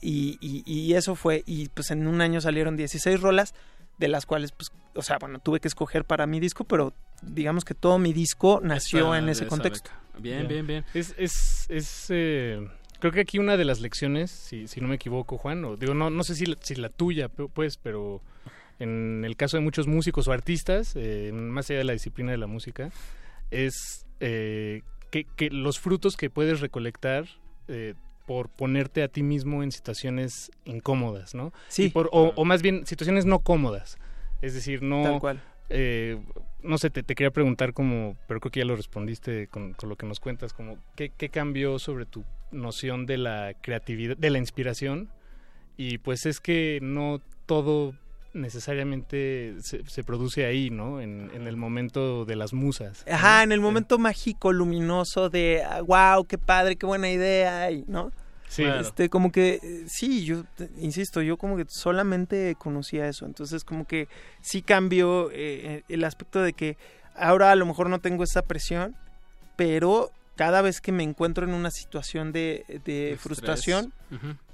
y, 0.00 0.38
y- 0.40 0.62
y 0.66 0.94
eso 0.94 1.14
fue, 1.14 1.42
y 1.46 1.68
pues 1.70 1.90
en 1.90 2.06
un 2.06 2.20
año 2.20 2.40
salieron 2.40 2.76
16 2.76 3.20
rolas, 3.20 3.54
de 3.98 4.08
las 4.08 4.26
cuales 4.26 4.52
pues, 4.52 4.68
o 4.94 5.02
sea, 5.02 5.18
bueno, 5.18 5.38
tuve 5.38 5.58
que 5.58 5.68
escoger 5.68 6.04
para 6.04 6.26
mi 6.26 6.38
disco, 6.38 6.64
pero 6.64 6.92
digamos 7.22 7.64
que 7.64 7.74
todo 7.74 7.98
mi 7.98 8.12
disco 8.12 8.60
nació 8.62 9.06
Está 9.14 9.18
en 9.18 9.28
ese 9.30 9.46
contexto. 9.46 9.90
Bien, 10.18 10.46
bien, 10.48 10.66
bien. 10.66 10.84
Es, 10.94 11.14
es, 11.18 11.66
es 11.70 12.06
eh, 12.10 12.66
creo 13.10 13.12
que 13.12 13.20
aquí 13.28 13.38
una 13.38 13.56
de 13.56 13.64
las 13.64 13.80
lecciones, 13.80 14.30
si, 14.30 14.68
si 14.68 14.80
no 14.80 14.88
me 14.88 14.96
equivoco, 14.96 15.38
Juan, 15.38 15.64
o 15.64 15.76
digo, 15.76 15.94
no, 15.94 16.10
no 16.10 16.22
sé 16.24 16.34
si 16.34 16.46
la, 16.46 16.56
si 16.60 16.74
la 16.74 16.88
tuya, 16.88 17.28
pues, 17.28 17.76
pero 17.76 18.20
en 18.78 19.24
el 19.24 19.36
caso 19.36 19.56
de 19.56 19.62
muchos 19.62 19.86
músicos 19.86 20.28
o 20.28 20.32
artistas, 20.32 20.92
eh, 20.96 21.30
más 21.32 21.70
allá 21.70 21.78
de 21.78 21.84
la 21.84 21.92
disciplina 21.92 22.30
de 22.32 22.38
la 22.38 22.46
música, 22.46 22.90
es 23.50 24.04
eh, 24.20 24.82
que, 25.10 25.24
que 25.36 25.50
los 25.50 25.78
frutos 25.78 26.16
que 26.16 26.30
puedes 26.30 26.60
recolectar 26.60 27.26
eh, 27.68 27.94
por 28.26 28.48
ponerte 28.48 29.02
a 29.02 29.08
ti 29.08 29.22
mismo 29.22 29.62
en 29.62 29.70
situaciones 29.72 30.50
incómodas, 30.64 31.34
¿no? 31.34 31.52
Sí. 31.68 31.88
Por- 31.90 32.10
o, 32.12 32.32
o 32.34 32.44
más 32.44 32.60
bien 32.62 32.84
situaciones 32.86 33.24
no 33.24 33.38
cómodas. 33.38 33.98
Es 34.42 34.52
decir, 34.54 34.82
no... 34.82 35.02
Tal 35.02 35.20
cual. 35.20 35.42
eh, 35.68 36.20
no 36.62 36.78
sé, 36.78 36.90
te, 36.90 37.04
te 37.04 37.14
quería 37.14 37.30
preguntar 37.30 37.72
como, 37.72 38.16
pero 38.26 38.40
creo 38.40 38.50
que 38.50 38.60
ya 38.60 38.66
lo 38.66 38.74
respondiste 38.74 39.46
con, 39.46 39.74
con 39.74 39.88
lo 39.88 39.94
que 39.96 40.04
nos 40.06 40.18
cuentas, 40.18 40.52
como 40.52 40.76
¿qué, 40.96 41.10
qué 41.16 41.28
cambió 41.28 41.78
sobre 41.78 42.06
tu 42.06 42.24
noción 42.50 43.06
de 43.06 43.18
la 43.18 43.54
creatividad, 43.60 44.16
de 44.16 44.30
la 44.30 44.38
inspiración? 44.38 45.10
Y 45.76 45.98
pues 45.98 46.26
es 46.26 46.40
que 46.40 46.78
no 46.82 47.20
todo 47.46 47.94
necesariamente 48.36 49.56
se, 49.60 49.84
se 49.86 50.04
produce 50.04 50.44
ahí, 50.44 50.70
¿no? 50.70 51.00
En, 51.00 51.30
en 51.34 51.46
el 51.46 51.56
momento 51.56 52.24
de 52.24 52.36
las 52.36 52.52
musas. 52.52 53.04
¿no? 53.06 53.14
Ajá, 53.14 53.42
en 53.42 53.52
el 53.52 53.60
momento 53.60 53.98
mágico, 53.98 54.52
luminoso 54.52 55.30
de, 55.30 55.64
ah, 55.64 55.80
wow, 55.82 56.24
qué 56.24 56.38
padre, 56.38 56.76
qué 56.76 56.86
buena 56.86 57.10
idea, 57.10 57.70
y, 57.70 57.84
¿no? 57.88 58.12
Sí. 58.48 58.62
Este, 58.62 59.08
como 59.08 59.32
que, 59.32 59.58
eh, 59.62 59.84
sí, 59.88 60.24
yo, 60.24 60.44
insisto, 60.78 61.20
yo 61.20 61.36
como 61.36 61.56
que 61.56 61.64
solamente 61.68 62.54
conocía 62.56 63.08
eso, 63.08 63.26
entonces 63.26 63.64
como 63.64 63.86
que 63.86 64.08
sí 64.40 64.62
cambió 64.62 65.30
eh, 65.32 65.82
el 65.88 66.04
aspecto 66.04 66.42
de 66.42 66.52
que 66.52 66.76
ahora 67.16 67.50
a 67.50 67.56
lo 67.56 67.66
mejor 67.66 67.90
no 67.90 67.98
tengo 67.98 68.22
esa 68.22 68.42
presión, 68.42 68.94
pero 69.56 70.12
cada 70.36 70.62
vez 70.62 70.80
que 70.80 70.92
me 70.92 71.02
encuentro 71.02 71.44
en 71.46 71.54
una 71.54 71.70
situación 71.70 72.30
de, 72.32 72.64
de 72.84 73.16
frustración, 73.18 73.92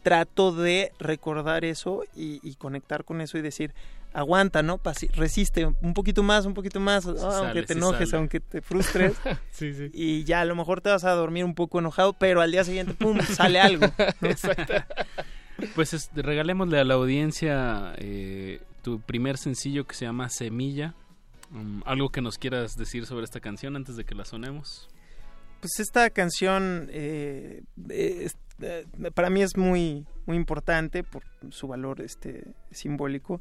trato 0.02 0.52
de 0.54 0.92
recordar 0.98 1.64
eso 1.64 2.04
y, 2.16 2.40
y 2.48 2.54
conectar 2.54 3.04
con 3.04 3.20
eso 3.20 3.36
y 3.36 3.42
decir, 3.42 3.74
aguanta, 4.14 4.62
¿no? 4.62 4.80
Resiste 5.14 5.66
un 5.66 5.94
poquito 5.94 6.22
más, 6.22 6.46
un 6.46 6.54
poquito 6.54 6.80
más, 6.80 7.06
ah, 7.06 7.14
sale, 7.16 7.36
aunque 7.46 7.62
te 7.64 7.72
enojes, 7.72 8.10
sale. 8.10 8.18
aunque 8.20 8.40
te 8.40 8.60
frustres. 8.62 9.14
sí, 9.50 9.74
sí. 9.74 9.90
Y 9.92 10.24
ya 10.24 10.40
a 10.40 10.44
lo 10.44 10.54
mejor 10.54 10.80
te 10.80 10.90
vas 10.90 11.04
a 11.04 11.12
dormir 11.12 11.44
un 11.44 11.54
poco 11.54 11.78
enojado, 11.78 12.12
pero 12.12 12.40
al 12.40 12.52
día 12.52 12.64
siguiente, 12.64 12.94
pum, 12.94 13.18
sale 13.20 13.60
algo. 13.60 13.86
¿no? 13.86 14.28
Pues 15.74 15.94
es- 15.94 16.10
regalémosle 16.14 16.78
a 16.80 16.84
la 16.84 16.94
audiencia 16.94 17.94
eh, 17.98 18.60
tu 18.82 19.00
primer 19.00 19.38
sencillo 19.38 19.86
que 19.86 19.94
se 19.94 20.04
llama 20.04 20.28
Semilla. 20.28 20.94
Um, 21.52 21.82
algo 21.84 22.09
que 22.09 22.20
nos 22.20 22.38
quieras 22.38 22.76
decir 22.76 23.06
sobre 23.06 23.24
esta 23.24 23.38
canción 23.38 23.76
antes 23.76 23.96
de 23.96 24.04
que 24.04 24.14
la 24.14 24.24
sonemos. 24.24 24.88
Pues 25.62 25.78
esta 25.78 26.10
canción 26.10 26.89
eh, 26.90 27.62
es- 27.89 28.36
eh, 28.60 28.84
para 29.14 29.30
mí 29.30 29.43
es 29.43 29.56
muy 29.56 30.05
muy 30.26 30.36
importante 30.36 31.05
por 31.05 31.22
su 31.51 31.68
valor 31.68 32.01
este 32.01 32.44
simbólico. 32.72 33.40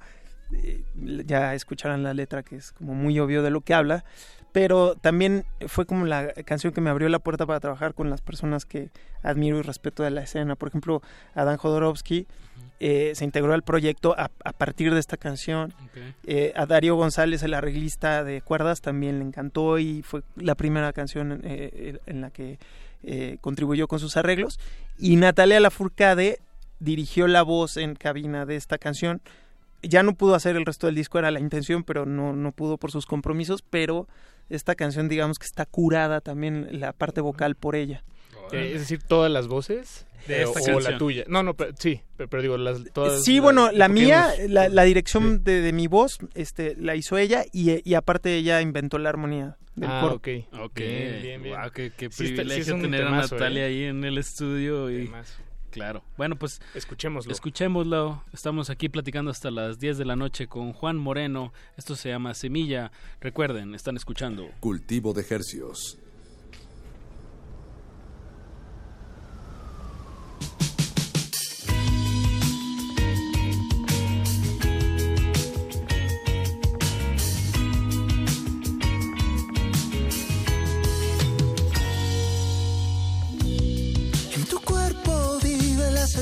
Eh, 0.54 0.84
ya 1.26 1.56
escucharán 1.56 2.04
la 2.04 2.14
letra 2.14 2.44
que 2.44 2.58
es 2.58 2.74
como 2.74 2.94
muy 2.94 3.20
obvio 3.20 3.42
de 3.42 3.50
lo 3.50 3.62
que 3.62 3.74
habla, 3.74 4.06
pero 4.52 4.96
también 4.96 5.46
fue 5.68 5.88
como 5.88 6.06
la 6.06 6.32
canción 6.46 6.74
que 6.74 6.82
me 6.82 6.92
abrió 6.92 7.10
la 7.10 7.18
puerta 7.20 7.48
para 7.48 7.60
trabajar 7.60 7.96
con 7.96 8.12
las 8.12 8.22
personas 8.22 8.66
que 8.66 8.92
admiro 9.24 9.58
y 9.58 9.62
respeto 9.64 10.04
de 10.04 10.12
la 10.12 10.22
escena. 10.22 10.56
Por 10.56 10.68
ejemplo, 10.70 11.02
Adán 11.34 11.58
Jodorowsky 11.58 12.28
eh, 12.84 13.12
se 13.14 13.26
integró 13.26 13.54
al 13.54 13.62
proyecto 13.62 14.16
a, 14.18 14.32
a 14.44 14.54
partir 14.54 14.92
de 14.92 15.00
esta 15.00 15.16
canción. 15.16 15.72
Eh, 16.26 16.52
a 16.56 16.66
Darío 16.66 16.96
González, 16.96 17.44
el 17.44 17.54
arreglista 17.54 18.24
de 18.24 18.42
cuerdas, 18.42 18.82
también 18.82 19.20
le 19.20 19.26
encantó 19.26 19.78
y 19.78 20.02
fue 20.02 20.24
la 20.36 20.56
primera 20.56 20.92
canción 20.92 21.42
eh, 21.44 22.00
en 22.08 22.22
la 22.22 22.32
que 22.32 22.58
contribuyó 23.40 23.88
con 23.88 24.00
sus 24.00 24.18
arreglos. 24.18 24.60
Y 24.98 25.16
Natalia 25.18 25.60
Lafourcade 25.60 26.40
dirigió 26.80 27.28
la 27.28 27.44
voz 27.44 27.78
en 27.78 27.94
cabina 27.94 28.48
de 28.48 28.56
esta 28.56 28.80
canción. 28.80 29.22
Ya 29.84 30.02
no 30.02 30.16
pudo 30.16 30.34
hacer 30.34 30.56
el 30.56 30.66
resto 30.66 30.88
del 30.88 30.96
disco, 30.96 31.20
era 31.20 31.30
la 31.30 31.40
intención, 31.40 31.84
pero 31.84 32.08
no, 32.08 32.34
no 32.34 32.52
pudo 32.52 32.78
por 32.78 32.90
sus 32.90 33.06
compromisos. 33.06 33.62
Pero 33.62 34.08
esta 34.50 34.74
canción, 34.74 35.08
digamos 35.08 35.38
que 35.38 35.46
está 35.46 35.68
curada 35.68 36.20
también 36.20 36.68
la 36.80 36.94
parte 36.94 37.22
vocal 37.22 37.54
por 37.54 37.76
ella. 37.76 38.04
Es 38.52 38.80
decir, 38.80 39.02
todas 39.04 39.32
las 39.32 39.48
voces 39.48 40.08
De 40.28 40.40
eh, 40.40 40.44
esta 40.44 40.50
o 40.52 40.54
canción. 40.64 40.84
la 40.84 40.98
tuya. 40.98 41.24
No, 41.28 41.44
no, 41.44 41.54
pero- 41.56 41.74
sí, 41.78 42.02
pero, 42.18 42.30
pero 42.30 42.42
digo, 42.44 42.58
las 42.58 42.84
todas. 42.94 43.24
Sí, 43.24 43.40
bueno, 43.40 43.72
la 43.72 43.88
mía, 43.88 44.28
nos- 44.40 44.50
la, 44.50 44.70
la 44.70 44.84
dirección 44.84 45.44
de, 45.44 45.62
de 45.62 45.74
mi 45.74 45.88
voz, 45.88 46.18
este, 46.36 46.76
la 46.78 46.96
hizo 46.96 47.18
ella 47.18 47.44
y, 47.52 47.88
y 47.90 47.94
aparte 47.96 48.36
ella 48.36 48.62
inventó 48.62 48.98
la 48.98 49.10
armonía 49.10 49.58
del 49.76 49.90
Ah, 49.90 50.02
coro. 50.02 50.16
ok. 50.16 50.28
Ok, 50.62 50.76
Bien, 50.78 51.22
bien, 51.22 51.44
bien. 51.44 51.56
Guau, 51.56 51.72
qué, 51.72 51.92
qué 51.96 52.10
Sí 52.12 52.26
está- 52.26 52.26
sí 52.26 52.34
privilegio 52.36 52.76
un 52.76 52.82
tener 52.82 53.06
temazo, 53.06 53.36
a 53.36 53.40
Natalia 53.40 53.64
¿eh? 53.64 53.68
ahí 53.68 53.84
en 53.86 54.04
el 54.04 54.18
estudio. 54.18 54.90
Y... 54.92 55.06
Temazo. 55.06 55.42
Claro. 55.72 56.04
Bueno, 56.18 56.36
pues 56.36 56.62
escuchémoslo. 56.76 57.32
Escuchémoslo. 57.32 58.26
Estamos 58.34 58.70
aquí 58.70 58.90
platicando 58.90 59.32
hasta 59.32 59.50
las 59.52 59.80
10 59.80 59.98
de 59.98 60.04
la 60.04 60.18
noche 60.18 60.48
con 60.48 60.74
Juan 60.74 60.98
Moreno. 60.98 61.54
Esto 61.78 61.96
se 61.96 62.10
llama 62.10 62.34
Semilla. 62.34 62.92
Recuerden, 63.22 63.74
están 63.74 63.96
escuchando. 63.96 64.50
Cultivo 64.60 65.14
de 65.14 65.26
hercios. 65.30 65.98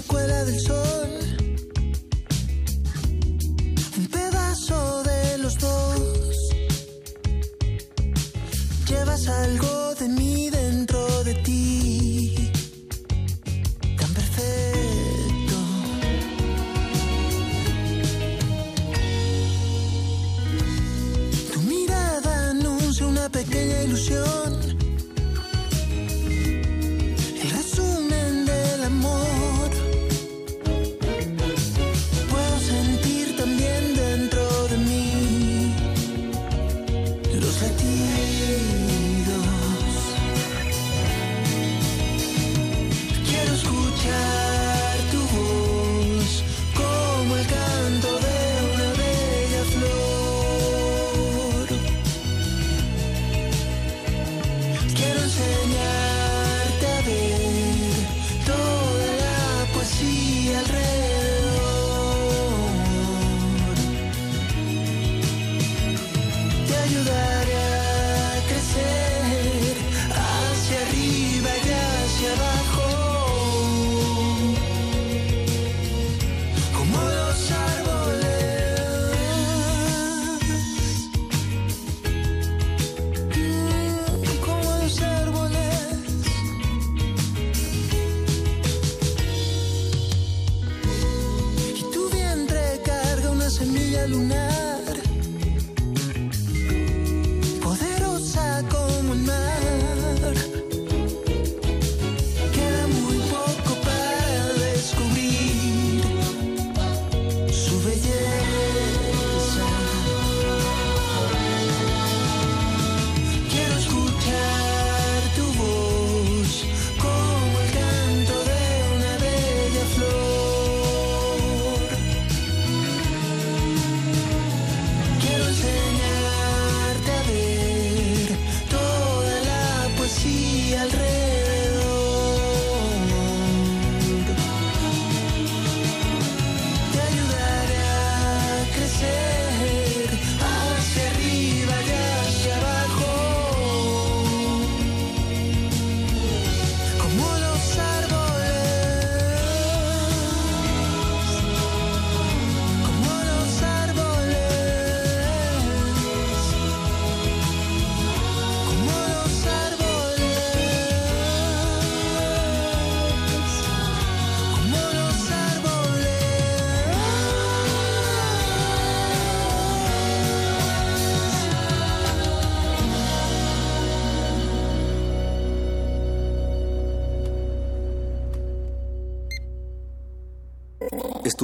Secuela 0.01 0.45
del 0.45 0.59
sol. 0.61 1.09
Un 3.97 4.07
pedazo 4.07 5.03
de 5.03 5.37
los 5.39 5.55
dos. 5.57 6.37
Llevas 8.87 9.27
algo 9.27 9.95
de 9.95 10.07
mí 10.07 10.49
dentro 10.49 11.01
de 11.25 11.33
ti. 11.45 12.51
Tan 13.99 14.11
perfecto. 14.19 15.57
Tu 21.53 21.59
mirada 21.73 22.51
anuncia 22.51 23.05
una 23.05 23.27
pequeña 23.29 23.83
ilusión. 23.83 24.58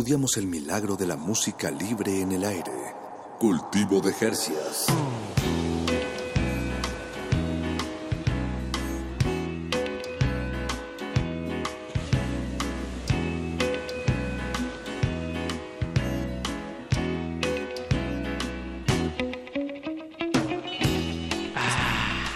Estudiamos 0.06 0.38
el 0.38 0.46
milagro 0.46 0.96
de 0.96 1.08
la 1.08 1.16
música 1.18 1.72
libre 1.72 2.22
en 2.22 2.32
el 2.32 2.44
aire. 2.44 2.72
Cultivo 3.40 4.02
de 4.02 4.14
hercias. 4.22 4.86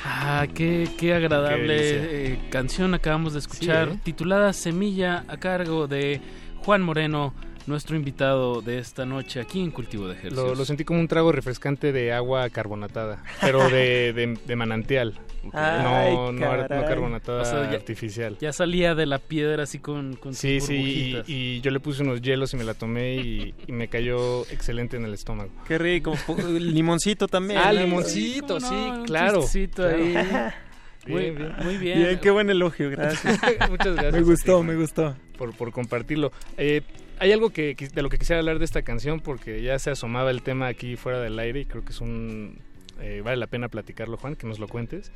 Ah, 0.04 0.48
qué, 0.56 0.90
qué 0.98 1.14
agradable 1.14 1.78
Qué 1.78 2.34
eh, 2.34 2.40
canción 2.50 2.96
acabamos 2.96 3.34
de 3.34 3.40
escuchar, 3.40 3.90
Sí, 3.90 3.94
¿eh? 3.94 4.00
titulada 4.04 4.54
Semilla, 4.54 5.24
a 5.28 5.38
cargo 5.38 5.86
de 5.86 6.20
Juan 6.66 6.82
Moreno, 6.82 7.36
nuestro 7.70 7.96
invitado 7.96 8.62
de 8.62 8.80
esta 8.80 9.06
noche 9.06 9.40
aquí 9.40 9.62
en 9.62 9.72
Cultivo 9.72 10.08
de 10.08 10.16
Ejercicios. 10.16 10.48
Lo, 10.50 10.56
lo 10.56 10.66
sentí 10.66 10.84
como 10.84 11.00
un 11.00 11.08
trago 11.08 11.32
refrescante 11.32 11.92
de 11.94 12.12
agua 12.12 12.50
carbonatada, 12.50 13.24
pero 13.40 13.70
de, 13.70 14.12
de, 14.14 14.38
de 14.46 14.56
manantial. 14.56 15.20
Ay, 15.54 16.14
no, 16.14 16.32
no, 16.34 16.40
carbonatada 16.68 17.42
O 17.42 17.46
sea, 17.46 17.70
ya- 17.72 17.78
artificial. 17.78 18.38
Ya 18.42 18.52
salía 18.52 18.94
de 18.96 19.06
la 19.06 19.20
piedra 19.20 19.64
así 19.64 19.80
con, 19.80 20.16
con 20.16 20.34
sus 20.34 20.42
Sí, 20.42 20.60
sí, 20.60 21.22
y, 21.28 21.62
yo 21.62 21.72
le 21.72 21.80
puse 21.80 22.04
unos 22.04 22.22
hielos 22.22 22.54
y 22.54 22.58
me 22.58 22.64
la 22.66 22.74
tomé 22.74 23.16
y, 23.16 23.54
y 23.68 23.72
me 23.72 23.88
cayó 23.88 24.42
excelente 24.48 24.98
en 24.98 25.06
el 25.06 25.14
estómago. 25.14 25.52
Qué 25.68 25.78
rico. 25.78 26.14
Limoncito 26.60 27.28
también. 27.28 27.62
Ah, 27.64 27.72
¿no? 27.72 27.80
limoncito, 27.80 28.56
¿Cómo 28.56 28.68
sí, 28.68 28.76
no? 28.76 29.04
Claro. 29.06 29.46
ahí. 29.88 30.16
Muy 31.08 31.32
Bien, 31.32 31.56
muy 31.64 31.78
bien. 31.78 31.98
Bien, 31.98 32.20
qué 32.20 32.30
buen 32.30 32.50
elogio, 32.50 32.90
gracias. 32.92 33.40
Muchas 33.70 33.94
gracias. 33.96 34.14
Me 34.14 34.22
gustó, 34.22 34.60
ti, 34.60 34.68
me 34.68 34.76
gustó. 34.76 35.16
Por, 35.38 35.56
por 35.56 35.72
compartirlo. 35.72 36.32
Eh, 36.58 36.82
hay 37.20 37.32
algo 37.32 37.50
que, 37.52 37.76
de 37.76 38.02
lo 38.02 38.10
que 38.10 38.18
quisiera 38.18 38.40
hablar 38.40 38.60
de 38.60 38.66
esta 38.66 38.82
canción 38.82 39.20
porque 39.20 39.62
ya 39.62 39.78
se 39.80 39.92
asomaba 39.92 40.32
el 40.32 40.42
tema 40.42 40.68
aquí 40.68 40.96
fuera 40.96 41.20
del 41.20 41.38
aire 41.40 41.62
y 41.62 41.66
creo 41.66 41.84
que 41.84 41.92
es 41.92 42.02
un... 42.02 42.60
eh, 43.00 43.22
vale 43.24 43.38
la 43.38 43.48
pena 43.48 43.68
platicarlo, 43.70 44.18
Juan, 44.18 44.36
que 44.36 44.48
nos 44.48 44.60
lo 44.60 44.68
cuentes. 44.68 45.12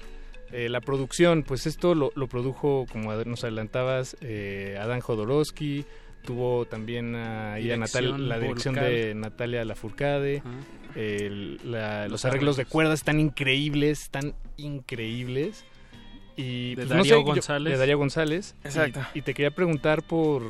Eh, 0.52 0.70
la 0.70 0.82
producción, 0.82 1.44
pues 1.44 1.66
esto 1.66 1.96
lo, 1.96 2.12
lo 2.16 2.28
produjo, 2.28 2.86
como 2.92 3.12
nos 3.14 3.44
adelantabas, 3.44 4.16
eh, 4.22 4.78
Adán 4.80 5.00
Jodorowsky, 5.00 5.84
tuvo 6.24 6.66
también 6.66 7.16
ahí 7.16 7.72
a 7.72 7.78
Natal, 7.78 8.30
la 8.30 8.40
dirección 8.40 8.76
de 8.76 9.14
Natalia 9.16 9.66
Lafourcade, 9.66 10.42
el- 10.96 11.60
la- 11.64 12.08
los 12.08 12.24
arreglos 12.26 12.56
de 12.56 12.66
cuerdas 12.66 13.00
están 13.00 13.20
increíbles, 13.20 14.04
están 14.04 14.36
increíbles. 14.58 15.66
Y, 16.36 16.70
De 16.76 16.86
pues, 16.86 16.90
no 16.90 16.96
Darío 16.98 17.04
sé, 17.04 17.20
yo- 17.22 17.24
González. 17.26 17.74
de 17.74 17.78
Darío 17.80 17.98
González. 17.98 18.56
Y- 18.64 18.68
Exacto. 18.68 19.02
Y, 19.14 19.22
te 19.22 19.34
quería 19.34 19.52
preguntar 19.52 20.02
por, 20.04 20.44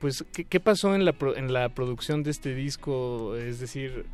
pues, 0.00 0.24
¿qué, 0.32 0.44
qué 0.44 0.58
pasó 0.60 0.94
en 0.94 1.04
la, 1.04 1.14
en 1.36 1.52
la 1.52 1.68
producción 1.68 2.22
de 2.24 2.30
este 2.32 2.54
disco? 2.54 3.36
Es 3.36 3.60
decir, 3.60 4.06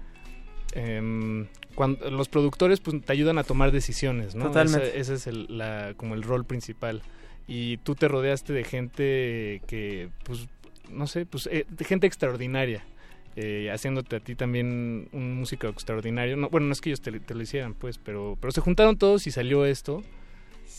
em, 0.75 1.47
cuando 1.75 2.11
los 2.11 2.29
productores 2.29 2.81
pues, 2.81 3.01
te 3.03 3.13
ayudan 3.13 3.39
a 3.39 3.45
tomar 3.45 3.73
decisiones, 3.73 4.35
¿no? 4.35 4.47
Totalmente. 4.47 4.89
Ese, 4.89 4.99
ese 5.01 5.15
es 5.15 5.27
el, 5.27 5.47
la, 5.59 5.95
como 5.97 6.15
el 6.15 6.23
rol 6.23 6.45
principal. 6.45 7.03
Y 7.49 7.77
tú 7.79 7.95
te 7.95 8.09
rodeaste 8.09 8.53
de 8.53 8.65
gente 8.65 9.63
que, 9.69 10.11
pues, 10.25 10.49
no 10.91 11.07
sé, 11.07 11.27
pues, 11.27 11.49
eh, 11.53 11.65
de 11.69 11.85
gente 11.85 12.07
extraordinaria. 12.07 12.85
eh, 13.37 13.71
haciéndote 13.71 14.17
a 14.17 14.21
ti 14.21 14.35
también 14.35 15.09
un 15.13 15.35
músico 15.35 15.67
extraordinario. 15.69 16.37
No, 16.39 16.49
bueno, 16.49 16.67
no 16.69 16.73
es 16.73 16.81
que 16.81 16.89
ellos 16.89 17.03
te, 17.03 17.21
te 17.21 17.35
lo 17.35 17.43
hicieran, 17.43 17.75
pues, 17.75 17.99
pero, 17.99 18.37
pero 18.41 18.51
se 18.51 18.63
juntaron 18.63 18.97
todos 18.97 19.27
y 19.27 19.31
salió 19.31 19.67
esto. 19.67 20.03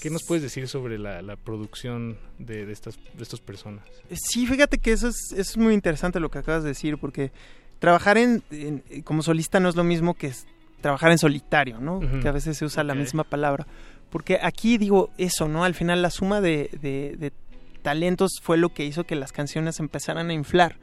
¿Qué 0.01 0.09
nos 0.09 0.23
puedes 0.23 0.43
decir 0.43 0.67
sobre 0.67 0.97
la, 0.99 1.21
la 1.21 1.35
producción 1.35 2.17
de, 2.39 2.65
de 2.65 2.73
estas 2.73 2.97
de 3.15 3.23
estas 3.23 3.39
personas? 3.39 3.83
Sí, 4.11 4.45
fíjate 4.47 4.77
que 4.77 4.91
eso 4.91 5.07
es, 5.07 5.33
es 5.35 5.57
muy 5.57 5.73
interesante 5.73 6.19
lo 6.19 6.29
que 6.29 6.39
acabas 6.39 6.63
de 6.63 6.69
decir, 6.69 6.97
porque 6.97 7.31
trabajar 7.79 8.17
en, 8.17 8.43
en- 8.51 8.83
como 9.03 9.21
solista 9.23 9.59
no 9.59 9.69
es 9.69 9.75
lo 9.75 9.83
mismo 9.83 10.13
que 10.13 10.27
es 10.27 10.45
trabajar 10.81 11.11
en 11.11 11.17
solitario, 11.17 11.79
¿no? 11.79 11.99
Que 12.21 12.27
a 12.27 12.31
veces 12.31 12.57
se 12.57 12.65
usa 12.65 12.83
la 12.83 12.93
misma 12.95 13.23
palabra. 13.23 13.65
Porque 14.09 14.39
aquí 14.41 14.77
digo 14.77 15.09
eso, 15.17 15.47
¿no? 15.47 15.63
Al 15.63 15.73
final 15.73 16.01
la 16.01 16.09
suma 16.11 16.39
de, 16.41 16.69
de- 16.81 17.15
de 17.17 17.31
talentos 17.87 18.41
fue 18.41 18.57
lo 18.57 18.73
que 18.73 18.83
hizo 18.83 19.05
que 19.05 19.15
las 19.15 19.31
canciones 19.31 19.79
empezaran 19.79 20.29
a 20.29 20.33
inflar. 20.33 20.75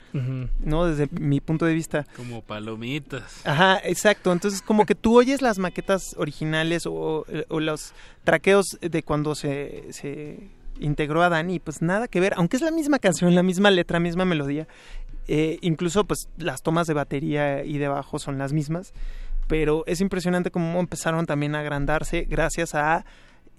¿no? 0.60 0.86
Desde 0.86 1.06
mi 1.20 1.40
punto 1.43 1.66
de 1.66 1.74
vista. 1.74 2.06
Como 2.16 2.40
palomitas. 2.40 3.47
Ajá, 3.47 3.78
exacto. 3.85 4.32
Entonces, 4.32 4.62
como 4.62 4.86
que 4.86 4.94
tú 4.94 5.18
oyes 5.18 5.43
las 5.43 5.59
maquetas 5.59 6.14
originales 6.16 6.86
o, 6.86 7.26
o 7.48 7.60
los 7.60 7.93
traqueos 8.24 8.78
de 8.81 9.02
cuando 9.02 9.35
se, 9.35 9.85
se 9.90 10.48
integró 10.81 11.22
a 11.22 11.28
Dani, 11.28 11.59
pues 11.59 11.82
nada 11.82 12.09
que 12.09 12.20
ver, 12.20 12.32
aunque 12.39 12.56
es 12.56 12.62
la 12.62 12.70
misma 12.70 12.98
canción, 12.98 13.35
la 13.35 13.43
misma 13.43 13.70
letra, 13.70 14.01
misma 14.01 14.24
melodía. 14.24 14.66
eh, 15.28 15.59
incluso, 15.60 16.05
pues 16.05 16.28
las 16.39 16.62
tomas 16.62 16.86
de 16.86 16.94
batería 16.94 17.64
y 17.64 17.76
de 17.76 17.89
bajo 17.89 18.18
son 18.18 18.39
las 18.39 18.55
mismas. 18.55 18.94
Pero 19.47 19.85
es 19.86 20.01
impresionante 20.01 20.51
cómo 20.51 20.81
empezaron 20.81 21.26
también 21.26 21.55
a 21.55 21.60
agrandarse 21.60 22.24
gracias 22.26 22.74
a. 22.74 23.05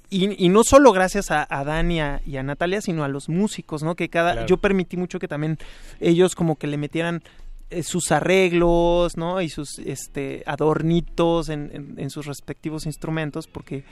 Y, 0.10 0.44
y 0.45 0.49
no 0.49 0.64
solo 0.64 0.91
gracias 0.91 1.32
a, 1.32 1.44
a 1.44 1.84
y 1.84 1.99
a, 1.99 2.22
y 2.26 2.38
a 2.38 2.44
Natalia, 2.44 2.82
sino 2.82 3.03
a 3.03 3.07
los 3.07 3.30
músicos, 3.30 3.84
¿no? 3.84 3.95
Que 3.95 4.10
cada. 4.10 4.34
Claro. 4.34 4.48
Yo 4.48 4.57
permití 4.57 4.98
mucho 4.98 5.19
que 5.19 5.27
también 5.27 5.57
ellos 5.99 6.36
como 6.36 6.57
que 6.57 6.68
le 6.68 6.77
metieran 6.77 7.23
eh, 7.72 7.82
sus 7.84 8.11
arreglos, 8.11 9.18
¿no? 9.18 9.41
Y 9.41 9.49
sus 9.49 9.80
este 9.80 10.44
adornitos 10.45 11.49
en, 11.49 11.72
en- 11.73 11.95
en 11.98 12.10
sus 12.10 12.26
respectivos 12.26 12.86
instrumentos, 12.86 13.48
porque 13.48 13.84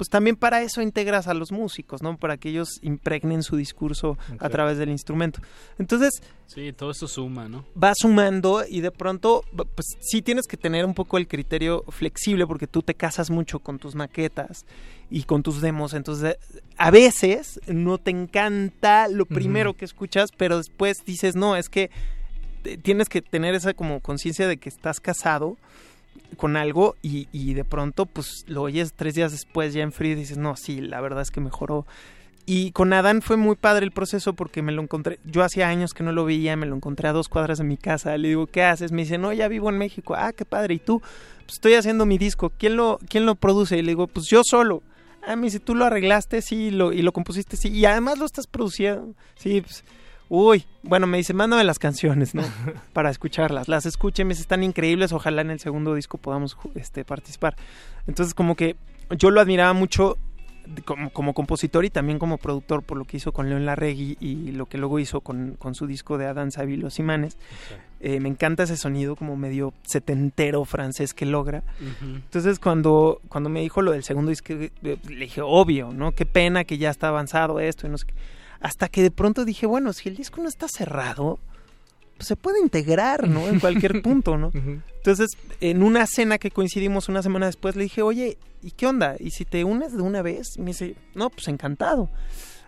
pues 0.00 0.08
también 0.08 0.34
para 0.34 0.62
eso 0.62 0.80
integras 0.80 1.26
a 1.26 1.34
los 1.34 1.52
músicos, 1.52 2.00
¿no? 2.00 2.16
Para 2.16 2.38
que 2.38 2.48
ellos 2.48 2.78
impregnen 2.80 3.42
su 3.42 3.56
discurso 3.56 4.16
a 4.38 4.48
través 4.48 4.78
del 4.78 4.88
instrumento. 4.88 5.42
Entonces, 5.78 6.22
Sí, 6.46 6.72
todo 6.72 6.90
esto 6.90 7.06
suma, 7.06 7.50
¿no? 7.50 7.66
va 7.76 7.92
sumando 7.94 8.64
y 8.66 8.80
de 8.80 8.92
pronto, 8.92 9.44
pues 9.54 9.98
sí 10.00 10.22
tienes 10.22 10.46
que 10.46 10.56
tener 10.56 10.86
un 10.86 10.94
poco 10.94 11.18
el 11.18 11.28
criterio 11.28 11.84
flexible 11.90 12.46
porque 12.46 12.66
tú 12.66 12.80
te 12.80 12.94
casas 12.94 13.28
mucho 13.28 13.58
con 13.58 13.78
tus 13.78 13.94
maquetas 13.94 14.64
y 15.10 15.24
con 15.24 15.42
tus 15.42 15.60
demos, 15.60 15.92
entonces 15.92 16.38
a 16.78 16.90
veces 16.90 17.60
no 17.66 17.98
te 17.98 18.10
encanta 18.10 19.06
lo 19.06 19.26
primero 19.26 19.74
que 19.74 19.84
escuchas, 19.84 20.30
pero 20.34 20.56
después 20.56 20.96
dices, 21.04 21.36
no, 21.36 21.56
es 21.56 21.68
que 21.68 21.90
tienes 22.80 23.10
que 23.10 23.20
tener 23.20 23.54
esa 23.54 23.74
como 23.74 24.00
conciencia 24.00 24.48
de 24.48 24.56
que 24.56 24.70
estás 24.70 24.98
casado 24.98 25.58
con 26.36 26.56
algo 26.56 26.96
y, 27.02 27.28
y 27.32 27.54
de 27.54 27.64
pronto 27.64 28.06
pues 28.06 28.44
lo 28.46 28.62
oyes 28.62 28.92
tres 28.94 29.14
días 29.14 29.32
después 29.32 29.74
ya 29.74 29.82
en 29.82 29.92
frío 29.92 30.12
y 30.12 30.16
dices, 30.16 30.38
no, 30.38 30.56
sí, 30.56 30.80
la 30.80 31.00
verdad 31.00 31.22
es 31.22 31.30
que 31.30 31.40
mejoró. 31.40 31.86
Y 32.46 32.72
con 32.72 32.92
Adán 32.92 33.22
fue 33.22 33.36
muy 33.36 33.54
padre 33.54 33.84
el 33.84 33.92
proceso 33.92 34.32
porque 34.32 34.62
me 34.62 34.72
lo 34.72 34.82
encontré, 34.82 35.20
yo 35.24 35.44
hacía 35.44 35.68
años 35.68 35.94
que 35.94 36.02
no 36.02 36.10
lo 36.10 36.24
veía, 36.24 36.56
me 36.56 36.66
lo 36.66 36.74
encontré 36.74 37.08
a 37.08 37.12
dos 37.12 37.28
cuadras 37.28 37.58
de 37.58 37.64
mi 37.64 37.76
casa, 37.76 38.16
le 38.16 38.28
digo, 38.28 38.46
¿qué 38.46 38.64
haces? 38.64 38.90
Me 38.92 39.02
dice, 39.02 39.18
no, 39.18 39.32
ya 39.32 39.46
vivo 39.46 39.68
en 39.68 39.78
México, 39.78 40.14
ah, 40.16 40.32
qué 40.32 40.44
padre, 40.44 40.74
¿y 40.74 40.78
tú? 40.78 41.00
Pues 41.00 41.54
estoy 41.54 41.74
haciendo 41.74 42.06
mi 42.06 42.18
disco, 42.18 42.50
¿quién 42.58 42.76
lo, 42.76 42.98
quién 43.08 43.26
lo 43.26 43.36
produce? 43.36 43.78
Y 43.78 43.82
le 43.82 43.92
digo, 43.92 44.08
pues 44.08 44.26
yo 44.26 44.42
solo. 44.44 44.82
Ah, 45.22 45.36
me 45.36 45.44
dice, 45.44 45.60
tú 45.60 45.74
lo 45.74 45.84
arreglaste, 45.84 46.42
sí, 46.42 46.70
lo, 46.70 46.92
y 46.92 47.02
lo 47.02 47.12
compusiste, 47.12 47.56
sí, 47.56 47.68
y 47.68 47.84
además 47.84 48.18
lo 48.18 48.24
estás 48.24 48.46
produciendo, 48.46 49.14
sí, 49.36 49.60
pues, 49.60 49.84
uy, 50.30 50.64
bueno, 50.82 51.06
me 51.06 51.18
dice, 51.18 51.34
mándame 51.34 51.64
las 51.64 51.78
canciones, 51.78 52.34
¿no? 52.34 52.42
Para 52.94 53.10
escucharlas, 53.10 53.68
las 53.68 53.84
escuché, 53.84 54.24
me 54.24 54.30
dice, 54.30 54.42
están 54.42 54.62
increíbles, 54.62 55.12
ojalá 55.12 55.42
en 55.42 55.50
el 55.50 55.60
segundo 55.60 55.94
disco 55.94 56.16
podamos 56.16 56.56
este, 56.74 57.04
participar. 57.04 57.56
Entonces, 58.06 58.32
como 58.32 58.54
que 58.54 58.76
yo 59.18 59.30
lo 59.30 59.40
admiraba 59.40 59.74
mucho 59.74 60.16
como, 60.84 61.10
como 61.10 61.34
compositor 61.34 61.84
y 61.84 61.90
también 61.90 62.18
como 62.18 62.38
productor 62.38 62.84
por 62.84 62.96
lo 62.96 63.04
que 63.04 63.16
hizo 63.16 63.32
con 63.32 63.48
León 63.48 63.66
Larregui 63.66 64.16
y 64.20 64.52
lo 64.52 64.66
que 64.66 64.78
luego 64.78 65.00
hizo 65.00 65.20
con, 65.20 65.56
con 65.58 65.74
su 65.74 65.86
disco 65.86 66.16
de 66.16 66.26
Adán 66.26 66.52
Savi 66.52 66.76
Los 66.76 67.00
Imanes. 67.00 67.36
Eh, 68.00 68.20
me 68.20 68.28
encanta 68.28 68.62
ese 68.62 68.76
sonido 68.76 69.16
como 69.16 69.36
medio 69.36 69.74
setentero 69.82 70.64
francés 70.64 71.12
que 71.12 71.26
logra. 71.26 71.64
Entonces 72.00 72.58
cuando, 72.58 73.20
cuando 73.28 73.50
me 73.50 73.60
dijo 73.62 73.82
lo 73.82 73.92
del 73.92 74.04
segundo 74.04 74.30
disco, 74.30 74.52
eh, 74.52 74.70
le 74.82 74.96
dije, 75.16 75.40
obvio, 75.42 75.92
¿no? 75.92 76.12
Qué 76.12 76.24
pena 76.24 76.64
que 76.64 76.78
ya 76.78 76.90
está 76.90 77.08
avanzado 77.08 77.58
esto 77.58 77.86
y 77.86 77.90
no 77.90 77.98
sé 77.98 78.06
qué. 78.06 78.14
Hasta 78.60 78.88
que 78.88 79.02
de 79.02 79.10
pronto 79.10 79.44
dije, 79.44 79.66
bueno, 79.66 79.92
si 79.92 80.08
el 80.08 80.16
disco 80.16 80.42
no 80.42 80.48
está 80.48 80.68
cerrado, 80.68 81.38
pues 82.16 82.28
se 82.28 82.36
puede 82.36 82.60
integrar, 82.60 83.28
¿no? 83.28 83.48
En 83.48 83.60
cualquier 83.60 84.02
punto, 84.02 84.36
¿no? 84.36 84.52
Entonces, 84.54 85.30
en 85.60 85.82
una 85.82 86.06
cena 86.06 86.38
que 86.38 86.50
coincidimos 86.50 87.08
una 87.08 87.22
semana 87.22 87.46
después, 87.46 87.76
le 87.76 87.84
dije, 87.84 88.02
oye, 88.02 88.36
¿y 88.62 88.72
qué 88.72 88.86
onda? 88.86 89.16
¿Y 89.18 89.30
si 89.30 89.46
te 89.46 89.64
unes 89.64 89.96
de 89.96 90.02
una 90.02 90.20
vez? 90.20 90.56
Y 90.56 90.60
me 90.60 90.68
dice, 90.68 90.96
no, 91.14 91.30
pues 91.30 91.48
encantado. 91.48 92.10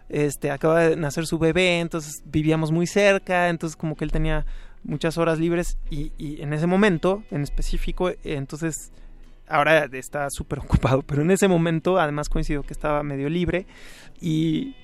Este, 0.08 0.50
acaba 0.50 0.80
de 0.80 0.96
nacer 0.96 1.26
su 1.26 1.38
bebé, 1.38 1.80
entonces 1.80 2.22
vivíamos 2.24 2.72
muy 2.72 2.86
cerca, 2.86 3.48
entonces 3.50 3.76
como 3.76 3.94
que 3.94 4.04
él 4.04 4.12
tenía 4.12 4.46
muchas 4.84 5.16
horas 5.18 5.38
libres 5.38 5.78
y, 5.90 6.12
y 6.18 6.42
en 6.42 6.52
ese 6.52 6.66
momento, 6.66 7.22
en 7.30 7.42
específico, 7.42 8.10
entonces 8.24 8.90
ahora 9.46 9.88
está 9.92 10.28
súper 10.30 10.58
ocupado, 10.60 11.02
pero 11.02 11.22
en 11.22 11.30
ese 11.30 11.48
momento 11.48 11.98
además 11.98 12.28
coincidió 12.28 12.62
que 12.62 12.72
estaba 12.72 13.02
medio 13.02 13.28
libre 13.28 13.66
y 14.20 14.74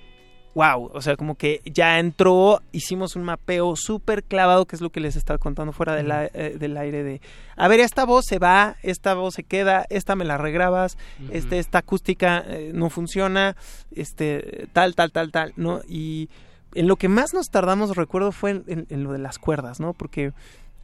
wow, 0.54 0.90
o 0.92 1.00
sea, 1.02 1.16
como 1.16 1.36
que 1.36 1.60
ya 1.64 1.98
entró, 2.00 2.60
hicimos 2.72 3.14
un 3.14 3.22
mapeo 3.22 3.74
súper 3.76 4.24
clavado, 4.24 4.66
que 4.66 4.74
es 4.74 4.82
lo 4.82 4.90
que 4.90 4.98
les 5.00 5.14
estaba 5.14 5.38
contando 5.38 5.72
fuera 5.72 5.96
eh, 6.34 6.56
del 6.58 6.76
aire 6.76 7.02
de, 7.04 7.20
a 7.56 7.68
ver, 7.68 7.78
esta 7.80 8.04
voz 8.04 8.24
se 8.26 8.38
va, 8.40 8.76
esta 8.82 9.14
voz 9.14 9.34
se 9.34 9.44
queda, 9.44 9.86
esta 9.88 10.16
me 10.16 10.24
la 10.24 10.36
regrabas, 10.36 10.98
este, 11.30 11.58
esta 11.60 11.78
acústica 11.78 12.42
eh, 12.46 12.72
no 12.74 12.90
funciona, 12.90 13.54
este, 13.94 14.68
tal, 14.72 14.94
tal, 14.94 15.12
tal, 15.12 15.30
tal, 15.30 15.52
¿no? 15.56 15.80
Y 15.88 16.28
en 16.74 16.86
lo 16.88 16.96
que 16.96 17.08
más 17.08 17.32
nos 17.34 17.46
tardamos, 17.50 17.96
recuerdo, 17.96 18.32
fue 18.32 18.50
en, 18.50 18.64
en- 18.66 18.86
en 18.90 19.04
lo 19.04 19.12
de 19.12 19.18
las 19.18 19.38
cuerdas, 19.38 19.80
¿no? 19.80 19.92
Porque 19.94 20.32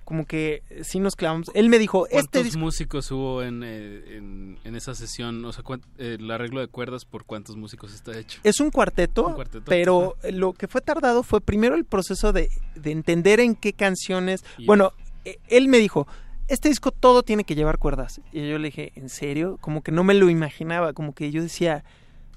como 0.05 0.27
que 0.27 0.63
sí 0.83 1.01
nos 1.01 1.17
clavamos. 1.17 1.51
Él 1.55 1.69
me 1.69 1.79
dijo, 1.79 2.07
este 2.07 2.15
¿Cuántos 2.17 2.45
disco... 2.45 2.59
músicos 2.61 3.11
hubo 3.11 3.43
en, 3.43 3.63
eh, 3.65 4.17
en, 4.17 4.59
en 4.65 4.77
esa 4.77 4.95
sesión? 4.95 5.45
O 5.45 5.53
sea, 5.53 5.65
eh, 5.99 6.17
el 6.21 6.31
arreglo 6.31 6.61
de 6.61 6.69
cuerdas, 6.69 7.05
¿por 7.05 7.25
cuántos 7.25 7.57
músicos 7.57 7.95
está 7.95 8.17
hecho? 8.19 8.41
Es 8.45 8.61
un 8.61 8.71
cuarteto, 8.71 9.27
Un 9.29 9.35
cuarteto. 9.35 9.65
pero 9.67 10.17
lo 10.31 10.53
que 10.53 10.69
fue 10.69 10.81
tardado 10.81 11.23
fue 11.23 11.41
primero 11.41 11.75
el 11.75 11.85
proceso 11.85 12.33
de, 12.33 12.49
de 12.75 12.91
entender 12.93 13.41
en 13.41 13.55
qué 13.57 13.73
canciones... 13.73 14.45
Y- 14.59 14.67
Bueno, 14.67 14.93
eh, 15.25 15.39
él 15.49 15.69
me 15.69 15.79
dijo, 15.79 16.07
este 16.49 16.69
disco 16.69 16.91
todo 16.91 17.23
tiene 17.23 17.45
que 17.45 17.55
llevar 17.55 17.79
cuerdas. 17.79 18.21
Y 18.33 18.47
yo 18.49 18.59
le 18.59 18.69
dije, 18.69 18.93
¿en 18.97 19.09
serio? 19.09 19.57
Como 19.63 19.83
que 19.83 19.91
no 19.93 20.05
me 20.05 20.13
lo 20.15 20.29
imaginaba, 20.29 20.93
como 20.93 21.15
que 21.15 21.31
yo 21.31 21.41
decía, 21.43 21.83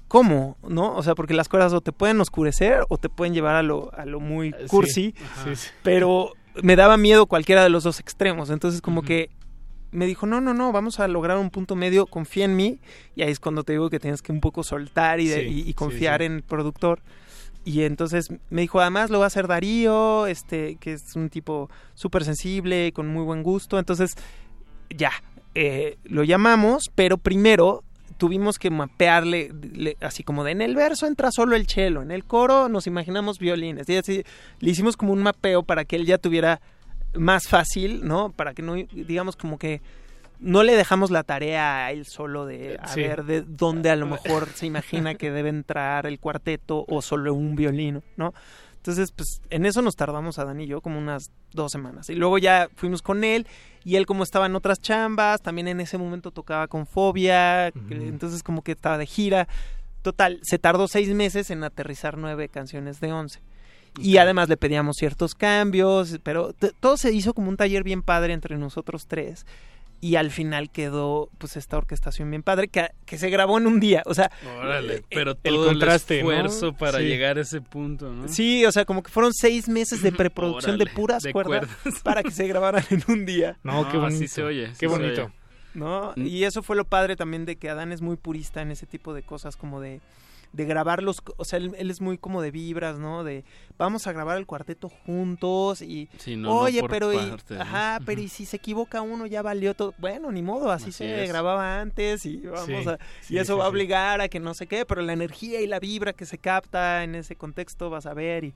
¿cómo? 0.08 0.56
¿No? 0.66 0.94
O 0.96 1.02
sea, 1.02 1.14
porque 1.14 1.34
las 1.34 1.50
cuerdas 1.50 1.74
o 1.74 1.82
te 1.82 1.92
pueden 1.92 2.18
oscurecer 2.22 2.84
o 2.88 2.96
te 2.96 3.10
pueden 3.10 3.34
llevar 3.34 3.56
a 3.56 3.62
lo, 3.62 3.92
a 3.94 4.06
lo 4.06 4.20
muy 4.20 4.52
cursi, 4.68 5.14
sí, 5.44 5.54
sí. 5.56 5.68
pero 5.82 6.32
me 6.62 6.76
daba 6.76 6.96
miedo 6.96 7.26
cualquiera 7.26 7.62
de 7.62 7.68
los 7.70 7.84
dos 7.84 8.00
extremos. 8.00 8.50
Entonces 8.50 8.80
como 8.80 9.02
que 9.02 9.30
me 9.90 10.06
dijo, 10.06 10.26
no, 10.26 10.40
no, 10.40 10.52
no, 10.52 10.70
vamos 10.72 11.00
a 11.00 11.08
lograr 11.08 11.38
un 11.38 11.50
punto 11.50 11.74
medio, 11.74 12.06
confía 12.06 12.44
en 12.44 12.56
mí. 12.56 12.80
Y 13.16 13.22
ahí 13.22 13.30
es 13.30 13.40
cuando 13.40 13.64
te 13.64 13.72
digo 13.72 13.88
que 13.90 13.98
tienes 13.98 14.20
que 14.22 14.32
un 14.32 14.40
poco 14.40 14.62
soltar 14.62 15.18
y, 15.20 15.28
de- 15.28 15.40
Sí, 15.40 15.46
y- 15.48 15.60
y 15.60 15.64
sí, 15.64 15.74
confiar 15.74 16.20
sí. 16.20 16.26
en 16.26 16.32
el 16.34 16.42
productor. 16.42 17.00
Y 17.64 17.82
entonces 17.82 18.28
me 18.50 18.60
dijo, 18.62 18.80
además 18.80 19.10
lo 19.10 19.18
va 19.18 19.24
a 19.24 19.28
hacer 19.28 19.46
Darío, 19.46 20.26
este, 20.26 20.76
que 20.76 20.92
es 20.94 21.16
un 21.16 21.28
tipo 21.30 21.68
súper 21.94 22.24
sensible, 22.24 22.92
con 22.92 23.08
muy 23.08 23.22
buen 23.24 23.42
gusto. 23.42 23.78
Entonces, 23.78 24.14
ya, 24.90 25.10
eh, 25.54 25.98
lo 26.04 26.22
llamamos, 26.24 26.90
pero 26.94 27.18
primero 27.18 27.82
tuvimos 28.18 28.58
que 28.58 28.68
mapearle, 28.70 29.50
le- 29.72 29.96
así 30.00 30.22
como 30.22 30.44
de 30.44 30.50
en 30.52 30.60
el 30.60 30.74
verso 30.74 31.06
entra 31.06 31.30
solo 31.32 31.56
el 31.56 31.66
cello, 31.66 32.02
en 32.02 32.10
el 32.10 32.24
coro 32.24 32.68
nos 32.68 32.86
imaginamos 32.86 33.38
violines. 33.38 33.88
Y 33.88 33.96
así 33.96 34.22
le 34.60 34.70
hicimos 34.70 34.96
como 34.96 35.12
un 35.12 35.22
mapeo 35.22 35.62
para 35.62 35.84
que 35.84 35.96
él 35.96 36.04
ya 36.04 36.18
tuviera 36.18 36.60
más 37.14 37.48
fácil, 37.48 38.06
¿no? 38.06 38.30
Para 38.32 38.52
que 38.52 38.60
no, 38.62 38.74
digamos, 38.74 39.36
como 39.36 39.58
que 39.58 39.80
no 40.40 40.62
le 40.62 40.76
dejamos 40.76 41.10
la 41.10 41.24
tarea 41.24 41.86
a 41.86 41.90
él 41.92 42.04
solo 42.06 42.46
de 42.46 42.76
a 42.80 42.88
Sí. 42.88 43.00
ver 43.00 43.24
de 43.24 43.42
dónde 43.42 43.90
a 43.90 43.96
lo 43.96 44.06
mejor 44.06 44.48
se 44.54 44.66
imagina 44.66 45.14
que 45.14 45.30
debe 45.32 45.48
entrar 45.48 46.06
el 46.06 46.20
cuarteto 46.20 46.84
o 46.88 47.02
solo 47.02 47.34
un 47.34 47.56
violino, 47.56 48.02
¿no? 48.16 48.34
Entonces, 48.88 49.12
pues 49.12 49.42
en 49.50 49.66
eso 49.66 49.82
nos 49.82 49.96
tardamos 49.96 50.38
a 50.38 50.46
Dan 50.46 50.62
y 50.62 50.66
yo 50.66 50.80
como 50.80 50.98
unas 50.98 51.30
dos 51.52 51.70
semanas. 51.70 52.08
Y 52.08 52.14
luego 52.14 52.38
ya 52.38 52.70
fuimos 52.74 53.02
con 53.02 53.22
él 53.22 53.46
y 53.84 53.96
él 53.96 54.06
como 54.06 54.22
estaba 54.22 54.46
en 54.46 54.56
otras 54.56 54.80
chambas, 54.80 55.42
también 55.42 55.68
en 55.68 55.80
ese 55.80 55.98
momento 55.98 56.30
tocaba 56.30 56.68
con 56.68 56.86
Fobia, 56.86 57.66
entonces 57.90 58.42
como 58.42 58.62
que 58.62 58.72
estaba 58.72 58.96
de 58.96 59.04
gira. 59.04 59.46
Total, 60.00 60.40
se 60.42 60.58
tardó 60.58 60.88
seis 60.88 61.10
meses 61.10 61.50
en 61.50 61.64
aterrizar 61.64 62.16
nueve 62.16 62.48
canciones 62.48 62.98
de 62.98 63.12
once. 63.12 63.40
Y 64.00 64.16
además 64.16 64.48
le 64.48 64.56
pedíamos 64.56 64.96
ciertos 64.96 65.34
cambios, 65.34 66.18
pero 66.22 66.54
todo 66.80 66.96
se 66.96 67.12
hizo 67.12 67.34
como 67.34 67.50
un 67.50 67.58
taller 67.58 67.84
bien 67.84 68.00
padre 68.00 68.32
entre 68.32 68.56
nosotros 68.56 69.04
tres. 69.06 69.44
Y 70.00 70.14
al 70.14 70.30
final 70.30 70.70
quedó 70.70 71.28
pues 71.38 71.56
esta 71.56 71.76
orquestación 71.76 72.30
bien 72.30 72.44
padre 72.44 72.68
que, 72.68 72.88
que 73.04 73.18
se 73.18 73.30
grabó 73.30 73.58
en 73.58 73.66
un 73.66 73.80
día. 73.80 74.02
O 74.06 74.14
sea, 74.14 74.30
Órale, 74.60 75.02
pero 75.10 75.32
el 75.42 75.54
todo 75.54 75.66
contraste, 75.66 76.20
el 76.20 76.24
¿no? 76.24 76.30
esfuerzo 76.32 76.72
para 76.72 76.98
Sí. 76.98 77.04
llegar 77.06 77.36
a 77.36 77.40
ese 77.40 77.60
punto, 77.60 78.12
¿no? 78.12 78.28
Sí, 78.28 78.64
o 78.64 78.70
sea, 78.70 78.84
como 78.84 79.02
que 79.02 79.10
fueron 79.10 79.32
seis 79.34 79.68
meses 79.68 80.00
de 80.00 80.12
preproducción 80.12 80.78
de 80.78 80.86
puras 80.86 81.24
de 81.24 81.32
cuerdas, 81.32 81.66
cuerdas. 81.82 82.00
para 82.02 82.22
que 82.22 82.30
se 82.30 82.46
grabaran 82.46 82.84
en 82.90 83.02
un 83.08 83.26
día. 83.26 83.58
No, 83.64 83.88
qué 83.90 83.96
bonito. 83.96 84.16
así 84.16 84.28
se 84.28 84.44
oye, 84.44 84.70
Qué 84.78 84.86
bonito. 84.86 85.24
oye. 85.24 85.32
¿No? 85.74 86.12
Mm. 86.16 86.26
Y 86.26 86.44
eso 86.44 86.62
fue 86.62 86.76
lo 86.76 86.84
padre 86.84 87.16
también 87.16 87.44
de 87.44 87.56
que 87.56 87.68
Adán 87.68 87.90
es 87.92 88.00
muy 88.00 88.16
purista 88.16 88.62
en 88.62 88.70
ese 88.70 88.86
tipo 88.86 89.14
de 89.14 89.22
cosas, 89.22 89.56
como 89.56 89.80
de, 89.80 90.00
de 90.52 90.64
grabarlos, 90.64 91.22
o 91.36 91.44
sea, 91.44 91.58
él, 91.58 91.74
él 91.78 91.90
es 91.90 92.00
muy 92.00 92.16
como 92.18 92.40
de 92.42 92.50
vibras, 92.50 92.98
¿no? 92.98 93.22
De 93.22 93.44
vamos 93.76 94.06
a 94.06 94.12
grabar 94.12 94.38
el 94.38 94.46
cuarteto 94.46 94.88
juntos 94.88 95.82
y, 95.82 96.08
Sí, 96.18 96.36
no, 96.36 96.48
no 96.48 96.56
oye, 96.60 96.80
por 96.80 96.90
pero, 96.90 97.12
y, 97.12 97.16
partes, 97.30 97.56
¿no? 97.56 97.62
ajá, 97.62 98.00
pero 98.06 98.20
y 98.20 98.28
si 98.28 98.46
se 98.46 98.56
equivoca 98.56 99.02
uno 99.02 99.26
ya 99.26 99.42
valió 99.42 99.74
todo. 99.74 99.94
Bueno, 99.98 100.32
ni 100.32 100.42
modo, 100.42 100.70
así, 100.72 100.84
Así 100.90 100.92
se 100.98 101.22
es. 101.24 101.28
grababa 101.28 101.80
antes 101.80 102.24
y 102.26 102.38
vamos 102.38 102.66
Sí, 102.66 102.88
a, 102.88 102.98
sí, 103.20 103.34
y 103.34 103.38
eso 103.38 103.58
va 103.58 103.66
a 103.66 103.68
obligar 103.68 104.20
a 104.20 104.28
que 104.28 104.40
no 104.40 104.54
sé 104.54 104.66
qué, 104.66 104.84
pero 104.86 105.02
la 105.02 105.12
energía 105.12 105.60
y 105.60 105.66
la 105.66 105.78
vibra 105.80 106.12
que 106.12 106.24
se 106.26 106.38
capta 106.38 107.04
en 107.04 107.14
ese 107.14 107.36
contexto 107.36 107.90
vas 107.90 108.06
a 108.06 108.14
ver 108.14 108.44
y 108.44 108.54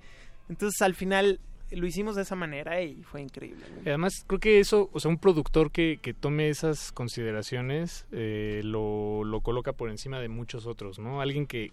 entonces 0.48 0.80
al 0.82 0.94
final 0.94 1.40
lo 1.76 1.86
hicimos 1.86 2.16
de 2.16 2.22
esa 2.22 2.34
manera 2.36 2.80
y 2.82 3.02
fue 3.02 3.22
increíble. 3.22 3.64
Y 3.84 3.88
Además, 3.88 4.24
creo 4.26 4.40
que 4.40 4.60
eso, 4.60 4.90
o 4.92 5.00
sea, 5.00 5.10
un 5.10 5.18
productor 5.18 5.70
que, 5.70 5.98
que 6.00 6.14
tome 6.14 6.48
esas 6.48 6.92
consideraciones 6.92 8.06
eh, 8.12 8.60
lo, 8.64 9.24
lo 9.24 9.40
coloca 9.40 9.72
por 9.72 9.90
encima 9.90 10.20
de 10.20 10.28
muchos 10.28 10.66
otros, 10.66 10.98
¿no? 10.98 11.20
Alguien 11.20 11.46
que, 11.46 11.70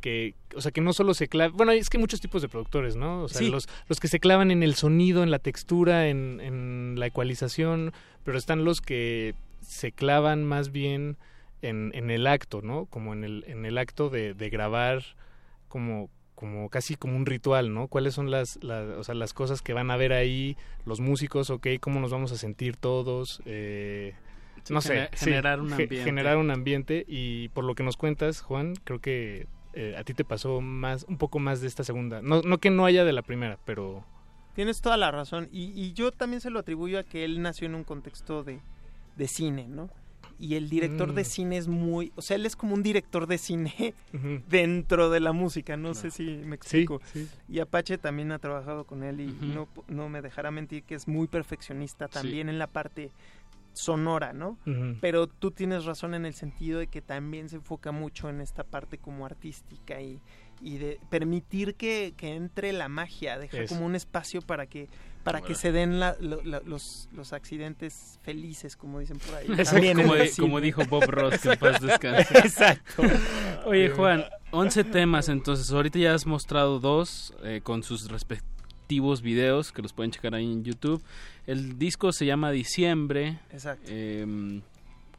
que 0.00 0.34
o 0.54 0.60
sea, 0.60 0.70
que 0.72 0.80
no 0.80 0.92
solo 0.92 1.14
se 1.14 1.28
clava, 1.28 1.52
bueno, 1.56 1.72
es 1.72 1.88
que 1.90 1.96
hay 1.96 2.00
muchos 2.00 2.20
tipos 2.20 2.42
de 2.42 2.48
productores, 2.48 2.96
¿no? 2.96 3.22
O 3.24 3.28
sea, 3.28 3.38
Sí. 3.40 3.48
los, 3.50 3.68
los 3.88 4.00
que 4.00 4.08
se 4.08 4.20
clavan 4.20 4.50
en 4.50 4.62
el 4.62 4.74
sonido, 4.74 5.22
en 5.22 5.30
la 5.30 5.38
textura, 5.38 6.08
en, 6.08 6.40
en 6.40 6.94
la 6.98 7.06
ecualización, 7.06 7.92
pero 8.24 8.38
están 8.38 8.64
los 8.64 8.80
que 8.80 9.34
se 9.60 9.92
clavan 9.92 10.44
más 10.44 10.70
bien 10.72 11.16
en, 11.62 11.90
en 11.94 12.10
el 12.10 12.26
acto, 12.26 12.62
¿no? 12.62 12.86
Como 12.86 13.12
en 13.12 13.24
el, 13.24 13.44
en 13.48 13.66
el 13.66 13.76
acto 13.78 14.08
de, 14.10 14.34
de 14.34 14.48
grabar 14.50 15.02
como 15.68 16.08
como 16.38 16.68
casi 16.68 16.94
como 16.94 17.16
un 17.16 17.26
ritual, 17.26 17.74
¿no? 17.74 17.88
¿Cuáles 17.88 18.14
son 18.14 18.30
las, 18.30 18.62
las, 18.62 18.86
o 18.96 19.02
sea, 19.02 19.16
las 19.16 19.32
cosas 19.32 19.60
que 19.60 19.72
van 19.72 19.90
a 19.90 19.96
ver 19.96 20.12
ahí 20.12 20.56
los 20.86 21.00
músicos, 21.00 21.50
ok? 21.50 21.66
¿Cómo 21.80 21.98
nos 21.98 22.12
vamos 22.12 22.30
a 22.30 22.36
sentir 22.36 22.76
todos? 22.76 23.42
Eh, 23.44 24.14
Sí, 24.62 24.74
no 24.74 24.80
sé, 24.80 25.08
sí, 25.14 25.26
generar 25.26 25.60
un 25.60 25.72
ambiente. 25.72 26.04
generar 26.04 26.36
un 26.36 26.50
ambiente 26.50 27.04
y 27.08 27.48
por 27.50 27.64
lo 27.64 27.74
que 27.74 27.82
nos 27.82 27.96
cuentas, 27.96 28.40
Juan, 28.40 28.74
creo 28.84 29.00
que 29.00 29.46
eh, 29.72 29.94
a 29.96 30.04
ti 30.04 30.14
te 30.14 30.24
pasó 30.24 30.60
más, 30.60 31.06
un 31.08 31.16
poco 31.16 31.38
más 31.38 31.60
de 31.60 31.66
esta 31.68 31.84
segunda. 31.84 32.22
No, 32.22 32.42
no 32.42 32.58
que 32.58 32.70
no 32.70 32.84
haya 32.84 33.04
de 33.04 33.12
la 33.12 33.22
primera, 33.22 33.58
pero 33.64 34.04
Tienes 34.54 34.80
toda 34.80 34.96
la 34.96 35.10
razón. 35.10 35.48
Y, 35.52 35.72
y 35.80 35.92
yo 35.92 36.12
también 36.12 36.40
se 36.40 36.50
lo 36.50 36.58
atribuyo 36.58 36.98
a 36.98 37.04
que 37.04 37.24
él 37.24 37.40
nació 37.42 37.66
en 37.66 37.74
un 37.76 37.84
contexto 37.84 38.44
de, 38.44 38.60
de 39.16 39.28
cine, 39.28 39.66
¿no? 39.68 39.88
Y 40.40 40.54
el 40.54 40.68
director 40.68 41.12
Mm. 41.12 41.14
de 41.16 41.24
cine 41.24 41.56
es 41.56 41.66
muy... 41.68 42.12
O 42.14 42.22
sea, 42.22 42.36
él 42.36 42.46
es 42.46 42.54
como 42.54 42.74
un 42.74 42.82
director 42.82 43.26
de 43.26 43.38
cine 43.38 43.92
dentro 44.48 45.10
de 45.10 45.20
la 45.20 45.32
música. 45.32 45.76
No 45.76 45.94
sé 45.94 46.10
si 46.12 46.24
me 46.24 46.44
Sí, 46.44 46.52
explico. 46.54 47.00
sí. 47.12 47.28
Y 47.48 47.58
Apache 47.58 47.98
también 47.98 48.30
ha 48.32 48.38
trabajado 48.38 48.84
con 48.84 49.02
él 49.02 49.20
y 49.20 49.26
no, 49.46 49.66
no 49.88 50.08
me 50.08 50.22
dejará 50.22 50.50
mentir 50.50 50.84
que 50.84 50.94
es 50.94 51.08
muy 51.08 51.26
perfeccionista 51.26 52.06
Sí. 52.06 52.12
también 52.14 52.48
en 52.48 52.58
la 52.58 52.68
parte 52.68 53.10
sonora, 53.72 54.32
¿no? 54.32 54.58
Pero 55.00 55.28
tú 55.28 55.50
tienes 55.52 55.84
razón 55.84 56.14
en 56.14 56.26
el 56.26 56.34
sentido 56.34 56.80
de 56.80 56.88
que 56.88 57.00
también 57.00 57.48
se 57.48 57.56
enfoca 57.56 57.92
mucho 57.92 58.28
en 58.28 58.40
esta 58.40 58.64
parte 58.64 58.98
como 58.98 59.24
artística 59.24 60.00
y, 60.00 60.20
y 60.60 60.78
de 60.78 60.98
permitir 61.10 61.74
que, 61.74 62.14
que 62.16 62.34
entre 62.34 62.72
la 62.72 62.88
magia, 62.88 63.38
deja 63.38 63.58
Eso. 63.60 63.74
como 63.74 63.86
un 63.86 63.94
espacio 63.94 64.40
para 64.42 64.66
que 64.66 64.88
para 65.24 65.42
que 65.42 65.54
se 65.54 65.72
den 65.72 66.00
la- 66.00 66.16
lo- 66.20 66.42
la- 66.42 66.62
los, 66.64 67.08
los 67.12 67.34
accidentes 67.34 68.18
felices, 68.22 68.76
como 68.76 68.98
dicen 69.00 69.18
por 69.18 69.34
ahí. 69.34 69.46
También 69.64 69.98
como, 69.98 70.14
como 70.38 70.60
dijo 70.62 70.82
Bob 70.86 71.04
Ross, 71.10 71.40
que 71.40 71.50
en 71.50 71.58
paz 71.58 71.82
descanse. 71.82 72.38
Exacto. 72.38 73.02
Oye, 73.66 73.90
Juan, 73.90 74.24
11 74.52 74.84
temas, 74.84 75.28
entonces 75.28 75.70
ahorita 75.70 75.98
ya 75.98 76.14
has 76.14 76.24
mostrado 76.24 76.78
dos 76.80 77.34
eh, 77.42 77.60
con 77.62 77.82
sus 77.82 78.08
respectivos 78.10 79.20
videos 79.20 79.70
que 79.70 79.82
los 79.82 79.92
pueden 79.92 80.12
checar 80.12 80.34
ahí 80.34 80.50
en 80.50 80.64
YouTube. 80.64 81.02
El 81.46 81.78
disco 81.78 82.10
se 82.12 82.24
llama 82.24 82.50
Diciembre. 82.50 83.38
Exacto. 83.52 83.84
Eh, 83.88 84.60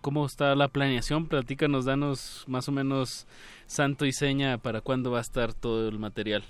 ¿Cómo 0.01 0.26
está 0.26 0.55
la 0.55 0.67
planeación? 0.67 1.27
Platícanos, 1.27 1.85
danos 1.85 2.45
más 2.47 2.67
o 2.69 2.71
menos 2.71 3.27
santo 3.67 4.05
y 4.05 4.13
seña 4.13 4.57
para 4.57 4.81
cuándo 4.81 5.11
va 5.11 5.19
a 5.19 5.21
estar 5.21 5.53
todo 5.53 5.89
el 5.89 5.99
material. 5.99 6.43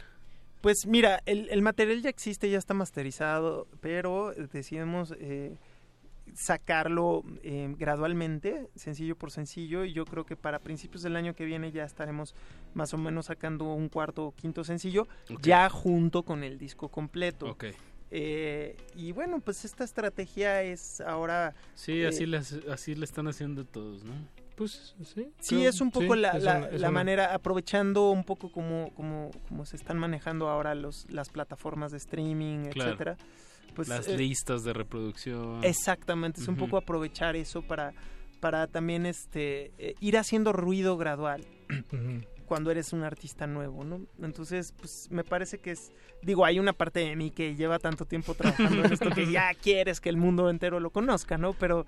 Pues 0.61 0.85
mira, 0.85 1.21
el, 1.25 1.49
el 1.49 1.61
material 1.61 2.01
ya 2.01 2.09
existe, 2.09 2.49
ya 2.49 2.57
está 2.57 2.73
masterizado, 2.73 3.67
pero 3.81 4.33
decidimos 4.51 5.13
eh, 5.17 5.55
sacarlo 6.33 7.23
eh, 7.43 7.73
gradualmente, 7.77 8.67
sencillo 8.75 9.15
por 9.15 9.31
sencillo, 9.31 9.85
y 9.85 9.93
yo 9.93 10.05
creo 10.05 10.25
que 10.25 10.35
para 10.35 10.59
principios 10.59 11.01
del 11.01 11.15
año 11.15 11.33
que 11.33 11.45
viene 11.45 11.71
ya 11.71 11.85
estaremos 11.85 12.35
más 12.73 12.93
o 12.93 12.97
menos 12.97 13.27
sacando 13.27 13.73
un 13.73 13.89
cuarto 13.89 14.25
o 14.25 14.31
quinto 14.35 14.63
sencillo, 14.63 15.07
ya 15.41 15.69
junto 15.69 16.23
con 16.23 16.43
el 16.43 16.57
disco 16.57 16.89
completo. 16.89 17.47
Ok. 17.47 17.65
Eh, 18.11 18.75
y 18.95 19.11
bueno, 19.11 19.39
pues 19.39 19.65
esta 19.65 19.83
estrategia 19.83 20.63
es 20.63 20.99
ahora... 21.01 21.53
Sí, 21.75 22.01
eh, 22.01 22.07
así, 22.07 22.25
le, 22.25 22.37
hace- 22.37 22.61
así 22.71 22.95
le 22.95 23.05
están 23.05 23.27
haciendo 23.27 23.65
todos, 23.65 24.03
¿no? 24.03 24.13
pues 24.55 24.93
sí. 25.05 25.31
Sí, 25.39 25.55
creo- 25.55 25.69
es 25.69 25.79
un 25.79 25.89
poco 25.89 26.15
sí, 26.15 26.19
la, 26.19 26.31
es 26.31 26.43
la- 26.43 26.57
una- 26.57 26.67
es 26.67 26.81
la 26.81 26.89
una- 26.89 26.99
manera, 26.99 27.33
aprovechando 27.33 28.09
un 28.11 28.25
poco 28.25 28.51
como, 28.51 28.91
como, 28.93 29.31
como 29.47 29.65
se 29.65 29.77
están 29.77 29.97
manejando 29.97 30.49
ahora 30.49 30.75
los, 30.75 31.09
las 31.09 31.29
plataformas 31.29 31.91
de 31.93 31.97
streaming, 31.97 32.65
Claro. 32.71 32.89
etcétera. 32.89 33.17
Pues, 33.73 33.87
Las 33.87 34.07
eh, 34.09 34.17
listas 34.17 34.65
de 34.65 34.73
reproducción. 34.73 35.63
Exactamente, 35.63 36.41
es 36.41 36.47
un 36.49 36.57
poco 36.57 36.75
aprovechar 36.75 37.37
eso 37.37 37.61
para, 37.61 37.93
para 38.41 38.67
también 38.67 39.05
este 39.05 39.71
eh, 39.77 39.95
ir 40.01 40.17
haciendo 40.17 40.51
ruido 40.51 40.97
gradual 40.97 41.45
Ujú. 41.93 42.25
Cuando 42.49 42.71
eres 42.71 42.91
un 42.91 43.03
artista 43.03 43.45
nuevo, 43.47 43.83
¿no? 43.85 44.01
Entonces, 44.21 44.73
pues 44.77 45.07
me 45.11 45.23
parece 45.23 45.59
que 45.59 45.71
es, 45.71 45.91
digo, 46.23 46.43
hay 46.43 46.59
una 46.59 46.73
parte 46.73 46.99
de 46.99 47.15
mí 47.15 47.29
que 47.31 47.55
lleva 47.55 47.77
tanto 47.79 48.05
tiempo 48.05 48.33
trabajando 48.33 48.83
en 48.83 48.91
esto 48.91 49.11
que 49.11 49.31
ya 49.31 49.53
quieres 49.53 50.01
que 50.01 50.09
el 50.09 50.17
mundo 50.17 50.49
entero 50.49 50.79
lo 50.79 50.89
conozca, 50.89 51.37
¿no? 51.37 51.53
Pero 51.53 51.85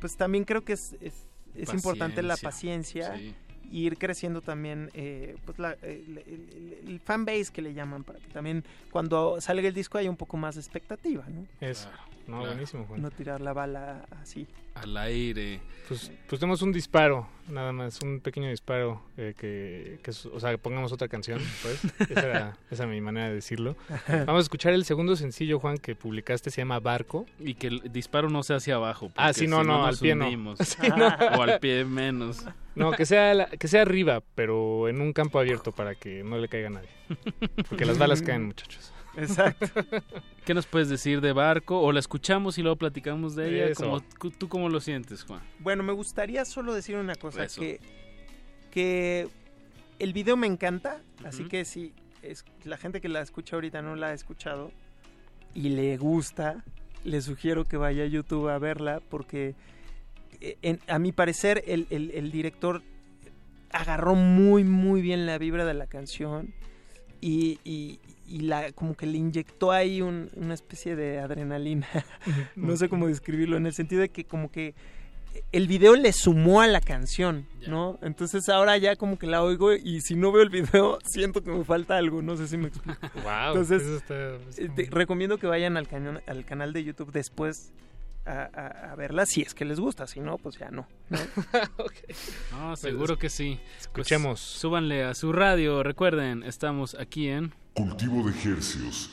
pues 0.00 0.16
también 0.16 0.44
creo 0.44 0.62
que 0.64 0.74
es, 0.74 0.94
es, 1.00 1.14
es 1.54 1.72
importante 1.72 2.22
la 2.22 2.36
paciencia 2.36 3.16
Sí. 3.16 3.34
y 3.70 3.86
ir 3.86 3.96
creciendo 3.96 4.42
también 4.42 4.90
eh, 4.92 5.36
pues 5.46 5.58
la, 5.58 5.72
el, 5.80 6.18
el- 6.26 6.78
el- 6.82 6.88
el 6.90 7.00
fan 7.00 7.24
base 7.24 7.46
que 7.50 7.62
le 7.62 7.72
llaman 7.72 8.04
para 8.04 8.18
que 8.18 8.28
también 8.28 8.64
cuando 8.90 9.40
salga 9.40 9.66
el 9.66 9.74
disco 9.74 9.96
haya 9.96 10.10
un 10.10 10.16
poco 10.18 10.36
más 10.36 10.56
de 10.56 10.60
expectativa, 10.60 11.24
¿no? 11.28 11.46
Eso. 11.60 11.88
No, 12.26 12.38
claro. 12.38 12.52
buenísimo, 12.52 12.84
Juan. 12.86 13.02
No 13.02 13.10
tirar 13.10 13.40
la 13.40 13.52
bala 13.52 14.04
así. 14.20 14.46
Al 14.74 14.96
aire. 14.96 15.60
Pues, 15.88 16.10
pues 16.28 16.40
tenemos 16.40 16.62
un 16.62 16.72
disparo, 16.72 17.28
nada 17.48 17.72
más, 17.72 18.00
un 18.00 18.20
pequeño 18.20 18.48
disparo, 18.48 19.02
eh, 19.18 19.34
que, 19.36 19.98
que 20.02 20.10
o 20.10 20.40
sea, 20.40 20.56
pongamos 20.56 20.92
otra 20.92 21.08
canción, 21.08 21.40
pues, 21.62 21.84
esa 22.10 22.20
era, 22.26 22.56
esa 22.70 22.84
era 22.84 22.92
mi 22.92 23.00
manera 23.02 23.28
de 23.28 23.34
decirlo. 23.34 23.76
Vamos 24.08 24.36
a 24.36 24.40
escuchar 24.40 24.72
el 24.72 24.84
segundo 24.84 25.14
sencillo, 25.16 25.58
Juan, 25.58 25.76
que 25.76 25.94
publicaste, 25.94 26.50
se 26.50 26.62
llama 26.62 26.78
Barco. 26.80 27.26
Y 27.38 27.54
que 27.54 27.66
el 27.66 27.92
disparo 27.92 28.30
no 28.30 28.42
sea 28.42 28.56
hacia 28.56 28.76
abajo. 28.76 29.10
Ah, 29.16 29.32
sí, 29.34 29.46
no, 29.46 29.60
si 29.60 29.66
no, 29.66 29.84
al 29.84 29.98
pie 29.98 30.14
no. 30.14 30.24
hundimos. 30.24 30.58
Sí, 30.62 30.88
no. 30.96 31.08
O 31.08 31.42
al 31.42 31.58
pie 31.58 31.84
menos. 31.84 32.46
No, 32.74 32.92
que 32.92 33.04
sea, 33.04 33.34
la- 33.34 33.46
que 33.50 33.68
sea 33.68 33.82
arriba, 33.82 34.22
pero 34.34 34.88
en 34.88 35.00
un 35.02 35.12
campo 35.12 35.38
abierto 35.38 35.72
para 35.72 35.94
que 35.94 36.22
no 36.24 36.38
le 36.38 36.48
caiga 36.48 36.68
a 36.68 36.70
nadie. 36.70 36.88
Porque 37.68 37.84
las 37.84 37.98
balas 37.98 38.22
caen, 38.22 38.46
muchachos. 38.46 38.91
Exacto. 39.16 39.66
¿Qué 40.44 40.54
nos 40.54 40.66
puedes 40.66 40.88
decir 40.88 41.20
de 41.20 41.32
Barco? 41.32 41.80
¿O 41.80 41.92
la 41.92 42.00
escuchamos 42.00 42.58
y 42.58 42.62
luego 42.62 42.76
platicamos 42.76 43.34
de 43.36 43.48
ella? 43.54 43.66
Eso. 43.72 44.02
¿Cómo- 44.18 44.32
¿Tú 44.32 44.48
cómo 44.48 44.68
lo 44.68 44.80
sientes, 44.80 45.24
Juan? 45.24 45.40
Bueno, 45.58 45.82
me 45.82 45.92
gustaría 45.92 46.44
solo 46.44 46.74
decir 46.74 46.96
una 46.96 47.14
cosa, 47.14 47.44
Eso. 47.44 47.60
que, 47.60 47.80
que 48.70 49.28
el 49.98 50.12
video 50.12 50.36
me 50.36 50.46
encanta, 50.46 51.00
así 51.24 51.44
que 51.44 51.64
si 51.64 51.92
es, 52.22 52.44
la 52.64 52.76
gente 52.76 53.00
que 53.00 53.08
la 53.08 53.20
escucha 53.20 53.56
ahorita 53.56 53.82
no 53.82 53.94
la 53.96 54.08
ha 54.08 54.12
escuchado 54.14 54.72
y 55.54 55.68
le 55.68 55.96
gusta, 55.98 56.64
le 57.04 57.20
sugiero 57.20 57.66
que 57.68 57.76
vaya 57.76 58.04
a 58.04 58.06
YouTube 58.06 58.48
a 58.48 58.58
verla 58.58 59.00
porque 59.10 59.54
eh, 60.40 60.56
en- 60.62 60.80
a 60.88 60.98
mi 60.98 61.12
parecer 61.12 61.62
el, 61.66 61.86
el- 61.90 62.10
el 62.12 62.32
director 62.32 62.82
agarró 63.70 64.14
muy 64.14 64.64
muy 64.64 65.00
bien 65.02 65.26
la 65.26 65.38
vibra 65.38 65.64
de 65.64 65.74
la 65.74 65.86
canción 65.86 66.52
y, 67.20 67.58
y- 67.64 68.00
y 68.26 68.40
la 68.40 68.72
como 68.72 68.94
que 68.94 69.06
le 69.06 69.18
inyectó 69.18 69.72
ahí 69.72 70.00
un- 70.02 70.30
una 70.36 70.54
especie 70.54 70.96
de 70.96 71.18
adrenalina 71.20 71.86
no 72.56 72.76
sé 72.76 72.88
cómo 72.88 73.06
describirlo 73.08 73.56
en 73.56 73.66
el 73.66 73.74
sentido 73.74 74.00
de 74.02 74.08
que 74.10 74.24
como 74.24 74.50
que 74.50 74.74
el 75.50 75.66
video 75.66 75.96
le 75.96 76.12
sumó 76.12 76.60
a 76.60 76.66
la 76.66 76.82
canción, 76.82 77.46
¿no? 77.66 77.98
Entonces 78.02 78.50
ahora 78.50 78.76
ya 78.76 78.96
como 78.96 79.18
que 79.18 79.26
la 79.26 79.42
oigo 79.42 79.72
y 79.72 80.02
si 80.02 80.14
no 80.14 80.30
veo 80.30 80.42
el 80.42 80.50
video 80.50 80.98
siento 81.04 81.42
que 81.42 81.50
me 81.50 81.64
falta 81.64 81.96
algo, 81.96 82.20
no 82.20 82.36
sé 82.36 82.48
si 82.48 82.58
me 82.58 82.68
explico. 82.68 83.00
Wow, 83.24 83.48
Entonces 83.48 83.82
está- 83.82 84.34
eh, 84.58 84.68
te- 84.76 84.88
recomiendo 84.90 85.38
que 85.38 85.46
vayan 85.46 85.78
al, 85.78 85.88
cañón- 85.88 86.20
al 86.26 86.44
canal 86.44 86.74
de 86.74 86.84
YouTube 86.84 87.12
después 87.12 87.72
a, 88.24 88.48
a- 88.54 88.92
a 88.92 88.94
verla 88.96 89.26
si 89.26 89.42
es 89.42 89.54
que 89.54 89.64
les 89.64 89.80
gusta, 89.80 90.06
si 90.06 90.20
no, 90.20 90.38
pues 90.38 90.56
ya 90.58 90.70
no. 90.70 90.86
¿no? 91.10 91.18
No, 92.58 92.76
seguro 92.76 93.18
que 93.18 93.28
sí. 93.28 93.58
Pues, 93.62 93.80
Escuchemos. 93.82 94.40
súbanle 94.40 95.04
a 95.04 95.14
su 95.14 95.32
radio. 95.32 95.82
Recuerden, 95.82 96.42
estamos 96.42 96.94
aquí 96.94 97.28
en 97.28 97.52
Cultivo 97.74 98.22
de 98.28 98.32
hercios. 98.52 99.10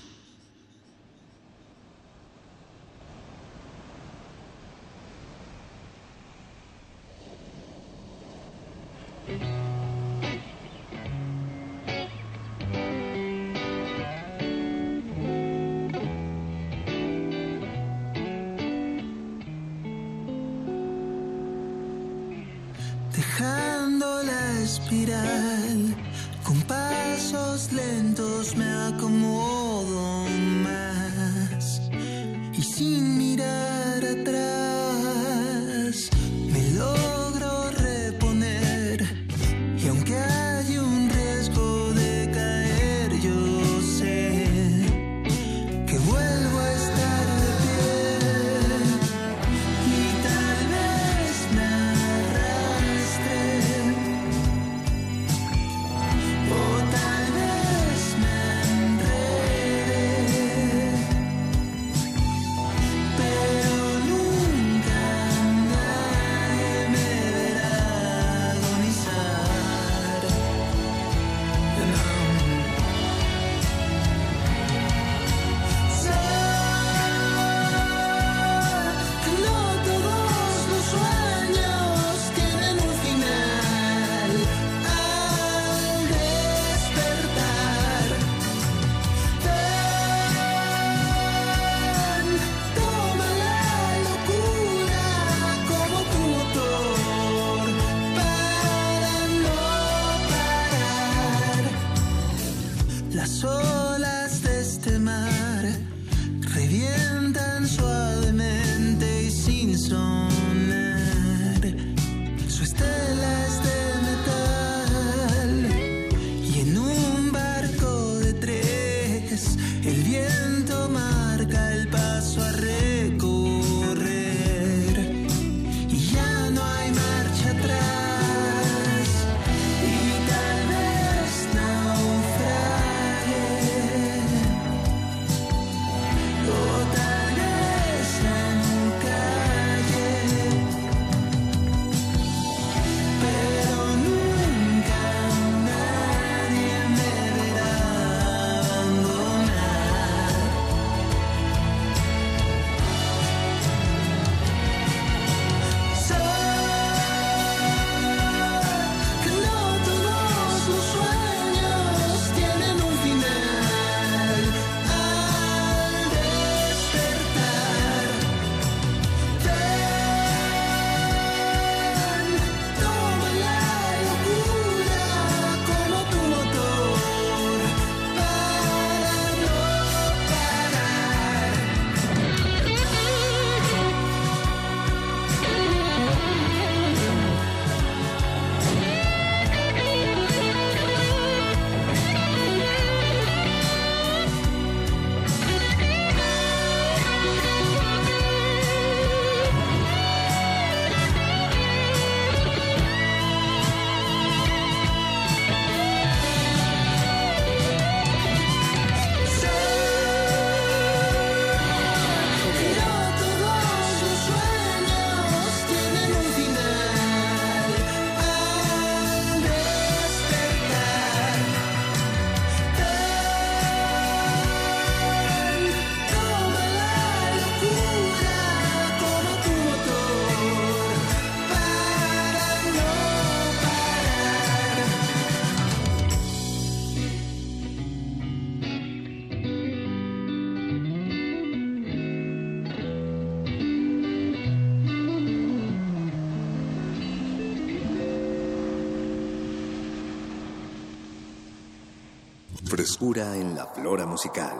Frescura 252.99 253.38
en 253.38 253.55
la 253.55 253.65
flora 253.65 254.05
musical. 254.05 254.57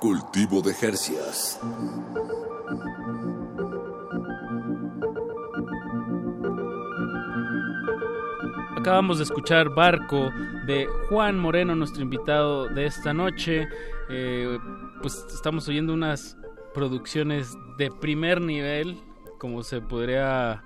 Cultivo 0.00 0.60
de 0.60 0.72
hercios. 0.82 1.58
Acabamos 8.76 9.16
de 9.16 9.24
escuchar 9.24 9.70
Barco 9.70 10.28
de 10.66 10.86
Juan 11.08 11.38
Moreno, 11.38 11.74
nuestro 11.74 12.02
invitado 12.02 12.68
de 12.68 12.84
esta 12.84 13.14
noche. 13.14 13.66
Eh, 14.10 14.58
pues 15.00 15.24
estamos 15.32 15.66
oyendo 15.66 15.94
unas 15.94 16.36
producciones 16.74 17.56
de 17.78 17.90
primer 17.90 18.42
nivel, 18.42 19.00
como 19.38 19.62
se 19.62 19.80
podría 19.80 20.62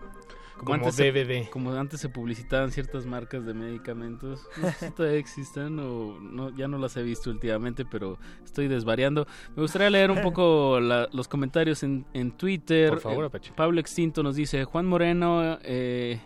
como 0.64 0.74
antes 0.86 0.96
se- 0.96 1.02
como 1.50 1.72
antes 1.72 2.00
se 2.00 2.08
publicitaban 2.08 2.70
ciertas 2.72 3.06
marcas 3.06 3.44
de 3.46 3.54
medicamentos. 3.54 4.46
No 4.60 4.70
sé 4.72 4.86
si 4.88 4.90
todavía 4.94 5.18
existen 5.18 5.78
o 5.78 6.18
no, 6.20 6.50
ya 6.56 6.66
no 6.68 6.78
las 6.78 6.96
he 6.96 7.02
visto 7.02 7.30
últimamente, 7.30 7.84
pero 7.84 8.18
estoy 8.44 8.68
desvariando. 8.68 9.26
Me 9.54 9.62
gustaría 9.62 9.90
leer 9.90 10.10
un 10.10 10.22
poco 10.22 10.80
la- 10.80 11.08
los 11.12 11.28
comentarios 11.28 11.82
en, 11.82 12.06
en 12.12 12.32
Twitter. 12.32 12.88
Por 12.90 13.00
favor, 13.00 13.30
Eh. 13.34 13.40
Pablo 13.56 13.80
Extinto 13.80 14.22
nos 14.22 14.36
dice, 14.36 14.64
Juan 14.64 14.86
Moreno 14.86 15.58
eh, 15.62 16.20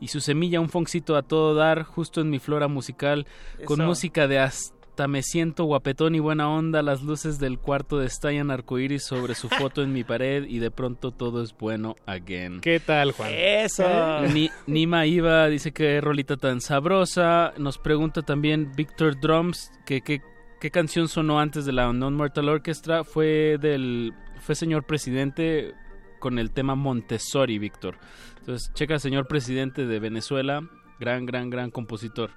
y 0.00 0.08
su 0.08 0.20
semilla, 0.20 0.60
un 0.60 0.68
foncito 0.68 1.16
a 1.16 1.22
todo 1.22 1.54
dar, 1.54 1.82
justo 1.82 2.20
en 2.20 2.30
mi 2.30 2.38
flora 2.38 2.68
musical, 2.68 3.26
con 3.64 3.84
música 3.84 4.28
de 4.28 4.38
hasta 4.38 4.77
me 5.06 5.22
siento 5.22 5.64
guapetón 5.64 6.14
y 6.14 6.18
buena 6.18 6.50
onda, 6.50 6.82
las 6.82 7.02
luces 7.02 7.38
del 7.38 7.58
cuarto 7.58 7.98
destallan 7.98 8.50
arcoíris 8.50 9.04
sobre 9.04 9.34
su 9.34 9.48
foto 9.48 9.82
en 9.82 9.92
mi 9.92 10.02
pared 10.02 10.44
y 10.48 10.58
de 10.58 10.70
pronto 10.70 11.12
todo 11.12 11.42
es 11.42 11.56
bueno 11.56 11.94
again. 12.06 12.60
¿Qué 12.60 12.80
tal, 12.80 13.12
Juan? 13.12 13.30
Eso. 13.32 13.84
Ni- 14.32 14.50
Nima 14.66 15.06
Iva 15.06 15.46
dice 15.48 15.72
que 15.72 16.00
rolita 16.00 16.36
tan 16.36 16.60
sabrosa. 16.60 17.52
Nos 17.58 17.78
pregunta 17.78 18.22
también 18.22 18.72
Victor 18.74 19.20
Drums 19.20 19.70
que 19.86 20.00
que- 20.00 20.22
qué 20.60 20.70
canción 20.72 21.06
sonó 21.06 21.38
antes 21.38 21.64
de 21.66 21.72
la 21.72 21.92
Non 21.92 22.14
Mortal 22.16 22.48
Orchestra. 22.48 23.04
Fue 23.04 23.58
del 23.60 24.14
fue 24.40 24.54
señor 24.54 24.84
presidente 24.86 25.74
con 26.18 26.38
el 26.38 26.50
tema 26.50 26.74
Montessori, 26.74 27.58
Víctor. 27.58 27.96
Entonces, 28.40 28.72
checa 28.74 28.98
señor 28.98 29.28
presidente 29.28 29.86
de 29.86 30.00
Venezuela, 30.00 30.62
gran 30.98 31.26
gran 31.26 31.50
gran 31.50 31.70
compositor. 31.70 32.30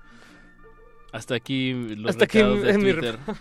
Hasta 1.11 1.35
aquí 1.35 1.73
los 1.95 2.11
Hasta 2.11 2.25
aquí 2.25 2.37
recados 2.39 2.61
de 2.63 2.77
mi- 2.77 2.91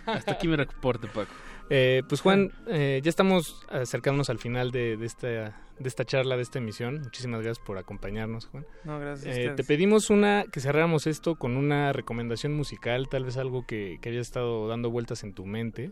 Hasta 0.05 0.31
aquí 0.33 0.47
mi 0.47 0.55
reporte, 0.55 1.07
Paco. 1.07 1.31
Eh, 1.73 2.03
pues 2.09 2.19
Juan, 2.19 2.51
eh, 2.67 2.99
ya 3.01 3.07
estamos 3.07 3.65
acercándonos 3.69 4.29
al 4.29 4.39
final 4.39 4.71
de, 4.71 4.97
de 4.97 5.05
esta, 5.05 5.27
de 5.27 5.87
esta 5.87 6.03
charla, 6.03 6.35
de 6.35 6.41
esta 6.41 6.57
emisión. 6.59 6.99
Muchísimas 7.01 7.41
gracias 7.41 7.65
por 7.65 7.77
acompañarnos, 7.77 8.47
Juan. 8.47 8.65
No, 8.83 8.99
gracias 8.99 9.37
Eh, 9.37 9.53
te 9.55 9.63
pedimos 9.63 10.09
una 10.09 10.43
que 10.51 10.59
cerráramos 10.59 11.07
esto 11.07 11.35
con 11.35 11.55
una 11.55 11.93
recomendación 11.93 12.53
musical, 12.53 13.07
tal 13.07 13.23
vez 13.23 13.37
algo 13.37 13.65
que, 13.65 13.99
que 14.01 14.09
haya 14.09 14.19
estado 14.19 14.67
dando 14.67 14.89
vueltas 14.91 15.23
en 15.23 15.33
tu 15.33 15.45
mente. 15.45 15.91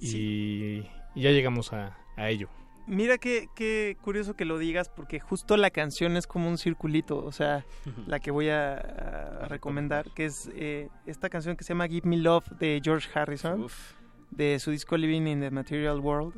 Y, 0.00 0.84
y 1.14 1.22
ya 1.22 1.30
llegamos 1.30 1.72
a, 1.72 1.96
a 2.16 2.28
ello. 2.30 2.48
Mira 2.92 3.16
qué, 3.16 3.48
qué 3.54 3.96
curioso 4.02 4.34
que 4.34 4.44
lo 4.44 4.58
digas 4.58 4.90
porque 4.90 5.18
justo 5.18 5.56
la 5.56 5.70
canción 5.70 6.18
es 6.18 6.26
como 6.26 6.50
un 6.50 6.58
circulito, 6.58 7.24
o 7.24 7.32
sea, 7.32 7.64
la 8.06 8.20
que 8.20 8.30
voy 8.30 8.50
a, 8.50 8.74
a 8.74 9.48
recomendar, 9.48 10.10
que 10.10 10.26
es 10.26 10.50
eh, 10.54 10.90
esta 11.06 11.30
canción 11.30 11.56
que 11.56 11.64
se 11.64 11.70
llama 11.70 11.88
Give 11.88 12.06
Me 12.06 12.18
Love 12.18 12.44
de 12.58 12.82
George 12.84 13.08
Harrison, 13.14 13.66
de 14.30 14.58
su 14.58 14.72
disco 14.72 14.98
Living 14.98 15.26
in 15.26 15.40
the 15.40 15.50
Material 15.50 16.00
World. 16.00 16.34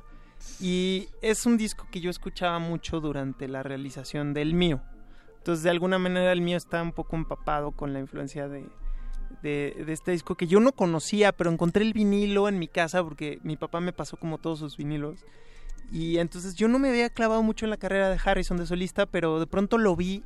Y 0.61 1.09
es 1.23 1.45
un 1.45 1.57
disco 1.57 1.89
que 1.91 2.01
yo 2.01 2.09
escuchaba 2.09 2.61
mucho 2.61 3.01
durante 3.01 3.49
la 3.49 3.65
realización 3.65 4.33
del 4.33 4.55
mío. 4.55 4.81
Entonces, 5.39 5.65
de 5.65 5.71
alguna 5.71 5.99
manera, 5.99 6.31
el 6.31 6.41
mío 6.41 6.57
está 6.57 6.81
un 6.83 6.93
poco 6.93 7.17
empapado 7.17 7.73
con 7.73 7.93
la 7.93 7.99
influencia 7.99 8.47
de, 8.47 8.65
de, 9.43 9.83
de 9.85 9.93
este 9.93 10.13
disco 10.13 10.37
que 10.37 10.47
yo 10.47 10.61
no 10.61 10.71
conocía, 10.71 11.33
pero 11.33 11.51
encontré 11.51 11.83
el 11.83 11.95
vinilo 11.95 12.49
en 12.49 12.61
mi 12.61 12.69
casa 12.69 13.03
porque 13.03 13.41
mi 13.43 13.57
papá 13.57 13.81
me 13.81 13.93
pasó 13.93 14.17
como 14.17 14.39
todos 14.39 14.61
sus 14.61 14.77
vinilos. 14.77 15.25
Y 15.93 16.19
entonces 16.19 16.55
yo 16.55 16.69
no 16.69 16.79
me 16.79 16.89
había 16.89 17.09
clavado 17.11 17.43
mucho 17.43 17.67
en 17.67 17.71
la 17.71 17.77
carrera 17.77 18.09
de 18.11 18.19
Harrison 18.25 18.57
de 18.57 18.67
solista, 18.67 19.07
pero 19.07 19.39
de 19.39 19.47
pronto 19.47 19.79
lo 19.79 19.95
vi, 19.95 20.25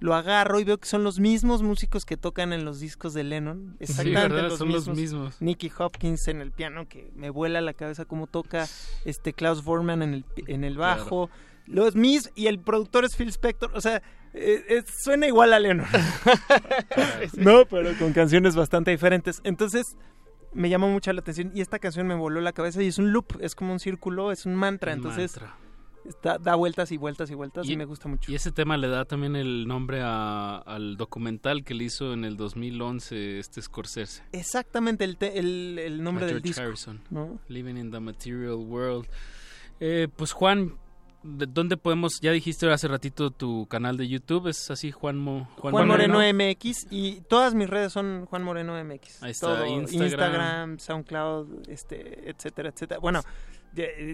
lo 0.00 0.14
agarro 0.14 0.60
y 0.60 0.64
veo 0.64 0.78
que 0.78 0.86
son 0.88 1.02
los 1.02 1.18
mismos 1.18 1.62
músicos 1.62 2.04
que 2.04 2.16
tocan 2.16 2.52
en 2.52 2.64
los 2.64 2.78
discos 2.78 3.14
de 3.14 3.24
Lennon. 3.24 3.76
Sí, 3.78 3.84
Exactamente 3.84 4.28
¿verdad? 4.34 4.48
los 4.50 4.58
Son 4.58 4.68
mismos. 4.68 4.86
los 4.86 4.96
mismos. 4.96 5.36
Nicky 5.42 5.72
Hopkins 5.76 6.28
en 6.28 6.40
el 6.40 6.52
piano, 6.52 6.86
que 6.88 7.10
me 7.16 7.30
vuela 7.30 7.60
la 7.60 7.72
cabeza 7.74 8.04
cómo 8.04 8.26
toca, 8.28 8.66
este 9.04 9.32
Klaus 9.32 9.64
Vorman 9.64 10.02
en 10.02 10.14
el, 10.14 10.24
en 10.46 10.62
el 10.64 10.76
bajo. 10.76 11.30
Los 11.66 11.96
mis 11.96 12.30
y 12.34 12.46
el 12.46 12.60
productor 12.60 13.04
es 13.04 13.14
Phil 13.16 13.28
Spector, 13.28 13.72
o 13.74 13.80
sea, 13.80 13.96
eh, 14.32 14.64
eh, 14.68 14.84
suena 15.02 15.26
igual 15.26 15.52
a 15.52 15.58
Lennon. 15.58 15.86
no, 17.36 17.66
pero 17.66 17.90
con 17.98 18.12
canciones 18.12 18.54
bastante 18.56 18.90
diferentes. 18.90 19.40
Entonces, 19.44 19.96
me 20.54 20.68
llamó 20.68 20.88
mucho 20.88 21.12
la 21.12 21.20
atención 21.20 21.50
y 21.54 21.60
esta 21.60 21.78
canción 21.78 22.06
me 22.06 22.14
voló 22.14 22.40
la 22.40 22.52
cabeza 22.52 22.82
y 22.82 22.86
es 22.88 22.98
un 22.98 23.12
loop, 23.12 23.38
es 23.40 23.54
como 23.54 23.72
un 23.72 23.80
círculo, 23.80 24.32
es 24.32 24.46
un 24.46 24.54
mantra, 24.54 24.92
Un 24.92 24.98
entonces 24.98 25.32
mantra. 25.40 25.56
está- 26.04 26.38
da 26.38 26.54
vueltas 26.54 26.90
y 26.92 26.96
vueltas 26.96 27.30
y 27.30 27.34
vueltas 27.34 27.68
y, 27.68 27.76
me 27.76 27.84
gusta 27.84 28.08
mucho. 28.08 28.30
Y 28.32 28.34
ese 28.34 28.50
tema 28.50 28.76
le 28.76 28.88
da 28.88 29.04
también 29.04 29.36
el 29.36 29.66
nombre 29.68 30.00
a- 30.02 30.56
al 30.58 30.96
documental 30.96 31.64
que 31.64 31.74
le 31.74 31.84
hizo 31.84 32.12
en 32.14 32.24
el 32.24 32.36
2011 32.36 33.38
este 33.38 33.60
Scorsese. 33.62 34.22
Exactamente 34.32 35.04
el, 35.04 35.16
te- 35.16 35.38
el, 35.38 35.78
el 35.78 36.02
nombre 36.02 36.24
a 36.24 36.26
del 36.28 36.36
George 36.36 36.48
disco. 36.48 36.62
Harrison. 36.62 37.00
¿no? 37.10 37.38
Living 37.48 37.76
in 37.76 37.90
the 37.90 38.00
Material 38.00 38.54
World. 38.54 39.06
Eh, 39.80 40.08
pues 40.16 40.32
Juan, 40.32 40.68
¿de 40.68 40.74
¿dónde 41.22 41.76
podemos? 41.76 42.20
Ya 42.20 42.32
dijiste 42.32 42.70
hace 42.70 42.88
ratito 42.88 43.30
tu 43.30 43.66
canal 43.66 43.96
de 43.96 44.08
YouTube, 44.08 44.48
es 44.48 44.70
así 44.70 44.90
Juan, 44.92 45.16
Mo- 45.18 45.48
Juan, 45.56 45.86
Moreno, 45.86 46.20
MX 46.20 46.86
y 46.90 47.20
todas 47.22 47.54
mis 47.54 47.68
redes 47.68 47.92
son 47.92 48.26
Juan 48.26 48.42
Moreno 48.42 48.74
MX. 48.84 49.22
Ahí 49.22 49.30
está, 49.32 49.46
Todo, 49.48 49.66
Instagram. 49.66 50.04
Instagram, 50.04 50.78
SoundCloud, 50.78 51.68
este, 51.68 52.30
etcétera, 52.30 52.68
etcétera. 52.70 53.00
Bueno, 53.00 53.22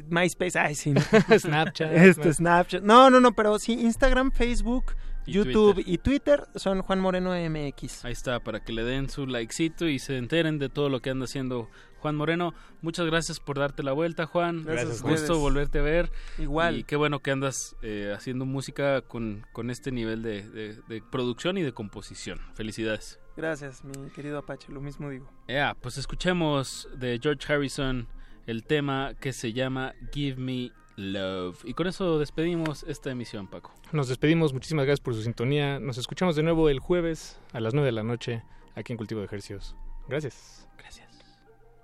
MySpace, 0.08 0.58
ay 0.58 0.74
sí. 0.74 0.92
¿no? 0.92 1.00
Snapchat. 1.38 1.92
Este, 1.94 2.32
Snapchat. 2.32 2.82
No, 2.82 3.10
no, 3.10 3.20
no, 3.20 3.32
pero 3.32 3.58
sí, 3.58 3.72
Instagram, 3.74 4.30
Facebook, 4.32 4.92
Y 5.26 5.32
YouTube 5.32 5.74
Twitter. 5.74 5.92
y 5.94 5.98
Twitter 5.98 6.44
son 6.56 6.82
Juan 6.82 7.00
Moreno 7.00 7.30
MX. 7.32 8.04
Ahí 8.04 8.12
está, 8.12 8.40
para 8.40 8.60
que 8.60 8.72
le 8.72 8.84
den 8.84 9.08
su 9.08 9.26
likecito 9.26 9.86
y 9.88 9.98
se 9.98 10.16
enteren 10.18 10.58
de 10.58 10.68
todo 10.68 10.88
lo 10.88 11.00
que 11.00 11.10
anda 11.10 11.24
haciendo 11.24 11.68
Juan 12.04 12.16
Moreno. 12.16 12.52
Muchas 12.82 13.06
gracias 13.06 13.40
por 13.40 13.58
darte 13.58 13.82
la 13.82 13.92
vuelta, 13.92 14.26
Juan. 14.26 14.62
Gracias 14.62 15.02
a 15.02 15.08
Gusto 15.08 15.38
volverte 15.38 15.78
a 15.78 15.82
ver. 15.82 16.12
Igual. 16.36 16.76
Y 16.80 16.84
qué 16.84 16.96
bueno 16.96 17.20
que 17.20 17.30
andas 17.30 17.76
eh, 17.80 18.12
haciendo 18.14 18.44
música 18.44 19.00
con, 19.00 19.46
con 19.54 19.70
este 19.70 19.90
nivel 19.90 20.22
de, 20.22 20.42
de- 20.50 20.82
de 20.86 21.00
producción 21.00 21.56
y 21.56 21.62
de 21.62 21.72
composición. 21.72 22.40
Felicidades. 22.52 23.18
Gracias, 23.38 23.82
mi 23.84 24.10
querido 24.10 24.36
Apache, 24.36 24.70
lo 24.70 24.82
mismo 24.82 25.08
digo. 25.08 25.30
Ya, 25.48 25.74
pues 25.80 25.96
escuchemos 25.96 26.90
de 26.94 27.18
George 27.22 27.50
Harrison 27.50 28.06
el 28.46 28.64
tema 28.64 29.14
que 29.18 29.32
se 29.32 29.54
llama 29.54 29.94
Give 30.12 30.36
Me 30.36 30.72
Love. 30.96 31.64
Y 31.64 31.72
con 31.72 31.86
eso 31.86 32.18
despedimos 32.18 32.82
esta 32.86 33.10
emisión, 33.10 33.48
Paco. 33.48 33.72
Nos 33.92 34.08
despedimos, 34.08 34.52
muchísimas 34.52 34.84
gracias 34.84 35.00
por 35.02 35.14
su 35.14 35.22
sintonía. 35.22 35.80
Nos 35.80 35.96
escuchamos 35.96 36.36
de 36.36 36.42
nuevo 36.42 36.68
el 36.68 36.80
jueves 36.80 37.40
a 37.54 37.60
las 37.60 37.72
9 37.72 37.86
de 37.86 37.92
la 37.92 38.02
noche 38.02 38.42
aquí 38.74 38.92
en 38.92 38.98
Cultivo 38.98 39.20
de 39.20 39.26
Ejercicios. 39.26 39.74
Gracias. 40.06 40.68
Gracias. 40.76 41.03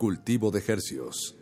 Cultivo 0.00 0.50
de 0.50 0.62
Hercios. 0.66 1.39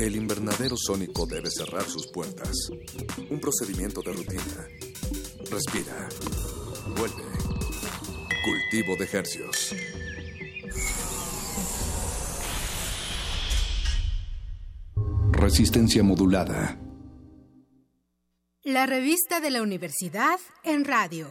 El 0.00 0.16
invernadero 0.16 0.78
sónico 0.78 1.26
debe 1.26 1.50
cerrar 1.50 1.84
sus 1.84 2.06
puertas. 2.06 2.70
Un 3.28 3.38
procedimiento 3.38 4.00
de 4.00 4.14
rutina. 4.14 4.66
Respira. 5.50 6.08
Vuelve. 6.96 7.22
Cultivo 8.42 8.96
de 8.96 9.08
hercios. 9.12 9.74
Resistencia 15.32 16.02
modulada. 16.02 16.80
La 18.62 18.86
revista 18.86 19.40
de 19.40 19.50
la 19.50 19.60
universidad 19.60 20.40
en 20.64 20.86
radio. 20.86 21.30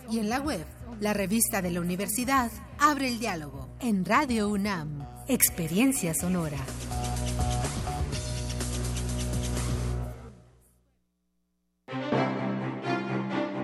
y 0.11 0.19
en 0.19 0.29
la 0.29 0.39
web. 0.39 0.65
La 0.99 1.13
revista 1.13 1.61
de 1.61 1.71
la 1.71 1.79
universidad 1.79 2.51
abre 2.77 3.07
el 3.07 3.19
diálogo 3.19 3.69
en 3.79 4.05
Radio 4.05 4.49
UNAM, 4.49 5.07
Experiencia 5.27 6.13
Sonora. 6.13 6.59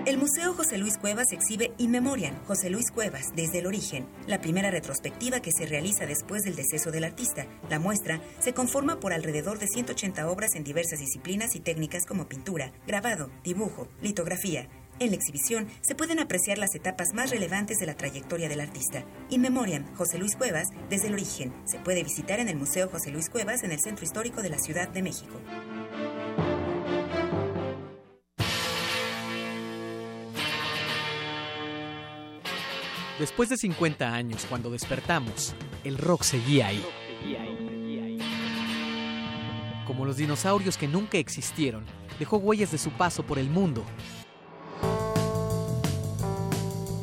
El 0.06 0.16
Museo 0.16 0.54
José 0.54 0.78
Luis 0.78 0.96
Cuevas 0.96 1.32
exhibe 1.32 1.72
In 1.76 1.90
Memoriam, 1.90 2.34
José 2.46 2.70
Luis 2.70 2.90
Cuevas, 2.90 3.26
desde 3.36 3.58
el 3.58 3.66
origen, 3.66 4.06
la 4.26 4.40
primera 4.40 4.70
retrospectiva 4.70 5.40
que 5.40 5.52
se 5.52 5.66
realiza 5.66 6.06
después 6.06 6.42
del 6.42 6.56
deceso 6.56 6.90
del 6.90 7.04
artista. 7.04 7.46
La 7.68 7.78
muestra 7.78 8.22
se 8.38 8.54
conforma 8.54 9.00
por 9.00 9.12
alrededor 9.12 9.58
de 9.58 9.68
180 9.68 10.30
obras 10.30 10.54
en 10.54 10.64
diversas 10.64 10.98
disciplinas 10.98 11.54
y 11.54 11.60
técnicas 11.60 12.06
como 12.06 12.26
pintura, 12.26 12.72
grabado, 12.86 13.30
dibujo, 13.44 13.88
litografía. 14.00 14.68
En 15.00 15.10
la 15.10 15.16
exhibición 15.16 15.68
se 15.80 15.94
pueden 15.94 16.18
apreciar 16.18 16.58
las 16.58 16.74
etapas 16.74 17.14
más 17.14 17.30
relevantes 17.30 17.78
de 17.78 17.86
la 17.86 17.94
trayectoria 17.94 18.48
del 18.48 18.60
artista. 18.60 19.04
In 19.30 19.42
Memoriam, 19.42 19.84
José 19.94 20.18
Luis 20.18 20.34
Cuevas, 20.34 20.70
desde 20.90 21.06
el 21.06 21.14
origen, 21.14 21.54
se 21.66 21.78
puede 21.78 22.02
visitar 22.02 22.40
en 22.40 22.48
el 22.48 22.56
Museo 22.56 22.88
José 22.88 23.12
Luis 23.12 23.30
Cuevas 23.30 23.62
en 23.62 23.70
el 23.70 23.78
Centro 23.78 24.04
Histórico 24.04 24.42
de 24.42 24.50
la 24.50 24.58
Ciudad 24.58 24.88
de 24.88 25.02
México. 25.02 25.40
Después 33.20 33.48
de 33.48 33.56
50 33.56 34.12
años, 34.12 34.46
cuando 34.48 34.68
despertamos, 34.68 35.54
el 35.84 35.96
rock 35.96 36.24
seguía 36.24 36.68
ahí. 36.68 36.84
Como 39.86 40.04
los 40.04 40.16
dinosaurios 40.16 40.76
que 40.76 40.88
nunca 40.88 41.18
existieron, 41.18 41.84
dejó 42.18 42.38
huellas 42.38 42.72
de 42.72 42.78
su 42.78 42.90
paso 42.90 43.22
por 43.22 43.38
el 43.38 43.48
mundo. 43.48 43.84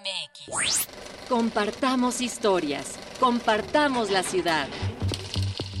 MX. 0.00 0.88
Compartamos 1.28 2.20
historias. 2.20 2.98
Compartamos 3.18 4.10
la 4.10 4.22
ciudad. 4.22 4.68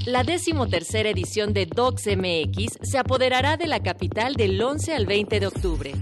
La 0.06 0.24
decimotercera 0.24 1.10
edición 1.10 1.52
de 1.52 1.66
Docs 1.66 2.08
MX 2.16 2.78
se 2.82 2.98
apoderará 2.98 3.56
de 3.56 3.66
la 3.66 3.80
capital 3.80 4.34
del 4.34 4.60
11 4.60 4.94
al 4.94 5.06
20 5.06 5.40
de 5.40 5.46
octubre. 5.46 5.92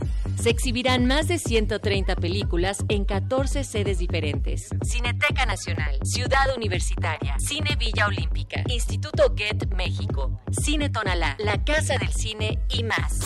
Se 0.40 0.48
exhibirán 0.48 1.04
más 1.04 1.28
de 1.28 1.38
130 1.38 2.16
películas 2.16 2.82
en 2.88 3.04
14 3.04 3.62
sedes 3.62 3.98
diferentes. 3.98 4.70
Cineteca 4.82 5.44
Nacional, 5.44 5.98
Ciudad 6.02 6.56
Universitaria, 6.56 7.36
Cine 7.38 7.76
Villa 7.76 8.06
Olímpica, 8.06 8.64
Instituto 8.68 9.34
Get 9.36 9.66
México, 9.76 10.40
Cine 10.50 10.88
Tonalá, 10.88 11.36
La 11.40 11.62
Casa 11.62 11.98
del 11.98 12.12
Cine 12.14 12.58
y 12.70 12.84
más. 12.84 13.20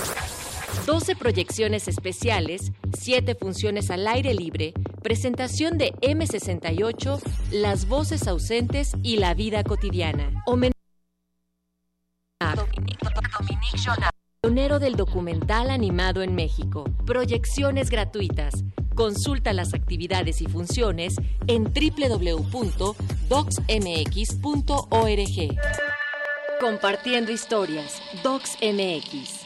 12 0.87 1.15
proyecciones 1.15 1.87
especiales, 1.87 2.73
7 2.99 3.37
funciones 3.37 3.93
al 3.93 4.09
aire 4.09 4.35
libre, 4.35 4.75
presentación 5.01 5.79
de 5.79 5.93
M68, 6.03 7.21
Las 7.53 7.87
voces 7.87 8.27
ausentes 8.27 8.93
y 9.05 9.19
la 9.19 9.35
vida 9.35 9.63
cotidiana. 9.63 10.43
Dominique 13.39 13.79
Jonas, 13.79 14.11
pionero 14.45 14.79
del 14.79 14.95
documental 14.95 15.71
animado 15.71 16.21
en 16.21 16.35
México. 16.35 16.85
Proyecciones 17.07 17.89
gratuitas. 17.89 18.53
Consulta 18.95 19.55
las 19.55 19.73
actividades 19.73 20.43
y 20.43 20.47
funciones 20.47 21.15
en 21.47 21.65
www.docsmx.org. 21.65 23.01
Compartiendo 26.61 27.33
historias. 27.33 28.03
DocsMX. 28.23 29.44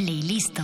Playlisto. 0.00 0.62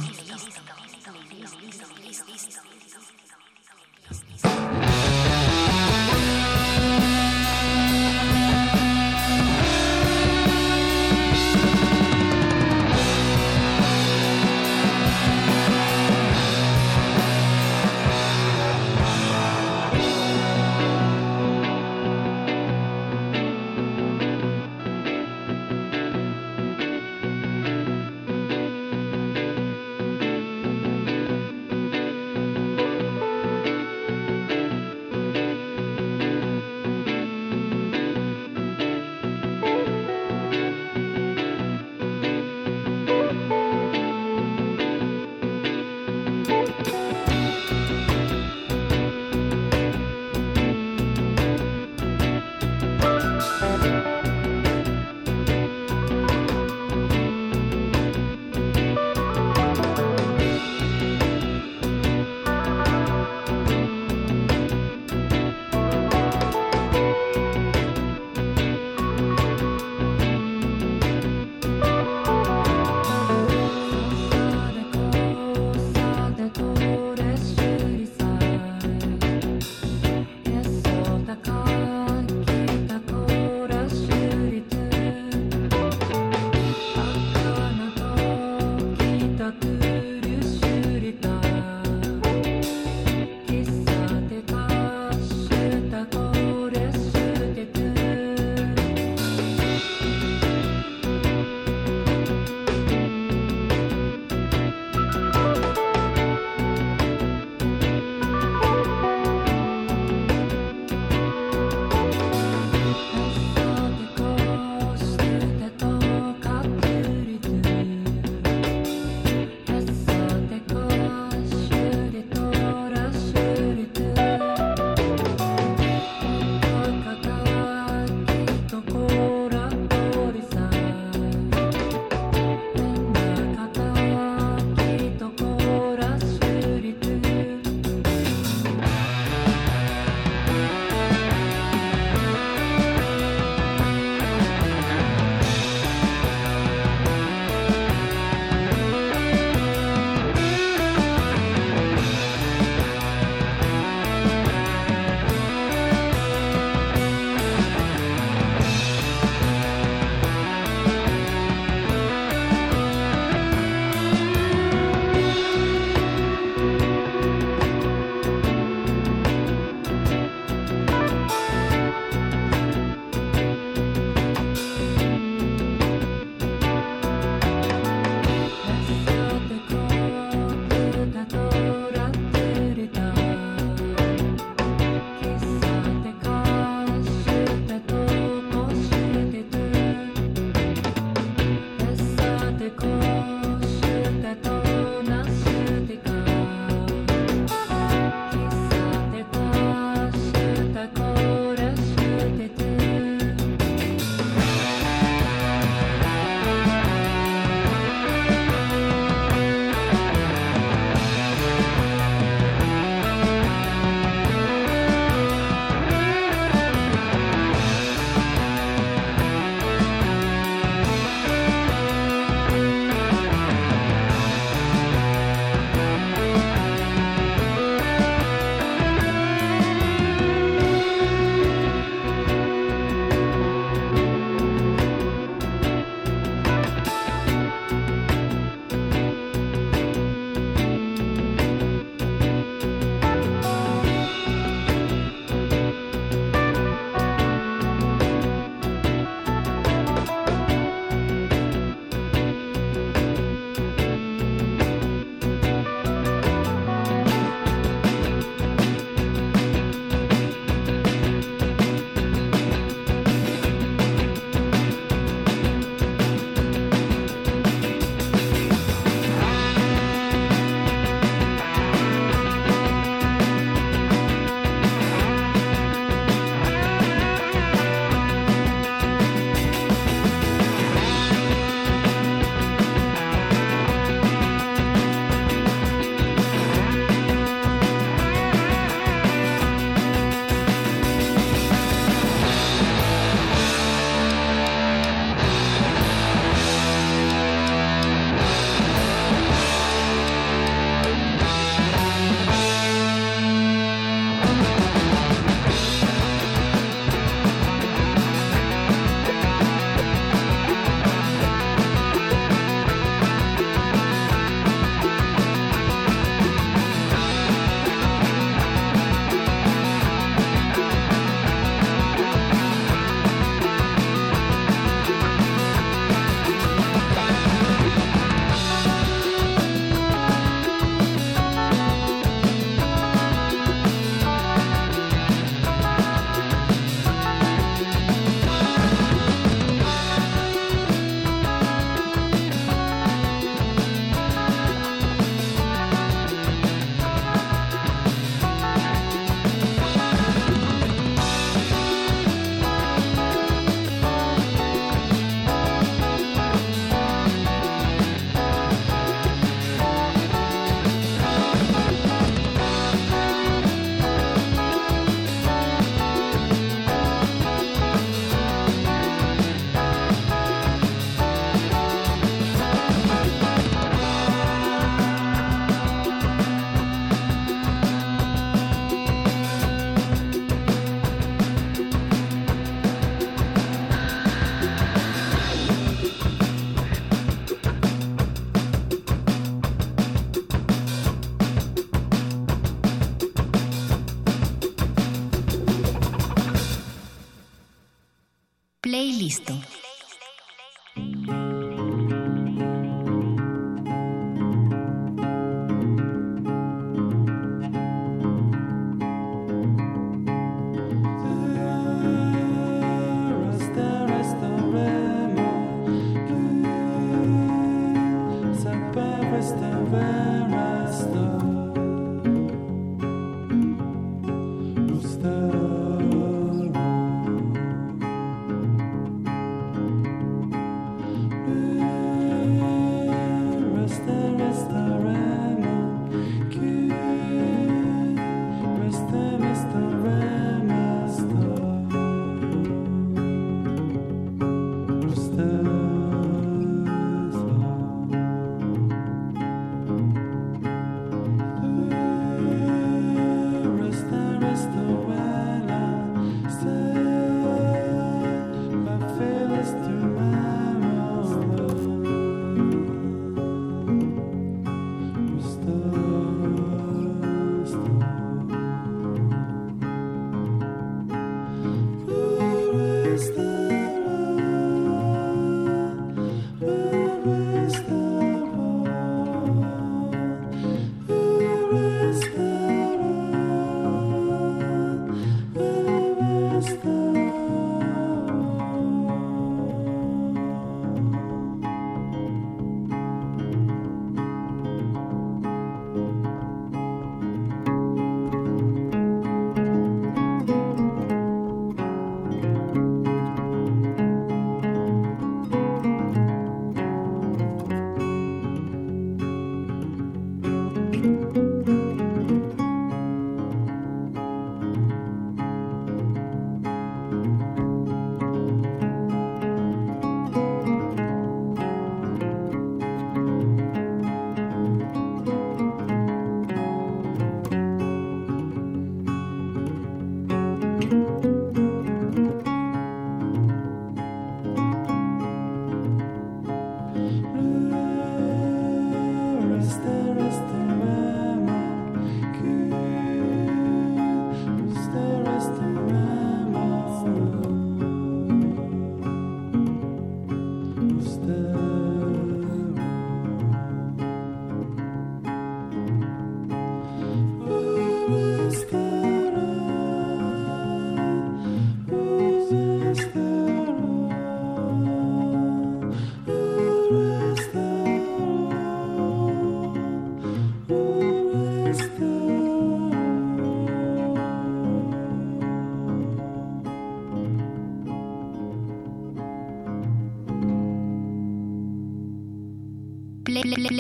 Playlist. 399.07 399.36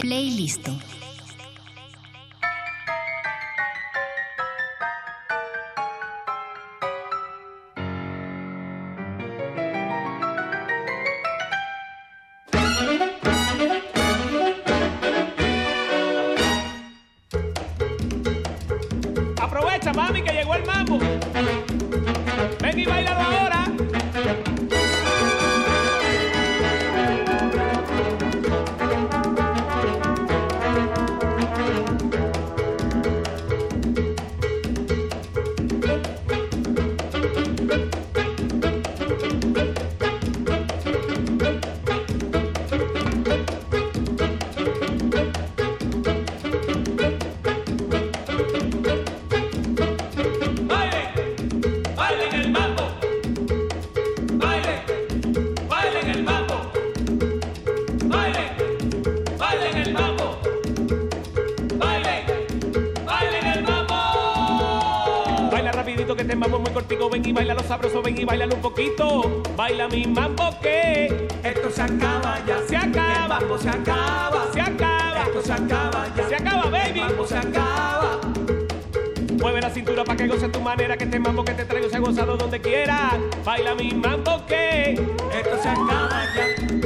Playlist. 0.02 0.68
Aprovecha, 0.68 0.85
ven 68.06 68.20
y 68.20 68.24
baila 68.24 68.46
un 68.46 68.60
poquito. 68.60 69.42
Baila 69.56 69.88
mi 69.88 70.06
mambo 70.06 70.50
que 70.60 71.28
esto 71.42 71.70
se 71.70 71.82
acaba 71.82 72.38
ya. 72.46 72.58
Se 72.68 72.76
acaba. 72.76 73.38
El 73.38 73.46
mambo 73.46 73.58
se 73.58 73.68
acaba. 73.68 74.52
Se 74.52 74.60
acaba. 74.60 75.22
Esto 75.26 75.42
se 75.42 75.52
acaba 75.52 76.14
ya. 76.16 76.28
Se 76.28 76.34
acaba, 76.36 76.70
baby. 76.70 77.00
El 77.00 77.06
mambo 77.08 77.26
se 77.26 77.36
acaba. 77.36 78.20
Mueve 79.40 79.60
la 79.60 79.70
cintura 79.70 80.04
para 80.04 80.16
que 80.16 80.26
goce 80.26 80.48
tu 80.48 80.60
manera, 80.60 80.96
que 80.96 81.04
este 81.04 81.18
mambo 81.18 81.44
que 81.44 81.52
te 81.52 81.64
traigo 81.64 81.88
se 81.88 81.96
ha 81.96 82.00
gozado 82.00 82.36
donde 82.36 82.60
quiera. 82.60 83.18
Baila 83.44 83.74
mi 83.74 83.92
mambo 83.92 84.44
que 84.46 84.92
esto 84.92 85.62
se 85.62 85.68
acaba 85.68 86.24
ya. 86.34 86.85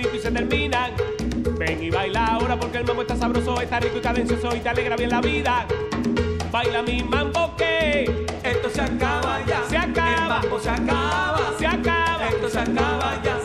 y 0.00 0.18
se 0.18 0.30
terminan. 0.30 0.92
Ven 1.58 1.82
y 1.82 1.90
baila 1.90 2.26
ahora 2.26 2.58
porque 2.58 2.78
el 2.78 2.84
mambo 2.84 3.02
está 3.02 3.16
sabroso, 3.16 3.60
está 3.60 3.80
rico 3.80 3.98
y 3.98 4.00
cadencioso 4.00 4.54
y 4.54 4.60
te 4.60 4.68
alegra 4.68 4.96
bien 4.96 5.10
la 5.10 5.20
vida. 5.20 5.66
Baila 6.50 6.82
mi 6.82 7.02
mambo 7.02 7.54
que 7.56 8.26
esto 8.42 8.70
se 8.70 8.80
acaba 8.80 9.44
ya. 9.46 9.62
Se 9.68 9.76
acaba. 9.76 10.40
El 10.40 10.42
mambo 10.42 10.60
se 10.60 10.70
acaba. 10.70 11.54
Se 11.58 11.66
acaba. 11.66 12.28
Esto 12.28 12.48
se 12.48 12.58
acaba 12.58 13.22
ya 13.22 13.43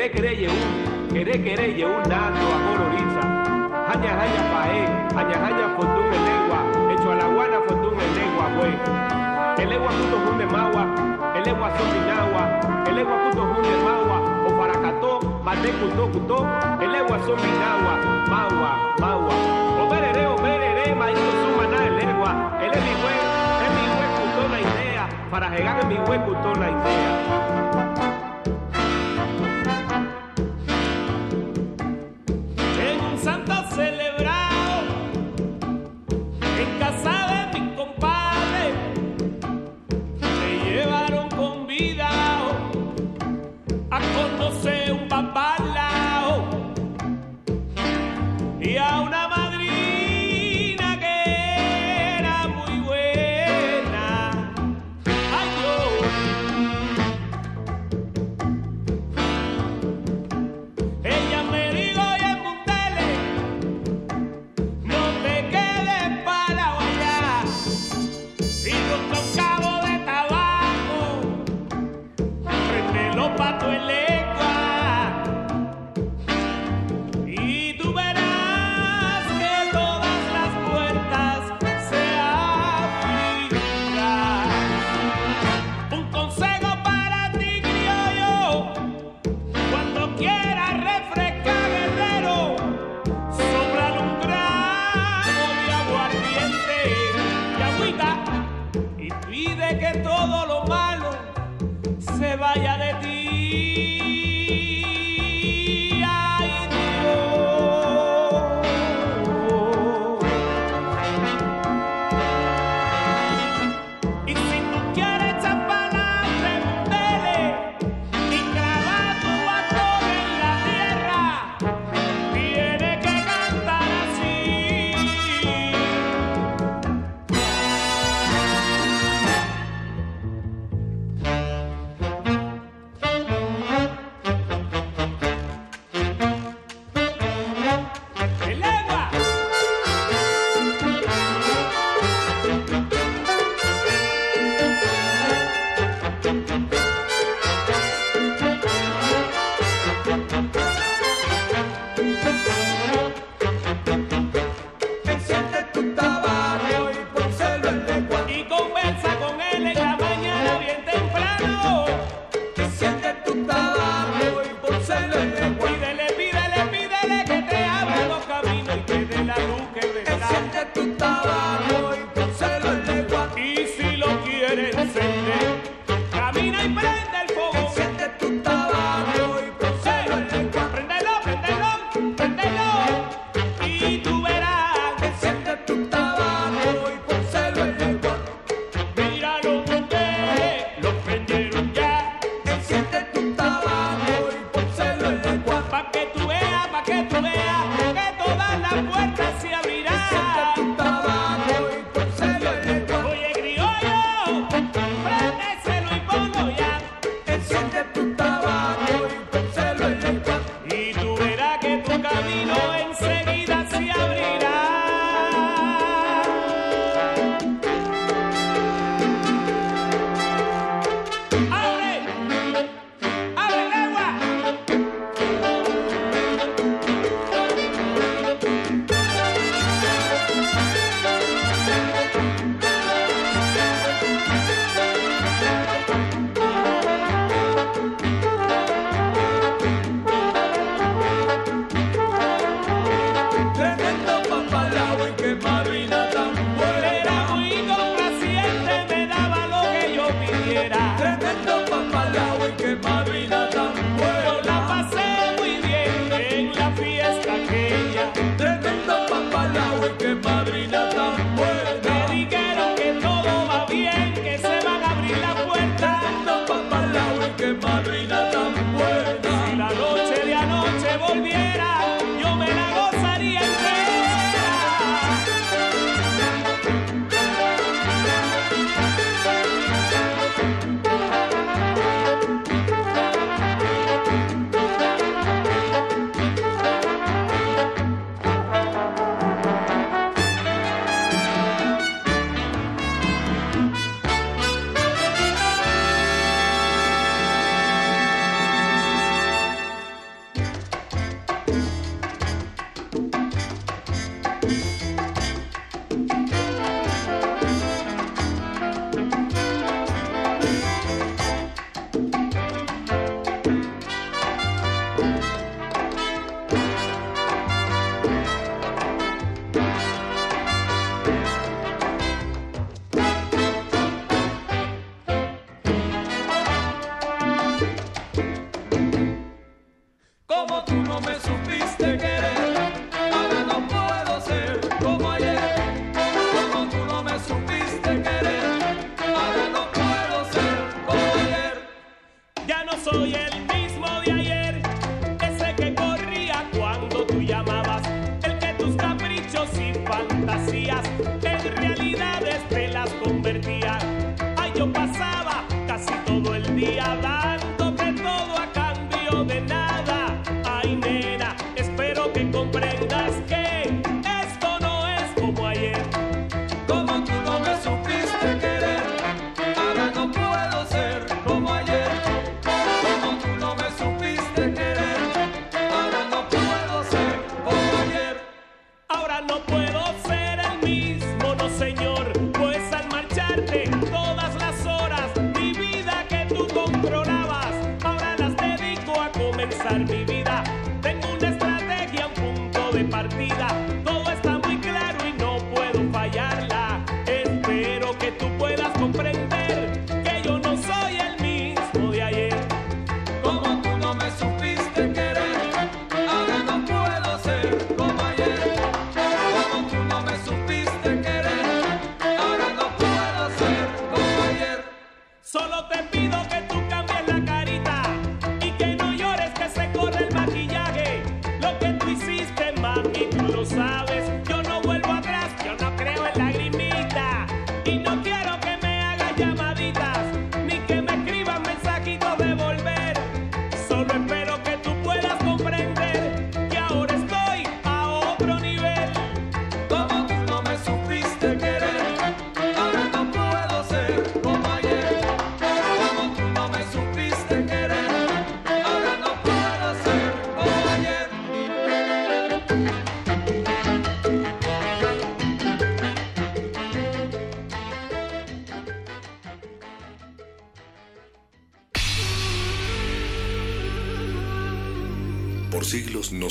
quere 0.00 0.10
quere 0.12 0.32
ye 0.32 0.46
un, 0.46 1.08
quere 1.12 1.42
quere 1.42 1.66
ye 1.66 1.84
un 1.84 2.00
nato 2.08 2.49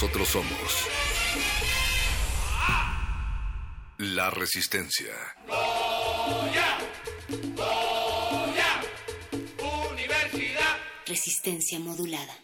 nosotros 0.00 0.28
somos 0.28 0.88
la 3.98 4.30
resistencia. 4.30 5.12
Goya, 5.46 6.78
Goya, 7.54 8.82
universidad. 9.90 10.78
Resistencia 11.06 11.78
modulada. 11.80 12.34